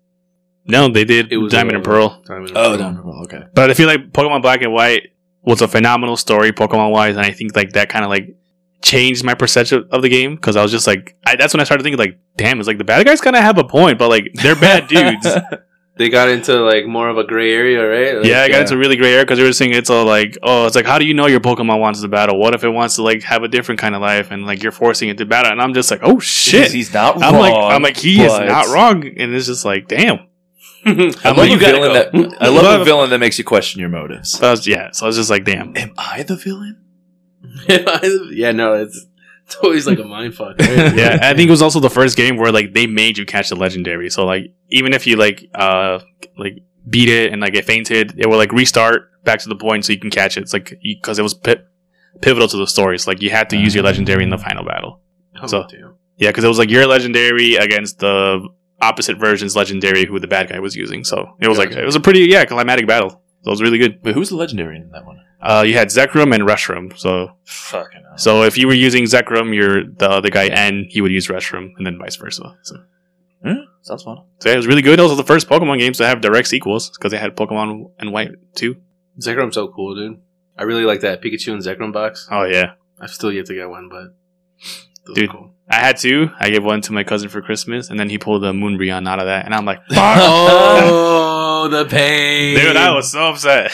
No, 0.66 0.88
they 0.88 1.04
did 1.04 1.32
It 1.32 1.36
was 1.38 1.50
Diamond 1.52 1.74
uh, 1.74 1.78
and 1.78 1.84
Pearl, 1.84 2.22
Diamond 2.24 2.48
and 2.50 2.58
Oh, 2.58 2.76
Pearl. 3.02 3.22
okay. 3.24 3.42
but 3.54 3.70
I 3.70 3.74
feel 3.74 3.86
like 3.88 4.12
Pokemon 4.12 4.42
Black 4.42 4.62
and 4.62 4.72
White 4.72 5.08
was 5.42 5.62
a 5.62 5.68
phenomenal 5.68 6.16
story 6.16 6.52
Pokemon 6.52 6.90
wise, 6.92 7.16
and 7.16 7.24
I 7.26 7.32
think 7.32 7.56
like 7.56 7.72
that 7.72 7.88
kind 7.88 8.04
of 8.04 8.10
like 8.10 8.36
changed 8.82 9.24
my 9.24 9.34
perception 9.34 9.86
of 9.90 10.02
the 10.02 10.08
game 10.08 10.34
because 10.36 10.56
I 10.56 10.62
was 10.62 10.70
just 10.72 10.86
like, 10.86 11.16
I, 11.26 11.36
that's 11.36 11.52
when 11.54 11.60
I 11.60 11.64
started 11.64 11.82
thinking 11.84 11.98
like, 11.98 12.18
damn, 12.36 12.58
it's 12.60 12.66
like 12.66 12.78
the 12.78 12.84
bad 12.84 13.04
guys 13.06 13.20
kind 13.20 13.36
of 13.36 13.42
have 13.42 13.58
a 13.58 13.64
point, 13.64 13.98
but 13.98 14.08
like 14.08 14.30
they're 14.34 14.56
bad 14.56 14.88
dudes. 14.88 15.26
They 15.96 16.08
got 16.08 16.30
into 16.30 16.54
like 16.60 16.86
more 16.86 17.10
of 17.10 17.18
a 17.18 17.24
gray 17.24 17.52
area, 17.52 17.86
right? 17.86 18.16
Like, 18.16 18.24
yeah, 18.26 18.40
I 18.42 18.48
got 18.48 18.62
into 18.62 18.78
really 18.78 18.96
gray 18.96 19.12
area 19.12 19.24
because 19.24 19.38
they 19.38 19.44
were 19.44 19.52
saying 19.52 19.74
it's 19.74 19.90
all 19.90 20.06
like, 20.06 20.38
oh, 20.42 20.64
it's 20.66 20.74
like, 20.74 20.86
how 20.86 20.98
do 20.98 21.04
you 21.04 21.12
know 21.12 21.26
your 21.26 21.40
Pokemon 21.40 21.78
wants 21.78 22.00
to 22.00 22.08
battle? 22.08 22.38
What 22.38 22.54
if 22.54 22.64
it 22.64 22.70
wants 22.70 22.94
to 22.96 23.02
like 23.02 23.22
have 23.24 23.42
a 23.42 23.48
different 23.48 23.80
kind 23.80 23.94
of 23.94 24.00
life 24.00 24.30
and 24.30 24.46
like 24.46 24.62
you're 24.62 24.72
forcing 24.72 25.10
it 25.10 25.18
to 25.18 25.26
battle? 25.26 25.52
And 25.52 25.60
I'm 25.60 25.74
just 25.74 25.90
like, 25.90 26.00
oh 26.02 26.18
shit. 26.18 26.62
He's, 26.64 26.72
he's 26.72 26.94
not 26.94 27.22
I'm 27.22 27.34
wrong. 27.34 27.42
like, 27.42 27.74
I'm 27.74 27.82
like, 27.82 27.96
he 27.98 28.22
is 28.22 28.32
not 28.32 28.68
wrong, 28.68 29.04
and 29.06 29.34
it's 29.34 29.46
just 29.46 29.66
like, 29.66 29.88
damn. 29.88 30.20
I 30.86 30.90
I'm 30.90 30.96
love, 30.96 31.36
like, 31.36 31.50
a 31.50 31.52
you 31.52 31.60
gotta 31.60 31.72
villain 31.72 31.92
go. 31.92 32.28
that, 32.30 32.42
I 32.42 32.48
love 32.48 32.64
Love- 32.64 32.80
a 32.80 32.84
villain 32.84 33.10
that 33.10 33.18
makes 33.18 33.36
you 33.36 33.44
question 33.44 33.80
your 33.80 33.90
motives. 33.90 34.30
So 34.32 34.50
was, 34.50 34.66
yeah, 34.66 34.92
so 34.92 35.04
I 35.04 35.08
was 35.08 35.16
just 35.16 35.28
like, 35.28 35.44
damn. 35.44 35.76
Am 35.76 35.92
I 35.98 36.22
the 36.22 36.36
villain? 36.36 36.80
yeah, 37.68 38.52
no, 38.52 38.74
it's 38.74 39.06
it's 39.46 39.56
always 39.56 39.86
like 39.86 39.98
a 39.98 40.04
mind 40.04 40.34
fuck. 40.34 40.58
Right? 40.58 40.94
yeah, 40.96 41.18
I 41.22 41.34
think 41.34 41.48
it 41.48 41.50
was 41.50 41.62
also 41.62 41.80
the 41.80 41.90
first 41.90 42.16
game 42.16 42.36
where 42.36 42.52
like 42.52 42.72
they 42.74 42.86
made 42.86 43.18
you 43.18 43.26
catch 43.26 43.48
the 43.48 43.56
legendary. 43.56 44.10
So 44.10 44.24
like 44.24 44.52
even 44.70 44.92
if 44.92 45.06
you 45.06 45.16
like 45.16 45.48
uh 45.54 46.00
like 46.38 46.62
beat 46.88 47.08
it 47.08 47.32
and 47.32 47.40
like 47.42 47.54
it 47.54 47.64
fainted, 47.64 48.14
it 48.18 48.26
will 48.28 48.36
like 48.38 48.52
restart 48.52 49.10
back 49.24 49.40
to 49.40 49.48
the 49.48 49.56
point 49.56 49.84
so 49.84 49.92
you 49.92 49.98
can 49.98 50.10
catch 50.10 50.36
it. 50.36 50.42
It's 50.42 50.52
like 50.52 50.78
because 50.82 51.18
it 51.18 51.22
was 51.22 51.34
pi- 51.34 51.62
pivotal 52.20 52.48
to 52.48 52.56
the 52.56 52.66
story. 52.66 52.94
It's 52.94 53.06
like 53.06 53.20
you 53.22 53.30
had 53.30 53.50
to 53.50 53.56
use 53.56 53.74
your 53.74 53.84
legendary 53.84 54.22
in 54.22 54.30
the 54.30 54.38
final 54.38 54.64
battle. 54.64 55.00
Oh, 55.42 55.46
So- 55.46 55.66
damn. 55.68 55.94
Yeah, 56.16 56.28
because 56.28 56.44
it 56.44 56.48
was 56.48 56.58
like 56.58 56.68
your 56.70 56.86
legendary 56.86 57.54
against 57.56 57.98
the 58.00 58.46
opposite 58.82 59.16
version's 59.16 59.56
legendary 59.56 60.04
who 60.04 60.20
the 60.20 60.26
bad 60.26 60.50
guy 60.50 60.58
was 60.58 60.76
using. 60.76 61.02
So 61.02 61.34
it 61.40 61.48
was 61.48 61.56
like 61.56 61.70
it 61.72 61.84
was 61.84 61.96
a 61.96 62.00
pretty 62.00 62.20
yeah 62.26 62.44
climatic 62.44 62.86
battle. 62.86 63.22
So 63.42 63.48
it 63.48 63.52
was 63.52 63.62
really 63.62 63.78
good. 63.78 64.02
But 64.02 64.14
who's 64.14 64.28
the 64.28 64.36
legendary 64.36 64.76
in 64.76 64.90
that 64.90 65.06
one? 65.06 65.20
Uh, 65.40 65.64
you 65.66 65.74
had 65.74 65.88
Zekrom 65.88 66.34
and 66.34 66.44
Reshram. 66.44 66.96
So 66.98 67.32
Fucking 67.44 68.02
hell. 68.02 68.18
so 68.18 68.42
if 68.42 68.58
you 68.58 68.66
were 68.66 68.74
using 68.74 69.04
Zekrom, 69.04 69.54
you're 69.54 69.84
the 69.84 70.10
other 70.10 70.28
guy 70.30 70.48
N, 70.48 70.86
he 70.90 71.00
would 71.00 71.10
use 71.12 71.28
Reshram, 71.28 71.70
and 71.78 71.86
then 71.86 71.98
vice 71.98 72.16
versa. 72.16 72.56
So. 72.62 72.76
Yeah, 73.42 73.54
sounds 73.80 74.02
fun. 74.02 74.18
So 74.40 74.50
yeah, 74.50 74.54
it 74.54 74.58
was 74.58 74.66
really 74.66 74.82
good. 74.82 74.98
Those 74.98 75.10
are 75.12 75.16
the 75.16 75.24
first 75.24 75.48
Pokemon 75.48 75.78
games 75.78 75.96
to 75.96 76.06
have 76.06 76.20
direct 76.20 76.48
sequels 76.48 76.90
because 76.90 77.10
they 77.10 77.16
had 77.18 77.34
Pokemon 77.36 77.90
and 77.98 78.12
White 78.12 78.32
too. 78.54 78.76
Zekrom's 79.18 79.54
so 79.54 79.68
cool, 79.68 79.94
dude. 79.94 80.20
I 80.58 80.64
really 80.64 80.84
like 80.84 81.00
that 81.00 81.22
Pikachu 81.22 81.52
and 81.54 81.62
Zekrom 81.62 81.90
box. 81.90 82.28
Oh 82.30 82.44
yeah, 82.44 82.72
I've 83.00 83.10
still 83.10 83.32
yet 83.32 83.46
to 83.46 83.54
get 83.54 83.70
one, 83.70 83.88
but 83.88 84.14
Dude. 85.14 85.30
cool. 85.30 85.54
I 85.70 85.76
had 85.76 85.96
two. 85.96 86.30
I 86.38 86.50
gave 86.50 86.62
one 86.64 86.82
to 86.82 86.92
my 86.92 87.02
cousin 87.02 87.30
for 87.30 87.40
Christmas, 87.40 87.88
and 87.88 87.98
then 87.98 88.10
he 88.10 88.18
pulled 88.18 88.44
a 88.44 88.52
Moonbreon 88.52 89.08
out 89.08 89.18
of 89.20 89.24
that, 89.26 89.46
and 89.46 89.54
I'm 89.54 89.64
like, 89.64 89.80
oh, 89.90 89.96
the 91.84 91.88
pain, 91.88 92.56
dude, 92.56 92.76
I 92.76 92.94
was 92.94 93.10
so 93.10 93.28
upset. 93.28 93.72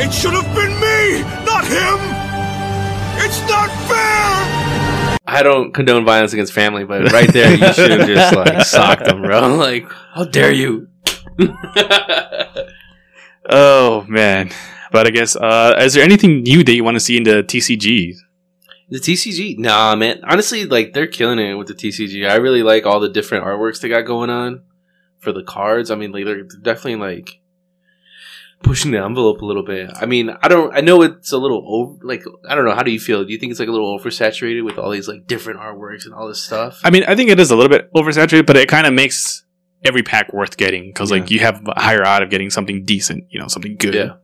It 0.00 0.12
should 0.12 0.34
have 0.34 0.54
been 0.54 0.72
me, 0.78 1.22
not 1.44 1.64
him! 1.64 1.98
It's 3.18 3.40
not 3.48 3.68
fair! 3.88 5.18
I 5.26 5.42
don't 5.42 5.72
condone 5.72 6.04
violence 6.04 6.32
against 6.32 6.52
family, 6.52 6.84
but 6.84 7.10
right 7.12 7.32
there, 7.32 7.50
you 7.50 7.72
should 7.72 7.90
have 7.90 8.06
just 8.06 8.36
like 8.36 8.64
socked 8.64 9.04
them, 9.04 9.22
bro. 9.22 9.56
Like, 9.62 9.90
how 10.14 10.24
dare 10.24 10.52
you? 10.52 10.88
Oh 13.44 14.06
man, 14.08 14.50
but 14.92 15.08
I 15.08 15.10
guess 15.10 15.34
uh, 15.34 15.74
is 15.80 15.94
there 15.94 16.04
anything 16.04 16.42
new 16.42 16.62
that 16.62 16.72
you 16.72 16.84
want 16.84 16.94
to 16.94 17.00
see 17.00 17.16
in 17.16 17.24
the 17.24 17.42
TCG? 17.42 18.14
The 18.88 19.00
TCG, 19.00 19.58
nah, 19.58 19.96
man. 19.96 20.20
Honestly, 20.22 20.64
like 20.64 20.92
they're 20.92 21.08
killing 21.08 21.40
it 21.40 21.54
with 21.54 21.66
the 21.66 21.74
TCG. 21.74 22.30
I 22.30 22.36
really 22.36 22.62
like 22.62 22.86
all 22.86 23.00
the 23.00 23.08
different 23.08 23.44
artworks 23.44 23.80
they 23.80 23.88
got 23.88 24.02
going 24.02 24.30
on 24.30 24.62
for 25.22 25.32
the 25.32 25.42
cards. 25.42 25.90
I 25.90 25.94
mean, 25.94 26.12
like 26.12 26.24
they're 26.24 26.42
definitely 26.42 26.96
like 26.96 27.40
pushing 28.62 28.90
the 28.90 28.98
envelope 28.98 29.40
a 29.40 29.44
little 29.44 29.64
bit. 29.64 29.90
I 29.94 30.06
mean, 30.06 30.30
I 30.42 30.48
don't. 30.48 30.74
I 30.74 30.80
know 30.80 31.02
it's 31.02 31.32
a 31.32 31.38
little 31.38 31.64
over. 31.66 32.04
Like, 32.04 32.24
I 32.48 32.54
don't 32.54 32.64
know. 32.64 32.74
How 32.74 32.82
do 32.82 32.90
you 32.90 33.00
feel? 33.00 33.24
Do 33.24 33.32
you 33.32 33.38
think 33.38 33.50
it's 33.50 33.60
like 33.60 33.68
a 33.68 33.72
little 33.72 33.98
oversaturated 33.98 34.64
with 34.64 34.78
all 34.78 34.90
these 34.90 35.08
like 35.08 35.26
different 35.26 35.60
artworks 35.60 36.04
and 36.04 36.14
all 36.14 36.28
this 36.28 36.42
stuff? 36.42 36.80
I 36.84 36.90
mean, 36.90 37.04
I 37.04 37.14
think 37.14 37.30
it 37.30 37.40
is 37.40 37.50
a 37.50 37.56
little 37.56 37.70
bit 37.70 37.92
oversaturated, 37.94 38.46
but 38.46 38.56
it 38.56 38.68
kind 38.68 38.86
of 38.86 38.92
makes 38.92 39.44
every 39.84 40.02
pack 40.02 40.32
worth 40.32 40.56
getting 40.56 40.86
because 40.86 41.10
like 41.10 41.30
you 41.30 41.40
have 41.40 41.60
a 41.66 41.80
higher 41.80 42.06
odd 42.06 42.22
of 42.22 42.30
getting 42.30 42.50
something 42.50 42.84
decent, 42.84 43.24
you 43.30 43.40
know, 43.40 43.48
something 43.48 43.76
good. 43.76 43.94
Yeah. 43.94 44.14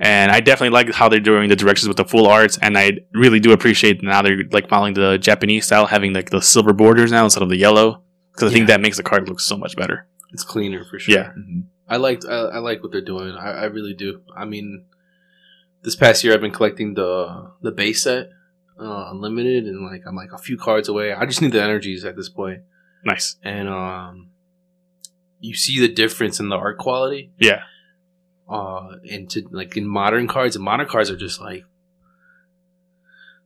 And 0.00 0.30
I 0.30 0.40
definitely 0.40 0.70
like 0.70 0.94
how 0.94 1.08
they're 1.08 1.18
doing 1.18 1.48
the 1.48 1.56
directions 1.56 1.88
with 1.88 1.96
the 1.96 2.04
full 2.04 2.28
arts, 2.28 2.56
and 2.62 2.78
I 2.78 2.98
really 3.14 3.40
do 3.40 3.52
appreciate 3.52 4.00
now 4.00 4.22
they're 4.22 4.44
like 4.52 4.68
following 4.68 4.94
the 4.94 5.18
Japanese 5.18 5.66
style, 5.66 5.86
having 5.86 6.12
like 6.12 6.30
the 6.30 6.40
silver 6.40 6.72
borders 6.72 7.10
now 7.10 7.24
instead 7.24 7.42
of 7.42 7.48
the 7.48 7.56
yellow, 7.56 8.04
because 8.38 8.52
I 8.52 8.54
think 8.54 8.68
Yeah. 8.68 8.76
that 8.76 8.80
makes 8.80 8.96
the 8.96 9.02
card 9.02 9.28
look 9.28 9.40
so 9.40 9.56
much 9.56 9.76
better. 9.76 10.06
it's 10.32 10.44
cleaner 10.44 10.84
for 10.84 10.98
sure. 10.98 11.14
Yeah. 11.14 11.32
Mhm. 11.32 11.64
I 11.88 11.96
liked. 11.96 12.24
I, 12.26 12.34
I 12.34 12.58
like 12.58 12.82
what 12.82 12.92
they're 12.92 13.00
doing. 13.00 13.34
I, 13.34 13.62
I 13.62 13.64
really 13.64 13.94
do. 13.94 14.20
I 14.36 14.44
mean, 14.44 14.84
this 15.82 15.96
past 15.96 16.22
year 16.22 16.34
I've 16.34 16.40
been 16.42 16.52
collecting 16.52 16.94
the 16.94 17.50
the 17.62 17.70
base 17.72 18.02
set, 18.02 18.28
uh, 18.78 19.08
unlimited, 19.10 19.64
and 19.64 19.86
like 19.90 20.02
I'm 20.06 20.14
like 20.14 20.32
a 20.32 20.38
few 20.38 20.58
cards 20.58 20.88
away. 20.88 21.12
I 21.14 21.24
just 21.24 21.40
need 21.40 21.52
the 21.52 21.62
energies 21.62 22.04
at 22.04 22.14
this 22.16 22.28
point, 22.28 22.60
Nice. 23.06 23.36
and 23.42 23.68
um, 23.70 24.28
you 25.40 25.54
see 25.54 25.80
the 25.80 25.88
difference 25.88 26.38
in 26.40 26.50
the 26.50 26.56
art 26.56 26.76
quality. 26.78 27.30
Yeah. 27.38 27.62
Uh, 28.48 28.96
into 29.04 29.48
like 29.50 29.76
in 29.76 29.86
modern 29.88 30.26
cards, 30.28 30.56
and 30.56 30.64
modern 30.64 30.86
cards 30.88 31.10
are 31.10 31.16
just 31.16 31.40
like. 31.40 31.64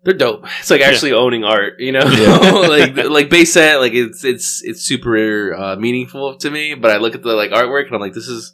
They're 0.05 0.15
dope. 0.15 0.47
It's 0.61 0.71
like 0.71 0.81
Yeah. 0.81 0.89
actually 0.89 1.13
owning 1.13 1.45
art, 1.45 1.79
you 1.79 1.93
know. 1.93 2.05
Yeah. 2.05 2.51
like 2.69 2.97
like 2.97 3.31
base 3.31 3.53
set, 3.53 3.81
like 3.81 3.93
it's 3.95 4.25
it's 4.25 4.63
it's 4.65 4.83
super 4.83 5.55
uh, 5.55 5.77
meaningful 5.77 6.37
to 6.39 6.51
me. 6.51 6.75
But 6.75 6.91
I 6.91 6.97
look 6.99 7.15
at 7.15 7.23
the 7.23 7.35
like 7.35 7.51
artwork 7.53 7.87
and 7.87 7.95
I'm 7.95 8.01
like, 8.01 8.13
this 8.15 8.27
is 8.29 8.53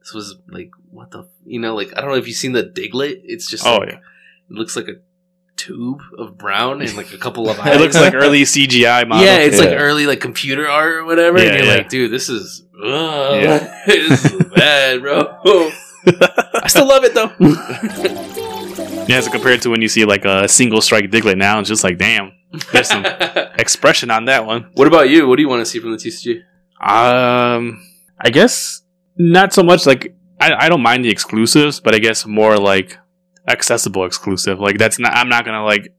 this 0.00 0.12
was 0.12 0.36
like 0.48 0.70
what 0.90 1.10
the 1.12 1.28
you 1.44 1.60
know 1.60 1.74
like 1.76 1.96
I 1.96 2.00
don't 2.00 2.10
know 2.10 2.16
if 2.16 2.26
you've 2.26 2.36
seen 2.36 2.52
the 2.52 2.64
Diglett. 2.64 3.20
It's 3.24 3.48
just 3.48 3.64
Oh 3.66 3.76
like, 3.78 3.90
yeah. 3.90 3.96
it 3.96 4.02
looks 4.50 4.74
like 4.74 4.88
a 4.88 4.94
tube 5.56 6.00
of 6.18 6.36
brown 6.38 6.80
and 6.80 6.96
like 6.96 7.12
a 7.12 7.18
couple 7.18 7.48
of 7.48 7.58
It 7.66 7.78
looks 7.80 7.94
like 7.94 8.14
early 8.14 8.42
CGI 8.42 9.06
model. 9.06 9.24
yeah, 9.26 9.36
it's 9.38 9.58
like 9.60 9.78
early 9.78 10.06
like 10.06 10.18
computer 10.20 10.66
art 10.68 10.92
or 10.94 11.04
whatever. 11.04 11.38
Yeah, 11.38 11.50
and 11.50 11.56
you're 11.58 11.66
yeah. 11.66 11.74
like, 11.76 11.88
dude, 11.88 12.10
this 12.10 12.28
is 12.28 12.64
Yeah. 12.82 13.82
this 13.86 14.24
is 14.24 14.42
bad, 14.54 15.02
bro. 15.02 15.36
I 16.06 16.66
still 16.66 16.88
love 16.88 17.04
it 17.04 17.14
though. 17.14 18.46
Yeah, 19.10 19.20
so 19.20 19.30
compared 19.30 19.62
to 19.62 19.70
when 19.70 19.82
you 19.82 19.88
see 19.88 20.04
like 20.04 20.24
a 20.24 20.48
single 20.48 20.80
strike 20.80 21.10
Diglett 21.10 21.36
now, 21.36 21.58
it's 21.58 21.68
just 21.68 21.84
like, 21.84 21.98
damn, 21.98 22.32
there's 22.72 22.88
some 22.88 23.04
expression 23.58 24.10
on 24.10 24.24
that 24.26 24.46
one. 24.46 24.70
what 24.74 24.86
about 24.86 25.08
you? 25.10 25.26
What 25.28 25.36
do 25.36 25.42
you 25.42 25.48
want 25.48 25.60
to 25.60 25.66
see 25.66 25.78
from 25.80 25.90
the 25.92 25.96
TCG? 25.96 26.42
Um, 26.80 27.82
I 28.18 28.30
guess 28.30 28.82
not 29.16 29.52
so 29.52 29.62
much 29.62 29.84
like 29.86 30.14
I, 30.40 30.66
I 30.66 30.68
don't 30.68 30.82
mind 30.82 31.04
the 31.04 31.10
exclusives, 31.10 31.80
but 31.80 31.94
I 31.94 31.98
guess 31.98 32.24
more 32.26 32.56
like 32.58 32.96
accessible 33.48 34.04
exclusive. 34.06 34.58
Like 34.60 34.78
that's 34.78 34.98
not 34.98 35.12
I'm 35.12 35.28
not 35.28 35.44
gonna 35.44 35.64
like 35.64 35.92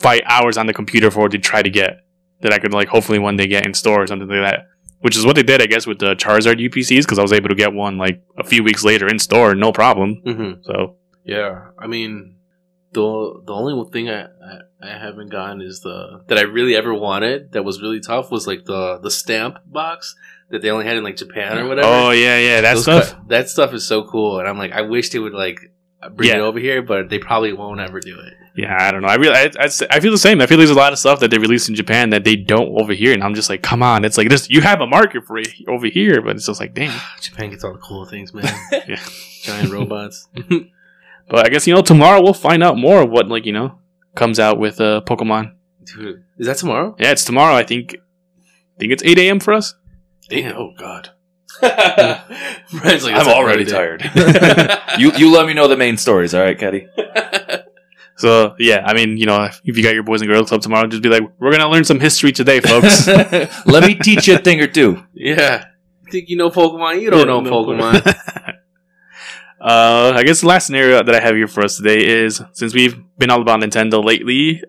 fight 0.00 0.22
hours 0.26 0.56
on 0.58 0.66
the 0.66 0.74
computer 0.74 1.10
for 1.10 1.28
to 1.28 1.38
try 1.38 1.62
to 1.62 1.70
get 1.70 2.00
that 2.42 2.52
I 2.52 2.58
could 2.58 2.72
like 2.72 2.88
hopefully 2.88 3.18
one 3.18 3.36
day 3.36 3.46
get 3.46 3.66
in 3.66 3.74
store 3.74 4.02
or 4.02 4.06
something 4.06 4.28
like 4.28 4.50
that. 4.50 4.66
which 5.00 5.16
is 5.16 5.24
what 5.24 5.34
they 5.36 5.42
did, 5.42 5.62
I 5.62 5.66
guess, 5.66 5.86
with 5.86 5.98
the 5.98 6.14
Charizard 6.14 6.60
UPCs 6.60 7.00
because 7.02 7.18
I 7.18 7.22
was 7.22 7.32
able 7.32 7.48
to 7.48 7.54
get 7.54 7.72
one 7.72 7.96
like 7.98 8.22
a 8.38 8.44
few 8.44 8.62
weeks 8.62 8.84
later 8.84 9.08
in 9.08 9.18
store, 9.18 9.54
no 9.54 9.72
problem. 9.72 10.22
Mm-hmm. 10.24 10.62
So 10.62 10.96
Yeah, 11.24 11.68
I 11.78 11.86
mean, 11.86 12.36
the 12.92 13.40
the 13.44 13.52
only 13.52 13.90
thing 13.90 14.08
I, 14.10 14.24
I 14.24 14.58
I 14.82 14.98
haven't 14.98 15.30
gotten 15.30 15.60
is 15.62 15.80
the 15.80 16.22
that 16.28 16.38
I 16.38 16.42
really 16.42 16.76
ever 16.76 16.94
wanted 16.94 17.52
that 17.52 17.64
was 17.64 17.80
really 17.82 18.00
tough 18.00 18.30
was 18.30 18.46
like 18.46 18.64
the 18.64 18.98
the 18.98 19.10
stamp 19.10 19.58
box 19.66 20.14
that 20.50 20.62
they 20.62 20.70
only 20.70 20.84
had 20.84 20.96
in 20.96 21.02
like 21.04 21.16
Japan 21.16 21.58
or 21.58 21.66
whatever. 21.68 21.88
oh 21.88 22.10
yeah, 22.10 22.38
yeah, 22.38 22.60
that 22.60 22.74
Those 22.74 22.82
stuff. 22.82 23.14
cu- 23.14 23.28
that 23.28 23.48
stuff 23.48 23.72
is 23.72 23.86
so 23.86 24.04
cool, 24.04 24.38
and 24.38 24.48
I'm 24.48 24.58
like, 24.58 24.72
I 24.72 24.82
wish 24.82 25.10
they 25.10 25.18
would 25.18 25.32
like 25.32 25.58
bring 26.12 26.30
it 26.30 26.36
over 26.38 26.58
here, 26.58 26.82
but 26.82 27.08
they 27.08 27.18
probably 27.18 27.52
won't 27.54 27.80
ever 27.80 27.98
do 28.00 28.18
it. 28.20 28.34
Yeah, 28.56 28.76
I 28.78 28.92
don't 28.92 29.02
know. 29.02 29.08
I 29.08 29.16
really, 29.16 29.34
I, 29.34 29.50
I, 29.58 29.68
I 29.90 29.98
feel 30.00 30.12
the 30.12 30.18
same. 30.18 30.40
I 30.40 30.46
feel 30.46 30.58
there's 30.58 30.70
a 30.70 30.74
lot 30.74 30.92
of 30.92 30.98
stuff 31.00 31.18
that 31.20 31.30
they 31.32 31.38
release 31.38 31.68
in 31.68 31.74
Japan 31.74 32.10
that 32.10 32.22
they 32.22 32.36
don't 32.36 32.78
over 32.80 32.92
here, 32.92 33.12
and 33.12 33.24
I'm 33.24 33.34
just 33.34 33.50
like, 33.50 33.62
come 33.62 33.82
on, 33.82 34.04
it's 34.04 34.16
like 34.16 34.28
this. 34.28 34.48
You 34.48 34.60
have 34.60 34.80
a 34.80 34.86
market 34.86 35.24
for 35.26 35.38
it 35.38 35.48
over 35.66 35.86
here, 35.86 36.20
but 36.22 36.36
it's 36.36 36.46
just 36.46 36.60
like, 36.60 36.72
damn. 36.72 36.96
Japan 37.20 37.50
gets 37.50 37.64
all 37.64 37.72
the 37.72 37.80
cool 37.80 38.04
things, 38.04 38.32
man. 38.32 38.44
Yeah. 38.86 39.00
Giant 39.42 39.72
robots. 39.72 40.28
But 41.28 41.46
I 41.46 41.48
guess 41.48 41.66
you 41.66 41.74
know 41.74 41.82
tomorrow 41.82 42.22
we'll 42.22 42.34
find 42.34 42.62
out 42.62 42.76
more 42.76 43.02
of 43.02 43.10
what 43.10 43.28
like 43.28 43.46
you 43.46 43.52
know 43.52 43.78
comes 44.14 44.38
out 44.38 44.58
with 44.58 44.80
uh, 44.80 45.00
Pokemon. 45.06 45.54
Dude, 45.84 46.24
is 46.38 46.46
that 46.46 46.56
tomorrow? 46.58 46.94
Yeah, 46.98 47.10
it's 47.12 47.24
tomorrow. 47.24 47.54
I 47.54 47.62
think. 47.64 47.96
I 47.96 48.76
think 48.80 48.92
it's 48.92 49.04
8 49.04 49.18
a.m. 49.18 49.38
for 49.38 49.52
us. 49.54 49.74
Damn. 50.28 50.56
Oh 50.56 50.72
God. 50.76 51.10
Brian's 51.60 53.04
like, 53.04 53.14
I'm 53.14 53.28
already 53.28 53.64
tired. 53.64 54.02
you 54.98 55.12
you 55.16 55.32
let 55.32 55.46
me 55.46 55.54
know 55.54 55.68
the 55.68 55.76
main 55.76 55.96
stories, 55.96 56.34
all 56.34 56.42
right, 56.42 56.58
Caddy? 56.58 56.88
So 58.16 58.54
yeah, 58.58 58.82
I 58.84 58.94
mean, 58.94 59.16
you 59.16 59.26
know, 59.26 59.44
if 59.64 59.76
you 59.76 59.82
got 59.82 59.94
your 59.94 60.02
boys 60.02 60.22
and 60.22 60.30
girls 60.30 60.48
club 60.48 60.62
tomorrow, 60.62 60.86
just 60.86 61.02
be 61.02 61.08
like, 61.08 61.22
we're 61.38 61.50
gonna 61.52 61.68
learn 61.68 61.84
some 61.84 62.00
history 62.00 62.32
today, 62.32 62.60
folks. 62.60 63.06
let 63.08 63.84
me 63.84 63.94
teach 63.94 64.28
you 64.28 64.34
a 64.36 64.38
thing 64.38 64.60
or 64.60 64.66
two. 64.66 65.02
yeah. 65.12 65.66
Think 66.10 66.28
you 66.28 66.36
know 66.36 66.50
Pokemon? 66.50 67.00
You 67.00 67.10
don't 67.10 67.20
Yeah, 67.20 67.24
know 67.26 67.40
no 67.40 67.50
Pokemon. 67.50 68.02
Uh, 69.64 70.12
I 70.14 70.22
guess 70.24 70.42
the 70.42 70.46
last 70.46 70.66
scenario 70.66 71.02
that 71.02 71.14
I 71.14 71.20
have 71.20 71.34
here 71.34 71.48
for 71.48 71.64
us 71.64 71.78
today 71.78 72.06
is 72.06 72.42
since 72.52 72.74
we've 72.74 73.02
been 73.16 73.30
all 73.30 73.40
about 73.40 73.60
Nintendo 73.60 74.04
lately. 74.04 74.62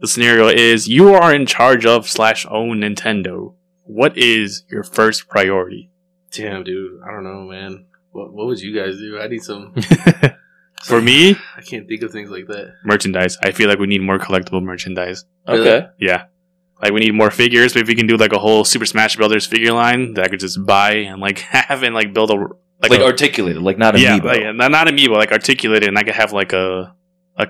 The 0.00 0.08
scenario 0.08 0.48
is 0.48 0.86
you 0.86 1.14
are 1.14 1.34
in 1.34 1.46
charge 1.46 1.86
of 1.86 2.08
slash 2.08 2.46
own 2.50 2.80
Nintendo. 2.82 3.54
What 3.84 4.16
is 4.18 4.64
your 4.70 4.82
first 4.84 5.28
priority? 5.28 5.90
Damn, 6.30 6.62
dude. 6.62 7.00
I 7.02 7.10
don't 7.10 7.24
know, 7.24 7.44
man. 7.50 7.86
What 8.12 8.32
what 8.32 8.46
would 8.46 8.60
you 8.60 8.78
guys 8.78 8.96
do? 8.98 9.18
I 9.18 9.26
need 9.28 9.42
some. 9.42 9.74
For 10.84 11.00
me, 11.10 11.36
I 11.56 11.62
can't 11.62 11.88
think 11.88 12.02
of 12.02 12.12
things 12.12 12.30
like 12.30 12.46
that. 12.48 12.74
merchandise. 12.84 13.38
I 13.42 13.50
feel 13.52 13.68
like 13.68 13.78
we 13.78 13.86
need 13.86 14.02
more 14.02 14.18
collectible 14.18 14.62
merchandise. 14.62 15.24
Okay. 15.48 15.86
Yeah. 15.98 16.24
Like 16.82 16.92
we 16.92 17.00
need 17.00 17.14
more 17.14 17.30
figures, 17.30 17.72
but 17.72 17.82
if 17.82 17.88
we 17.88 17.94
can 17.94 18.06
do 18.06 18.16
like 18.16 18.32
a 18.32 18.38
whole 18.38 18.64
Super 18.64 18.84
Smash 18.86 19.16
Brothers 19.16 19.46
figure 19.46 19.72
line 19.72 20.14
that 20.14 20.24
I 20.24 20.28
could 20.28 20.40
just 20.40 20.64
buy 20.66 20.92
and 20.94 21.20
like 21.20 21.38
have 21.54 21.82
and 21.82 21.94
like 21.94 22.12
build 22.12 22.30
a 22.30 22.36
Like, 22.86 23.00
a, 23.00 23.04
articulated, 23.04 23.62
like 23.62 23.78
not 23.78 23.98
yeah, 23.98 24.18
amiibo. 24.18 24.24
like, 24.24 24.56
not, 24.56 24.70
not 24.70 24.86
amiibo, 24.88 25.16
like 25.16 25.32
articulated, 25.32 25.88
and 25.88 25.96
I 25.98 26.02
could 26.02 26.14
have 26.14 26.32
like 26.32 26.52
a 26.52 26.94
a 27.36 27.46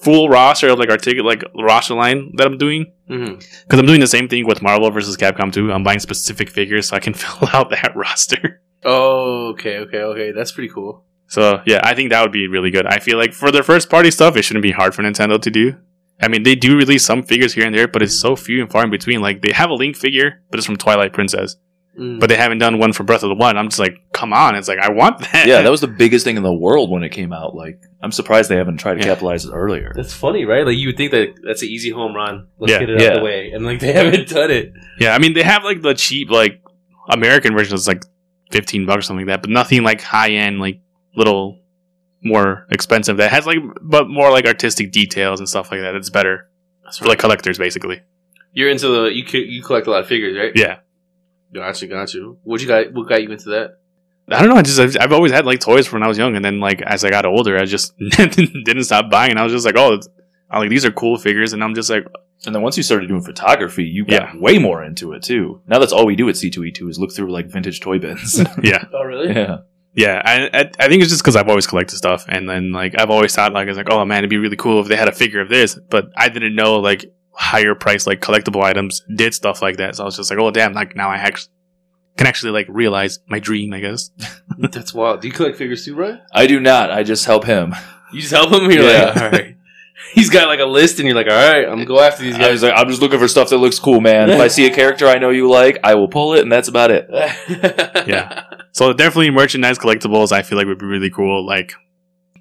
full 0.00 0.28
roster 0.28 0.68
of 0.70 0.78
like 0.80 0.88
articulate 0.90 1.24
like 1.42 1.44
roster 1.64 1.94
line 1.94 2.32
that 2.36 2.46
I'm 2.46 2.58
doing 2.58 2.86
Mm-hmm. 3.10 3.34
because 3.64 3.78
I'm 3.78 3.84
doing 3.84 4.00
the 4.00 4.06
same 4.06 4.26
thing 4.26 4.46
with 4.46 4.62
Marvel 4.62 4.90
versus 4.90 5.18
Capcom 5.18 5.52
2. 5.52 5.70
I'm 5.70 5.82
buying 5.84 5.98
specific 5.98 6.48
figures 6.48 6.88
so 6.88 6.96
I 6.96 7.00
can 7.00 7.12
fill 7.22 7.46
out 7.52 7.68
that 7.70 7.94
roster. 8.04 8.62
Oh, 8.84 9.48
okay, 9.50 9.78
okay, 9.80 10.00
okay. 10.00 10.32
That's 10.32 10.50
pretty 10.50 10.72
cool. 10.72 11.04
So 11.26 11.60
yeah, 11.66 11.80
I 11.84 11.94
think 11.94 12.08
that 12.10 12.22
would 12.22 12.32
be 12.32 12.48
really 12.48 12.70
good. 12.70 12.86
I 12.86 12.98
feel 13.00 13.18
like 13.18 13.32
for 13.34 13.50
their 13.52 13.62
first 13.62 13.90
party 13.90 14.10
stuff, 14.10 14.34
it 14.36 14.42
shouldn't 14.42 14.62
be 14.62 14.72
hard 14.72 14.94
for 14.94 15.02
Nintendo 15.02 15.40
to 15.40 15.50
do. 15.50 15.76
I 16.22 16.28
mean, 16.28 16.44
they 16.44 16.54
do 16.54 16.76
release 16.76 17.04
some 17.04 17.22
figures 17.22 17.52
here 17.52 17.66
and 17.66 17.74
there, 17.74 17.88
but 17.88 18.00
it's 18.02 18.18
so 18.18 18.36
few 18.36 18.62
and 18.62 18.70
far 18.70 18.84
in 18.84 18.90
between. 18.90 19.20
Like 19.20 19.42
they 19.42 19.52
have 19.52 19.70
a 19.70 19.74
Link 19.74 19.96
figure, 19.96 20.40
but 20.50 20.58
it's 20.58 20.66
from 20.66 20.76
Twilight 20.76 21.12
Princess, 21.12 21.56
Mm. 21.98 22.18
but 22.20 22.30
they 22.30 22.36
haven't 22.36 22.56
done 22.56 22.78
one 22.78 22.94
for 22.94 23.02
Breath 23.02 23.22
of 23.22 23.28
the 23.28 23.34
Wild. 23.34 23.56
I'm 23.58 23.68
just 23.68 23.78
like, 23.78 23.98
come 24.14 24.32
on! 24.32 24.54
It's 24.54 24.66
like 24.66 24.78
I 24.78 24.90
want 24.90 25.18
that. 25.32 25.46
yeah, 25.46 25.60
that 25.60 25.70
was 25.70 25.82
the 25.82 25.88
biggest 25.88 26.24
thing 26.24 26.38
in 26.38 26.42
the 26.42 26.50
world 26.52 26.90
when 26.90 27.02
it 27.02 27.10
came 27.10 27.34
out. 27.34 27.54
Like, 27.54 27.82
I'm 28.02 28.10
surprised 28.12 28.48
they 28.48 28.56
haven't 28.56 28.78
tried 28.78 28.94
to 28.94 29.00
Yeah. 29.00 29.06
capitalize 29.12 29.44
it 29.44 29.50
earlier. 29.52 29.92
that's 29.94 30.14
funny, 30.14 30.46
right? 30.46 30.64
Like 30.64 30.78
you 30.78 30.88
would 30.88 30.96
think 30.96 31.10
that 31.10 31.34
that's 31.44 31.60
an 31.60 31.68
easy 31.68 31.90
home 31.90 32.14
run. 32.14 32.46
Let's 32.58 32.72
Yeah, 32.72 32.78
get 32.78 32.88
it 32.88 32.96
out 32.96 33.02
yeah. 33.02 33.08
of 33.08 33.14
the 33.18 33.24
way, 33.24 33.50
and 33.52 33.66
like 33.66 33.78
they 33.84 33.92
haven't 33.92 34.28
done 34.28 34.50
it. 34.50 34.72
yeah. 35.00 35.14
I 35.14 35.18
mean, 35.18 35.34
they 35.34 35.42
have 35.42 35.64
like 35.64 35.82
the 35.82 35.92
cheap 35.92 36.30
like 36.30 36.62
American 37.10 37.52
version 37.54 37.72
that's 37.76 37.86
like 37.88 38.04
15 38.52 38.86
bucks 38.86 39.00
or 39.00 39.02
something 39.02 39.26
like 39.26 39.34
that, 39.34 39.42
but 39.42 39.50
nothing 39.50 39.82
like 39.82 40.00
high 40.00 40.30
end, 40.30 40.60
like 40.60 40.80
little 41.14 41.58
more 42.22 42.66
expensive 42.70 43.16
that 43.18 43.30
has 43.30 43.46
like 43.46 43.58
but 43.80 44.08
more 44.08 44.30
like 44.30 44.46
artistic 44.46 44.92
details 44.92 45.40
and 45.40 45.48
stuff 45.48 45.70
like 45.70 45.80
that. 45.80 45.94
It's 45.94 46.10
better 46.10 46.48
That's 46.84 46.98
for 46.98 47.06
like 47.06 47.18
collectors, 47.18 47.58
basically. 47.58 48.00
You're 48.52 48.70
into 48.70 48.88
the 48.88 49.02
you 49.14 49.24
you 49.40 49.62
collect 49.62 49.86
a 49.86 49.90
lot 49.90 50.00
of 50.02 50.06
figures, 50.08 50.36
right? 50.36 50.52
Yeah. 50.54 50.78
Gotcha, 51.52 51.86
gotcha. 51.86 52.18
What 52.44 52.60
you 52.62 52.68
got? 52.68 52.92
What 52.92 53.08
got 53.08 53.22
you 53.22 53.30
into 53.30 53.50
that? 53.50 53.78
I 54.28 54.38
don't 54.40 54.48
know. 54.50 54.56
I 54.56 54.62
just 54.62 54.78
I've, 54.78 54.96
I've 55.00 55.12
always 55.12 55.32
had 55.32 55.44
like 55.44 55.60
toys 55.60 55.86
from 55.86 55.98
when 56.00 56.04
I 56.04 56.08
was 56.08 56.16
young, 56.16 56.36
and 56.36 56.44
then 56.44 56.60
like 56.60 56.80
as 56.80 57.04
I 57.04 57.10
got 57.10 57.26
older, 57.26 57.58
I 57.58 57.64
just 57.66 57.96
didn't 57.98 58.84
stop 58.84 59.10
buying. 59.10 59.30
And 59.32 59.38
I 59.38 59.42
was 59.42 59.52
just 59.52 59.66
like, 59.66 59.76
oh, 59.76 59.98
I'm 60.50 60.60
like 60.60 60.70
these 60.70 60.84
are 60.84 60.90
cool 60.92 61.18
figures, 61.18 61.52
and 61.52 61.62
I'm 61.62 61.74
just 61.74 61.90
like, 61.90 62.06
And 62.46 62.54
then 62.54 62.62
once 62.62 62.76
you 62.76 62.82
started 62.82 63.08
doing 63.08 63.20
photography, 63.22 63.84
you 63.84 64.04
got 64.06 64.34
Yeah. 64.34 64.40
way 64.40 64.58
more 64.58 64.82
into 64.82 65.12
it 65.12 65.22
too. 65.22 65.60
Now 65.66 65.78
that's 65.78 65.92
all 65.92 66.06
we 66.06 66.16
do 66.16 66.28
at 66.28 66.36
C2E2 66.36 66.88
is 66.90 66.98
look 66.98 67.12
through 67.12 67.30
like 67.32 67.46
vintage 67.46 67.80
toy 67.80 67.98
bins. 67.98 68.38
yeah, 68.62 68.84
Oh, 68.94 69.02
really? 69.02 69.34
yeah. 69.34 69.58
Yeah. 69.94 70.22
I, 70.24 70.60
I 70.60 70.70
I 70.78 70.88
think 70.88 71.02
it's 71.02 71.10
just 71.10 71.22
because 71.22 71.36
I've 71.36 71.48
always 71.48 71.66
collected 71.66 71.96
stuff, 71.96 72.24
and 72.28 72.48
then 72.48 72.72
like 72.72 72.98
I've 72.98 73.10
always 73.10 73.34
thought 73.34 73.52
like 73.52 73.68
it's 73.68 73.76
like, 73.76 73.90
oh 73.90 74.04
man, 74.04 74.18
it'd 74.18 74.30
be 74.30 74.38
really 74.38 74.56
cool 74.56 74.80
if 74.80 74.88
they 74.88 74.96
had 74.96 75.08
a 75.08 75.12
figure 75.12 75.40
of 75.40 75.48
this, 75.48 75.78
but 75.90 76.10
I 76.16 76.28
didn't 76.28 76.54
know 76.54 76.80
like 76.80 77.04
higher 77.34 77.74
price 77.74 78.06
like 78.06 78.20
collectible 78.20 78.62
items 78.62 79.02
did 79.16 79.34
stuff 79.34 79.62
like 79.62 79.78
that. 79.78 79.96
So 79.96 80.04
I 80.04 80.06
was 80.06 80.16
just 80.16 80.30
like, 80.30 80.38
oh 80.38 80.50
damn, 80.50 80.72
like 80.74 80.94
now 80.96 81.10
I 81.10 81.16
actually 81.16 81.52
can 82.16 82.26
actually 82.26 82.52
like 82.52 82.66
realize 82.68 83.20
my 83.26 83.38
dream, 83.38 83.72
I 83.72 83.80
guess. 83.80 84.10
That's 84.58 84.92
wild. 84.92 85.22
Do 85.22 85.28
you 85.28 85.34
collect 85.34 85.56
figures 85.56 85.84
too, 85.84 85.94
Brian? 85.94 86.20
I 86.32 86.46
do 86.46 86.60
not. 86.60 86.90
I 86.90 87.02
just 87.04 87.24
help 87.24 87.44
him. 87.44 87.74
You 88.12 88.20
just 88.20 88.32
help 88.32 88.52
him. 88.52 88.70
You're 88.70 88.82
Yeah. 88.82 89.04
like, 89.04 89.16
all 89.16 89.30
right. 89.30 89.56
He's 90.14 90.28
got 90.30 90.48
like 90.48 90.60
a 90.60 90.64
list, 90.66 90.98
and 90.98 91.06
you're 91.06 91.16
like, 91.16 91.26
all 91.28 91.32
right, 91.32 91.64
I'm 91.64 91.70
gonna 91.76 91.84
go 91.86 92.00
after 92.00 92.22
these 92.22 92.36
guys. 92.36 92.62
like, 92.62 92.74
I'm 92.76 92.88
just 92.88 93.00
looking 93.00 93.18
for 93.18 93.28
stuff 93.28 93.48
that 93.50 93.58
looks 93.58 93.78
cool, 93.78 94.00
man. 94.00 94.28
If 94.30 94.40
I 94.40 94.48
see 94.48 94.66
a 94.66 94.70
character 94.74 95.06
I 95.06 95.18
know 95.18 95.30
you 95.30 95.48
like, 95.48 95.78
I 95.84 95.94
will 95.94 96.08
pull 96.08 96.34
it, 96.34 96.40
and 96.40 96.50
that's 96.52 96.68
about 96.68 96.90
it. 96.90 97.08
Yeah. 98.06 98.44
So 98.72 98.92
definitely 98.92 99.30
merchandise 99.30 99.78
collectibles. 99.78 100.32
I 100.32 100.42
feel 100.42 100.58
like 100.58 100.66
would 100.66 100.78
be 100.78 100.86
really 100.86 101.10
cool. 101.10 101.46
Like 101.46 101.74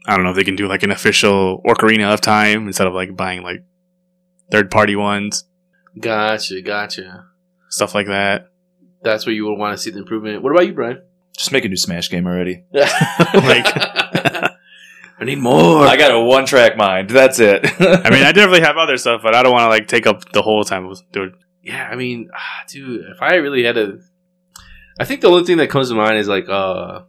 I 0.07 0.15
don't 0.15 0.23
know 0.23 0.31
if 0.31 0.35
they 0.35 0.43
can 0.43 0.55
do 0.55 0.67
like 0.67 0.81
an 0.83 0.89
official 0.91 1.61
Ocarina 1.65 2.11
of 2.13 2.19
Time 2.21 2.67
instead 2.67 2.87
of 2.87 2.93
like 2.93 3.15
buying 3.15 3.43
like 3.43 3.63
third 4.49 4.71
party 4.71 4.95
ones, 4.95 5.43
Gotcha, 5.99 6.61
gotcha. 6.61 7.25
stuff 7.69 7.93
like 7.93 8.07
that. 8.07 8.49
That's 9.03 9.25
where 9.25 9.35
you 9.35 9.45
would 9.45 9.57
want 9.57 9.77
to 9.77 9.81
see 9.81 9.91
the 9.91 9.99
improvement. 9.99 10.41
What 10.41 10.51
about 10.51 10.67
you, 10.67 10.73
Brian? 10.73 11.01
Just 11.37 11.51
make 11.51 11.65
a 11.65 11.69
new 11.69 11.77
Smash 11.77 12.09
game 12.09 12.25
already. 12.27 12.63
like, 12.73 13.65
I 15.21 15.25
need 15.25 15.37
more. 15.37 15.85
I 15.85 15.97
got 15.97 16.11
a 16.11 16.19
one 16.19 16.47
track 16.47 16.75
mind. 16.75 17.11
That's 17.11 17.39
it. 17.39 17.61
I 17.79 18.09
mean, 18.09 18.23
I 18.23 18.31
definitely 18.31 18.61
have 18.61 18.77
other 18.77 18.97
stuff, 18.97 19.21
but 19.21 19.35
I 19.35 19.43
don't 19.43 19.51
want 19.51 19.65
to 19.65 19.69
like 19.69 19.87
take 19.87 20.07
up 20.07 20.31
the 20.31 20.41
whole 20.41 20.63
time. 20.63 20.91
Dude, 21.11 21.35
yeah, 21.61 21.87
I 21.91 21.95
mean, 21.95 22.31
ah, 22.35 22.63
dude, 22.67 23.05
if 23.05 23.21
I 23.21 23.35
really 23.35 23.63
had 23.63 23.75
to, 23.75 23.99
I 24.99 25.05
think 25.05 25.21
the 25.21 25.29
only 25.29 25.43
thing 25.43 25.57
that 25.57 25.69
comes 25.69 25.89
to 25.89 25.95
mind 25.95 26.17
is 26.17 26.27
like, 26.27 26.49
uh, 26.49 27.01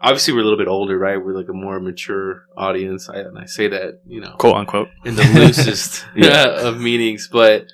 obviously 0.00 0.34
we're 0.34 0.40
a 0.40 0.44
little 0.44 0.58
bit 0.58 0.68
older, 0.68 0.96
right? 0.96 1.16
We're 1.16 1.36
like 1.36 1.48
a 1.48 1.52
more 1.52 1.80
mature 1.80 2.46
audience, 2.56 3.08
I, 3.08 3.16
and 3.16 3.36
I 3.36 3.46
say 3.46 3.66
that, 3.66 4.02
you 4.06 4.20
know, 4.20 4.36
quote 4.38 4.54
unquote. 4.56 4.90
in 5.04 5.16
the 5.16 5.24
loosest 5.34 6.06
of 6.16 6.78
meanings, 6.80 7.28
but. 7.30 7.66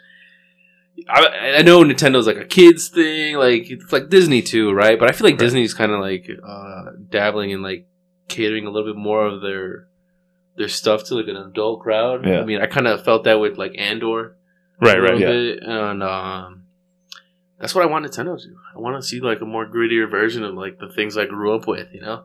I, 1.09 1.59
I 1.59 1.63
know 1.63 1.85
Nintendo's 1.85 2.27
like 2.27 2.39
a 2.39 2.45
kids 2.45 2.89
thing, 2.89 3.37
like 3.37 3.71
it's 3.71 3.93
like 3.93 4.09
Disney 4.09 4.43
too, 4.43 4.73
right? 4.73 4.99
But 4.99 5.09
I 5.09 5.13
feel 5.13 5.27
like 5.27 5.35
Right. 5.35 5.39
Disney's 5.47 5.73
kind 5.73 5.93
of 5.93 6.01
like 6.01 6.29
uh, 6.45 6.87
dabbling 7.09 7.51
in 7.51 7.63
like 7.63 7.87
catering 8.29 8.67
a 8.67 8.71
little 8.71 8.93
bit 8.93 8.99
more 8.99 9.27
of 9.27 9.41
their 9.43 9.87
their 10.57 10.69
stuff 10.69 11.05
to 11.05 11.15
like 11.15 11.29
an 11.29 11.37
adult 11.37 11.81
crowd. 11.83 12.27
Yeah. 12.27 12.41
I 12.41 12.45
mean, 12.45 12.61
I 12.61 12.67
kind 12.67 12.87
of 12.87 13.05
felt 13.05 13.25
that 13.25 13.41
with 13.41 13.59
like 13.59 13.75
Andor, 13.79 14.37
Right, 14.81 14.99
right. 15.01 15.19
yeah. 15.19 15.27
bit, 15.29 15.63
and 15.63 16.03
um, 16.03 16.65
that's 17.61 17.75
what 17.75 17.83
I 17.85 17.87
want 17.87 18.05
Nintendo 18.07 18.41
to. 18.41 18.57
I 18.75 18.79
want 18.79 19.01
to 19.01 19.07
see 19.07 19.21
like 19.21 19.41
a 19.41 19.45
more 19.45 19.67
grittier 19.67 20.11
version 20.11 20.45
of 20.45 20.55
like 20.55 20.79
the 20.79 20.89
things 20.89 21.17
I 21.17 21.27
grew 21.27 21.55
up 21.55 21.67
with. 21.67 21.89
You 21.93 22.01
know, 22.01 22.25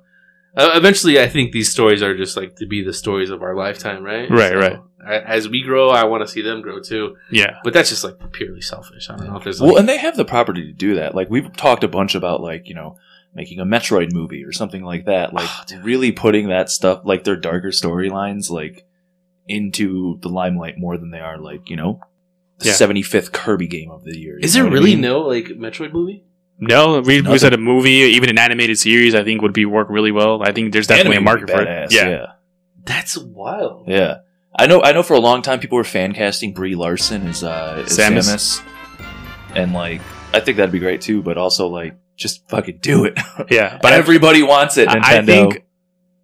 uh, 0.55 0.71
eventually, 0.75 1.19
I 1.19 1.27
think 1.27 1.51
these 1.51 1.71
stories 1.71 2.01
are 2.03 2.15
just 2.17 2.35
like 2.37 2.55
to 2.57 2.65
be 2.67 2.83
the 2.83 2.93
stories 2.93 3.29
of 3.29 3.41
our 3.43 3.55
lifetime, 3.55 4.03
right? 4.03 4.29
Right, 4.29 4.55
right. 4.55 4.79
a- 5.07 5.27
As 5.29 5.47
we 5.49 5.63
grow, 5.63 5.89
I 5.89 6.03
want 6.05 6.21
to 6.25 6.31
see 6.31 6.41
them 6.41 6.61
grow 6.61 6.79
too. 6.79 7.15
Yeah. 7.31 7.57
But 7.63 7.73
that's 7.73 7.89
just 7.89 8.03
like 8.03 8.15
purely 8.31 8.61
selfish. 8.61 9.09
I 9.09 9.15
don't 9.15 9.27
know 9.27 9.37
if 9.37 9.43
there's 9.43 9.61
well, 9.61 9.77
and 9.77 9.87
they 9.89 9.97
have 9.97 10.15
the 10.17 10.25
property 10.25 10.65
to 10.67 10.73
do 10.73 10.95
that. 10.95 11.13
Like 11.15 11.29
we've 11.29 11.51
talked 11.55 11.83
a 11.83 11.87
bunch 11.87 12.13
about, 12.15 12.41
like 12.41 12.67
you 12.67 12.75
know, 12.75 12.97
making 13.35 13.59
a 13.59 13.65
Metroid 13.65 14.11
movie 14.13 14.43
or 14.43 14.51
something 14.51 14.83
like 14.83 15.05
that. 15.05 15.33
Like 15.33 15.49
Oh, 15.73 15.79
really 15.81 16.11
putting 16.11 16.49
that 16.49 16.69
stuff, 16.69 17.01
like 17.03 17.23
their 17.23 17.35
darker 17.35 17.69
storylines, 17.69 18.49
like 18.49 18.85
into 19.47 20.19
the 20.21 20.29
limelight 20.29 20.77
more 20.77 20.97
than 20.97 21.11
they 21.11 21.19
are, 21.19 21.37
like 21.37 21.69
you 21.69 21.75
know, 21.75 21.99
the 22.59 22.67
Yeah. 22.67 22.73
seventy 22.73 23.01
fifth 23.01 23.31
Kirby 23.31 23.67
game 23.67 23.91
of 23.91 24.03
the 24.03 24.17
year. 24.17 24.37
is 24.41 24.53
there 24.53 24.63
what 24.63 24.71
I 24.71 24.75
really 24.75 24.91
mean? 24.91 25.01
no 25.01 25.21
like 25.21 25.45
Metroid 25.45 25.91
movie? 25.93 26.23
No, 26.59 27.01
we, 27.01 27.21
we 27.21 27.37
said 27.39 27.53
a 27.53 27.57
movie, 27.57 27.89
even 28.15 28.29
an 28.29 28.37
animated 28.37 28.77
series. 28.77 29.15
I 29.15 29.23
think 29.23 29.41
would 29.41 29.53
be 29.53 29.65
work 29.65 29.87
really 29.89 30.11
well. 30.11 30.41
I 30.43 30.51
think 30.53 30.71
there's 30.71 30.87
definitely 30.87 31.15
Anime 31.15 31.23
a 31.27 31.31
market 31.31 31.47
be 31.47 31.53
for 31.53 31.65
badass, 31.65 31.85
it. 31.85 31.93
Yeah. 31.93 32.09
yeah, 32.09 32.25
That's 32.85 33.17
wild. 33.17 33.87
yeah. 33.89 34.17
I 34.55 34.67
know. 34.67 34.81
I 34.81 34.91
know. 34.91 35.01
For 35.01 35.15
a 35.15 35.19
long 35.19 35.41
time, 35.41 35.59
people 35.59 35.77
were 35.77 35.83
fan 35.83 36.13
casting 36.13 36.53
Brie 36.53 36.75
Larson 36.75 37.27
as, 37.27 37.43
uh, 37.43 37.81
as 37.85 37.97
Samus. 37.97 38.61
Samus. 38.61 38.63
and 39.55 39.73
like, 39.73 39.99
I 40.31 40.39
think 40.41 40.57
that'd 40.57 40.71
be 40.71 40.77
great 40.79 41.01
too. 41.01 41.23
But 41.23 41.39
also, 41.39 41.67
like, 41.67 41.95
just 42.15 42.47
fucking 42.49 42.79
do 42.81 43.05
it. 43.05 43.17
Yeah, 43.49 43.73
but 43.73 43.81
but 43.83 43.93
I, 43.93 43.97
everybody 43.97 44.43
wants 44.43 44.77
it. 44.77 44.87
I 44.87 45.23
think 45.25 45.63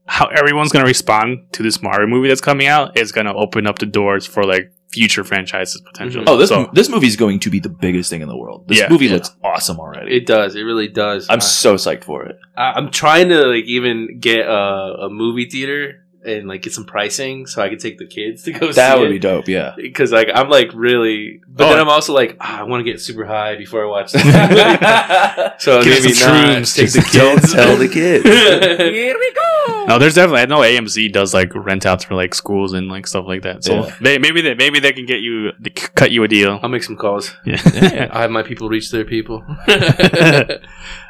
how 0.05 0.27
everyone's 0.27 0.71
going 0.71 0.83
to 0.83 0.87
respond 0.89 1.39
to 1.53 1.63
this 1.63 1.81
Mario 1.83 2.07
movie 2.07 2.27
that's 2.29 2.41
coming 2.41 2.67
out 2.67 2.97
is 2.97 3.11
going 3.11 3.25
to 3.27 3.33
open 3.33 3.67
up 3.67 3.77
the 3.79 3.85
doors 3.85 4.25
for 4.25 4.43
like 4.43 4.71
future 4.91 5.23
franchises 5.23 5.81
potentially. 5.85 6.25
Mm-hmm. 6.25 6.33
Oh, 6.33 6.37
this 6.37 6.49
so, 6.49 6.69
this 6.73 6.89
movie's 6.89 7.15
going 7.15 7.39
to 7.41 7.49
be 7.51 7.59
the 7.59 7.69
biggest 7.69 8.09
thing 8.09 8.21
in 8.23 8.27
the 8.27 8.35
world. 8.37 8.67
This 8.67 8.79
Yeah. 8.79 8.89
movie 8.89 9.05
Yeah. 9.05 9.13
looks 9.15 9.35
awesome 9.43 9.79
already. 9.79 10.15
It 10.17 10.25
does. 10.25 10.55
It 10.55 10.63
really 10.63 10.87
does. 10.87 11.27
I'm 11.29 11.35
I- 11.37 11.39
so 11.39 11.75
psyched 11.75 12.03
for 12.05 12.25
it. 12.25 12.39
I, 12.57 12.71
I'm 12.71 12.89
trying 12.89 13.29
to 13.29 13.45
like 13.47 13.65
even 13.65 14.17
get 14.19 14.47
a, 14.47 15.05
a 15.05 15.09
movie 15.11 15.45
theater 15.47 16.05
and 16.25 16.47
like 16.47 16.61
get 16.61 16.73
some 16.73 16.85
pricing 16.85 17.45
so 17.47 17.61
I 17.61 17.69
could 17.69 17.79
take 17.79 17.97
the 17.97 18.05
kids 18.05 18.43
to 18.43 18.51
go 18.51 18.71
see. 18.71 18.75
That 18.75 18.99
would 18.99 19.07
it. 19.09 19.11
be 19.13 19.19
dope. 19.19 19.47
Yeah. 19.47 19.73
because 19.77 20.11
like 20.11 20.27
I'm 20.33 20.49
like 20.49 20.71
really, 20.73 21.41
but 21.47 21.65
Oh. 21.67 21.69
then 21.69 21.79
I'm 21.79 21.87
also 21.89 22.13
like 22.13 22.35
ah, 22.41 22.59
I 22.59 22.63
want 22.63 22.83
to 22.85 22.91
get 22.91 22.99
super 23.01 23.25
high 23.25 23.55
before 23.55 23.83
I 23.83 23.87
watch 23.87 24.11
this. 24.13 24.23
movie. 24.25 24.35
so 25.59 25.81
Get 25.83 26.01
maybe 26.03 26.13
some 26.13 26.33
not 26.33 26.45
shrooms, 26.57 26.75
take 26.75 26.91
the 26.91 27.01
kids. 27.11 27.13
don't 27.13 27.41
tell 27.49 27.77
the 27.77 27.87
kids. 27.87 28.25
Here 28.25 29.15
we 29.17 29.33
go. 29.33 29.85
No, 29.87 29.97
there's 29.97 30.13
definitely 30.15 30.41
I 30.41 30.45
know 30.45 30.59
AMC 30.59 31.11
does 31.13 31.33
like 31.33 31.53
rent 31.55 31.85
outs 31.85 32.03
for 32.03 32.15
like 32.15 32.35
schools 32.35 32.73
and 32.73 32.89
like 32.89 33.07
stuff 33.07 33.25
like 33.27 33.41
that. 33.43 33.63
So 33.63 33.85
Yeah. 33.85 33.95
they, 34.01 34.17
maybe 34.19 34.41
they 34.41 34.55
maybe 34.55 34.79
they 34.79 34.91
can 34.93 35.05
get 35.05 35.21
you 35.21 35.51
they 35.59 35.71
c- 35.75 35.87
cut 35.95 36.11
you 36.11 36.23
a 36.23 36.27
deal. 36.27 36.59
I'll 36.61 36.69
make 36.69 36.83
some 36.83 36.97
calls. 36.97 37.33
Yeah. 37.45 38.09
I 38.11 38.21
have 38.21 38.31
my 38.31 38.43
people 38.43 38.67
reach 38.69 38.91
their 38.91 39.05
people. 39.05 39.43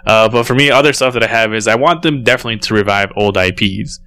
uh, 0.06 0.30
but 0.30 0.44
for 0.44 0.56
me, 0.56 0.70
other 0.72 0.94
stuff 0.94 1.14
that 1.14 1.24
I 1.24 1.28
have 1.28 1.54
is 1.54 1.68
I 1.68 1.76
want 1.76 2.02
them 2.02 2.24
definitely 2.24 2.60
to 2.60 2.74
revive 2.74 3.12
old 3.16 3.38
IPs, 3.38 4.00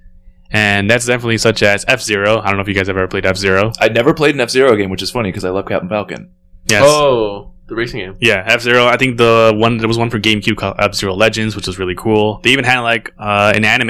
and 0.53 0.89
that's 0.89 1.05
definitely 1.05 1.37
such 1.39 1.61
as 1.63 1.83
F 1.87 2.01
Zero. 2.01 2.39
I 2.39 2.47
don't 2.47 2.55
know 2.55 2.61
if 2.61 2.67
you 2.67 2.73
guys 2.73 2.87
have 2.87 2.95
ever 2.95 3.07
played 3.07 3.25
F 3.25 3.35
Zero. 3.35 3.71
I 3.79 3.89
never 3.89 4.13
played 4.13 4.35
an 4.35 4.41
F 4.41 4.49
Zero 4.49 4.75
game, 4.75 4.89
which 4.89 5.01
is 5.01 5.11
funny 5.11 5.29
because 5.29 5.43
I 5.43 5.49
love 5.49 5.65
Captain 5.67 5.89
Falcon. 5.89 6.31
Yes. 6.67 6.83
Oh, 6.85 7.53
the 7.67 7.75
racing 7.75 7.99
game. 7.99 8.15
Yeah, 8.21 8.43
F 8.47 8.61
Zero. 8.61 8.85
I 8.85 8.95
think 8.95 9.17
the 9.17 9.51
one 9.55 9.77
there 9.77 9.87
was 9.87 9.97
one 9.97 10.09
for 10.09 10.19
GameCube 10.19 10.55
called 10.55 10.75
F 10.79 10.93
Zero 10.95 11.13
Legends, 11.13 11.55
which 11.55 11.67
was 11.67 11.77
really 11.77 11.95
cool. 11.95 12.39
They 12.43 12.51
even 12.51 12.63
had 12.65 12.79
like 12.81 13.11
uh, 13.17 13.51
an 13.53 13.65
anime. 13.65 13.89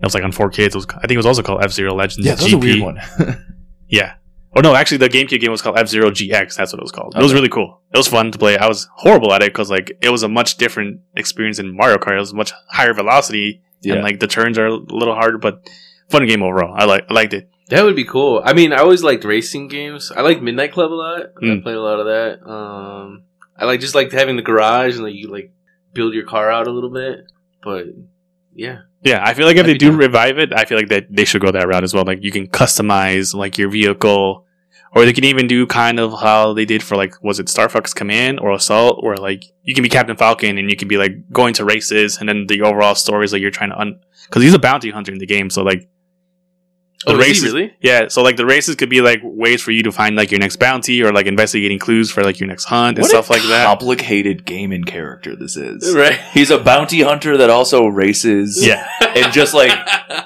It 0.00 0.04
was 0.04 0.14
like 0.14 0.22
on 0.22 0.30
4K. 0.30 0.58
It 0.60 0.74
was, 0.76 0.86
I 0.90 1.00
think 1.00 1.12
it 1.12 1.16
was 1.16 1.26
also 1.26 1.42
called 1.42 1.64
F 1.64 1.72
Zero 1.72 1.92
Legends. 1.92 2.24
Yeah, 2.24 2.34
that 2.36 2.44
was 2.44 2.52
a 2.52 2.58
weird 2.58 2.80
one. 2.80 3.00
Yeah. 3.88 4.16
Oh 4.56 4.60
no, 4.60 4.74
actually, 4.74 4.98
the 4.98 5.08
GameCube 5.08 5.40
game 5.40 5.50
was 5.50 5.60
called 5.62 5.78
F 5.78 5.88
Zero 5.88 6.10
GX. 6.10 6.56
That's 6.56 6.72
what 6.72 6.80
it 6.80 6.82
was 6.82 6.92
called. 6.92 7.14
It 7.16 7.22
was 7.22 7.34
really 7.34 7.48
cool. 7.50 7.80
It 7.92 7.96
was 7.98 8.08
fun 8.08 8.32
to 8.32 8.38
play. 8.38 8.56
I 8.56 8.66
was 8.66 8.88
horrible 8.94 9.32
at 9.32 9.42
it 9.42 9.52
because 9.52 9.70
like 9.70 9.96
it 10.00 10.08
was 10.10 10.22
a 10.22 10.28
much 10.28 10.56
different 10.56 11.00
experience 11.14 11.58
than 11.58 11.76
Mario 11.76 11.98
Kart. 11.98 12.16
It 12.16 12.20
was 12.20 12.32
much 12.34 12.52
higher 12.70 12.94
velocity 12.94 13.62
yeah. 13.82 13.94
and 13.94 14.02
like 14.02 14.20
the 14.20 14.26
turns 14.26 14.58
are 14.58 14.66
a 14.66 14.74
little 14.74 15.14
harder, 15.14 15.38
but 15.38 15.68
fun 16.08 16.26
game 16.26 16.42
overall. 16.42 16.74
I 16.76 16.86
like 16.86 17.04
I 17.10 17.14
liked 17.14 17.34
it. 17.34 17.50
That 17.68 17.84
would 17.84 17.96
be 17.96 18.04
cool. 18.04 18.40
I 18.42 18.54
mean, 18.54 18.72
I 18.72 18.78
always 18.78 19.02
liked 19.02 19.24
racing 19.24 19.68
games. 19.68 20.10
I 20.16 20.22
like 20.22 20.40
Midnight 20.40 20.72
Club 20.72 20.90
a 20.90 20.94
lot. 20.94 21.20
I 21.36 21.44
Mm. 21.44 21.62
played 21.62 21.76
a 21.76 21.82
lot 21.82 22.00
of 22.00 22.06
that. 22.06 22.50
Um, 22.50 23.24
I 23.58 23.66
like 23.66 23.80
just 23.80 23.94
like 23.94 24.10
having 24.10 24.36
the 24.36 24.42
garage 24.42 24.94
and 24.94 25.04
like 25.04 25.14
you 25.14 25.28
like 25.28 25.52
build 25.92 26.14
your 26.14 26.24
car 26.24 26.50
out 26.50 26.66
a 26.66 26.70
little 26.72 26.88
bit. 26.90 27.26
But 27.62 27.84
yeah, 28.54 28.78
Yeah, 29.02 29.22
I 29.24 29.34
feel 29.34 29.46
like 29.46 29.56
if 29.56 29.66
they 29.66 29.78
do 29.78 29.92
revive 29.92 30.38
it, 30.38 30.52
I 30.52 30.64
feel 30.64 30.76
like 30.76 30.88
that 30.88 31.06
they 31.08 31.24
should 31.24 31.40
go 31.40 31.52
that 31.52 31.68
route 31.68 31.84
as 31.84 31.94
well. 31.94 32.04
Like 32.04 32.22
you 32.22 32.32
can 32.32 32.48
customize 32.48 33.34
like 33.34 33.56
your 33.56 33.68
vehicle, 33.70 34.44
or 34.94 35.04
they 35.04 35.12
can 35.12 35.24
even 35.24 35.46
do 35.46 35.66
kind 35.66 36.00
of 36.00 36.18
how 36.20 36.52
they 36.52 36.64
did 36.64 36.82
for 36.82 36.96
like 36.96 37.14
was 37.22 37.38
it 37.38 37.48
Star 37.48 37.68
Fox 37.68 37.94
Command 37.94 38.40
or 38.40 38.52
Assault, 38.52 39.04
where 39.04 39.16
like 39.16 39.44
you 39.62 39.74
can 39.74 39.82
be 39.82 39.88
Captain 39.88 40.16
Falcon 40.16 40.58
and 40.58 40.68
you 40.68 40.76
can 40.76 40.88
be 40.88 40.96
like 40.96 41.30
going 41.30 41.54
to 41.54 41.64
races, 41.64 42.18
and 42.18 42.28
then 42.28 42.46
the 42.48 42.62
overall 42.62 42.96
story 42.96 43.24
is 43.24 43.32
like 43.32 43.40
you're 43.40 43.52
trying 43.52 43.70
to 43.70 43.78
un 43.78 44.00
because 44.24 44.42
he's 44.42 44.54
a 44.54 44.58
bounty 44.58 44.90
hunter 44.90 45.12
in 45.12 45.18
the 45.18 45.26
game, 45.26 45.48
so 45.48 45.62
like 45.62 45.88
the 47.06 47.12
oh, 47.12 47.16
races 47.16 47.52
really? 47.52 47.76
yeah, 47.80 48.08
so 48.08 48.22
like 48.22 48.36
the 48.36 48.44
races 48.44 48.74
could 48.74 48.90
be 48.90 49.00
like 49.00 49.20
ways 49.22 49.62
for 49.62 49.70
you 49.70 49.84
to 49.84 49.92
find 49.92 50.16
like 50.16 50.32
your 50.32 50.40
next 50.40 50.56
bounty 50.56 51.00
or 51.00 51.12
like 51.12 51.26
investigating 51.26 51.78
clues 51.78 52.10
for 52.10 52.24
like 52.24 52.40
your 52.40 52.48
next 52.48 52.64
hunt 52.64 52.98
and 52.98 53.04
What 53.04 53.10
stuff 53.10 53.30
like 53.30 53.42
that. 53.42 53.66
Complicated 53.66 54.44
gaming 54.44 54.82
character 54.82 55.36
this 55.36 55.56
is. 55.56 55.94
Right. 55.98 56.20
He's 56.32 56.50
a 56.50 56.58
bounty 56.58 57.02
hunter 57.02 57.36
that 57.36 57.50
also 57.50 57.86
races. 57.86 58.64
Yeah. 58.64 58.86
and 59.00 59.32
just 59.32 59.54
like 59.54 59.70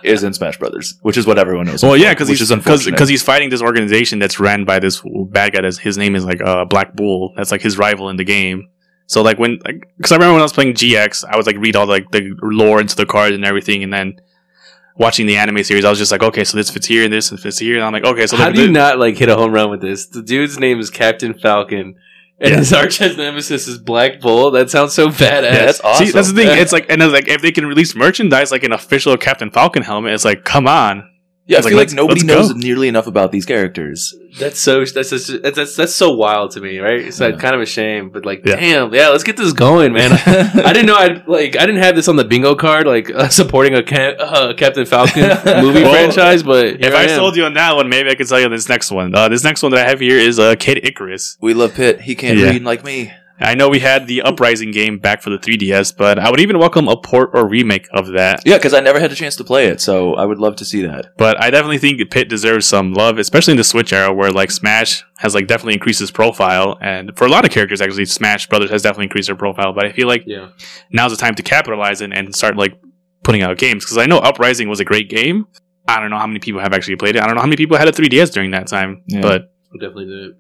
is 0.03 0.23
in 0.23 0.33
Smash 0.33 0.59
Brothers, 0.59 0.99
which 1.03 1.17
is 1.17 1.27
what 1.27 1.39
everyone 1.39 1.67
knows. 1.67 1.83
Well, 1.83 1.97
yeah, 1.97 2.13
because 2.13 2.29
he's 2.29 2.49
because 2.49 3.09
he's 3.09 3.23
fighting 3.23 3.51
this 3.51 3.63
organization 3.63 4.19
that's 4.19 4.41
ran 4.41 4.65
by 4.65 4.79
this 4.79 5.03
bad 5.05 5.53
guy. 5.53 5.63
That's, 5.63 5.79
his 5.79 5.97
name 5.97 6.15
is 6.15 6.25
like 6.25 6.41
uh, 6.41 6.65
Black 6.65 6.95
Bull. 6.95 7.33
That's 7.37 7.53
like 7.53 7.63
his 7.63 7.79
rival 7.79 8.09
in 8.09 8.17
the 8.17 8.25
game. 8.25 8.69
So 9.07 9.23
like 9.23 9.39
when 9.39 9.59
like 9.65 9.89
because 9.97 10.13
I 10.13 10.17
remember 10.17 10.35
when 10.35 10.41
I 10.41 10.45
was 10.45 10.53
playing 10.53 10.75
GX, 10.75 11.25
I 11.25 11.37
was 11.37 11.47
like 11.47 11.57
read 11.57 11.77
all 11.77 11.87
like 11.87 12.11
the 12.11 12.35
lore 12.43 12.81
into 12.81 12.97
the 12.97 13.07
cards 13.07 13.35
and 13.35 13.45
everything, 13.45 13.83
and 13.83 13.93
then 13.93 14.21
watching 14.97 15.27
the 15.27 15.37
anime 15.37 15.63
series, 15.65 15.85
I 15.85 15.91
was 15.91 15.99
just 15.99 16.13
like, 16.13 16.23
okay, 16.23 16.45
so 16.45 16.57
this 16.57 16.71
fits 16.71 16.87
here 16.87 17.05
and 17.05 17.13
this 17.13 17.31
fits 17.31 17.59
here, 17.59 17.75
and 17.77 17.85
I'm 17.85 17.93
like, 17.93 18.05
okay, 18.05 18.27
so 18.27 18.37
How 18.37 18.47
the- 18.49 18.53
do 18.55 18.61
you 18.63 18.67
the- 18.69 18.73
not 18.73 18.99
like 18.99 19.17
hit 19.17 19.29
a 19.29 19.37
home 19.37 19.53
run 19.53 19.71
with 19.71 19.81
this? 19.81 20.07
The 20.07 20.23
dude's 20.23 20.59
name 20.59 20.79
is 20.81 20.91
Captain 20.91 21.35
Falcon, 21.35 21.97
and 22.41 22.51
Yeah. 22.51 22.57
his 22.59 22.73
arch 22.73 23.01
nemesis 23.01 23.69
is 23.69 23.79
Black 23.79 24.21
Bull. 24.21 24.51
That 24.51 24.71
sounds 24.71 24.93
so 24.95 25.09
badass. 25.09 25.21
yeah, 25.43 25.65
that's 25.67 25.81
awesome. 25.81 26.07
See, 26.07 26.13
that's 26.13 26.33
the 26.33 26.35
thing. 26.43 26.59
It's 26.59 26.73
like, 26.73 26.87
and 26.91 27.01
it's 27.03 27.13
like, 27.13 27.29
if 27.29 27.41
they 27.43 27.53
can 27.53 27.67
release 27.67 27.95
merchandise 27.95 28.51
like 28.51 28.65
an 28.65 28.73
official 28.73 29.17
Captain 29.17 29.51
Falcon 29.51 29.83
helmet, 29.83 30.13
it's 30.13 30.25
like, 30.25 30.45
come 30.45 30.67
on. 30.67 31.09
Yeah, 31.45 31.57
I 31.57 31.59
it's 31.59 31.69
feel 31.69 31.77
like, 31.77 31.89
like, 31.89 31.97
nobody 31.97 32.23
knows 32.25 32.53
go. 32.53 32.59
nearly 32.59 32.87
enough 32.87 33.09
about 33.09 33.33
these 33.33 33.45
characters. 33.45 34.15
That's 34.39 34.61
so 34.61 34.85
that's 34.85 35.11
that's, 35.11 35.27
that's 35.43 35.75
that's 35.77 35.95
so 35.95 36.13
wild 36.15 36.53
to 36.53 36.61
me, 36.61 36.79
right? 36.79 37.01
It's 37.01 37.19
like 37.19 37.35
Yeah. 37.35 37.41
kind 37.41 37.55
of 37.57 37.61
a 37.61 37.67
shame, 37.67 38.11
but 38.11 38.25
like, 38.25 38.43
Yeah. 38.47 38.57
damn, 38.57 38.95
yeah, 38.95 39.09
let's 39.09 39.25
get 39.25 39.37
this 39.37 39.53
going, 39.53 39.93
man. 39.93 40.13
I 40.27 40.73
didn't 40.73 40.87
know 40.87 40.95
I'd 40.95 41.27
like 41.27 41.57
I 41.57 41.67
didn't 41.67 41.83
have 41.83 41.97
this 41.97 42.07
on 42.07 42.15
the 42.15 42.25
bingo 42.25 42.55
card, 42.55 42.87
like 42.87 43.11
uh, 43.11 43.29
supporting 43.29 43.75
a 43.75 43.83
Ca- 43.83 44.15
uh, 44.21 44.55
Captain 44.55 44.87
Falcon 44.87 45.23
movie 45.63 45.83
Well, 45.83 45.93
franchise. 45.93 46.45
But 46.45 46.81
If 46.81 46.95
I, 46.95 47.05
I, 47.05 47.07
sold 47.09 47.35
you 47.37 47.45
on 47.45 47.55
that 47.55 47.75
one, 47.75 47.89
maybe 47.89 48.09
I 48.09 48.15
could 48.15 48.29
sell 48.29 48.39
you 48.39 48.45
on 48.47 48.53
this 48.53 48.69
next 48.69 48.93
one. 48.93 49.13
Uh, 49.15 49.29
this 49.29 49.43
next 49.43 49.63
one 49.65 49.73
that 49.73 49.85
I 49.85 49.89
have 49.91 49.99
here 49.99 50.19
is 50.19 50.39
uh, 50.39 50.55
Kid 50.55 50.85
Icarus. 50.87 51.37
we 51.41 51.55
love 51.55 51.75
Pit. 51.75 52.01
He 52.03 52.15
can't 52.15 52.39
Yeah. 52.39 52.51
read 52.51 52.63
like 52.63 52.85
me. 52.85 53.13
I 53.43 53.55
know 53.55 53.69
we 53.69 53.81
had 53.81 54.07
the 54.07 54.23
Uprising 54.23 54.71
game 54.71 54.99
back 54.99 55.23
for 55.23 55.31
the 55.31 55.39
3DS, 55.39 55.97
but 55.97 56.19
I 56.19 56.31
would 56.31 56.41
even 56.41 56.59
welcome 56.59 56.89
a 56.89 56.97
port 56.97 57.31
or 57.35 57.49
remake 57.49 57.89
of 57.93 58.09
that. 58.13 58.43
Yeah, 58.47 58.57
because 58.57 58.75
I 58.75 58.81
never 58.81 59.01
had 59.01 59.11
a 59.13 59.15
chance 59.15 59.37
to 59.37 59.45
play 59.45 59.67
it, 59.67 59.81
so 59.81 60.15
I 60.15 60.25
would 60.25 60.39
love 60.39 60.57
to 60.57 60.65
see 60.65 60.83
that. 60.83 61.17
But 61.17 61.41
I 61.43 61.51
definitely 61.51 61.79
think 61.79 62.11
Pit 62.11 62.29
deserves 62.29 62.67
some 62.67 62.95
love, 62.95 63.19
especially 63.19 63.53
in 63.53 63.57
the 63.59 63.65
Switch 63.65 63.93
era 63.93 64.13
where 64.13 64.31
like 64.33 64.51
Smash 64.51 65.05
has 65.19 65.35
like 65.35 65.47
definitely 65.47 65.75
increased 65.75 66.01
his 66.01 66.11
profile, 66.11 66.79
and 66.81 67.17
for 67.17 67.27
a 67.27 67.29
lot 67.31 67.45
of 67.45 67.51
characters 67.51 67.81
actually, 67.81 68.05
Smash 68.07 68.49
Brothers 68.49 68.71
has 68.71 68.83
definitely 68.83 69.05
increased 69.07 69.29
their 69.29 69.37
profile. 69.37 69.73
But 69.73 69.87
I 69.87 69.93
feel 69.93 70.09
like 70.09 70.25
yeah, 70.27 70.49
now's 70.91 71.11
the 71.13 71.17
time 71.17 71.35
to 71.37 71.43
capitalize 71.43 72.01
it 72.01 72.13
and 72.13 72.35
start 72.35 72.57
like 72.57 72.79
putting 73.25 73.43
out 73.43 73.57
games 73.59 73.85
because 73.85 73.99
I 73.99 74.07
know 74.07 74.19
Uprising 74.19 74.69
was 74.69 74.81
a 74.81 74.85
great 74.85 75.09
game. 75.09 75.47
I 75.89 76.01
don't 76.01 76.11
know 76.11 76.19
how 76.19 76.27
many 76.27 76.39
people 76.41 76.61
have 76.61 76.73
actually 76.73 76.97
played 76.97 77.17
it. 77.17 77.23
I 77.23 77.27
don't 77.27 77.35
know 77.35 77.41
how 77.41 77.47
many 77.47 77.57
people 77.57 77.77
had 77.77 77.89
a 77.89 77.93
3DS 77.93 78.33
during 78.33 78.53
that 78.53 78.67
time, 78.69 79.03
Yeah. 79.09 79.21
but 79.21 79.53
I 79.75 79.79
definitely 79.81 80.07
did. 80.07 80.31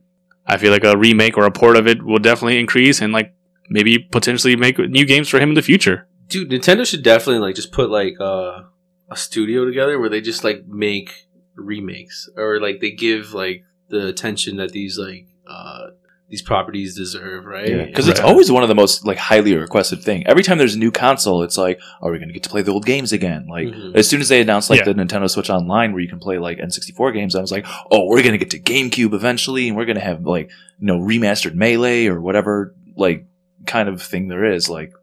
I 0.47 0.59
feel 0.59 0.73
like 0.73 0.85
a 0.85 0.97
remake 0.97 1.37
or 1.37 1.45
a 1.45 1.51
port 1.51 1.77
of 1.77 1.87
it 1.87 2.03
will 2.03 2.19
definitely 2.19 2.59
increase 2.59 3.01
and 3.01 3.13
like 3.13 3.35
maybe 3.69 3.99
potentially 3.99 4.57
make 4.57 4.79
new 4.79 5.07
games 5.07 5.29
for 5.29 5.39
him 5.39 5.51
in 5.51 5.55
the 5.55 5.63
future. 5.63 6.09
Dude, 6.29 6.51
Nintendo 6.51 6.87
should 6.87 7.03
definitely 7.03 7.41
like 7.41 7.55
just 7.55 7.73
put 7.73 7.91
like 7.91 8.21
uh, 8.21 8.63
a 9.11 9.17
studio 9.17 9.65
together 9.65 9.99
where 9.99 10.09
they 10.09 10.21
just 10.21 10.45
like 10.45 10.67
make 10.67 11.27
remakes 11.55 12.29
or 12.37 12.61
like 12.61 12.81
they 12.81 12.91
give 12.91 13.35
like 13.35 13.65
the 13.89 14.07
attention 14.07 14.57
that 14.57 14.73
these 14.73 14.99
like 14.99 15.27
uh 15.47 15.89
these 16.33 16.41
properties 16.43 16.97
deserve, 16.97 17.45
right? 17.45 17.69
Yeah, 17.69 17.85
because 17.85 18.09
it's 18.09 18.19
Right. 18.19 18.27
always 18.31 18.51
one 18.51 18.63
of 18.63 18.71
the 18.71 18.75
most 18.75 19.05
like 19.05 19.19
highly 19.19 19.55
requested 19.55 20.03
thing. 20.03 20.27
Every 20.27 20.43
time 20.43 20.57
there's 20.57 20.75
a 20.75 20.79
new 20.79 20.91
console, 20.91 21.43
it's 21.43 21.59
like, 21.59 21.79
are 22.01 22.11
we 22.11 22.17
going 22.19 22.29
to 22.29 22.33
get 22.33 22.43
to 22.45 22.49
play 22.49 22.63
the 22.63 22.73
old 22.73 22.87
games 22.87 23.13
again? 23.13 23.47
Like 23.49 23.69
Mhm. 23.69 23.95
as 23.95 24.09
soon 24.09 24.23
as 24.23 24.31
they 24.31 24.41
announced 24.41 24.71
like 24.71 24.79
Yeah. 24.87 24.93
the 24.93 24.95
Nintendo 24.95 25.29
Switch 25.29 25.51
Online, 25.51 25.93
where 25.93 26.01
you 26.01 26.09
can 26.09 26.19
play 26.19 26.39
like 26.39 26.59
N64 26.59 27.13
games, 27.13 27.37
I 27.37 27.43
was 27.43 27.53
like, 27.53 27.67
oh, 27.91 28.07
we're 28.07 28.23
going 28.23 28.33
to 28.33 28.39
get 28.39 28.49
to 28.53 28.59
GameCube 28.59 29.13
eventually, 29.13 29.69
and 29.69 29.77
we're 29.77 29.85
going 29.85 29.99
to 29.99 30.03
have 30.03 30.25
like 30.25 30.51
you 30.81 30.87
know 30.87 30.99
remastered 30.99 31.53
Melee 31.55 32.07
or 32.07 32.19
whatever 32.19 32.75
like 32.97 33.27
kind 33.67 33.91
of 33.91 34.01
thing 34.03 34.29
there 34.29 34.47
is. 34.51 34.71
Like 34.71 34.95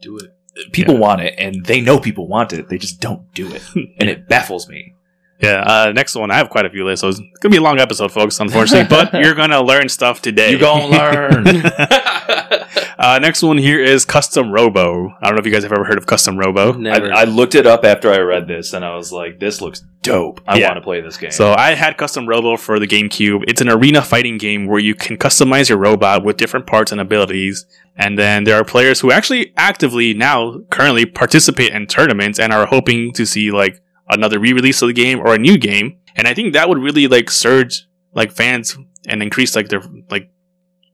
do 0.00 0.16
it. 0.18 0.34
people 0.72 0.98
want 0.98 1.20
it, 1.20 1.34
and 1.38 1.64
they 1.66 1.80
know 1.80 2.00
people 2.00 2.26
want 2.26 2.52
it. 2.52 2.68
They 2.68 2.78
just 2.78 3.00
don't 3.00 3.32
do 3.32 3.46
it, 3.54 3.62
and 4.00 4.10
it 4.10 4.28
baffles 4.28 4.68
me. 4.68 4.94
Yeah, 5.42 5.60
uh, 5.62 5.92
next 5.92 6.14
one 6.14 6.30
I 6.30 6.36
have 6.36 6.50
quite 6.50 6.66
a 6.66 6.70
few 6.70 6.84
lists, 6.84 7.00
so 7.00 7.08
it's 7.08 7.18
gonna 7.40 7.50
be 7.50 7.56
a 7.56 7.62
long 7.62 7.80
episode, 7.80 8.12
folks. 8.12 8.38
Unfortunately, 8.38 8.86
but 8.88 9.12
you're 9.24 9.34
gonna 9.34 9.60
learn 9.60 9.88
stuff 9.88 10.22
today. 10.22 10.52
You 10.52 10.58
gonna 10.58 10.86
learn. 10.86 11.46
uh, 12.98 13.18
next 13.20 13.42
one 13.42 13.58
here 13.58 13.82
is 13.82 14.04
Custom 14.04 14.52
Robo. 14.52 15.08
I 15.20 15.26
don't 15.26 15.34
know 15.34 15.40
if 15.40 15.46
you 15.46 15.52
guys 15.52 15.64
have 15.64 15.72
ever 15.72 15.84
heard 15.84 15.98
of 15.98 16.06
Custom 16.06 16.38
Robo. 16.38 16.72
Never. 16.74 17.12
I, 17.12 17.22
I 17.22 17.24
looked 17.24 17.56
it 17.56 17.66
up 17.66 17.84
after 17.84 18.10
I 18.12 18.18
read 18.18 18.46
this, 18.46 18.72
and 18.72 18.84
I 18.84 18.94
was 18.94 19.12
like, 19.12 19.40
this 19.40 19.60
looks 19.60 19.84
dope. 20.02 20.40
I 20.46 20.58
Yeah. 20.58 20.68
want 20.68 20.76
to 20.76 20.82
play 20.82 21.00
this 21.00 21.16
game. 21.16 21.32
So 21.32 21.52
I 21.54 21.74
had 21.74 21.96
Custom 21.96 22.28
Robo 22.28 22.56
for 22.56 22.78
the 22.78 22.86
GameCube. 22.86 23.42
It's 23.48 23.60
an 23.60 23.68
arena 23.68 24.00
fighting 24.02 24.38
game 24.38 24.66
where 24.66 24.78
you 24.80 24.94
can 24.94 25.16
customize 25.16 25.68
your 25.68 25.78
robot 25.78 26.24
with 26.24 26.36
different 26.36 26.66
parts 26.66 26.92
and 26.92 27.00
abilities. 27.00 27.66
And 27.96 28.16
then 28.18 28.44
there 28.44 28.56
are 28.60 28.64
players 28.64 29.00
who 29.00 29.10
actually 29.12 29.52
actively 29.56 30.14
now 30.14 30.60
currently 30.70 31.04
participate 31.04 31.72
in 31.72 31.86
tournaments 31.86 32.38
and 32.38 32.52
are 32.52 32.64
hoping 32.66 33.12
to 33.12 33.26
see 33.26 33.50
like 33.50 33.81
another 34.08 34.38
re-release 34.38 34.82
of 34.82 34.88
the 34.88 34.92
game 34.94 35.20
or 35.20 35.34
a 35.34 35.38
new 35.38 35.56
game. 35.58 35.98
And 36.16 36.28
I 36.28 36.34
think 36.34 36.52
that 36.54 36.68
would 36.68 36.78
really 36.78 37.08
like 37.08 37.30
surge 37.30 37.86
like 38.14 38.32
fans 38.32 38.76
and 39.08 39.22
increase 39.22 39.56
like 39.56 39.68
their 39.68 39.82
like 40.10 40.30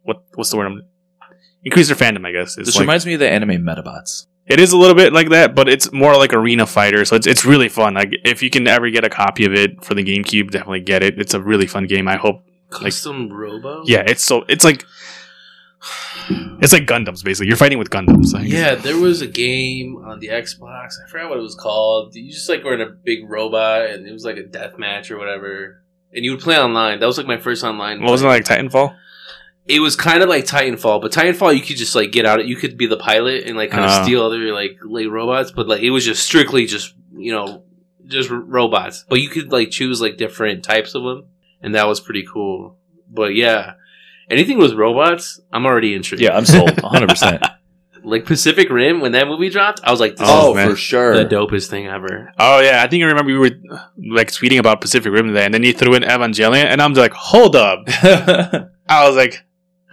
what 0.02 0.22
what's 0.34 0.50
the 0.50 0.56
word? 0.56 0.66
I'm, 0.66 0.82
increase 1.64 1.88
their 1.88 1.96
fandom, 1.96 2.26
I 2.26 2.32
guess. 2.32 2.56
It's 2.56 2.68
This 2.68 2.76
like- 2.76 2.82
reminds 2.82 3.04
me 3.06 3.14
of 3.14 3.20
the 3.20 3.28
anime 3.30 3.62
Medabots. 3.64 4.26
It 4.46 4.60
is 4.60 4.72
a 4.72 4.78
little 4.78 4.94
bit 4.94 5.12
like 5.12 5.28
that, 5.28 5.54
but 5.54 5.68
it's 5.68 5.92
more 5.92 6.16
like 6.16 6.32
arena 6.32 6.66
fighter, 6.66 7.04
so 7.04 7.16
it's 7.16 7.26
it's 7.26 7.44
really 7.44 7.68
fun. 7.68 7.92
Like 7.92 8.12
if 8.24 8.42
you 8.42 8.48
can 8.48 8.66
ever 8.66 8.88
get 8.88 9.04
a 9.04 9.10
copy 9.10 9.44
of 9.44 9.52
it 9.52 9.84
for 9.84 9.92
the 9.94 10.02
GameCube, 10.02 10.50
definitely 10.50 10.80
get 10.80 11.02
it. 11.02 11.18
It's 11.20 11.34
a 11.34 11.40
really 11.42 11.66
fun 11.66 11.84
game. 11.86 12.08
I 12.08 12.16
hope. 12.16 12.44
Custom 12.70 13.30
Robo. 13.30 13.82
Yeah, 13.84 14.04
it's 14.06 14.22
so 14.24 14.46
it's 14.48 14.64
like 14.64 14.86
it's 16.60 16.72
like 16.72 16.86
Gundams 16.86 17.22
basically. 17.24 17.48
You're 17.48 17.56
fighting 17.56 17.78
with 17.78 17.90
Gundams. 17.90 18.32
Yeah, 18.46 18.74
there 18.74 18.96
was 18.98 19.20
a 19.22 19.26
game 19.26 19.96
on 20.04 20.20
the 20.20 20.28
Xbox. 20.28 20.94
I 21.04 21.08
forgot 21.08 21.30
what 21.30 21.38
it 21.38 21.42
was 21.42 21.54
called. 21.54 22.14
You 22.14 22.30
just 22.30 22.48
like 22.48 22.64
were 22.64 22.74
in 22.74 22.80
a 22.80 22.90
big 22.90 23.28
robot, 23.28 23.86
and 23.90 24.06
it 24.06 24.12
was 24.12 24.24
like 24.24 24.36
a 24.36 24.42
death 24.44 24.78
match 24.78 25.10
or 25.10 25.18
whatever. 25.18 25.82
And 26.12 26.24
you 26.24 26.30
would 26.32 26.40
play 26.40 26.58
online. 26.58 27.00
That 27.00 27.06
was 27.06 27.18
like 27.18 27.26
my 27.26 27.38
first 27.38 27.62
online. 27.64 28.00
What 28.00 28.10
wasn't 28.10 28.30
it 28.30 28.34
like 28.34 28.44
Titanfall? 28.44 28.96
It 29.66 29.80
was 29.80 29.96
kind 29.96 30.22
of 30.22 30.28
like 30.30 30.46
Titanfall, 30.46 31.02
but 31.02 31.12
Titanfall 31.12 31.54
you 31.54 31.60
could 31.60 31.76
just 31.76 31.94
like 31.94 32.10
get 32.12 32.24
out. 32.24 32.40
Of 32.40 32.46
you 32.48 32.56
could 32.56 32.78
be 32.78 32.86
the 32.86 32.96
pilot 32.96 33.44
and 33.44 33.56
like 33.56 33.70
kind 33.70 33.84
of 33.84 33.90
Ah. 33.90 34.02
steal 34.02 34.22
other 34.24 34.38
like 34.54 34.78
like 34.84 35.08
robots, 35.08 35.50
but 35.50 35.68
like 35.68 35.82
it 35.82 35.90
was 35.90 36.04
just 36.06 36.24
strictly 36.24 36.64
just 36.66 36.94
you 37.14 37.32
know 37.32 37.62
just 38.06 38.30
r- 38.30 38.38
robots. 38.38 39.04
But 39.08 39.20
you 39.20 39.28
could 39.28 39.52
like 39.52 39.70
choose 39.70 40.00
like 40.00 40.16
different 40.16 40.64
types 40.64 40.94
of 40.94 41.02
them, 41.02 41.26
and 41.60 41.74
that 41.74 41.86
was 41.86 42.00
pretty 42.00 42.24
cool. 42.26 42.78
But 43.10 43.34
yeah, 43.34 43.74
anything 44.30 44.58
with 44.58 44.74
robots, 44.74 45.40
I'm 45.52 45.66
already 45.66 45.94
intrigued. 45.94 46.22
Yeah, 46.22 46.36
I'm 46.36 46.44
sold 46.46 46.70
100%. 46.76 47.42
like 48.04 48.24
Pacific 48.24 48.70
Rim 48.70 49.00
when 49.00 49.12
that 49.12 49.26
movie 49.28 49.48
dropped, 49.50 49.80
I 49.84 49.90
was 49.90 50.00
like, 50.00 50.16
this 50.16 50.28
Oh, 50.30 50.50
oh, 50.50 50.54
man. 50.54 50.68
for 50.70 50.76
sure. 50.76 51.16
the 51.16 51.24
dopest 51.26 51.68
thing 51.68 51.86
ever. 51.86 52.32
Oh 52.38 52.60
yeah, 52.60 52.82
I 52.82 52.88
think 52.88 53.02
I 53.04 53.06
remember 53.06 53.32
we 53.32 53.38
were 53.38 53.50
like 54.14 54.28
tweeting 54.30 54.58
about 54.58 54.80
Pacific 54.80 55.12
Rim 55.12 55.28
today, 55.28 55.44
and 55.44 55.52
then 55.54 55.62
he 55.62 55.72
threw 55.72 55.94
in 55.94 56.02
Evangelion, 56.02 56.64
and 56.64 56.80
I'm 56.80 56.94
like, 56.94 57.12
hold 57.12 57.56
up. 57.56 57.84
I 57.88 59.06
was 59.06 59.16
like, 59.16 59.44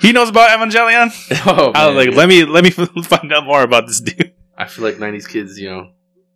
he 0.01 0.11
knows 0.11 0.29
about 0.29 0.49
Evangelion. 0.57 1.11
Oh, 1.47 1.71
I 1.73 1.87
was 1.87 1.95
man. 1.95 2.07
like, 2.07 2.15
let 2.15 2.29
me 2.29 2.43
let 2.45 2.63
me 2.63 2.69
find 2.69 3.31
out 3.33 3.45
more 3.45 3.61
about 3.63 3.87
this 3.87 3.99
dude. 4.01 4.33
I 4.57 4.65
feel 4.65 4.85
like 4.85 4.95
'90s 4.95 5.27
kids, 5.27 5.59
you 5.59 5.69
know, 5.69 5.89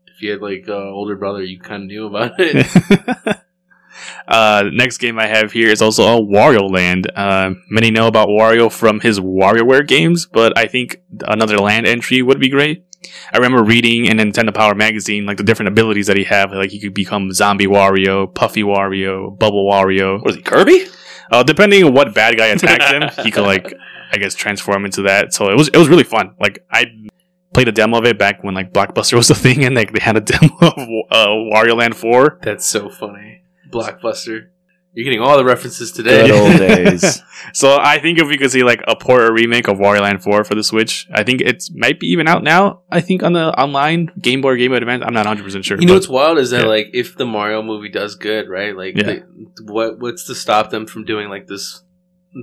if 0.08 0.22
you 0.22 0.32
had 0.32 0.42
like 0.42 0.66
an 0.68 0.74
older 0.74 1.16
brother, 1.16 1.42
you 1.44 1.60
kind 1.60 1.84
of 1.84 1.88
knew 1.88 2.06
about 2.08 2.34
it. 2.40 3.38
Uh, 4.30 4.70
next 4.72 5.00
game 5.00 5.18
I 5.18 5.26
have 5.26 5.52
here 5.52 5.70
is 5.70 5.82
also 5.82 6.04
a 6.04 6.22
Wario 6.22 6.72
Land. 6.72 7.12
Uh, 7.16 7.56
many 7.70 7.90
know 7.90 8.06
about 8.06 8.28
Wario 8.30 8.72
from 8.72 9.00
his 9.00 9.20
WarioWare 9.20 9.88
games, 9.88 10.28
but 10.28 10.56
I 10.56 10.68
think 10.68 11.02
another 11.22 11.58
land 11.58 11.88
entry 11.88 12.22
would 12.22 12.40
be 12.40 12.48
great. 12.48 12.86
I 13.34 13.38
remember 13.38 13.64
reading 13.64 14.06
in 14.06 14.18
Nintendo 14.18 14.54
Power 14.54 14.76
magazine 14.76 15.26
like 15.26 15.38
the 15.38 15.44
different 15.44 15.70
abilities 15.70 16.08
that 16.08 16.18
he 16.18 16.26
have. 16.26 16.54
Like 16.54 16.70
he 16.70 16.80
could 16.80 16.94
become 16.94 17.32
Zombie 17.32 17.66
Wario, 17.66 18.34
Puffy 18.34 18.62
Wario, 18.62 19.38
Bubble 19.40 19.68
Wario. 19.68 20.22
what 20.22 20.32
is 20.32 20.36
he, 20.36 20.44
Kirby? 20.44 20.86
Uh, 21.32 21.42
depending 21.42 21.84
on 21.84 21.94
what 21.94 22.14
bad 22.14 22.38
guy 22.38 22.48
attacked 22.48 22.84
him, 22.84 23.10
he 23.26 23.32
could 23.32 23.46
like 23.46 23.74
I 24.12 24.18
guess 24.18 24.36
transform 24.36 24.86
into 24.86 25.04
that. 25.04 25.34
So 25.34 25.50
it 25.50 25.58
was 25.58 25.70
it 25.70 25.78
was 25.78 25.90
really 25.90 26.04
fun. 26.04 26.36
Like 26.40 26.64
I 26.72 26.86
played 27.54 27.68
a 27.68 27.72
demo 27.72 27.98
of 27.98 28.06
it 28.06 28.20
back 28.20 28.44
when 28.44 28.54
like 28.54 28.74
Blockbuster 28.74 29.14
was 29.18 29.32
a 29.32 29.36
thing, 29.36 29.66
and 29.66 29.76
like 29.76 29.92
they 29.92 30.00
had 30.00 30.18
a 30.18 30.22
demo 30.22 30.54
of 30.62 30.78
uh, 31.10 31.28
Wario 31.28 31.78
Land 31.78 31.96
Four. 31.96 32.38
That's 32.44 32.68
so 32.68 32.90
funny. 32.90 33.42
Blockbuster. 33.70 34.48
You're 34.94 35.04
getting 35.04 35.22
all 35.22 35.38
the 35.38 35.46
references 35.46 35.92
today. 35.92 36.28
Good 36.28 36.32
old 36.32 36.58
days. 36.58 37.22
So 37.54 37.78
I 37.80 38.00
think 38.00 38.18
if 38.20 38.28
we 38.28 38.38
could 38.40 38.52
see 38.52 38.64
like 38.64 38.82
a 38.88 38.96
port 38.96 39.22
or 39.22 39.32
remake 39.32 39.68
of 39.68 39.78
Wario 39.78 40.02
Land 40.02 40.24
4 40.24 40.44
for 40.44 40.56
the 40.56 40.64
Switch, 40.64 41.08
I 41.14 41.24
think 41.24 41.42
it 41.42 41.64
might 41.76 42.00
be 42.00 42.08
even 42.08 42.28
out 42.28 42.44
now. 42.44 42.82
I 42.92 43.00
think 43.00 43.22
on 43.22 43.34
the 43.34 43.48
online 43.60 44.10
Game 44.20 44.42
Boy 44.42 44.50
or 44.54 44.58
Game 44.58 44.72
Boy 44.72 44.78
Advance. 44.78 45.04
I'm 45.06 45.14
not 45.14 45.26
100 45.28 45.44
percent 45.44 45.64
sure. 45.64 45.78
You 45.80 45.86
know 45.86 45.94
but- 45.94 45.98
what's 45.98 46.10
wild 46.10 46.40
is 46.40 46.50
that 46.50 46.62
Yeah. 46.62 46.68
like 46.68 46.90
if 46.94 47.16
the 47.16 47.26
Mario 47.26 47.62
movie 47.62 47.90
does 47.90 48.16
good, 48.16 48.50
right? 48.50 48.76
Like, 48.76 48.98
Yeah. 48.98 49.04
they, 49.04 49.24
what 49.64 50.00
what's 50.00 50.26
to 50.26 50.34
stop 50.36 50.72
them 50.72 50.88
from 50.88 51.06
doing 51.06 51.30
like 51.30 51.46
this, 51.46 51.84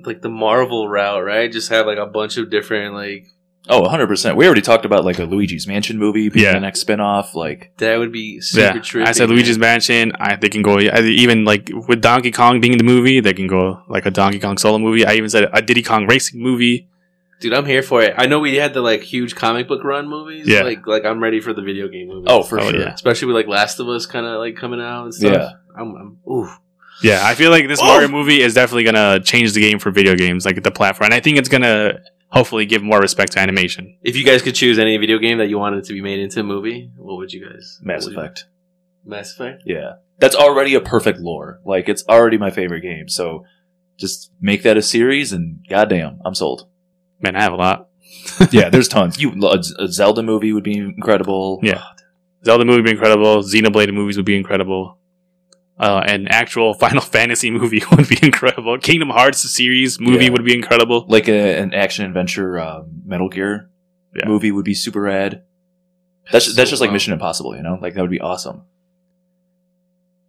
like 0.05 0.23
the 0.23 0.28
Marvel 0.31 0.89
route, 0.89 1.24
right? 1.24 1.51
Just 1.51 1.70
have 1.70 1.86
like 1.86 1.98
a 1.98 2.07
bunch 2.07 2.36
of 2.36 2.48
different 2.48 2.94
like 2.94 3.27
Oh, 3.69 3.83
100%. 3.83 4.37
We 4.37 4.47
already 4.47 4.61
talked 4.63 4.85
about 4.85 5.05
like 5.05 5.19
a 5.19 5.25
Luigi's 5.25 5.67
Mansion 5.67 5.99
movie 5.99 6.29
being 6.29 6.45
Yeah. 6.45 6.53
the 6.53 6.61
next 6.61 6.81
spin-off. 6.81 7.35
Like, 7.35 7.73
that 7.79 7.99
would 7.99 8.13
be 8.13 8.41
super 8.41 8.77
yeah, 8.77 8.83
trippy. 8.83 9.07
I 9.07 9.13
said 9.13 9.29
man. 9.29 9.37
Luigi's 9.37 9.59
Mansion. 9.59 10.13
I 10.21 10.37
they 10.37 10.49
can 10.49 10.63
go 10.63 10.79
even 10.79 11.45
like 11.45 11.71
with 11.89 12.01
Donkey 12.01 12.31
Kong 12.31 12.61
being 12.61 12.79
the 12.79 12.85
movie, 12.85 13.21
they 13.21 13.35
can 13.35 13.49
go 13.49 13.83
like 13.89 14.07
a 14.07 14.11
Donkey 14.11 14.39
Kong 14.39 14.57
solo 14.57 14.79
movie. 14.79 15.05
I 15.05 15.15
even 15.15 15.29
said 15.31 15.49
a 15.53 15.61
Diddy 15.63 15.83
Kong 15.83 16.07
racing 16.07 16.41
movie. 16.41 16.89
Dude, 17.41 17.53
I'm 17.53 17.67
here 17.67 17.83
for 17.83 18.01
it. 18.03 18.15
I 18.17 18.27
know 18.27 18.39
we 18.39 18.57
had 18.57 18.73
the 18.73 18.81
like 18.81 19.03
huge 19.03 19.35
comic 19.35 19.69
book 19.69 19.83
run 19.85 20.09
movies. 20.09 20.47
Yeah. 20.49 20.63
Like 20.63 20.87
like 20.87 21.05
I'm 21.05 21.21
ready 21.23 21.41
for 21.41 21.53
the 21.53 21.63
video 21.63 21.89
game 21.89 22.09
movie. 22.09 22.27
oh, 22.29 22.43
for 22.45 22.61
Oh, 22.61 22.71
sure. 22.71 22.81
yeah. 22.81 22.95
especially 22.95 23.27
with 23.27 23.37
like 23.37 23.49
Last 23.49 23.81
of 23.81 23.89
Us 23.89 24.07
kind 24.07 24.25
of 24.27 24.39
like 24.39 24.57
coming 24.57 24.81
out 24.81 25.05
and 25.05 25.15
stuff. 25.15 25.33
Yeah. 25.33 25.51
I'm, 25.77 25.95
I'm 25.97 26.19
ooh. 26.33 26.49
Yeah, 27.03 27.21
I 27.25 27.35
feel 27.35 27.51
like 27.51 27.69
this 27.69 27.79
Oh! 27.83 27.85
Mario 27.87 28.09
movie 28.09 28.41
is 28.41 28.55
definitely 28.55 28.85
gonna 28.85 29.21
change 29.21 29.53
the 29.53 29.61
game 29.61 29.79
for 29.79 29.91
video 29.91 30.15
games, 30.15 30.47
like 30.47 30.63
the 30.63 30.71
platform. 30.71 31.07
And 31.07 31.15
I 31.15 31.21
think 31.21 31.37
it's 31.37 31.49
gonna 31.51 31.99
hopefully 32.28 32.66
give 32.66 32.82
more 32.82 33.01
respect 33.01 33.32
to 33.32 33.40
animation. 33.40 33.97
If 34.03 34.16
you 34.16 34.24
guys 34.24 34.43
could 34.43 34.55
choose 34.55 34.78
any 34.78 34.97
video 34.97 35.19
game 35.19 35.39
that 35.39 35.48
you 35.48 35.59
wanted 35.59 35.85
to 35.85 35.93
be 35.93 36.01
made 36.03 36.19
into 36.20 36.40
a 36.40 36.43
movie, 36.43 36.90
what 36.97 37.16
would 37.16 37.32
you 37.32 37.48
guys? 37.48 37.78
Mass 37.82 38.05
what 38.05 38.12
you- 38.12 38.19
Effect. 38.19 38.47
Mass 39.05 39.32
Effect. 39.32 39.62
Yeah. 39.65 39.93
That's 40.19 40.35
already 40.35 40.74
a 40.74 40.81
perfect 40.81 41.19
lore. 41.20 41.61
Like, 41.65 41.89
it's 41.89 42.05
already 42.09 42.39
my 42.39 42.51
favorite 42.51 42.81
game. 42.81 43.09
So 43.09 43.44
just 43.98 44.32
make 44.40 44.62
that 44.65 44.77
a 44.77 44.82
series 44.82 45.32
and 45.32 45.65
goddamn, 45.69 46.20
I'm 46.24 46.35
sold. 46.35 46.66
Man, 47.20 47.36
I 47.36 47.43
have 47.43 47.53
a 47.53 47.57
lot. 47.57 47.89
yeah, 48.51 48.69
there's 48.69 48.89
tons. 48.97 49.20
You 49.20 49.32
a, 49.44 49.62
a 49.78 49.89
Zelda 49.89 50.23
movie 50.23 50.53
would 50.53 50.65
be 50.65 50.77
incredible. 50.78 51.61
Yeah. 51.62 51.82
Zelda 52.44 52.65
movie 52.65 52.78
would 52.78 52.85
be 52.85 52.90
incredible. 52.93 53.43
Xenoblade 53.43 53.93
movies 53.93 54.16
would 54.16 54.27
be 54.27 54.36
incredible. 54.36 54.98
Uh, 55.78 56.03
an 56.07 56.27
actual 56.28 56.73
Final 56.85 57.03
Fantasy 57.03 57.51
movie 57.51 57.82
would 57.93 58.09
be 58.09 58.19
incredible. 58.23 58.78
Kingdom 58.78 59.11
Hearts 59.11 59.40
series 59.51 60.01
movie 60.01 60.24
Yeah. 60.27 60.31
would 60.31 60.44
be 60.44 60.55
incredible. 60.55 61.05
Like 61.09 61.28
a, 61.28 61.59
an 61.59 61.74
action 61.74 62.05
adventure 62.07 62.59
um, 62.59 63.03
Metal 63.05 63.28
Gear 63.28 63.69
Yeah. 64.15 64.27
movie 64.27 64.51
would 64.53 64.65
be 64.65 64.74
super 64.74 65.03
rad. 65.03 65.43
That's 66.32 66.47
that's 66.55 66.70
So 66.70 66.73
just 66.73 66.81
like 66.81 66.89
wild. 66.89 66.94
Mission 66.94 67.12
Impossible, 67.12 67.55
you 67.57 67.62
know? 67.62 67.78
Like 67.81 67.94
that 67.94 68.01
would 68.01 68.11
be 68.11 68.20
awesome. 68.20 68.62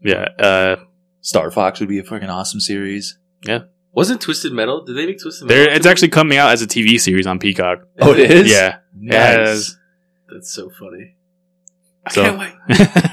Yeah. 0.04 0.28
Uh, 0.38 0.76
Star 1.22 1.50
Fox 1.52 1.80
would 1.80 1.90
be 1.90 2.00
a 2.00 2.04
freaking 2.04 2.30
awesome 2.30 2.60
series. 2.60 3.18
Yeah. 3.44 3.62
Wasn't 3.94 4.22
Twisted 4.22 4.54
Metal? 4.54 4.84
Did 4.86 4.96
they 4.96 5.06
make 5.08 5.20
Twisted 5.20 5.48
Metal? 5.48 5.66
there, 5.66 5.74
it's 5.74 5.88
actually 5.88 6.10
coming 6.10 6.38
out 6.38 6.52
as 6.52 6.62
a 6.62 6.68
TV 6.68 7.00
series 7.00 7.26
on 7.26 7.40
Peacock. 7.40 7.80
Oh, 8.00 8.14
it 8.14 8.30
is? 8.32 8.52
Yeah. 8.52 8.78
Nice. 8.96 9.76
That's 10.30 10.52
so 10.54 10.70
funny. 10.70 11.16
So- 12.12 12.24
I 12.24 12.26
can't 12.30 12.40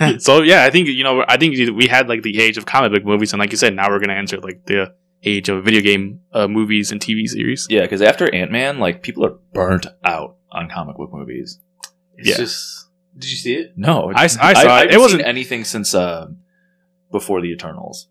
wait. 0.07 0.23
so 0.23 0.43
yeah, 0.43 0.65
I 0.65 0.71
think 0.71 0.89
you 0.89 1.05
know, 1.05 1.25
I 1.29 1.37
think 1.37 1.55
we 1.77 1.87
had 1.87 2.09
like 2.09 2.23
the 2.23 2.41
age 2.41 2.57
of 2.59 2.67
comic 2.67 2.93
book 2.93 3.05
movies, 3.05 3.33
and 3.33 3.41
like 3.41 3.51
you 3.53 3.57
said, 3.59 3.75
now 3.75 3.89
we're 3.91 4.01
gonna 4.01 4.15
enter 4.15 4.39
like 4.39 4.65
the 4.67 4.95
age 5.23 5.49
of 5.49 5.65
video 5.65 5.81
game 5.81 6.21
uh, 6.33 6.47
movies 6.49 6.93
and 6.93 7.01
TV 7.01 7.27
series. 7.27 7.67
Yeah, 7.71 7.83
because 7.83 8.03
after 8.03 8.33
Ant 8.35 8.51
Man, 8.51 8.79
like 8.79 9.03
people 9.03 9.25
are 9.25 9.35
burnt 9.53 9.87
out 10.05 10.37
on 10.53 10.69
comic 10.69 10.97
book 10.97 11.13
movies. 11.13 11.61
It's 12.17 12.29
Yeah. 12.31 12.37
just. 12.37 12.89
Did 13.17 13.31
you 13.31 13.37
see 13.37 13.55
it? 13.55 13.73
No, 13.77 14.11
I- 14.15 14.25
I 14.25 14.27
saw 14.27 14.51
it. 14.51 14.57
I 14.57 14.61
It 14.61 14.67
haven't 14.91 15.01
wasn't- 15.01 15.21
seen 15.21 15.27
anything 15.29 15.65
since 15.65 15.95
uh, 15.95 16.27
before 17.13 17.41
the 17.41 17.49
Eternals. 17.53 18.09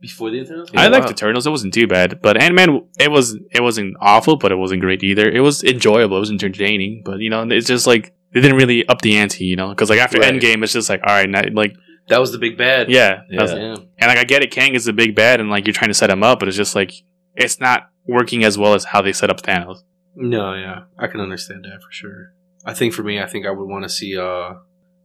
Before 0.00 0.30
the 0.30 0.36
Eternals, 0.38 0.70
Yeah, 0.72 0.82
I 0.82 0.86
liked 0.88 1.06
wow. 1.06 1.10
Eternals; 1.10 1.46
it 1.46 1.50
wasn't 1.50 1.72
too 1.74 1.86
bad, 1.86 2.20
but 2.22 2.36
Ant 2.36 2.54
Man, 2.54 2.82
it 3.00 3.10
was 3.10 3.36
it 3.50 3.62
wasn't 3.62 3.96
awful, 4.00 4.36
but 4.36 4.52
it 4.52 4.56
wasn't 4.56 4.82
great 4.82 5.02
either. 5.02 5.28
It 5.28 5.40
was 5.40 5.64
enjoyable, 5.64 6.18
it 6.18 6.20
was 6.20 6.30
entertaining, 6.30 7.02
but 7.04 7.20
you 7.20 7.30
know, 7.30 7.42
it's 7.50 7.66
just 7.66 7.86
like 7.86 8.14
they 8.32 8.40
didn't 8.40 8.56
really 8.56 8.86
up 8.88 9.02
the 9.02 9.16
ante, 9.16 9.44
you 9.44 9.56
know, 9.56 9.68
because 9.70 9.90
like 9.90 9.98
after 9.98 10.18
Right. 10.18 10.32
Endgame, 10.34 10.62
it's 10.62 10.72
just 10.72 10.88
like 10.88 11.00
all 11.06 11.14
right, 11.14 11.28
now, 11.28 11.42
like 11.52 11.74
That 12.08 12.18
was 12.20 12.32
the 12.32 12.38
big 12.38 12.56
bad. 12.58 12.90
yeah, 12.90 13.22
Yeah. 13.30 13.44
Yeah. 13.46 13.74
and 13.98 14.08
like 14.08 14.18
I 14.18 14.24
get 14.24 14.42
it, 14.42 14.50
Kang 14.50 14.74
is 14.74 14.84
the 14.84 14.92
big 14.92 15.14
bad, 15.14 15.40
and 15.40 15.50
like 15.50 15.66
you're 15.66 15.74
trying 15.74 15.90
to 15.90 15.94
set 15.94 16.10
him 16.10 16.22
up, 16.22 16.38
but 16.40 16.48
it's 16.48 16.56
just 16.56 16.74
like 16.74 16.92
it's 17.34 17.60
not 17.60 17.90
working 18.06 18.44
as 18.44 18.56
well 18.56 18.74
as 18.74 18.84
how 18.84 19.02
they 19.02 19.12
set 19.12 19.30
up 19.30 19.40
Thanos. 19.42 19.78
No, 20.14 20.54
yeah, 20.54 20.84
I 20.98 21.06
can 21.08 21.20
understand 21.20 21.64
that 21.64 21.82
for 21.82 21.90
sure. 21.92 22.32
I 22.64 22.72
think 22.74 22.94
for 22.94 23.02
me, 23.02 23.20
I 23.20 23.26
think 23.26 23.46
I 23.46 23.50
would 23.50 23.68
want 23.68 23.84
to 23.84 23.88
see 23.88 24.16
uh 24.18 24.54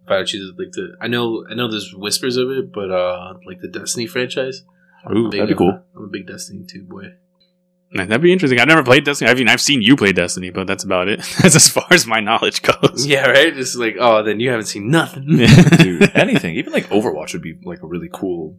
if 0.05 0.09
I 0.09 0.23
choose 0.23 0.51
like 0.57 0.71
the 0.71 0.95
I 1.01 1.07
know 1.07 1.45
I 1.49 1.53
know 1.53 1.69
there's 1.69 1.93
whispers 1.95 2.37
of 2.37 2.49
it, 2.49 2.71
but 2.73 2.89
uh 2.91 3.33
like 3.45 3.59
the 3.61 3.67
Destiny 3.67 4.07
franchise. 4.07 4.63
Ooh, 5.11 5.29
Big, 5.29 5.39
that'd 5.41 5.49
be 5.49 5.57
cool. 5.57 5.81
I'm 5.95 6.03
a 6.03 6.07
big 6.07 6.27
Destiny 6.27 6.63
2 6.67 6.83
boy. 6.83 7.13
Man, 7.93 8.07
that'd 8.07 8.21
be 8.21 8.31
interesting. 8.31 8.59
I've 8.59 8.67
never 8.69 8.83
played 8.83 9.03
Destiny. 9.03 9.29
I 9.29 9.33
mean, 9.33 9.49
I've 9.49 9.59
seen 9.59 9.81
you 9.81 9.97
play 9.97 10.13
Destiny, 10.13 10.49
but 10.49 10.65
that's 10.65 10.83
about 10.85 11.09
it. 11.09 11.19
that's 11.41 11.55
as 11.55 11.67
far 11.67 11.87
as 11.91 12.07
my 12.07 12.21
knowledge 12.21 12.61
goes. 12.61 13.05
Yeah, 13.05 13.27
right. 13.27 13.53
Just 13.53 13.75
like 13.77 13.95
oh, 13.99 14.23
then 14.23 14.39
you 14.39 14.49
haven't 14.49 14.67
seen 14.67 14.89
nothing. 14.89 15.25
Dude, 15.77 16.11
anything, 16.15 16.55
even 16.55 16.71
like 16.71 16.87
Overwatch 16.87 17.33
would 17.33 17.41
be 17.41 17.57
like 17.63 17.83
a 17.83 17.87
really 17.87 18.09
cool 18.11 18.57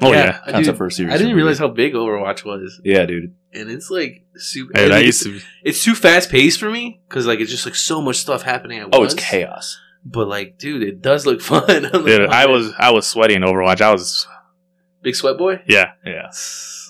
Oh 0.00 0.10
yeah. 0.12 0.40
I, 0.46 0.52
concept 0.52 0.64
dude, 0.72 0.76
for 0.78 0.86
a 0.86 0.90
series. 0.90 1.14
I 1.14 1.18
didn't 1.18 1.36
realize 1.36 1.58
how 1.58 1.68
big 1.68 1.92
Overwatch 1.92 2.44
was, 2.44 2.80
Yeah, 2.82 3.04
dude. 3.04 3.34
and 3.52 3.70
it's 3.70 3.90
like 3.90 4.24
super. 4.36 4.72
Dude, 4.72 4.90
I 4.90 5.00
used 5.00 5.26
it's, 5.26 5.42
to. 5.42 5.48
it's 5.62 5.84
too 5.84 5.94
fast 5.94 6.30
paced 6.30 6.58
for 6.58 6.70
me 6.70 7.02
because 7.08 7.26
like 7.26 7.40
it's 7.40 7.50
just 7.50 7.66
like 7.66 7.74
so 7.76 8.00
much 8.00 8.16
stuff 8.16 8.42
happening 8.42 8.78
at 8.78 8.88
Oh, 8.92 9.00
once. 9.00 9.12
Oh, 9.12 9.16
it's 9.16 9.24
chaos. 9.28 9.78
But 10.04 10.28
like, 10.28 10.56
dude, 10.58 10.82
it 10.82 11.02
does 11.02 11.26
look 11.26 11.40
fun. 11.52 11.68
I'm 11.68 11.92
like, 11.92 12.04
Dude, 12.06 12.22
oh, 12.22 12.28
I 12.30 12.46
was 12.46 12.72
I 12.78 12.90
was 12.90 13.06
sweaty 13.06 13.34
in 13.34 13.42
Overwatch. 13.42 13.82
I 13.82 13.92
was 13.92 14.26
big 15.02 15.14
sweat 15.14 15.36
boy. 15.36 15.60
yeah. 15.66 15.92
Yeah. 16.06 16.30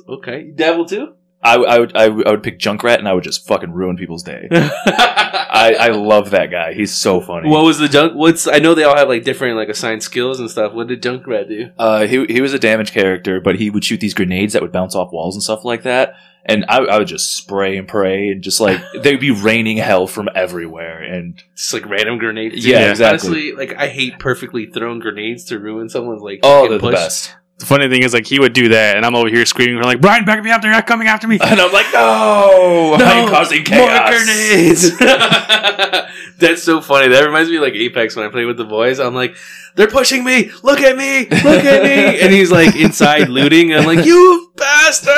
Okay, 0.09 0.44
you 0.44 0.52
dabble 0.52 0.86
too. 0.86 1.14
I, 1.43 1.56
I 1.56 1.78
would 1.78 1.97
I, 1.97 2.09
would- 2.09 2.27
I 2.27 2.31
would 2.31 2.43
pick 2.43 2.59
Junkrat 2.59 2.98
and 2.98 3.09
I 3.09 3.12
would 3.12 3.24
just 3.24 3.47
fucking 3.47 3.73
ruin 3.73 3.97
people's 3.97 4.23
day. 4.23 4.48
I, 4.52 5.77
I 5.78 5.89
love 5.89 6.31
that 6.31 6.51
guy. 6.51 6.73
He's 6.73 6.94
so 6.94 7.20
funny. 7.20 7.48
What 7.48 7.64
was 7.64 7.78
the 7.78 7.89
junk? 7.89 8.14
What's 8.14 8.47
I 8.47 8.59
know 8.59 8.74
they 8.74 8.85
all 8.85 8.97
have 8.97 9.09
like 9.09 9.24
different 9.24 9.56
like 9.56 9.69
assigned 9.69 10.02
skills 10.02 10.40
and 10.40 10.51
stuff. 10.51 10.73
What 10.73 10.86
did 10.89 11.02
Junkrat 11.02 11.48
do? 11.48 11.70
Uh, 11.78 12.06
he 12.06 12.24
he 12.27 12.40
was 12.40 12.55
a 12.55 12.59
damage 12.59 12.93
character, 12.93 13.40
but 13.40 13.56
he 13.56 13.70
would 13.70 13.85
shoot 13.85 14.01
these 14.01 14.14
grenades 14.14 14.52
that 14.52 14.62
would 14.62 14.73
bounce 14.73 14.94
off 14.94 15.12
walls 15.12 15.35
and 15.36 15.43
stuff 15.43 15.64
like 15.64 15.82
that. 15.82 16.14
And 16.44 16.64
I, 16.69 16.78
I 16.78 16.98
would 16.98 17.06
just 17.06 17.36
spray 17.36 17.77
and 17.77 17.86
pray, 17.86 18.31
and 18.31 18.43
just 18.43 18.60
like 18.60 18.81
they'd 19.02 19.20
be 19.20 19.31
raining 19.31 19.77
hell 19.77 20.06
from 20.09 20.28
everywhere. 20.35 21.01
And 21.01 21.40
Just 21.55 21.73
like 21.73 21.86
random 21.86 22.19
grenades. 22.19 22.64
Yeah, 22.66 22.90
exactly. 22.90 23.28
Honestly, 23.28 23.52
like 23.52 23.74
I 23.77 23.89
hate 23.89 24.19
perfectly 24.19 24.66
thrown 24.66 24.98
grenades 24.98 25.44
to 25.47 25.59
ruin 25.60 25.89
someone's 25.89 26.23
like. 26.23 26.40
oh, 26.43 26.62
fucking 26.64 26.70
they're 26.70 26.78
the 26.78 26.82
push. 26.82 26.94
best. 26.94 27.35
The 27.62 27.66
funny 27.66 27.89
thing 27.89 28.02
is, 28.02 28.12
like, 28.12 28.26
he 28.26 28.40
would 28.40 28.55
do 28.55 28.70
that, 28.70 28.97
and 28.97 29.06
I'm 29.06 29.14
over 29.14 29.28
here 29.28 29.47
screaming, 29.47 29.80
like, 29.84 30.01
Brian, 30.01 30.24
back 30.24 30.43
me 30.43 30.51
up! 30.51 30.62
They're 30.62 30.72
not 30.72 30.84
coming 30.84 31.06
after 31.06 31.28
me. 31.28 31.39
And 31.40 31.60
I'm 31.60 31.72
like, 31.72 31.86
no, 31.93 32.94
I'm 32.98 33.28
causing 33.28 33.62
chaos. 33.62 33.89
More 33.89 34.10
grenades. 34.10 34.98
That's 36.39 36.64
so 36.64 36.80
funny. 36.80 37.06
That 37.06 37.24
reminds 37.24 37.51
me 37.51 37.59
of 37.59 37.62
like 37.62 37.74
Apex 37.74 38.16
when 38.16 38.26
I 38.26 38.30
play 38.30 38.47
with 38.47 38.56
the 38.56 38.64
boys. 38.64 38.98
I'm 38.98 39.14
like, 39.14 39.36
they're 39.76 39.86
pushing 39.86 40.24
me. 40.24 40.51
Look 40.64 40.80
at 40.80 40.97
me. 40.97 41.28
Look 41.28 41.64
at 41.64 41.84
me. 41.84 42.20
And 42.22 42.32
he's 42.32 42.51
like 42.51 42.74
inside 42.74 43.28
looting. 43.28 43.70
And 43.70 43.82
I'm 43.82 43.86
like, 43.86 44.05
you 44.05 44.51
bastard. 44.56 45.14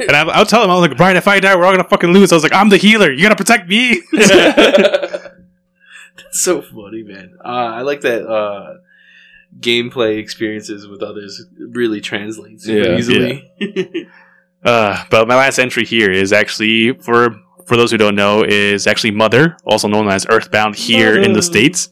And 0.00 0.12
I, 0.12 0.22
I'll 0.32 0.46
tell 0.46 0.64
him, 0.64 0.70
I 0.70 0.76
was 0.76 0.88
like, 0.88 0.96
Brian, 0.96 1.18
if 1.18 1.28
I 1.28 1.40
die, 1.40 1.54
we're 1.54 1.66
all 1.66 1.72
gonna 1.72 1.84
fucking 1.86 2.10
lose. 2.10 2.32
I 2.32 2.36
was 2.36 2.42
like, 2.42 2.54
I'm 2.54 2.70
the 2.70 2.78
healer. 2.78 3.12
You 3.12 3.20
gotta 3.22 3.36
protect 3.36 3.68
me. 3.68 4.00
That's 4.12 5.28
so 6.40 6.62
funny, 6.62 7.02
man. 7.02 7.34
Uh, 7.44 7.48
I 7.48 7.82
like 7.82 8.00
that 8.00 8.26
uh, 8.26 8.76
gameplay 9.60 10.18
experiences 10.18 10.86
with 10.88 11.02
others 11.02 11.44
really 11.58 12.00
translates 12.00 12.64
super 12.64 12.90
Yeah. 12.90 12.98
easily. 12.98 13.50
Uh, 14.64 15.04
but 15.10 15.28
my 15.28 15.36
last 15.36 15.58
entry 15.58 15.84
here 15.84 16.10
is 16.10 16.32
actually 16.32 16.94
for 16.94 17.36
for 17.66 17.76
those 17.76 17.90
who 17.90 17.98
don't 17.98 18.14
know 18.14 18.42
is 18.42 18.86
actually 18.86 19.10
Mother, 19.10 19.58
also 19.66 19.88
known 19.88 20.08
as 20.08 20.26
Earthbound 20.30 20.74
here 20.76 21.20
in 21.20 21.34
the 21.34 21.42
states. 21.42 21.90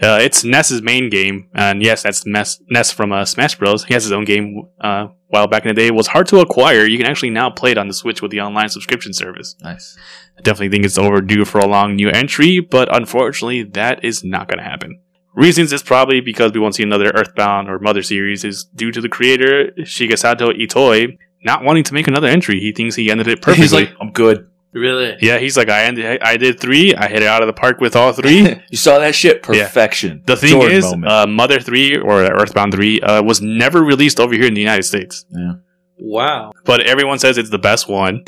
Uh, 0.00 0.18
it's 0.20 0.44
Ness's 0.44 0.82
main 0.82 1.10
game, 1.10 1.48
and 1.54 1.82
yes, 1.82 2.02
that's 2.04 2.24
Ness, 2.26 2.60
Ness 2.68 2.92
from 2.92 3.10
uh, 3.10 3.24
Smash 3.24 3.56
Bros. 3.58 3.84
He 3.84 3.94
has 3.94 4.04
his 4.04 4.12
own 4.12 4.24
game. 4.24 4.68
Uh, 4.80 5.08
while 5.28 5.48
back 5.48 5.64
in 5.64 5.68
the 5.68 5.74
day, 5.74 5.86
it 5.88 5.94
was 5.94 6.06
hard 6.08 6.26
to 6.28 6.38
acquire. 6.40 6.84
You 6.84 6.98
can 6.98 7.06
actually 7.06 7.30
now 7.30 7.50
play 7.50 7.70
it 7.72 7.78
on 7.78 7.88
the 7.88 7.94
Switch 7.94 8.20
with 8.22 8.30
the 8.30 8.40
online 8.40 8.68
subscription 8.68 9.12
service. 9.12 9.56
Nice. 9.60 9.96
I 10.38 10.42
definitely 10.42 10.68
think 10.70 10.84
it's 10.84 10.98
overdue 10.98 11.44
for 11.44 11.58
a 11.58 11.66
long 11.66 11.96
new 11.96 12.08
entry, 12.10 12.60
but 12.60 12.94
unfortunately, 12.94 13.62
that 13.64 14.04
is 14.04 14.22
not 14.22 14.46
going 14.46 14.58
to 14.58 14.64
happen. 14.64 15.00
Reasons 15.34 15.72
is 15.72 15.82
probably 15.82 16.20
because 16.20 16.52
we 16.52 16.60
won't 16.60 16.74
see 16.74 16.82
another 16.82 17.10
Earthbound 17.14 17.68
or 17.70 17.78
Mother 17.78 18.02
series 18.02 18.44
is 18.44 18.64
due 18.64 18.90
to 18.92 19.00
the 19.00 19.08
creator 19.08 19.72
Shigesato 19.78 20.50
Itoi 20.58 21.16
not 21.44 21.64
wanting 21.64 21.84
to 21.84 21.94
make 21.94 22.06
another 22.06 22.28
entry. 22.28 22.60
He 22.60 22.72
thinks 22.72 22.94
he 22.94 23.10
ended 23.10 23.26
it 23.28 23.40
perfectly. 23.42 23.62
He's 23.62 23.72
like, 23.72 23.92
I'm 24.00 24.12
good. 24.12 24.48
really? 24.72 25.16
yeah, 25.20 25.38
he's 25.38 25.56
like, 25.56 25.68
I 25.68 25.84
ended, 25.84 26.20
I 26.22 26.36
did 26.36 26.60
three. 26.60 26.94
I 26.94 27.08
hit 27.08 27.22
it 27.22 27.28
out 27.28 27.42
of 27.42 27.46
the 27.46 27.52
park 27.52 27.80
with 27.80 27.96
all 27.96 28.12
three. 28.20 28.56
you 28.70 28.76
saw 28.76 28.98
that 28.98 29.14
shit? 29.14 29.42
Perfection. 29.42 30.22
The 30.26 30.36
thing 30.36 30.50
Jordan 30.50 30.76
is, 30.76 30.84
uh, 31.06 31.26
Mother 31.26 31.60
three 31.60 31.96
or 31.96 32.22
Earthbound 32.22 32.72
three 32.74 33.00
uh, 33.00 33.22
was 33.22 33.40
never 33.42 33.82
released 33.82 34.20
over 34.20 34.34
here 34.34 34.44
in 34.46 34.54
the 34.54 34.60
United 34.60 34.84
States, 34.84 35.24
Yeah. 35.30 35.54
Wow. 35.98 36.52
but 36.64 36.80
everyone 36.82 37.18
says 37.20 37.38
it's 37.38 37.50
the 37.50 37.58
best 37.58 37.88
one. 37.88 38.22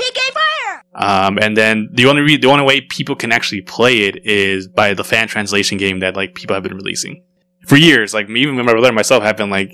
Um, 0.94 1.38
and 1.38 1.56
then 1.56 1.88
the 1.92 2.06
only 2.06 2.22
re- 2.22 2.36
the 2.36 2.48
only 2.48 2.64
way 2.64 2.80
people 2.80 3.16
can 3.16 3.32
actually 3.32 3.62
play 3.62 4.02
it 4.02 4.24
is 4.24 4.68
by 4.68 4.94
the 4.94 5.04
fan 5.04 5.26
translation 5.26 5.76
game 5.76 6.00
that 6.00 6.14
like 6.14 6.34
people 6.34 6.54
have 6.54 6.62
been 6.62 6.76
releasing 6.76 7.22
for 7.66 7.76
years. 7.76 8.14
Like 8.14 8.28
me, 8.28 8.42
even 8.42 8.54
my 8.56 8.62
brother 8.62 8.88
and 8.88 8.94
myself 8.94 9.22
have 9.24 9.36
been 9.36 9.50
like 9.50 9.72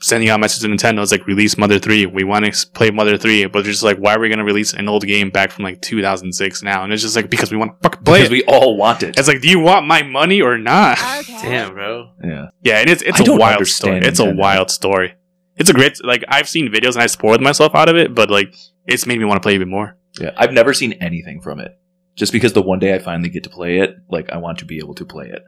sending 0.00 0.28
out 0.28 0.40
messages 0.40 0.62
to 0.62 0.68
Nintendo. 0.68 1.02
It's 1.02 1.10
like 1.10 1.26
release 1.26 1.56
Mother 1.56 1.78
Three. 1.78 2.04
We 2.04 2.24
want 2.24 2.44
to 2.44 2.66
play 2.70 2.90
Mother 2.90 3.16
Three, 3.16 3.46
but 3.46 3.62
they're 3.62 3.72
just 3.72 3.82
like, 3.82 3.96
why 3.96 4.14
are 4.14 4.20
we 4.20 4.28
going 4.28 4.38
to 4.38 4.44
release 4.44 4.74
an 4.74 4.88
old 4.88 5.06
game 5.06 5.30
back 5.30 5.50
from 5.50 5.64
like 5.64 5.80
2006 5.80 6.62
now? 6.62 6.84
And 6.84 6.92
it's 6.92 7.02
just 7.02 7.16
like 7.16 7.30
because 7.30 7.50
we 7.50 7.56
want 7.56 7.72
to 7.72 7.88
fucking 7.88 8.04
play 8.04 8.18
because 8.18 8.30
it. 8.30 8.32
we 8.32 8.44
all 8.44 8.76
want 8.76 9.02
it. 9.02 9.18
it's 9.18 9.28
like, 9.28 9.40
do 9.40 9.48
you 9.48 9.60
want 9.60 9.86
my 9.86 10.02
money 10.02 10.42
or 10.42 10.58
not? 10.58 10.98
Damn, 11.26 11.72
bro. 11.72 12.10
yeah. 12.22 12.46
Yeah, 12.62 12.78
and 12.80 12.90
it's 12.90 13.02
it's 13.02 13.20
I 13.20 13.32
a 13.32 13.36
wild 13.36 13.66
story. 13.66 14.00
It's 14.02 14.20
a 14.20 14.30
wild 14.34 14.70
story. 14.70 15.14
It's 15.56 15.70
a 15.70 15.72
great 15.72 16.04
like 16.04 16.24
I've 16.28 16.48
seen 16.48 16.68
videos 16.68 16.92
and 16.92 17.02
I 17.02 17.06
spoiled 17.06 17.40
myself 17.40 17.74
out 17.74 17.88
of 17.88 17.96
it, 17.96 18.14
but 18.14 18.28
like 18.28 18.54
it's 18.86 19.06
made 19.06 19.18
me 19.18 19.24
want 19.24 19.38
to 19.38 19.46
play 19.46 19.54
even 19.54 19.70
more. 19.70 19.96
Yeah. 20.20 20.30
I've 20.36 20.52
never 20.52 20.72
seen 20.74 20.94
anything 20.94 21.40
from 21.40 21.60
it. 21.60 21.78
Just 22.14 22.32
because 22.32 22.52
the 22.54 22.62
one 22.62 22.78
day 22.78 22.94
I 22.94 22.98
finally 22.98 23.28
get 23.28 23.44
to 23.44 23.50
play 23.50 23.78
it, 23.80 23.96
like 24.10 24.30
I 24.30 24.38
want 24.38 24.58
to 24.60 24.64
be 24.64 24.78
able 24.78 24.94
to 24.94 25.04
play 25.04 25.26
it. 25.28 25.42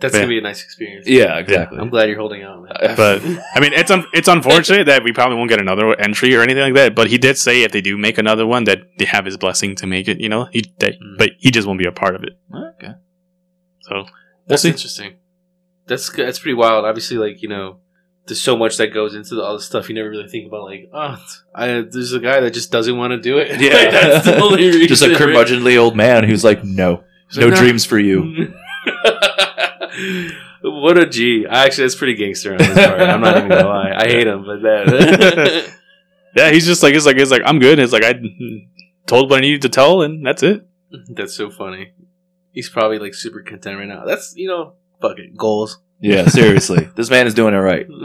That's 0.00 0.12
Yeah. 0.14 0.20
gonna 0.22 0.28
be 0.30 0.38
a 0.38 0.42
nice 0.42 0.62
experience. 0.64 1.06
Yeah, 1.08 1.38
exactly. 1.38 1.78
I'm 1.78 1.88
glad 1.88 2.08
you're 2.08 2.18
holding 2.18 2.42
out, 2.42 2.60
man. 2.62 2.96
But 2.96 3.22
I 3.54 3.60
mean, 3.60 3.72
it's 3.72 3.90
un- 3.90 4.04
it's 4.12 4.28
unfortunate 4.28 4.86
that 4.86 5.04
we 5.04 5.12
probably 5.12 5.36
won't 5.36 5.48
get 5.48 5.60
another 5.60 5.98
entry 5.98 6.34
or 6.34 6.42
anything 6.42 6.62
like 6.62 6.74
that. 6.74 6.94
But 6.94 7.06
he 7.08 7.18
did 7.18 7.38
say 7.38 7.62
if 7.62 7.70
they 7.72 7.80
do 7.80 7.96
make 7.96 8.18
another 8.18 8.44
one, 8.46 8.64
that 8.64 8.80
they 8.98 9.04
have 9.04 9.24
his 9.24 9.36
blessing 9.36 9.76
to 9.76 9.86
make 9.86 10.08
it. 10.08 10.20
You 10.20 10.28
know, 10.28 10.48
he 10.52 10.64
they, 10.80 10.90
Mm. 10.90 11.18
but 11.18 11.30
he 11.38 11.50
just 11.50 11.66
won't 11.68 11.78
be 11.78 11.86
a 11.86 11.92
part 11.92 12.14
of 12.16 12.24
it. 12.24 12.36
okay. 12.54 12.94
So 13.82 14.06
That's 14.48 14.62
see. 14.62 14.68
interesting. 14.70 15.14
That's 15.86 16.10
that's 16.10 16.38
pretty 16.40 16.54
wild. 16.54 16.84
Obviously, 16.84 17.16
like 17.18 17.40
you 17.42 17.48
know, 17.48 17.78
there's 18.26 18.40
so 18.40 18.56
much 18.56 18.76
that 18.76 18.88
goes 18.88 19.14
into 19.14 19.34
the, 19.34 19.42
all 19.42 19.54
the 19.56 19.62
stuff 19.62 19.88
you 19.88 19.94
never 19.94 20.10
really 20.10 20.28
think 20.28 20.46
about. 20.46 20.64
Like, 20.64 20.90
oh, 20.92 21.24
I, 21.54 21.80
there's 21.80 22.12
a 22.12 22.20
guy 22.20 22.40
that 22.40 22.52
just 22.52 22.70
doesn't 22.70 22.96
want 22.96 23.10
to 23.12 23.18
do 23.18 23.38
it. 23.38 23.60
Yeah. 23.62 23.74
Like, 23.74 23.90
that's 23.90 24.24
the 24.26 24.40
only 24.40 24.66
reason. 24.66 24.88
Just 24.88 25.02
a 25.02 25.08
curmudgeonly 25.08 25.78
old 25.78 25.96
man 25.96 26.24
who's 26.24 26.42
like, 26.42 26.64
no, 26.64 27.04
He's 27.28 27.38
no 27.38 27.46
like, 27.48 27.58
dreams 27.58 27.84
for 27.84 27.98
you. 27.98 28.52
what 30.62 30.98
a 30.98 31.06
G. 31.06 31.46
Actually, 31.48 31.84
that's 31.84 31.94
pretty 31.94 32.14
gangster 32.14 32.54
on 32.54 32.58
his 32.58 32.74
part. 32.74 33.00
I'm 33.00 33.20
not 33.20 33.36
even 33.36 33.48
gonna 33.48 33.68
lie. 33.68 33.92
I 33.96 34.08
hate 34.08 34.26
him, 34.26 34.44
but 34.44 34.62
that. 34.62 35.72
yeah, 36.34 36.50
he's 36.50 36.66
just 36.66 36.82
like 36.82 36.94
it's 36.94 37.06
like 37.06 37.16
it's 37.18 37.30
like 37.30 37.42
I'm 37.44 37.60
good. 37.60 37.78
It's 37.78 37.92
like 37.92 38.04
I 38.04 38.20
told 39.06 39.30
what 39.30 39.38
I 39.38 39.40
needed 39.40 39.62
to 39.62 39.68
tell, 39.68 40.02
and 40.02 40.26
that's 40.26 40.42
it. 40.42 40.66
that's 41.08 41.34
so 41.34 41.50
funny. 41.50 41.92
He's 42.50 42.68
probably 42.68 42.98
like 42.98 43.14
super 43.14 43.42
content 43.42 43.78
right 43.78 43.88
now. 43.88 44.04
That's 44.04 44.34
you 44.36 44.48
know, 44.48 44.74
fuck 45.00 45.18
it, 45.18 45.36
goals. 45.36 45.78
Yeah, 46.02 46.26
seriously. 46.26 46.88
this 46.96 47.08
man 47.08 47.26
is 47.26 47.34
doing 47.34 47.54
it 47.54 47.58
right. 47.58 47.86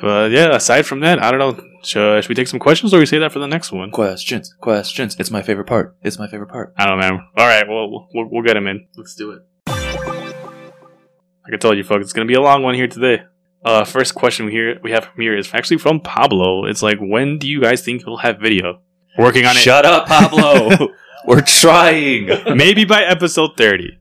But 0.00 0.32
yeah, 0.32 0.54
aside 0.54 0.82
from 0.86 1.00
that, 1.00 1.22
I 1.22 1.30
don't 1.30 1.38
know. 1.38 1.64
Should, 1.82 2.24
should 2.24 2.28
we 2.28 2.34
take 2.34 2.48
some 2.48 2.58
questions 2.58 2.92
or 2.92 2.98
we 2.98 3.06
say 3.06 3.18
that 3.20 3.32
for 3.32 3.38
the 3.38 3.46
next 3.46 3.70
one? 3.70 3.90
Questions, 3.90 4.52
questions. 4.60 5.16
It's 5.18 5.30
my 5.30 5.40
favorite 5.40 5.66
part. 5.66 5.96
It's 6.02 6.18
my 6.18 6.26
favorite 6.26 6.48
part. 6.48 6.74
I 6.76 6.86
don't 6.86 6.98
know. 6.98 7.20
All 7.36 7.46
right, 7.46 7.66
well, 7.66 8.08
we'll 8.12 8.28
we'll 8.30 8.42
get 8.42 8.56
him 8.56 8.66
in. 8.66 8.86
Let's 8.96 9.14
do 9.14 9.30
it. 9.30 9.42
Like 9.66 11.54
I 11.54 11.56
told 11.58 11.76
you, 11.76 11.84
folks, 11.84 12.02
it's 12.02 12.12
gonna 12.12 12.26
be 12.26 12.34
a 12.34 12.40
long 12.40 12.62
one 12.62 12.74
here 12.74 12.88
today. 12.88 13.22
Uh, 13.64 13.84
first 13.84 14.14
question 14.14 14.46
we 14.46 14.52
hear 14.52 14.78
we 14.82 14.90
have 14.90 15.04
from 15.04 15.22
here 15.22 15.36
is 15.36 15.54
actually 15.54 15.78
from 15.78 16.00
Pablo. 16.00 16.66
It's 16.66 16.82
like, 16.82 16.98
when 17.00 17.38
do 17.38 17.48
you 17.48 17.60
guys 17.62 17.82
think 17.82 18.04
we'll 18.04 18.18
have 18.18 18.38
video? 18.40 18.80
Working 19.16 19.46
on 19.46 19.56
it. 19.56 19.60
Shut 19.60 19.86
up, 19.86 20.06
Pablo. 20.06 20.88
We're 21.26 21.40
trying. 21.40 22.28
maybe 22.56 22.84
by 22.84 23.04
episode 23.04 23.56
thirty. 23.56 23.98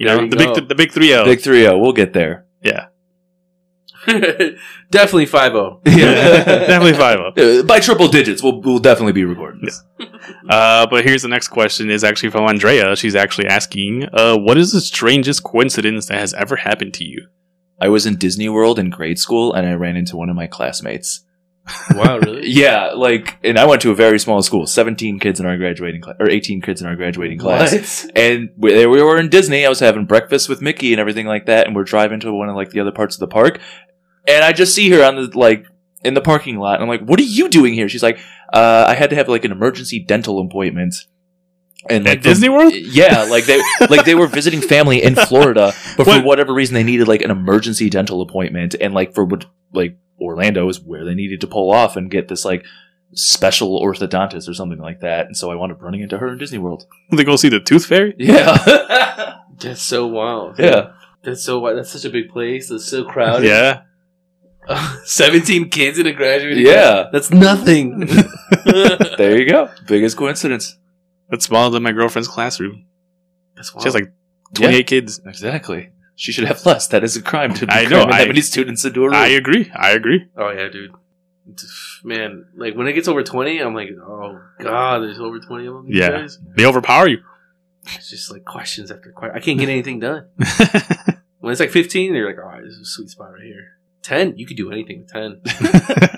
You 0.00 0.06
know, 0.06 0.20
you 0.22 0.30
the 0.30 0.36
go. 0.36 0.54
big 0.54 0.68
the 0.68 0.74
big 0.74 0.92
three 0.92 1.08
zero. 1.08 1.26
Big 1.26 1.42
3 1.42 1.60
0. 1.60 1.78
We'll 1.78 1.92
get 1.92 2.14
there. 2.14 2.46
yeah, 2.62 2.86
Definitely 4.90 5.26
five 5.26 5.54
oh. 5.54 5.82
zero. 5.88 6.14
definitely 6.14 6.94
five 6.94 7.20
up. 7.20 7.36
Uh, 7.38 7.62
By 7.62 7.80
triple 7.80 8.08
digits, 8.08 8.42
we'll, 8.42 8.62
we'll 8.62 8.78
definitely 8.78 9.12
be 9.12 9.24
recording 9.24 9.60
this. 9.62 9.82
Uh, 10.48 10.86
but 10.86 11.04
here's 11.04 11.20
the 11.20 11.28
next 11.28 11.48
question 11.48 11.90
is 11.90 12.02
actually 12.02 12.30
from 12.30 12.48
Andrea. 12.48 12.96
She's 12.96 13.14
actually 13.14 13.48
asking, 13.48 14.04
uh, 14.14 14.38
what 14.38 14.56
is 14.56 14.72
the 14.72 14.80
strangest 14.80 15.42
coincidence 15.44 16.06
that 16.06 16.18
has 16.18 16.32
ever 16.32 16.56
happened 16.56 16.94
to 16.94 17.04
you? 17.04 17.28
I 17.78 17.88
was 17.88 18.06
in 18.06 18.16
Disney 18.16 18.48
World 18.48 18.78
in 18.78 18.88
grade 18.88 19.18
school 19.18 19.52
and 19.52 19.66
I 19.66 19.74
ran 19.74 19.96
into 19.96 20.16
one 20.16 20.30
of 20.30 20.36
my 20.36 20.46
classmates. 20.46 21.24
Wow, 21.94 22.18
really? 22.18 22.40
Yeah, 22.50 22.92
like, 22.94 23.38
and 23.44 23.58
I 23.58 23.66
went 23.66 23.82
to 23.82 23.90
a 23.90 23.94
very 23.94 24.18
small 24.18 24.42
school, 24.42 24.66
17 24.66 25.18
kids 25.20 25.40
in 25.40 25.46
our 25.46 25.56
graduating 25.56 26.00
class, 26.00 26.16
or 26.18 26.28
18 26.28 26.62
kids 26.62 26.80
in 26.80 26.86
our 26.86 26.96
graduating 26.96 27.38
class. 27.38 28.04
What? 28.04 28.16
And 28.16 28.50
we, 28.56 28.72
there 28.72 28.90
we 28.90 29.02
were 29.02 29.18
in 29.18 29.28
Disney. 29.28 29.64
I 29.64 29.68
was 29.68 29.80
having 29.80 30.04
breakfast 30.06 30.48
with 30.48 30.60
Mickey 30.60 30.92
and 30.92 31.00
everything 31.00 31.26
like 31.26 31.46
that. 31.46 31.66
And 31.66 31.76
we're 31.76 31.84
driving 31.84 32.20
to 32.20 32.32
one 32.32 32.48
of 32.48 32.56
like 32.56 32.70
the 32.70 32.80
other 32.80 32.92
parts 32.92 33.14
of 33.16 33.20
the 33.20 33.28
park. 33.28 33.60
And 34.26 34.44
I 34.44 34.52
just 34.52 34.74
see 34.74 34.90
her 34.90 35.04
on 35.04 35.16
the, 35.16 35.38
like, 35.38 35.66
in 36.02 36.14
the 36.14 36.20
parking 36.20 36.58
lot. 36.58 36.74
And 36.74 36.82
I'm 36.82 36.88
like, 36.88 37.02
what 37.02 37.20
are 37.20 37.24
you 37.24 37.48
doing 37.48 37.74
here? 37.74 37.88
She's 37.88 38.02
like, 38.02 38.18
uh, 38.52 38.84
I 38.88 38.94
had 38.94 39.10
to 39.10 39.16
have 39.16 39.28
like 39.28 39.44
an 39.44 39.52
emergency 39.52 39.98
dental 40.02 40.40
appointment. 40.40 40.94
And 41.88 42.06
At 42.06 42.10
like, 42.10 42.18
for- 42.18 42.28
Disney 42.28 42.48
World? 42.50 42.72
Yeah, 42.74 43.22
like 43.24 43.44
they 43.46 43.60
like 43.88 44.04
they 44.04 44.14
were 44.14 44.26
visiting 44.26 44.60
family 44.60 45.02
in 45.02 45.14
Florida, 45.28 45.72
but 45.96 46.06
What? 46.06 46.20
for 46.20 46.26
whatever 46.26 46.52
reason 46.52 46.74
they 46.74 46.82
needed 46.82 47.08
like 47.08 47.22
an 47.22 47.30
emergency 47.30 47.88
dental 47.88 48.20
appointment, 48.20 48.74
and 48.80 48.92
like 48.94 49.14
for 49.14 49.24
what 49.24 49.46
like 49.72 49.96
Orlando 50.20 50.68
is 50.68 50.80
where 50.80 51.04
they 51.04 51.14
needed 51.14 51.40
to 51.40 51.46
pull 51.46 51.70
off 51.72 51.96
and 51.96 52.10
get 52.10 52.28
this 52.28 52.44
like 52.44 52.64
special 53.14 53.80
orthodontist 53.80 54.48
or 54.48 54.54
something 54.54 54.78
like 54.78 55.00
that. 55.00 55.26
And 55.26 55.36
so 55.36 55.50
I 55.50 55.54
wound 55.54 55.72
up 55.72 55.80
running 55.82 56.00
into 56.02 56.18
her 56.18 56.28
in 56.28 56.38
Disney 56.38 56.58
World. 56.58 56.84
They 57.10 57.24
go 57.24 57.36
see 57.36 57.48
the 57.48 57.58
Tooth 57.60 57.86
Fairy? 57.86 58.14
Yeah, 58.18 59.36
That's 59.58 59.80
so 59.82 60.06
wild. 60.06 60.58
yeah. 60.58 60.92
That's 61.22 61.42
so 61.44 61.58
wild. 61.58 61.78
That's 61.78 61.90
such 61.90 62.04
a 62.04 62.10
big 62.10 62.28
place. 62.30 62.70
It's 62.70 62.84
so 62.86 63.04
crowded. 63.04 63.46
Yeah. 63.48 63.82
17 65.04 65.70
kids 65.70 65.98
in 65.98 66.06
a 66.06 66.12
graduating 66.12 66.64
Yeah. 66.66 66.72
class. 66.92 67.06
That's 67.12 67.30
nothing. 67.30 68.06
There 69.18 69.38
you 69.38 69.48
go. 69.48 69.70
Biggest 69.86 70.16
coincidence. 70.16 70.76
That's 71.30 71.44
smaller 71.44 71.70
than 71.70 71.82
my 71.82 71.92
girlfriend's 71.92 72.28
classroom. 72.28 72.86
That's 73.56 73.74
wild. 73.74 73.82
She 73.82 73.86
has 73.88 73.94
like 73.94 74.12
28 74.54 74.86
kids. 74.86 75.20
Exactly. 75.24 75.90
She 76.16 76.32
should 76.32 76.44
have 76.44 76.64
less. 76.66 76.88
That 76.88 77.02
is 77.04 77.16
a 77.16 77.22
crime 77.22 77.54
to 77.54 77.66
I 77.70 77.86
know, 77.86 78.02
I- 78.02 78.18
that 78.18 78.28
many 78.28 78.40
students 78.42 78.84
into 78.84 79.00
a 79.00 79.04
room. 79.04 79.14
I 79.14 79.28
agree. 79.28 79.70
I 79.74 79.92
agree. 79.92 80.26
oh, 80.36 80.50
yeah, 80.50 80.68
dude. 80.68 80.92
man, 82.04 82.46
like 82.56 82.74
when 82.74 82.86
it 82.86 82.92
gets 82.92 83.08
over 83.08 83.22
twenty, 83.22 83.58
I'm 83.58 83.74
like, 83.74 83.88
oh 84.00 84.40
god, 84.60 84.98
there's 85.02 85.18
over 85.18 85.38
twenty 85.40 85.66
of 85.66 85.74
them. 85.74 85.86
Yeah. 85.88 86.10
days. 86.10 86.38
They 86.56 86.66
overpower 86.66 87.08
you. 87.08 87.18
it's 87.94 88.10
just 88.10 88.30
like 88.30 88.44
questions 88.44 88.90
after 88.90 89.10
questions. 89.12 89.36
I 89.36 89.44
can't 89.44 89.58
get 89.58 89.68
anything 89.76 90.00
done. 90.00 90.26
When 91.40 91.52
it's 91.52 91.60
like 91.60 91.70
fifteen, 91.70 92.14
you're 92.14 92.28
like, 92.28 92.36
all 92.38 92.44
right, 92.50 92.62
this 92.62 92.74
is 92.74 92.80
a 92.80 92.84
sweet 92.84 93.08
spot 93.08 93.32
right 93.32 93.42
here. 93.42 93.78
Ten, 94.02 94.36
you 94.36 94.46
could 94.46 94.58
do 94.58 94.70
anything 94.70 94.98
with 95.00 95.08
ten. 95.10 95.40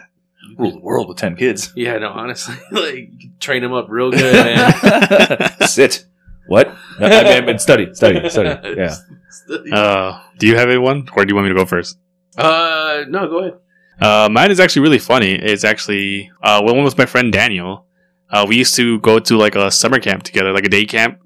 Rule 0.62 0.72
the 0.72 0.80
world 0.80 1.08
with 1.08 1.18
ten 1.18 1.34
kids. 1.36 1.72
Yeah, 1.76 1.98
no, 1.98 2.08
honestly, 2.08 2.54
like 2.70 3.10
train 3.40 3.62
them 3.62 3.72
up 3.72 3.86
real 3.88 4.10
good, 4.18 4.32
man. 4.32 5.50
Sit. 5.66 6.04
What? 6.46 6.74
No, 7.00 7.06
I 7.06 7.40
mean, 7.40 7.58
study, 7.58 7.92
study, 7.94 8.28
study. 8.28 8.74
Yeah. 8.76 8.96
uh, 9.72 10.20
do 10.38 10.46
you 10.46 10.56
have 10.56 10.68
a 10.70 10.78
one, 10.80 11.08
or 11.16 11.24
do 11.24 11.30
you 11.30 11.34
want 11.36 11.46
me 11.46 11.52
to 11.54 11.58
go 11.58 11.64
first? 11.66 11.98
Uh, 12.36 13.04
no, 13.08 13.28
go 13.28 13.38
ahead. 13.40 13.54
Uh, 14.00 14.28
mine 14.28 14.50
is 14.50 14.58
actually 14.60 14.82
really 14.82 14.98
funny. 14.98 15.32
It's 15.34 15.64
actually 15.64 16.30
uh, 16.42 16.60
one 16.62 16.82
with 16.84 16.98
my 16.98 17.06
friend 17.06 17.32
Daniel. 17.32 17.86
Uh, 18.30 18.44
we 18.48 18.56
used 18.56 18.74
to 18.76 18.98
go 19.00 19.18
to 19.18 19.36
like 19.36 19.54
a 19.54 19.70
summer 19.70 20.00
camp 20.00 20.22
together, 20.24 20.52
like 20.52 20.64
a 20.64 20.68
day 20.68 20.84
camp 20.84 21.18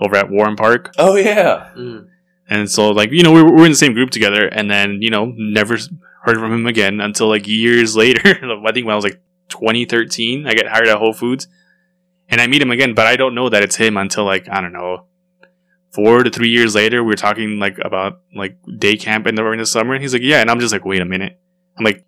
over 0.00 0.16
at 0.16 0.30
Warren 0.30 0.56
Park. 0.56 0.92
Oh 0.98 1.14
yeah. 1.16 1.70
Mm. 1.76 2.08
And 2.48 2.70
so, 2.70 2.90
like, 2.90 3.10
you 3.12 3.22
know, 3.22 3.32
we 3.32 3.42
were, 3.42 3.50
we 3.52 3.60
were 3.60 3.66
in 3.66 3.72
the 3.72 3.76
same 3.76 3.92
group 3.92 4.10
together, 4.10 4.46
and 4.46 4.70
then, 4.70 4.98
you 5.02 5.10
know, 5.10 5.32
never 5.36 5.74
s- 5.74 5.88
heard 6.26 6.38
from 6.38 6.52
him 6.52 6.66
again 6.66 7.00
until 7.00 7.28
like 7.28 7.46
years 7.46 7.96
later. 8.02 8.20
I 8.26 8.72
think 8.72 8.86
when 8.86 8.92
I 8.92 8.96
was 8.96 9.04
like 9.04 9.20
2013, 9.48 10.46
I 10.46 10.54
get 10.54 10.66
hired 10.66 10.88
at 10.88 10.98
Whole 10.98 11.12
Foods, 11.12 11.48
and 12.28 12.40
I 12.40 12.46
meet 12.46 12.60
him 12.60 12.72
again, 12.72 12.94
but 12.94 13.06
I 13.06 13.16
don't 13.16 13.34
know 13.34 13.48
that 13.48 13.62
it's 13.62 13.76
him 13.76 13.96
until 13.96 14.24
like, 14.24 14.48
I 14.50 14.60
don't 14.60 14.72
know, 14.72 15.06
four 15.92 16.24
to 16.24 16.30
three 16.30 16.50
years 16.50 16.74
later. 16.74 17.02
We 17.02 17.08
were 17.08 17.14
talking 17.14 17.58
like 17.58 17.78
about 17.82 18.20
like 18.34 18.58
day 18.78 18.96
camp 18.96 19.26
in 19.26 19.36
the, 19.36 19.46
in 19.52 19.58
the 19.58 19.66
summer, 19.66 19.94
and 19.94 20.02
he's 20.02 20.12
like, 20.12 20.22
yeah. 20.22 20.40
And 20.40 20.50
I'm 20.50 20.60
just 20.60 20.72
like, 20.72 20.84
wait 20.84 21.00
a 21.00 21.06
minute. 21.06 21.40
I'm 21.78 21.84
like, 21.84 22.04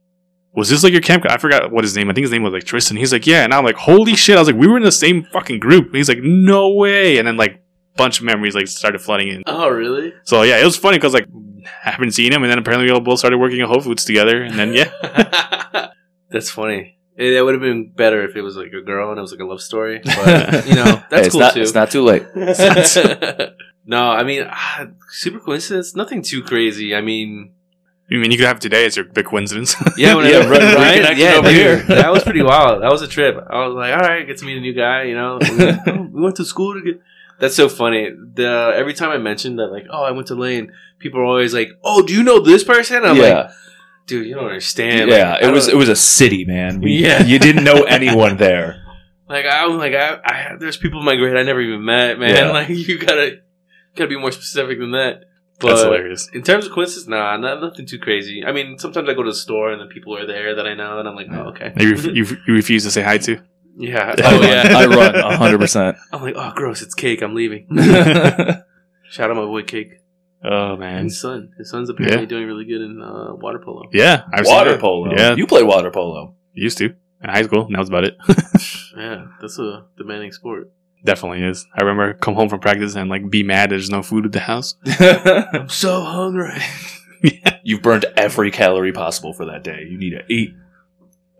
was 0.55 0.69
this 0.69 0.83
like 0.83 0.93
your 0.93 1.03
camp? 1.03 1.25
I 1.29 1.37
forgot 1.37 1.71
what 1.71 1.85
his 1.85 1.95
name. 1.95 2.11
I 2.11 2.15
think 2.15 2.25
his 2.25 2.33
name 2.33 2.43
was 2.43 2.53
like 2.53 2.65
Tristan. 2.65 2.97
He's 2.97 3.13
like, 3.13 3.27
yeah. 3.27 3.45
And 3.45 3.55
I'm 3.55 3.65
like, 3.65 3.77
holy 3.77 4.17
shit. 4.17 4.37
I 4.37 4.41
was 4.41 4.49
like, 4.49 4.57
we 4.57 4.67
were 4.67 4.77
in 4.77 4.83
the 4.83 4.91
same 4.91 5.25
fucking 5.33 5.61
group. 5.61 5.95
He's 5.95 6.09
like, 6.09 6.19
no 6.21 6.71
way. 6.71 7.19
And 7.19 7.29
then 7.29 7.37
like, 7.37 7.63
bunch 7.99 8.21
of 8.21 8.25
memories 8.25 8.55
like 8.55 8.67
started 8.69 9.01
flooding 9.01 9.29
in. 9.29 9.43
Oh, 9.47 9.69
really? 9.69 10.15
So 10.25 10.43
yeah, 10.43 10.59
it 10.59 10.65
was 10.65 10.77
funny 10.79 10.97
because 10.97 11.13
like 11.13 11.27
I 11.87 11.91
haven't 11.91 12.13
seen 12.13 12.33
him, 12.33 12.43
and 12.43 12.51
then 12.51 12.59
apparently 12.59 12.87
we 12.87 12.93
all 12.93 13.01
both 13.01 13.19
started 13.19 13.37
working 13.39 13.61
at 13.61 13.69
Whole 13.69 13.81
Foods 13.83 14.05
together, 14.05 14.43
and 14.43 14.59
then 14.59 14.73
yeah, 14.73 14.89
that's 16.31 16.51
funny. 16.51 16.95
It, 17.17 17.33
it 17.35 17.43
would 17.45 17.55
have 17.55 17.61
been 17.61 17.91
better 17.91 18.23
if 18.25 18.37
it 18.37 18.43
was 18.43 18.57
like 18.57 18.73
a 18.73 18.81
girl 18.81 19.11
and 19.11 19.19
it 19.19 19.21
was 19.23 19.33
like 19.33 19.41
a 19.41 19.45
love 19.45 19.61
story, 19.61 20.01
but 20.05 20.67
you 20.67 20.77
know 20.77 21.03
that's 21.11 21.13
Hey, 21.13 21.21
it's 21.27 21.33
cool 21.33 21.41
not, 21.41 21.55
too. 21.55 21.63
It's 21.63 21.75
not 21.75 21.91
too 21.91 22.03
late. 22.05 22.25
no, 23.87 24.03
I 24.11 24.23
mean, 24.23 24.47
ah, 24.49 24.87
super 25.11 25.41
coincidence. 25.41 25.95
Nothing 25.97 26.23
too 26.23 26.43
crazy. 26.43 26.95
I 26.95 27.01
mean, 27.01 27.53
I 28.11 28.15
mean 28.15 28.31
you 28.31 28.39
could 28.39 28.47
have 28.47 28.61
today 28.61 28.87
as 28.87 28.97
your 28.97 29.05
big 29.07 29.27
coincidence. 29.27 29.75
yeah, 29.97 30.15
when 30.15 30.27
Yeah, 30.31 30.39
I, 30.39 30.49
right- 30.49 31.03
right? 31.05 31.17
yeah, 31.19 31.35
over 31.35 31.49
dude, 31.49 31.57
here. 31.57 31.77
that 31.89 32.13
was 32.13 32.23
pretty 32.23 32.43
wild. 32.43 32.83
That 32.83 32.91
was 32.93 33.03
a 33.03 33.09
trip. 33.09 33.37
I 33.51 33.67
was 33.67 33.75
like, 33.75 33.93
all 33.93 34.01
right, 34.01 34.25
get 34.27 34.39
to 34.39 34.45
meet 34.45 34.59
a 34.59 34.61
new 34.61 34.73
guy. 34.75 35.03
You 35.05 35.15
know, 35.17 35.39
we 35.43 35.57
went, 35.59 36.13
we 36.13 36.23
went 36.23 36.37
to 36.37 36.45
school 36.45 36.75
together. 36.75 37.01
That's 37.41 37.55
so 37.55 37.69
funny. 37.69 38.11
The 38.11 38.73
every 38.75 38.95
time 38.95 39.11
I 39.11 39.19
mentioned 39.19 39.59
that, 39.59 39.69
like, 39.69 39.87
oh, 39.91 40.03
I 40.03 40.11
went 40.11 40.27
to 40.29 40.35
Lane, 40.35 40.73
people 40.99 41.21
are 41.21 41.25
always 41.25 41.55
like, 41.55 41.69
oh, 41.85 42.03
do 42.03 42.13
you 42.13 42.23
know 42.23 42.41
this 42.41 42.65
person? 42.65 43.05
I'm 43.05 43.17
like, 43.19 43.51
dude, 44.07 44.27
you 44.27 44.35
don't 44.35 44.45
understand. 44.47 45.11
yeah. 45.11 45.33
Like, 45.35 45.43
it 45.45 45.51
was 45.53 45.67
don't- 45.67 45.75
it 45.77 45.79
was 45.79 45.89
a 45.89 45.97
city, 45.97 46.45
man. 46.45 46.81
We, 46.81 46.93
Yeah. 47.07 47.23
you 47.23 47.39
didn't 47.39 47.65
know 47.65 47.85
anyone 47.85 48.37
there. 48.37 48.85
Like 49.31 49.45
I 49.45 49.67
was 49.67 49.77
like 49.77 49.93
I, 49.93 50.19
I 50.25 50.57
there's 50.59 50.79
people 50.79 51.01
in 51.01 51.05
my 51.05 51.15
grade 51.15 51.37
I 51.37 51.43
never 51.43 51.61
even 51.61 51.85
met, 51.85 52.19
man. 52.19 52.35
Yeah. 52.35 52.51
Like 52.59 52.71
you 52.71 52.99
gotta 52.99 53.37
gotta 53.95 54.09
be 54.09 54.19
more 54.19 54.33
specific 54.33 54.79
than 54.79 54.93
that. 54.93 55.25
But 55.61 55.69
That's 55.69 55.83
hilarious. 55.83 56.31
in 56.33 56.43
terms 56.43 56.65
of 56.65 56.73
coincidence, 56.73 57.09
nah, 57.09 57.37
not, 57.37 57.61
nothing 57.61 57.85
too 57.85 57.99
crazy. 57.99 58.43
I 58.47 58.53
mean, 58.53 58.79
sometimes 58.79 59.07
I 59.07 59.13
go 59.13 59.23
to 59.25 59.31
the 59.31 59.37
store 59.37 59.71
and 59.71 59.83
then 59.83 59.89
people 59.89 60.17
are 60.17 60.25
there 60.27 60.55
that 60.55 60.67
I 60.67 60.73
know, 60.73 60.99
and 60.99 61.07
I'm 61.07 61.15
like, 61.15 61.27
oh, 61.31 61.49
okay, 61.51 61.75
You, 61.79 61.91
ref- 61.91 62.05
you, 62.07 62.25
you 62.47 62.55
refuse 62.55 62.85
to 62.85 62.91
say 62.91 63.03
hi 63.03 63.19
to. 63.19 63.39
Yeah, 63.79 64.15
I 64.19 64.23
oh 64.25 64.41
run, 64.41 64.49
yeah. 64.49 64.77
I 64.77 64.87
run 64.87 65.33
hundred 65.39 65.59
percent. 65.59 65.97
I'm 66.13 66.23
like, 66.23 66.35
oh, 66.37 66.53
gross, 66.55 66.83
it's 66.83 66.95
cake. 66.95 67.23
I'm 67.23 67.35
leaving. 67.35 67.67
Shout 69.11 69.31
out 69.31 69.37
my 69.37 69.45
boy 69.45 69.63
Cake 69.63 69.93
Oh 70.45 70.77
man, 70.77 71.05
his 71.05 71.21
son. 71.21 71.53
His 71.59 71.71
son's 71.71 71.89
apparently 71.89 72.21
Yeah. 72.23 72.27
doing 72.27 72.47
really 72.47 72.65
good 72.65 72.81
in 72.83 73.01
uh, 73.03 73.35
water 73.35 73.59
polo. 73.59 73.85
yeah, 73.93 74.23
I've 74.33 74.47
seen 74.47 74.55
Water 74.55 74.71
that. 74.73 74.81
polo. 74.81 75.15
Yeah, 75.17 75.35
you 75.35 75.47
play 75.47 75.63
water 75.63 75.91
polo. 75.91 76.35
used 76.55 76.79
to 76.79 76.85
in 77.23 77.29
high 77.31 77.43
school. 77.43 77.65
and 77.67 77.75
That 77.75 77.79
was 77.81 77.89
about 77.89 78.05
it. 78.05 78.17
Yeah, 78.97 79.27
that's 79.41 79.59
a 79.59 79.87
demanding 79.97 80.33
sport. 80.33 80.71
Definitely 81.05 81.43
is. 81.45 81.67
I 81.75 81.85
remember 81.85 82.15
come 82.15 82.35
home 82.35 82.49
from 82.49 82.61
practice 82.61 82.95
and 82.97 83.09
like 83.09 83.31
be 83.31 83.43
mad 83.43 83.71
there's 83.71 83.91
no 83.91 84.03
food 84.03 84.27
at 84.27 84.33
the 84.33 84.41
house. 84.41 84.75
I'm 84.87 85.69
so 85.69 86.03
hungry. 86.03 86.61
You've 87.65 87.83
burned 87.83 88.05
every 88.17 88.51
calorie 88.51 88.93
possible 88.93 89.33
for 89.33 89.45
that 89.47 89.63
day. 89.65 89.87
You 89.89 89.99
need 89.99 90.11
to 90.11 90.23
eat. 90.33 90.51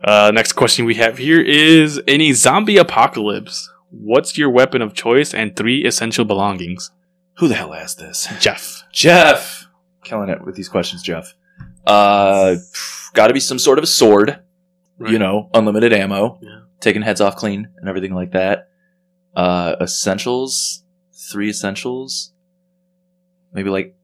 Uh, 0.03 0.31
next 0.33 0.53
question 0.53 0.85
we 0.85 0.95
have 0.95 1.17
here 1.17 1.41
is: 1.41 1.97
In 2.07 2.21
a 2.21 2.31
zombie 2.33 2.77
apocalypse, 2.77 3.69
what's 3.89 4.37
your 4.37 4.49
weapon 4.49 4.81
of 4.81 4.93
choice 4.93 5.33
and 5.33 5.55
three 5.55 5.85
essential 5.85 6.25
belongings? 6.25 6.91
Who 7.37 7.47
the 7.47 7.55
hell 7.55 7.73
asked 7.73 7.99
this? 7.99 8.27
Jeff. 8.39 8.83
Jeff. 8.91 9.67
Killing 10.03 10.29
it 10.29 10.43
with 10.43 10.55
these 10.55 10.69
questions, 10.69 11.01
Jeff. 11.03 11.33
Uh, 11.85 12.55
got 13.13 13.27
to 13.27 13.33
be 13.33 13.39
some 13.39 13.59
sort 13.59 13.77
of 13.77 13.83
a 13.83 13.87
sword. 13.87 14.39
Right. 14.97 15.11
You 15.11 15.19
know, 15.19 15.49
unlimited 15.53 15.93
ammo. 15.93 16.39
Yeah. 16.41 16.59
Taking 16.81 17.01
heads 17.01 17.21
off 17.21 17.37
clean 17.37 17.69
and 17.77 17.87
everything 17.87 18.13
like 18.13 18.31
that. 18.31 18.69
Uh, 19.35 19.75
essentials. 19.79 20.83
Three 21.31 21.49
essentials. 21.49 22.33
Maybe 23.53 23.69
like, 23.69 23.95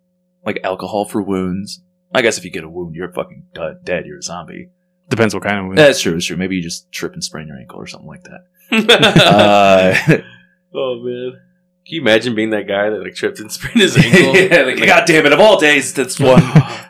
like 0.46 0.60
alcohol 0.64 1.06
for 1.06 1.22
wounds. 1.22 1.82
I 2.14 2.22
guess 2.22 2.38
if 2.38 2.46
you 2.46 2.52
get 2.52 2.64
a 2.64 2.70
wound, 2.70 2.96
you're 2.96 3.12
fucking 3.12 3.48
dead 3.84 4.06
you're 4.06 4.20
a 4.20 4.22
zombie. 4.22 4.70
Depends 5.10 5.34
what 5.34 5.44
kind 5.44 5.60
of 5.60 5.65
wound. 5.65 5.77
That's 5.77 5.99
true. 6.02 6.14
That's 6.14 6.26
true. 6.26 6.38
Maybe 6.38 6.56
you 6.56 6.61
just 6.64 6.91
trip 6.91 7.14
and 7.14 7.23
sprain 7.23 7.48
your 7.48 7.57
ankle 7.57 7.80
or 7.80 7.88
something 7.88 8.07
like 8.10 8.23
that. 8.23 8.45
Uh, 8.72 9.94
oh 10.73 10.99
man. 11.03 11.40
Can 11.86 11.94
you 11.95 12.02
imagine 12.02 12.34
being 12.34 12.49
that 12.49 12.68
guy 12.68 12.90
that 12.90 12.99
like 13.03 13.14
tripped 13.14 13.40
and 13.40 13.52
sprained 13.52 13.80
his 13.80 13.95
ankle? 14.03 14.36
yeah, 14.36 14.64
like, 14.64 14.84
God 14.84 15.03
damn 15.06 15.26
it! 15.27 15.34
Of 15.34 15.40
all 15.40 15.60
days, 15.60 15.94
that's 15.94 16.19
one. 16.19 16.40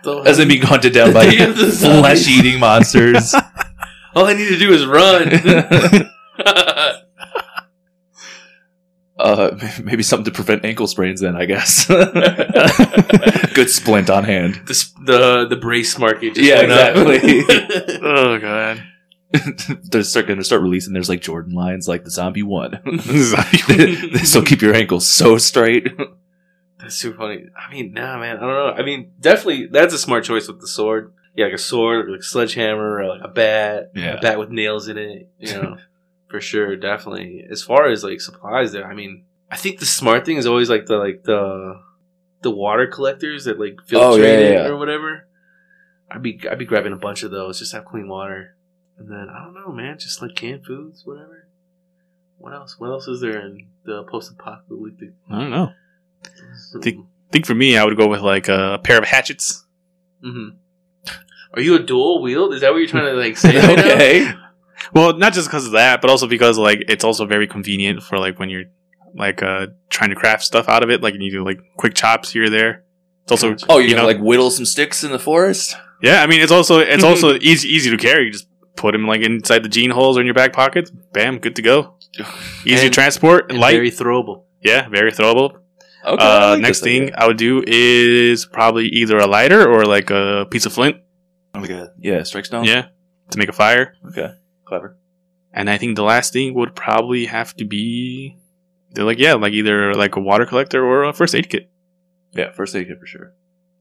The- 0.04 0.24
As 0.26 0.40
in 0.40 0.48
being 0.48 0.62
hunted 0.62 0.94
down 0.94 1.12
by 1.12 1.30
Day 1.30 1.44
of 1.44 1.58
the 1.58 1.70
zombies. 1.72 2.00
flesh-eating 2.00 2.60
monsters. 2.62 3.36
All 4.16 4.26
I 4.26 4.32
need 4.34 4.48
to 4.48 4.58
do 4.58 4.72
is 4.72 4.86
run. 4.86 5.30
Uh, 9.18 9.58
maybe 9.84 10.04
something 10.04 10.26
to 10.26 10.32
prevent 10.32 10.66
ankle 10.66 10.88
sprains. 10.88 11.22
Then 11.22 11.36
I 11.36 11.46
guess. 11.46 11.88
Good 13.56 13.70
splint 13.70 14.10
on 14.10 14.24
hand. 14.26 14.56
the, 14.66 14.72
s- 14.72 14.94
the 15.06 15.48
the 15.48 15.56
brace 15.56 15.98
market. 15.98 16.38
Yeah, 16.38 16.62
exactly. 16.62 18.00
oh 18.04 18.38
god. 18.40 18.84
They're 19.92 20.04
start 20.04 20.28
going 20.28 20.40
to 20.40 20.46
start 20.46 20.62
releasing. 20.62 20.94
There's 20.94 21.10
like 21.10 21.22
Jordan 21.22 21.54
lines, 21.54 21.88
like 21.88 22.04
the 22.06 22.12
zombie 22.12 22.44
one. 22.44 22.80
Zombie- 23.02 24.10
this 24.14 24.34
will 24.36 24.44
keep 24.44 24.62
your 24.62 24.74
ankles 24.74 25.06
so 25.08 25.38
straight. 25.38 25.88
That's 26.80 26.96
super 26.96 27.18
funny. 27.18 27.46
I 27.58 27.72
mean, 27.74 27.94
nah, 27.94 28.18
man. 28.20 28.38
I 28.38 28.40
don't 28.42 28.50
know. 28.50 28.74
I 28.78 28.84
mean, 28.86 29.12
definitely 29.20 29.68
that's 29.68 29.94
a 29.94 29.98
smart 29.98 30.24
choice 30.24 30.48
with 30.48 30.62
the 30.62 30.68
sword. 30.68 31.14
Yeah, 31.36 31.46
like 31.46 31.56
a 31.56 31.58
sword, 31.58 32.08
or 32.08 32.12
like 32.12 32.22
a 32.22 32.24
sledgehammer, 32.24 33.00
or 33.00 33.08
like 33.08 33.22
a 33.24 33.28
bat. 33.28 33.92
Yeah. 33.94 34.18
A 34.18 34.22
bat 34.22 34.40
with 34.40 34.50
nails 34.52 34.88
in 34.88 34.98
it. 34.98 35.30
You 35.40 35.54
know, 35.54 35.78
for 36.36 36.42
sure, 36.42 36.76
definitely. 36.76 37.46
As 37.50 37.64
far 37.64 37.88
as 37.88 38.04
like 38.04 38.20
supplies, 38.20 38.74
there. 38.74 38.86
I 38.86 38.94
mean, 38.94 39.24
I 39.50 39.56
think 39.56 39.80
the 39.80 39.86
smart 39.86 40.26
thing 40.26 40.36
is 40.36 40.46
always 40.46 40.70
like 40.70 40.86
the 40.86 40.98
like 40.98 41.24
the 41.24 41.80
the 42.42 42.52
water 42.52 42.88
collectors 42.88 43.46
that 43.46 43.58
like 43.58 43.76
filtrate 43.88 44.02
Oh, 44.02 44.16
yeah, 44.18 44.26
it 44.26 44.42
yeah, 44.44 44.50
yeah. 44.64 44.68
or 44.68 44.78
whatever. 44.78 45.28
I'd 46.12 46.22
be 46.22 46.40
I'd 46.52 46.60
be 46.60 46.66
grabbing 46.66 46.92
a 46.92 46.98
bunch 46.98 47.24
of 47.24 47.32
those 47.32 47.60
just 47.60 47.72
have 47.72 47.86
clean 47.86 48.10
water, 48.10 48.58
and 48.98 49.10
then 49.10 49.28
I 49.34 49.44
don't 49.46 49.54
know, 49.54 49.72
man, 49.72 49.98
just 49.98 50.22
like 50.22 50.36
canned 50.36 50.66
foods, 50.66 51.04
whatever. 51.06 51.48
What 52.38 52.54
else? 52.54 52.76
What 52.78 52.90
else 52.90 53.08
is 53.08 53.22
there 53.22 53.40
in 53.40 53.68
the 53.86 54.04
post-apocalyptic? 54.04 55.14
I 55.32 55.40
don't 55.40 55.52
know. 55.52 55.72
Think- 56.82 57.06
I 57.30 57.32
think 57.32 57.46
for 57.46 57.56
me, 57.56 57.78
I 57.78 57.84
would 57.86 57.96
go 57.98 58.08
with 58.08 58.22
like 58.22 58.50
a 58.50 58.80
pair 58.84 58.98
of 59.00 59.06
hatchets. 59.06 59.66
hmm 60.22 60.50
Are 61.54 61.62
you 61.62 61.76
a 61.76 61.80
dual 61.80 62.22
wield? 62.22 62.54
Is 62.54 62.62
that 62.62 62.72
what 62.72 62.80
you're 62.80 62.88
trying 62.88 63.06
to 63.06 63.14
like 63.14 63.38
say? 63.38 63.56
right 63.68 63.80
okay. 63.80 64.34
Well, 64.94 65.18
not 65.18 65.34
just 65.34 65.48
because 65.48 65.66
of 65.66 65.72
that, 65.74 66.02
but 66.02 66.10
also 66.10 66.28
because 66.28 66.58
like 66.58 66.84
it's 66.88 67.04
also 67.04 67.26
very 67.26 67.48
convenient 67.48 68.04
for 68.04 68.18
like 68.18 68.40
when 68.40 68.50
you're 68.50 68.66
like 69.16 69.42
uh 69.42 69.68
trying 69.90 70.10
to 70.10 70.16
craft 70.16 70.44
stuff 70.44 70.68
out 70.70 70.84
of 70.84 70.90
it. 70.90 71.02
Like 71.02 71.16
you 71.18 71.32
do 71.32 71.44
like 71.44 71.60
quick 71.78 71.94
chops 71.94 72.32
here 72.32 72.46
or 72.46 72.50
there. 72.50 72.84
It's 73.24 73.32
also 73.32 73.56
Oh, 73.70 73.80
you, 73.80 73.90
you 73.90 73.96
know, 73.96 74.06
like 74.06 74.20
whittle 74.20 74.52
some 74.52 74.66
sticks 74.66 75.04
in 75.04 75.12
the 75.12 75.20
forest. 75.20 75.76
yeah. 76.02 76.22
I 76.22 76.28
mean, 76.28 76.42
it's 76.42 76.52
also 76.52 76.80
it's 76.80 77.04
also 77.12 77.36
easy 77.36 77.68
easy 77.70 77.90
to 77.90 77.98
carry. 77.98 78.26
You 78.26 78.32
just 78.32 78.48
put 78.76 78.92
them 78.92 79.08
like 79.08 79.22
inside 79.22 79.64
the 79.64 79.70
jean 79.70 79.90
holes 79.92 80.18
or 80.18 80.22
in 80.22 80.26
your 80.28 80.36
back 80.36 80.54
pockets. 80.54 80.92
Bam, 81.14 81.40
good 81.40 81.56
to 81.56 81.62
go. 81.62 81.96
Easy 82.66 82.88
to 82.88 82.94
transport, 82.94 83.50
And 83.52 83.60
light. 83.60 83.74
very 83.74 83.92
throwable. 83.92 84.44
yeah, 84.62 84.88
very 84.90 85.12
throwable. 85.12 85.58
Okay. 86.06 86.24
Uh, 86.24 86.52
like 86.52 86.62
next 86.62 86.80
thing 86.82 87.04
idea. 87.04 87.16
I 87.18 87.28
would 87.28 87.38
do 87.38 87.64
is 87.66 88.46
probably 88.46 88.88
either 88.90 89.18
a 89.18 89.28
lighter 89.28 89.68
or 89.70 89.86
like 89.86 90.12
a 90.12 90.46
piece 90.52 90.66
of 90.66 90.72
flint. 90.74 90.98
Like 91.56 91.72
a 91.72 91.92
yeah, 92.00 92.24
strike 92.24 92.46
stone. 92.46 92.64
Yeah, 92.66 92.88
to 93.32 93.38
make 93.40 93.50
a 93.50 93.54
fire. 93.54 93.96
Okay. 94.10 94.34
Clever. 94.66 94.98
And 95.54 95.70
I 95.70 95.78
think 95.78 95.96
the 95.96 96.04
last 96.04 96.34
thing 96.34 96.54
would 96.56 96.76
probably 96.76 97.26
have 97.28 97.56
to 97.58 97.66
be, 97.66 98.36
they're 98.92 99.06
like 99.06 99.20
yeah, 99.20 99.36
like 99.36 99.54
either 99.54 99.94
like 99.94 100.16
a 100.16 100.20
water 100.20 100.46
collector 100.46 100.84
or 100.86 101.04
a 101.04 101.14
first 101.14 101.34
aid 101.36 101.50
kit. 101.50 101.70
Yeah, 102.34 102.52
first 102.52 102.76
aid 102.76 102.88
kit 102.88 103.00
for 103.00 103.06
sure. 103.06 103.34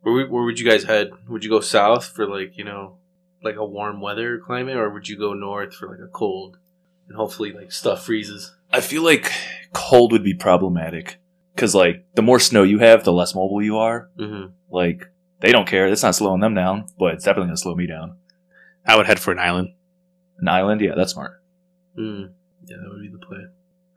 Where, 0.02 0.14
we- 0.14 0.28
where 0.28 0.44
would 0.44 0.58
you 0.60 0.68
guys 0.68 0.84
head? 0.84 1.10
Would 1.28 1.42
you 1.44 1.50
go 1.50 1.60
south 1.60 2.06
for 2.06 2.28
like 2.28 2.56
you 2.56 2.64
know 2.64 2.98
like 3.42 3.56
a 3.56 3.64
warm 3.64 4.00
weather 4.00 4.38
climate, 4.38 4.76
or 4.76 4.88
would 4.90 5.08
you 5.08 5.18
go 5.18 5.34
north 5.34 5.74
for 5.74 5.88
like 5.88 5.98
a 5.98 6.08
cold 6.08 6.58
and 7.08 7.16
hopefully 7.16 7.52
like 7.52 7.72
stuff 7.72 8.04
freezes? 8.06 8.54
I 8.72 8.80
feel 8.80 9.02
like 9.02 9.30
cold 9.72 10.12
would 10.12 10.24
be 10.24 10.34
problematic 10.34 11.18
because 11.54 11.74
like 11.74 12.04
the 12.14 12.22
more 12.22 12.38
snow 12.40 12.62
you 12.62 12.78
have, 12.78 13.04
the 13.04 13.12
less 13.12 13.34
mobile 13.34 13.62
you 13.62 13.78
are. 13.78 14.10
Mm-hmm. 14.18 14.52
Like 14.70 15.10
they 15.40 15.50
don't 15.52 15.66
care. 15.66 15.86
It's 15.88 16.02
not 16.02 16.14
slowing 16.14 16.40
them 16.40 16.54
down, 16.54 16.86
but 16.98 17.14
it's 17.14 17.24
definitely 17.24 17.48
gonna 17.48 17.56
slow 17.56 17.74
me 17.74 17.86
down. 17.86 18.16
I 18.86 18.96
would 18.96 19.06
head 19.06 19.18
for 19.20 19.32
an 19.32 19.38
island. 19.38 19.70
An 20.38 20.48
island, 20.48 20.80
yeah, 20.80 20.92
that's 20.96 21.12
smart. 21.12 21.40
Mm. 21.98 22.30
Yeah, 22.66 22.76
that 22.82 22.88
would 22.90 23.00
be 23.02 23.08
the 23.08 23.18
play. 23.24 23.38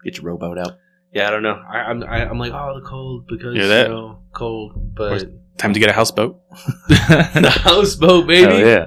Get 0.03 0.17
your 0.17 0.25
rowboat 0.25 0.57
out. 0.57 0.77
Yeah, 1.13 1.27
I 1.27 1.31
don't 1.31 1.43
know. 1.43 1.59
I, 1.67 1.77
I'm 1.79 2.03
I, 2.03 2.29
I'm 2.29 2.37
like, 2.37 2.51
oh, 2.53 2.79
the 2.79 2.85
cold 2.87 3.27
because 3.27 3.55
Yeah, 3.55 3.67
that- 3.67 3.87
you 3.87 3.93
know, 3.93 4.19
cold, 4.33 4.95
but 4.95 5.29
Time 5.57 5.73
to 5.73 5.79
get 5.79 5.89
a 5.89 5.93
houseboat. 5.93 6.39
the 6.87 7.59
houseboat, 7.63 8.27
baby. 8.27 8.51
Hell 8.53 8.59
yeah. 8.59 8.85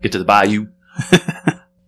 Get 0.00 0.12
to 0.12 0.18
the 0.18 0.24
bayou. 0.24 0.66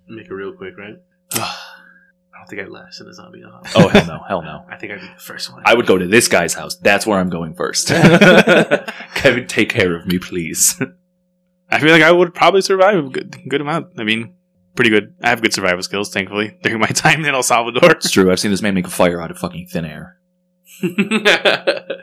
Make 0.09 0.26
it 0.26 0.32
real 0.35 0.52
quick, 0.55 0.76
right? 0.76 0.97
I 1.35 2.40
don't 2.40 2.48
think 2.48 2.62
I'd 2.62 2.68
last 2.70 3.01
in 3.01 3.06
a 3.06 3.12
zombie 3.14 3.43
house. 3.43 3.70
Oh 3.76 3.86
hell 3.89 4.06
no, 4.06 4.22
hell 4.26 4.43
no. 4.43 4.64
I 4.68 4.76
think 4.76 4.93
I'd 4.93 5.01
be 5.01 5.06
the 5.06 5.20
first 5.20 5.52
one. 5.52 5.62
I 5.64 5.74
would 5.74 5.86
go 5.86 5.97
to 5.98 6.06
this 6.09 6.26
guy's 6.26 6.55
house. 6.55 6.74
That's 6.76 7.06
where 7.06 7.18
I'm 7.20 7.28
going 7.30 7.55
first. 7.55 7.89
Kevin, 9.14 9.47
take 9.47 9.68
care 9.70 9.94
of 9.94 10.06
me, 10.06 10.18
please. 10.18 10.80
I 11.70 11.78
feel 11.78 11.93
like 11.93 12.02
I 12.02 12.10
would 12.10 12.35
probably 12.35 12.62
survive 12.62 12.97
a 13.05 13.09
good, 13.09 13.36
good 13.48 13.60
amount. 13.60 13.89
I 13.98 14.05
mean, 14.05 14.35
pretty 14.79 14.91
good. 14.91 15.13
I 15.21 15.31
have 15.31 15.43
good 15.43 15.53
survival 15.53 15.83
skills, 15.83 16.09
thankfully, 16.09 16.57
during 16.63 16.79
my 16.79 16.87
time 16.87 17.25
in 17.25 17.35
El 17.35 17.43
Salvador. 17.43 17.91
It's 17.91 18.13
true. 18.13 18.31
I've 18.31 18.39
seen 18.39 18.53
this 18.53 18.63
man 18.63 18.75
make 18.75 18.87
a 18.87 18.91
fire 18.91 19.21
out 19.21 19.33
of 19.33 19.39
fucking 19.39 19.67
thin 19.67 19.85
air. 19.85 20.21
I 20.83 21.99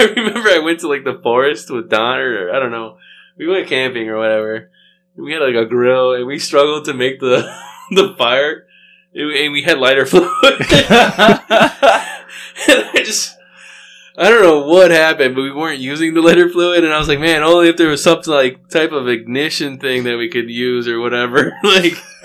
remember 0.00 0.48
I 0.48 0.60
went 0.64 0.80
to 0.80 0.88
like 0.88 1.04
the 1.04 1.20
forest 1.22 1.70
with 1.70 1.88
Don, 1.88 2.18
or 2.18 2.50
I 2.52 2.58
don't 2.58 2.72
know. 2.72 2.98
We 3.38 3.46
went 3.46 3.68
camping 3.68 4.08
or 4.08 4.18
whatever. 4.18 4.72
We 5.14 5.32
had 5.32 5.38
like 5.40 5.54
a 5.54 5.66
grill, 5.66 6.14
and 6.14 6.26
we 6.26 6.40
struggled 6.40 6.86
to 6.86 6.94
make 6.94 7.20
the 7.20 7.48
the 7.92 8.16
fire. 8.18 8.66
And 9.14 9.28
we, 9.28 9.44
and 9.44 9.52
we 9.52 9.62
had 9.62 9.78
lighter 9.78 10.04
fluid. 10.04 10.28
and 10.32 10.66
I 12.68 13.02
just, 13.04 13.36
I 14.20 14.28
don't 14.28 14.42
know 14.42 14.66
what 14.66 14.90
happened, 14.90 15.34
but 15.34 15.40
we 15.40 15.50
weren't 15.50 15.80
using 15.80 16.12
the 16.12 16.20
lighter 16.20 16.50
fluid. 16.50 16.84
And 16.84 16.92
I 16.92 16.98
was 16.98 17.08
like, 17.08 17.18
man, 17.18 17.42
only 17.42 17.70
if 17.70 17.78
there 17.78 17.88
was 17.88 18.02
something 18.02 18.30
like 18.32 18.68
type 18.68 18.92
of 18.92 19.08
ignition 19.08 19.78
thing 19.78 20.04
that 20.04 20.18
we 20.18 20.28
could 20.28 20.50
use 20.50 20.86
or 20.86 21.00
whatever. 21.00 21.54
like, 21.62 21.94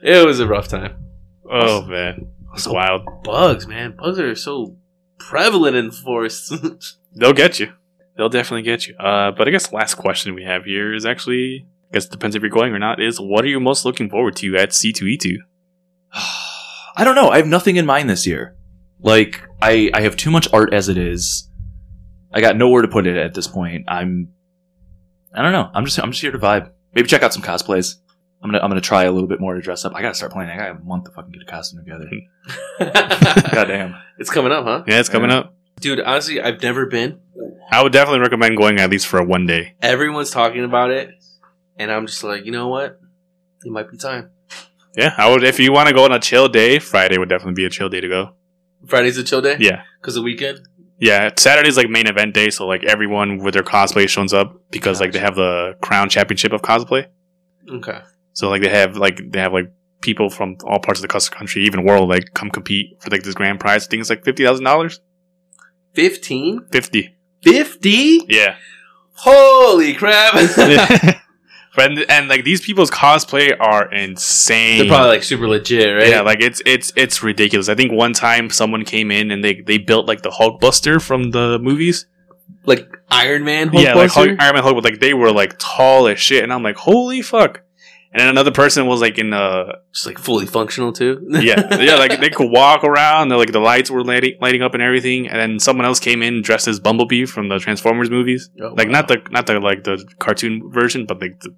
it 0.00 0.26
was 0.26 0.40
a 0.40 0.46
rough 0.46 0.68
time. 0.68 0.96
Oh 1.44 1.82
man, 1.82 2.28
it's 2.54 2.66
wild. 2.66 3.06
Bugs, 3.22 3.66
man, 3.66 3.96
bugs 3.96 4.18
are 4.18 4.34
so 4.34 4.78
prevalent 5.18 5.76
in 5.76 5.90
forests. 5.90 6.96
They'll 7.14 7.34
get 7.34 7.60
you. 7.60 7.74
They'll 8.16 8.30
definitely 8.30 8.62
get 8.62 8.86
you. 8.86 8.96
Uh, 8.96 9.32
but 9.32 9.46
I 9.46 9.50
guess 9.50 9.66
the 9.66 9.76
last 9.76 9.96
question 9.96 10.34
we 10.34 10.44
have 10.44 10.64
here 10.64 10.94
is 10.94 11.04
actually, 11.04 11.66
I 11.90 11.92
guess 11.92 12.06
it 12.06 12.12
depends 12.12 12.34
if 12.34 12.40
you're 12.40 12.50
going 12.50 12.72
or 12.72 12.78
not. 12.78 12.98
Is 12.98 13.20
what 13.20 13.44
are 13.44 13.48
you 13.48 13.60
most 13.60 13.84
looking 13.84 14.08
forward 14.08 14.36
to 14.36 14.56
at 14.56 14.70
C2E2? 14.70 15.36
I 16.14 17.04
don't 17.04 17.14
know. 17.14 17.28
I 17.28 17.36
have 17.36 17.46
nothing 17.46 17.76
in 17.76 17.84
mind 17.84 18.08
this 18.08 18.26
year. 18.26 18.56
Like 19.00 19.45
I, 19.62 19.90
I 19.94 20.02
have 20.02 20.16
too 20.16 20.30
much 20.30 20.48
art 20.52 20.72
as 20.74 20.88
it 20.88 20.98
is. 20.98 21.48
I 22.32 22.40
got 22.40 22.56
nowhere 22.56 22.82
to 22.82 22.88
put 22.88 23.06
it 23.06 23.16
at 23.16 23.34
this 23.34 23.46
point. 23.46 23.84
I'm, 23.88 24.28
I 25.34 25.42
don't 25.42 25.52
know. 25.52 25.70
I'm 25.74 25.84
just, 25.84 25.98
I'm 25.98 26.10
just 26.10 26.20
here 26.22 26.32
to 26.32 26.38
vibe. 26.38 26.70
Maybe 26.94 27.08
check 27.08 27.22
out 27.22 27.32
some 27.32 27.42
cosplays. 27.42 27.96
I'm 28.42 28.50
gonna, 28.50 28.62
I'm 28.62 28.68
gonna 28.70 28.80
try 28.82 29.04
a 29.04 29.10
little 29.12 29.28
bit 29.28 29.40
more 29.40 29.54
to 29.54 29.60
dress 29.62 29.84
up. 29.84 29.94
I 29.94 30.02
gotta 30.02 30.14
start 30.14 30.32
planning. 30.32 30.58
I 30.58 30.68
got 30.68 30.80
a 30.80 30.84
month 30.84 31.04
to 31.04 31.10
fucking 31.10 31.32
get 31.32 31.42
a 31.42 31.46
costume 31.46 31.82
together. 31.84 32.08
Goddamn. 33.52 33.96
It's 34.18 34.30
coming 34.30 34.52
up, 34.52 34.64
huh? 34.64 34.84
Yeah, 34.86 35.00
it's 35.00 35.08
coming 35.08 35.30
Yeah. 35.30 35.38
up. 35.38 35.54
Dude, 35.80 36.00
honestly, 36.00 36.40
I've 36.40 36.62
never 36.62 36.86
been. 36.86 37.18
I 37.70 37.82
would 37.82 37.92
definitely 37.92 38.20
recommend 38.20 38.56
going 38.56 38.78
at 38.78 38.90
least 38.90 39.06
for 39.06 39.18
a 39.18 39.24
one 39.24 39.46
day. 39.46 39.74
Everyone's 39.82 40.30
talking 40.30 40.64
about 40.64 40.90
it, 40.90 41.10
and 41.76 41.90
I'm 41.90 42.06
just 42.06 42.22
like, 42.24 42.44
you 42.46 42.52
know 42.52 42.68
what? 42.68 42.98
It 43.64 43.72
might 43.72 43.90
be 43.90 43.96
time. 43.96 44.30
Yeah, 44.96 45.12
I 45.18 45.28
would. 45.30 45.42
If 45.44 45.58
you 45.58 45.72
want 45.72 45.88
to 45.88 45.94
go 45.94 46.04
on 46.04 46.12
a 46.12 46.20
chill 46.20 46.48
day, 46.48 46.78
Friday 46.78 47.18
would 47.18 47.28
definitely 47.28 47.54
be 47.54 47.64
a 47.66 47.70
chill 47.70 47.88
day 47.88 48.00
to 48.00 48.08
go. 48.08 48.34
Friday's 48.86 49.16
a 49.18 49.24
chill 49.24 49.40
day? 49.42 49.56
Yeah, 49.58 49.82
Because 50.00 50.14
the 50.14 50.22
weekend? 50.22 50.60
yeah. 50.98 51.30
Saturday's 51.36 51.76
like 51.76 51.88
main 51.90 52.06
event 52.06 52.34
day, 52.34 52.50
so 52.50 52.66
like 52.66 52.84
everyone 52.84 53.38
with 53.38 53.54
their 53.54 53.62
cosplay 53.62 54.08
shows 54.08 54.32
up 54.32 54.62
because 54.70 55.00
like 55.00 55.12
they 55.12 55.18
have 55.18 55.34
the 55.36 55.74
Crown 55.82 56.08
Championship 56.08 56.52
of 56.52 56.62
cosplay. 56.62 57.06
Okay. 57.68 57.98
So 58.32 58.48
like 58.48 58.62
they 58.62 58.68
have 58.68 58.96
like 58.96 59.20
they 59.30 59.38
have 59.40 59.52
like 59.52 59.72
people 60.00 60.30
from 60.30 60.56
all 60.64 60.78
parts 60.78 61.02
of 61.02 61.08
the 61.08 61.30
country, 61.30 61.64
even 61.64 61.84
world, 61.84 62.08
like 62.08 62.32
come 62.34 62.50
compete 62.50 63.00
for 63.02 63.10
like 63.10 63.22
this 63.22 63.34
grand 63.34 63.60
prize. 63.60 63.86
I 63.86 63.88
think 63.90 64.00
it's 64.00 64.10
like 64.10 64.24
fifty 64.24 64.44
thousand 64.44 64.64
dollars. 64.64 65.00
15? 65.94 66.66
Fifty. 66.70 67.16
50? 67.42 68.26
Yeah. 68.28 68.56
Holy 69.14 69.94
crap. 69.94 70.34
and, 71.78 71.98
and 72.10 72.28
like 72.28 72.44
these 72.44 72.60
people's 72.60 72.90
cosplay 72.90 73.56
are 73.58 73.92
insane. 73.92 74.78
They're 74.78 74.88
probably 74.88 75.08
like 75.08 75.22
super 75.22 75.48
legit, 75.48 75.96
right? 75.96 76.08
Yeah, 76.08 76.20
like 76.22 76.40
it's 76.40 76.62
it's 76.64 76.92
it's 76.96 77.22
ridiculous. 77.22 77.68
I 77.68 77.74
think 77.74 77.92
one 77.92 78.12
time 78.12 78.50
someone 78.50 78.84
came 78.84 79.10
in 79.10 79.30
and 79.30 79.42
they 79.42 79.60
they 79.60 79.78
built 79.78 80.06
like 80.06 80.22
the 80.22 80.30
Hulkbuster 80.30 81.02
from 81.02 81.30
the 81.30 81.58
movies. 81.58 82.06
like 82.64 82.88
Iron 83.10 83.44
Man 83.44 83.70
yeah, 83.72 83.94
like 83.94 84.10
Hulk, 84.10 84.30
Iron 84.38 84.54
Man 84.54 84.62
Hulk, 84.62 84.76
but 84.76 84.84
like 84.84 85.00
they 85.00 85.14
were 85.14 85.32
like 85.32 85.56
tall 85.58 86.08
as 86.08 86.18
shit, 86.18 86.42
and 86.42 86.52
I'm 86.52 86.62
like, 86.62 86.76
holy 86.76 87.22
fuck. 87.22 87.62
And 88.16 88.22
then 88.22 88.28
another 88.28 88.50
person 88.50 88.86
was 88.86 89.02
like 89.02 89.18
in 89.18 89.34
uh 89.34 89.72
Just 89.92 90.06
like 90.06 90.18
fully 90.18 90.46
functional 90.46 90.90
too. 90.90 91.26
yeah 91.28 91.76
yeah 91.76 91.96
like 91.96 92.18
they 92.18 92.30
could 92.30 92.50
walk 92.50 92.82
around. 92.82 93.28
They're, 93.28 93.36
like 93.36 93.52
the 93.52 93.60
lights 93.60 93.90
were 93.90 94.02
lighting 94.02 94.38
lighting 94.40 94.62
up 94.62 94.72
and 94.72 94.82
everything. 94.82 95.28
And 95.28 95.38
then 95.38 95.58
someone 95.58 95.84
else 95.84 96.00
came 96.00 96.22
in 96.22 96.40
dressed 96.40 96.66
as 96.66 96.80
Bumblebee 96.80 97.26
from 97.26 97.50
the 97.50 97.58
Transformers 97.58 98.08
movies. 98.08 98.48
Oh, 98.58 98.68
like 98.68 98.86
wow. 98.86 98.92
not 98.92 99.08
the 99.08 99.22
not 99.30 99.46
the 99.46 99.60
like 99.60 99.84
the 99.84 100.02
cartoon 100.18 100.70
version, 100.72 101.04
but 101.04 101.20
like 101.20 101.40
the 101.40 101.54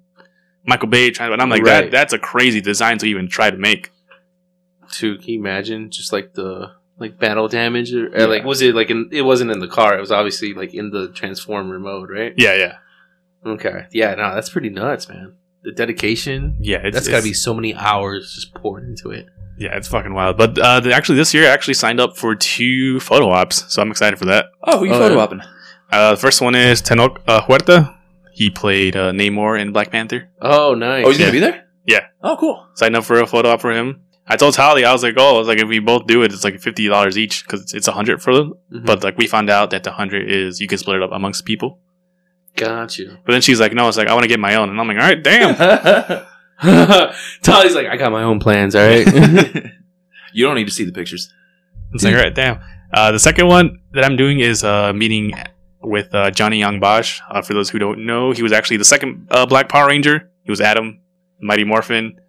Michael 0.69 0.87
Bay. 0.87 1.11
Trying, 1.11 1.33
and 1.33 1.41
I'm 1.41 1.49
like 1.49 1.63
Right. 1.63 1.81
that 1.85 1.91
that's 1.91 2.13
a 2.13 2.19
crazy 2.19 2.61
design 2.61 2.97
to 2.99 3.05
even 3.05 3.27
try 3.27 3.49
to 3.51 3.57
make. 3.57 3.91
Too, 4.91 5.17
can 5.17 5.27
you 5.29 5.39
imagine 5.39 5.91
just 5.91 6.11
like 6.11 6.33
the 6.33 6.71
like 6.97 7.19
battle 7.19 7.47
damage 7.47 7.93
or, 7.93 8.07
or 8.07 8.19
Yeah. 8.19 8.25
like 8.25 8.43
was 8.43 8.61
it 8.61 8.73
like 8.75 8.89
in 8.89 9.09
it 9.11 9.21
wasn't 9.21 9.51
in 9.51 9.59
the 9.59 9.67
car 9.67 9.95
it 9.97 10.01
was 10.01 10.11
obviously 10.11 10.53
like 10.53 10.73
in 10.73 10.89
the 10.89 11.09
transformer 11.09 11.79
mode 11.79 12.09
right 12.09 12.33
Yeah, 12.37 12.55
yeah, 12.55 12.77
okay 13.45 13.85
yeah 13.91 14.15
no 14.15 14.33
that's 14.35 14.49
pretty 14.49 14.67
nuts 14.69 15.07
man 15.07 15.35
the 15.63 15.71
dedication 15.71 16.57
yeah. 16.59 16.79
It's, 16.83 16.95
that's 16.95 17.07
got 17.07 17.11
to 17.13 17.17
it's- 17.19 17.29
be 17.29 17.33
so 17.33 17.53
many 17.53 17.73
hours 17.75 18.33
just 18.35 18.53
poured 18.53 18.83
into 18.83 19.11
it 19.11 19.27
Yeah, 19.57 19.77
it's 19.77 19.87
fucking 19.87 20.13
wild. 20.13 20.37
But 20.37 20.57
uh, 20.57 20.79
the, 20.81 20.93
actually, 20.93 21.17
this 21.17 21.33
year 21.33 21.45
I 21.45 21.49
actually 21.53 21.73
signed 21.75 21.99
up 21.99 22.17
for 22.17 22.33
two 22.35 22.99
photo 23.01 23.29
ops, 23.29 23.71
so 23.71 23.81
I'm 23.81 23.91
excited 23.91 24.17
for 24.17 24.25
that. 24.25 24.45
Oh, 24.63 24.79
who 24.79 24.85
you 24.85 24.93
Oh, 24.93 24.99
photo 24.99 25.15
yeah. 25.17 25.25
opping? 25.27 25.45
Uh, 25.91 26.11
the 26.11 26.17
first 26.17 26.41
one 26.41 26.55
is 26.55 26.81
Tenoch 26.81 27.17
uh, 27.27 27.41
Huerta. 27.41 27.93
He 28.39 28.49
played 28.49 28.95
uh, 28.95 29.11
Namor 29.11 29.59
in 29.59 29.73
Black 29.73 29.89
Panther. 29.91 30.29
oh 30.41 30.73
nice 30.73 31.03
Oh, 31.05 31.09
he's 31.09 31.19
Yeah. 31.19 31.25
gonna 31.27 31.33
be 31.39 31.45
there? 31.47 31.57
Yeah. 31.85 32.05
Oh, 32.23 32.37
cool. 32.39 32.57
Signed 32.75 32.95
up 32.95 33.03
for 33.03 33.19
a 33.19 33.27
photo 33.27 33.49
op 33.49 33.59
for 33.61 33.71
him. 33.79 33.87
I 34.31 34.35
told 34.37 34.53
Tali, 34.53 34.85
I 34.85 34.93
was 34.93 35.03
like, 35.03 35.15
oh, 35.17 35.35
I 35.35 35.39
was 35.39 35.47
like, 35.49 35.57
if 35.57 35.67
we 35.67 35.79
both 35.79 36.05
do 36.07 36.21
it, 36.23 36.31
it's 36.31 36.43
like 36.45 36.57
fifty 36.61 36.87
dollars 36.87 37.17
each 37.17 37.43
because 37.43 37.61
it's, 37.63 37.73
it's 37.73 37.87
a 37.89 37.91
hundred 37.91 38.21
for 38.21 38.33
them. 38.37 38.53
Mhm. 38.73 38.85
But 38.85 39.03
like 39.03 39.17
we 39.17 39.27
found 39.27 39.49
out 39.49 39.71
that 39.71 39.83
the 39.83 39.91
hundred 39.91 40.31
is 40.31 40.61
you 40.61 40.67
can 40.69 40.77
split 40.77 40.97
it 40.97 41.03
up 41.03 41.11
amongst 41.11 41.43
people. 41.45 41.79
got 42.55 42.97
you 42.97 43.17
But 43.25 43.31
then 43.33 43.41
she's 43.41 43.59
like, 43.59 43.73
no, 43.73 43.87
it's 43.89 43.97
like 43.97 44.07
I 44.07 44.13
want 44.13 44.23
to 44.23 44.27
get 44.33 44.39
my 44.39 44.55
own, 44.55 44.69
and 44.69 44.79
I'm 44.79 44.87
like, 44.87 44.97
all 44.97 45.09
right, 45.11 45.21
damn. 45.21 45.55
Tolly's 47.41 47.75
like 47.75 47.87
I 47.87 47.97
got 47.97 48.11
my 48.11 48.23
own 48.23 48.39
plans 48.39 48.75
all 48.75 48.85
right 48.87 49.05
you 50.33 50.45
don't 50.45 50.55
need 50.55 50.65
to 50.67 50.71
see 50.79 50.85
the 50.85 50.91
pictures. 50.91 51.33
It's 51.93 52.03
like, 52.03 52.13
all 52.13 52.21
right, 52.21 52.35
damn. 52.35 52.59
Uh, 52.93 53.11
the 53.11 53.19
second 53.19 53.47
one 53.47 53.79
that 53.93 54.03
I'm 54.05 54.15
doing 54.15 54.39
is 54.39 54.63
uh, 54.63 54.93
meeting 54.93 55.33
with 55.81 56.13
uh, 56.13 56.31
Johnny 56.31 56.59
Young 56.59 56.79
Bosch. 56.79 57.19
Uh, 57.29 57.41
for 57.41 57.53
those 57.53 57.69
who 57.69 57.79
don't 57.79 58.05
know, 58.05 58.31
he 58.31 58.43
was 58.43 58.51
actually 58.51 58.77
the 58.77 58.85
second 58.85 59.27
uh, 59.31 59.45
Black 59.45 59.69
Power 59.69 59.87
Ranger. 59.87 60.29
He 60.43 60.51
was 60.51 60.61
Adam, 60.61 60.99
Mighty 61.39 61.63
Morphin. 61.63 62.19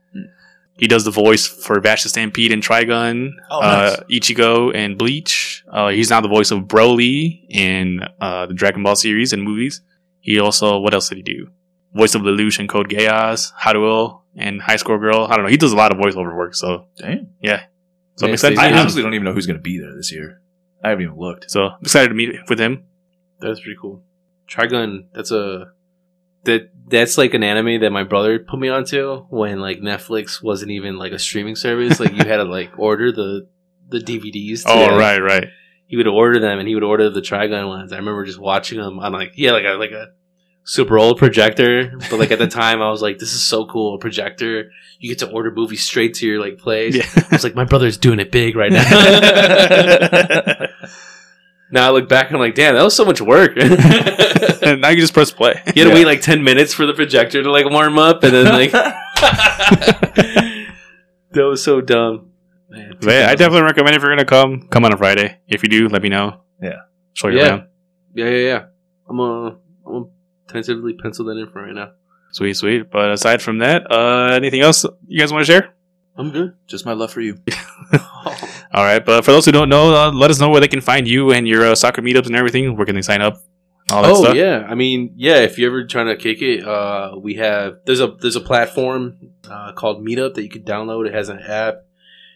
He 0.78 0.86
does 0.86 1.04
the 1.04 1.10
voice 1.10 1.46
for 1.46 1.78
Vash 1.80 2.04
the 2.04 2.08
Stampede 2.08 2.52
and 2.52 2.62
Trigun, 2.62 3.32
Oh, 3.50 3.60
nice. 3.60 3.98
uh, 3.98 4.04
Ichigo, 4.10 4.74
and 4.74 4.96
Bleach. 4.96 5.62
Uh, 5.70 5.88
he's 5.88 6.08
now 6.08 6.22
the 6.22 6.28
voice 6.28 6.50
of 6.50 6.60
Broly 6.60 7.44
in 7.50 8.00
uh, 8.20 8.46
the 8.46 8.54
Dragon 8.54 8.82
Ball 8.82 8.96
series 8.96 9.34
and 9.34 9.42
movies. 9.42 9.82
He 10.20 10.40
also, 10.40 10.78
what 10.78 10.94
else 10.94 11.10
did 11.10 11.16
he 11.16 11.22
do? 11.22 11.50
Voice 11.92 12.14
of 12.14 12.22
Lelouch 12.22 12.58
and 12.58 12.68
Code 12.68 12.88
Geass, 12.88 13.52
Haruo, 13.52 14.20
and 14.36 14.62
Hi 14.62 14.76
Score 14.76 14.98
Girl. 14.98 15.26
I 15.28 15.34
don't 15.36 15.44
know. 15.44 15.50
He 15.50 15.58
does 15.58 15.72
a 15.72 15.76
lot 15.76 15.92
of 15.92 15.98
voiceover 15.98 16.34
work, 16.34 16.54
so 16.54 16.86
Damn. 16.96 17.08
so 17.08 17.12
I'm 17.12 17.28
Yeah, 17.42 17.60
excited. 18.32 18.56
so 18.56 18.62
I 18.62 18.72
honestly 18.72 19.02
don't 19.02 19.12
even 19.12 19.24
know 19.24 19.32
who's 19.34 19.46
gonna 19.46 19.58
be 19.58 19.78
there 19.80 19.94
this 19.94 20.10
year. 20.12 20.40
I 20.82 20.90
haven't 20.90 21.04
even 21.04 21.18
looked. 21.18 21.50
So 21.50 21.64
I'm 21.66 21.80
excited 21.82 22.08
to 22.08 22.14
meet 22.14 22.48
with 22.48 22.58
him. 22.58 22.84
That's 23.40 23.60
pretty 23.60 23.76
cool 23.80 24.02
Trigun 24.48 25.06
that's 25.14 25.30
a 25.30 25.72
that 26.44 26.70
that's 26.88 27.18
like 27.18 27.34
an 27.34 27.42
anime 27.42 27.80
that 27.82 27.90
my 27.90 28.02
brother 28.04 28.38
put 28.38 28.58
me 28.58 28.68
onto 28.68 29.26
when 29.30 29.60
like 29.60 29.80
Netflix 29.80 30.42
wasn't 30.42 30.70
even 30.70 30.96
like 30.98 31.12
a 31.12 31.18
streaming 31.18 31.54
service 31.56 32.00
like 32.00 32.12
you 32.12 32.24
had 32.24 32.38
to 32.38 32.44
like 32.44 32.70
order 32.78 33.12
the 33.12 33.46
the 33.88 33.98
DVDs 33.98 34.62
Oh, 34.66 34.96
right, 34.96 35.18
right. 35.20 35.48
he 35.86 35.96
would 35.96 36.06
order 36.06 36.38
them 36.40 36.58
and 36.60 36.68
he 36.68 36.74
would 36.74 36.84
order 36.84 37.10
the 37.10 37.20
Trigun 37.20 37.66
ones. 37.68 37.92
I 37.92 37.96
remember 37.96 38.24
just 38.24 38.38
watching 38.38 38.78
them 38.78 38.98
on 39.00 39.12
like 39.12 39.32
yeah, 39.34 39.50
like 39.52 39.64
a 39.64 39.70
like 39.74 39.90
a 39.90 40.12
super 40.62 40.96
old 40.98 41.18
projector. 41.18 41.90
But 42.08 42.18
like 42.20 42.30
at 42.30 42.38
the 42.38 42.46
time, 42.62 42.80
I 42.80 42.90
was 42.90 43.02
like, 43.02 43.18
this 43.18 43.32
is 43.32 43.42
so 43.42 43.66
cool, 43.66 43.96
a 43.96 43.98
projector. 43.98 44.70
You 45.00 45.08
get 45.08 45.18
to 45.20 45.30
order 45.30 45.50
movies 45.50 45.82
straight 45.82 46.14
to 46.14 46.26
your 46.26 46.38
like 46.40 46.58
place. 46.58 46.94
Yeah. 46.94 47.06
I 47.16 47.34
was 47.34 47.42
like, 47.44 47.56
my 47.56 47.64
brother's 47.64 47.96
doing 47.98 48.20
it 48.20 48.30
big 48.30 48.54
right 48.56 48.70
now. 48.70 48.84
Now 51.72 51.86
I 51.86 51.90
look 51.90 52.08
back 52.08 52.26
and 52.26 52.36
I'm 52.36 52.40
like, 52.40 52.54
damn, 52.54 52.74
that 52.74 52.82
was 52.82 52.96
so 52.96 53.04
much 53.04 53.20
work. 53.20 53.52
and 53.56 53.70
now 54.80 54.88
you 54.88 54.96
just 55.00 55.14
press 55.14 55.30
play. 55.30 55.54
You 55.54 55.62
had 55.64 55.74
to 55.74 55.80
Yeah. 55.88 55.94
wait 55.94 56.04
like 56.06 56.20
ten 56.20 56.42
minutes 56.42 56.74
for 56.74 56.84
the 56.86 56.94
projector 56.94 57.42
to 57.42 57.50
like 57.50 57.68
warm 57.70 57.98
up, 57.98 58.22
and 58.24 58.32
then 58.34 58.46
like 58.46 58.72
that 60.22 60.64
was 61.32 61.62
so 61.62 61.80
dumb. 61.80 62.30
Man, 62.68 62.94
But 63.00 63.10
yeah, 63.10 63.26
I 63.30 63.34
definitely 63.34 63.62
recommend 63.62 63.96
if 63.96 64.02
you're 64.02 64.10
gonna 64.12 64.24
come, 64.24 64.68
come 64.68 64.84
on 64.84 64.92
a 64.92 64.96
Friday. 64.96 65.38
If 65.48 65.62
you 65.62 65.68
do, 65.68 65.88
let 65.88 66.02
me 66.02 66.08
know. 66.08 66.42
Yeah. 66.62 66.76
Show 67.14 67.28
you 67.28 67.38
Yeah. 67.38 67.48
around. 67.48 67.66
Yeah, 68.14 68.28
yeah, 68.28 68.46
yeah. 68.46 68.64
I'm 69.08 69.20
uh, 69.20 69.46
I'm 69.50 69.56
gonna 69.86 70.04
tentatively 70.48 70.94
pencil 70.94 71.24
that 71.26 71.36
in 71.36 71.48
for 71.50 71.62
right 71.62 71.74
now. 71.74 71.92
Sweet, 72.32 72.54
sweet. 72.54 72.90
But 72.90 73.10
aside 73.12 73.42
from 73.42 73.58
that, 73.58 73.90
uh, 73.90 74.30
anything 74.34 74.60
else 74.60 74.84
you 75.06 75.18
guys 75.18 75.32
want 75.32 75.44
to 75.46 75.52
share? 75.52 75.74
I'm 76.16 76.30
good. 76.30 76.54
Just 76.68 76.86
my 76.86 76.92
love 76.92 77.12
for 77.12 77.20
you. 77.20 77.38
All 78.72 78.84
right. 78.84 79.04
But 79.04 79.24
for 79.24 79.32
those 79.32 79.44
who 79.44 79.52
don't 79.52 79.68
know, 79.68 79.94
uh, 79.94 80.12
let 80.12 80.30
us 80.30 80.38
know 80.38 80.48
where 80.48 80.60
they 80.60 80.68
can 80.68 80.80
find 80.80 81.08
you 81.08 81.32
and 81.32 81.46
your 81.46 81.66
uh, 81.66 81.74
soccer 81.74 82.02
meetups 82.02 82.26
and 82.26 82.36
everything. 82.36 82.76
Where 82.76 82.86
can 82.86 82.94
they 82.94 83.02
sign 83.02 83.20
up? 83.22 83.42
All 83.90 84.02
that 84.02 84.12
oh 84.12 84.22
stuff. 84.22 84.36
yeah, 84.36 84.66
I 84.68 84.74
mean 84.76 85.14
yeah. 85.16 85.38
If 85.38 85.58
you're 85.58 85.70
ever 85.70 85.84
trying 85.84 86.06
to 86.06 86.16
kick 86.16 86.42
it, 86.42 86.64
uh, 86.64 87.16
we 87.18 87.34
have 87.34 87.78
there's 87.86 88.00
a 88.00 88.08
there's 88.08 88.36
a 88.36 88.40
platform 88.40 89.32
uh, 89.48 89.72
called 89.72 90.04
Meetup 90.04 90.34
that 90.34 90.42
you 90.42 90.48
can 90.48 90.62
download. 90.62 91.08
It 91.08 91.14
has 91.14 91.28
an 91.28 91.40
app. 91.40 91.86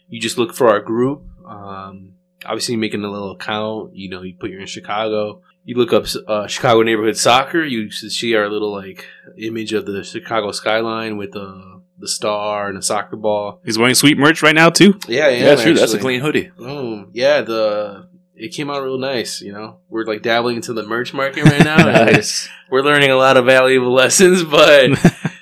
You 0.09 0.19
just 0.19 0.37
look 0.37 0.53
for 0.53 0.69
our 0.69 0.81
group. 0.81 1.23
Um, 1.45 2.15
obviously, 2.45 2.75
making 2.75 3.05
a 3.05 3.11
little 3.11 3.31
account. 3.31 3.95
You 3.95 4.09
know, 4.09 4.21
you 4.21 4.33
put 4.33 4.49
you're 4.49 4.59
in 4.59 4.67
Chicago. 4.67 5.41
You 5.63 5.75
look 5.77 5.93
up 5.93 6.05
uh, 6.27 6.47
Chicago 6.47 6.81
neighborhood 6.83 7.15
soccer. 7.15 7.63
You 7.63 7.89
see 7.89 8.35
our 8.35 8.49
little 8.49 8.73
like 8.73 9.07
image 9.37 9.71
of 9.71 9.85
the 9.85 10.03
Chicago 10.03 10.51
skyline 10.51 11.15
with 11.15 11.31
the 11.31 11.74
the 11.99 12.07
star 12.07 12.67
and 12.67 12.77
the 12.77 12.81
soccer 12.81 13.15
ball. 13.15 13.61
He's 13.65 13.77
wearing 13.77 13.95
sweet 13.95 14.17
merch 14.17 14.41
right 14.43 14.55
now 14.55 14.69
too. 14.69 14.99
Yeah, 15.07 15.29
Yeah, 15.29 15.55
true. 15.55 15.73
That's 15.73 15.93
a 15.93 15.99
clean 15.99 16.21
hoodie. 16.21 16.51
Boom. 16.57 17.11
Yeah, 17.13 17.41
the 17.41 18.07
it 18.35 18.49
came 18.49 18.69
out 18.69 18.83
real 18.83 18.97
nice. 18.97 19.41
You 19.41 19.53
know, 19.53 19.77
we're 19.89 20.05
like 20.05 20.21
dabbling 20.21 20.57
into 20.57 20.73
the 20.73 20.83
merch 20.83 21.13
market 21.13 21.43
right 21.43 21.63
now. 21.63 21.87
and 21.87 22.13
nice. 22.13 22.49
we're 22.69 22.81
learning 22.81 23.11
a 23.11 23.15
lot 23.15 23.37
of 23.37 23.45
valuable 23.45 23.93
lessons, 23.93 24.43
but 24.43 24.91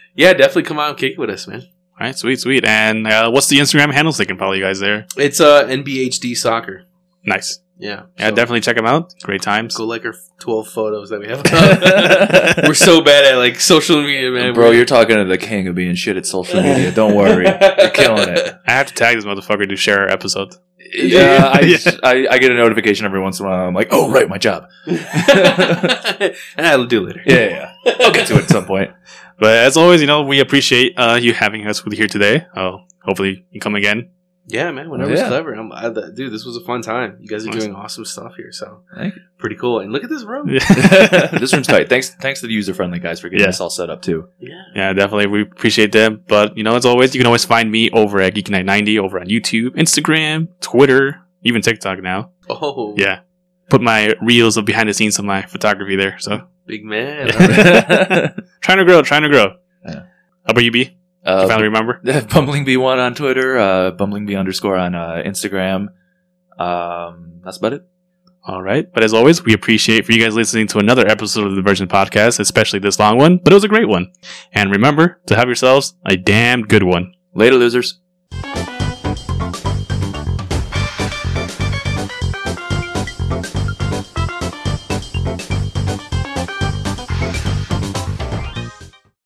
yeah, 0.16 0.34
definitely 0.34 0.64
come 0.64 0.80
out 0.80 0.90
and 0.90 0.98
kick 0.98 1.14
it 1.14 1.20
with 1.20 1.30
us, 1.30 1.48
man. 1.48 1.62
All 1.62 2.08
right, 2.08 2.18
sweet, 2.18 2.40
sweet. 2.40 2.66
And 2.66 3.08
uh, 3.08 3.30
what's 3.32 3.48
the 3.48 3.58
Instagram 3.60 3.94
handles 3.94 4.18
they 4.18 4.26
can 4.26 4.38
follow 4.38 4.54
you 4.54 4.64
guys 4.64 4.80
there? 4.80 5.08
It's 5.18 5.40
uh 5.40 5.66
NBHD 5.68 6.36
soccer. 6.36 6.86
Nice. 7.26 7.60
Yeah, 7.78 8.04
Yeah, 8.18 8.30
so 8.30 8.36
definitely 8.36 8.62
check 8.62 8.76
them 8.76 8.86
out. 8.86 9.14
Great 9.24 9.42
times. 9.42 9.76
Go 9.76 9.86
like 9.86 10.06
our 10.06 10.14
twelve 10.40 10.68
photos 10.68 11.10
that 11.10 11.20
we 11.20 11.28
have. 11.28 11.44
we're 12.68 12.74
so 12.76 13.02
bad 13.02 13.26
at 13.34 13.38
like 13.38 13.60
social 13.60 14.02
media, 14.02 14.30
man. 14.32 14.54
Bro, 14.54 14.72
you're 14.72 14.86
talking 14.86 15.16
to 15.18 15.26
the 15.26 15.38
king 15.40 15.68
of 15.68 15.76
being 15.76 15.96
shit 15.96 16.16
at 16.16 16.26
social 16.26 16.62
media. 16.62 16.92
Don't 16.92 17.16
worry. 17.16 17.46
You're 17.46 17.90
killing 17.90 18.30
it. 18.30 18.56
I 18.68 18.72
have 18.72 18.88
to 18.88 18.94
tag 18.94 19.16
this 19.18 19.26
motherfucker 19.26 19.68
to 19.68 19.76
share 19.76 20.02
our 20.02 20.08
episode. 20.08 20.56
Yeah, 20.96 21.52
I, 21.52 21.62
Yeah. 21.62 21.78
I, 22.04 22.28
I 22.30 22.38
get 22.38 22.52
a 22.52 22.56
notification 22.56 23.06
every 23.08 23.20
once 23.20 23.40
in 23.40 23.46
a 23.48 23.50
while. 23.50 23.68
I'm 23.68 23.74
like, 23.74 23.88
oh, 23.92 24.12
right, 24.12 24.30
my 24.30 24.38
job. 24.38 24.68
and 24.86 24.96
I'll 26.58 26.86
do 26.86 27.04
it 27.04 27.08
later. 27.08 27.22
Yeah, 27.26 27.36
yeah, 27.36 27.74
yeah. 27.86 27.94
I'll 28.02 28.12
get 28.14 28.28
to 28.28 28.36
it 28.36 28.44
at 28.44 28.50
some 28.50 28.66
point. 28.66 28.92
But 29.40 29.58
as 29.58 29.78
always, 29.78 30.02
you 30.02 30.08
know, 30.08 30.22
we 30.24 30.40
appreciate 30.40 30.94
uh, 30.98 31.18
you 31.22 31.34
having 31.34 31.66
us 31.68 31.84
with 31.84 31.96
here 31.96 32.08
today. 32.08 32.46
Oh, 32.56 32.86
hopefully 33.04 33.46
you 33.52 33.60
come 33.60 33.76
again. 33.76 34.12
Yeah, 34.48 34.72
man. 34.72 34.90
Whenever's 34.90 35.20
Yeah. 35.22 35.30
clever. 35.30 35.54
I'm, 35.54 35.72
I, 35.72 35.90
dude, 35.90 36.34
this 36.34 36.44
was 36.44 36.58
a 36.58 36.62
fun 36.66 36.82
time. 36.82 37.18
You 37.22 37.28
guys 37.30 37.46
are 37.46 37.50
Awesome. 37.50 37.60
doing 37.60 37.76
awesome 37.76 38.04
stuff 38.06 38.34
here, 38.36 38.52
so 38.52 38.82
Thank 38.96 39.16
you. 39.16 39.22
pretty 39.38 39.56
cool. 39.56 39.80
And 39.80 39.92
look 39.94 40.04
at 40.04 40.10
this 40.10 40.24
room. 40.26 40.48
this 41.40 41.54
room's 41.54 41.68
tight. 41.68 41.88
Thanks, 41.88 42.10
thanks 42.16 42.42
to 42.42 42.48
the 42.48 42.54
user 42.54 42.74
friendly 42.74 43.00
guys 43.00 43.22
for 43.22 43.30
getting 43.30 43.42
Yeah. 43.42 43.48
this 43.52 43.62
all 43.62 43.70
set 43.70 43.90
up 43.90 44.02
too. 44.02 44.28
Yeah. 44.40 44.62
Yeah, 44.76 44.94
definitely. 44.94 45.28
We 45.28 45.42
appreciate 45.44 45.92
them. 45.94 46.24
But, 46.28 46.58
you 46.58 46.64
know, 46.64 46.76
as 46.76 46.86
always, 46.86 47.16
you 47.16 47.20
can 47.20 47.26
always 47.26 47.46
find 47.46 47.72
me 47.72 47.90
over 47.92 48.20
at 48.20 48.36
Geek 48.36 48.50
Night 48.50 48.66
90 48.66 49.00
over 49.00 49.20
on 49.20 49.28
YouTube, 49.28 49.70
Instagram, 49.78 50.50
Twitter, 50.60 51.22
even 51.44 51.62
TikTok 51.62 52.02
now. 52.02 52.32
Oh, 52.50 52.96
Yeah. 52.98 53.20
Put 53.70 53.82
my 53.82 54.14
reels 54.22 54.58
of 54.58 54.66
behind 54.66 54.90
the 54.90 54.94
scenes 54.94 55.18
of 55.20 55.26
my 55.26 55.42
photography 55.44 55.96
there. 55.96 56.20
So 56.20 56.48
big 56.68 56.84
man. 56.84 57.32
All 57.32 57.40
right. 57.48 58.34
trying 58.62 58.78
to 58.80 58.84
grow, 58.86 59.02
trying 59.02 59.24
to 59.24 59.30
grow. 59.30 59.56
Yeah. 59.86 59.94
How 60.46 60.52
about 60.52 60.64
you, 60.66 60.72
B? 60.72 60.98
You 61.26 61.32
uh, 61.32 61.48
finally 61.48 61.68
remember? 61.68 62.02
Bumbling 62.34 62.66
B1 62.66 62.98
on 62.98 63.16
Twitter, 63.16 63.58
uh, 63.58 63.92
Bumbling 63.92 64.26
B 64.26 64.36
underscore 64.36 64.78
on 64.78 64.94
uh, 64.94 65.24
Instagram. 65.26 65.88
Um, 66.58 67.42
that's 67.44 67.58
about 67.58 67.74
it. 67.74 67.88
All 68.46 68.62
right. 68.62 68.92
But 68.94 69.04
as 69.04 69.14
always, 69.14 69.44
we 69.44 69.54
appreciate 69.54 70.06
for 70.06 70.12
you 70.12 70.22
guys 70.22 70.36
listening 70.36 70.68
to 70.68 70.80
another 70.80 71.08
episode 71.08 71.46
of 71.46 71.52
the 71.52 71.62
Diversions 71.62 71.90
Podcast, 71.90 72.42
especially 72.42 72.80
this 72.80 73.00
long 73.00 73.18
one. 73.18 73.38
But 73.38 73.54
it 73.54 73.56
was 73.56 73.64
a 73.64 73.70
great 73.70 73.88
one. 73.88 74.12
And 74.52 74.70
remember 74.70 75.22
to 75.28 75.36
have 75.36 75.48
yourselves 75.48 75.96
a 76.06 76.18
damn 76.18 76.64
good 76.64 76.84
one. 76.84 77.14
Later, 77.34 77.56
losers. 77.56 78.00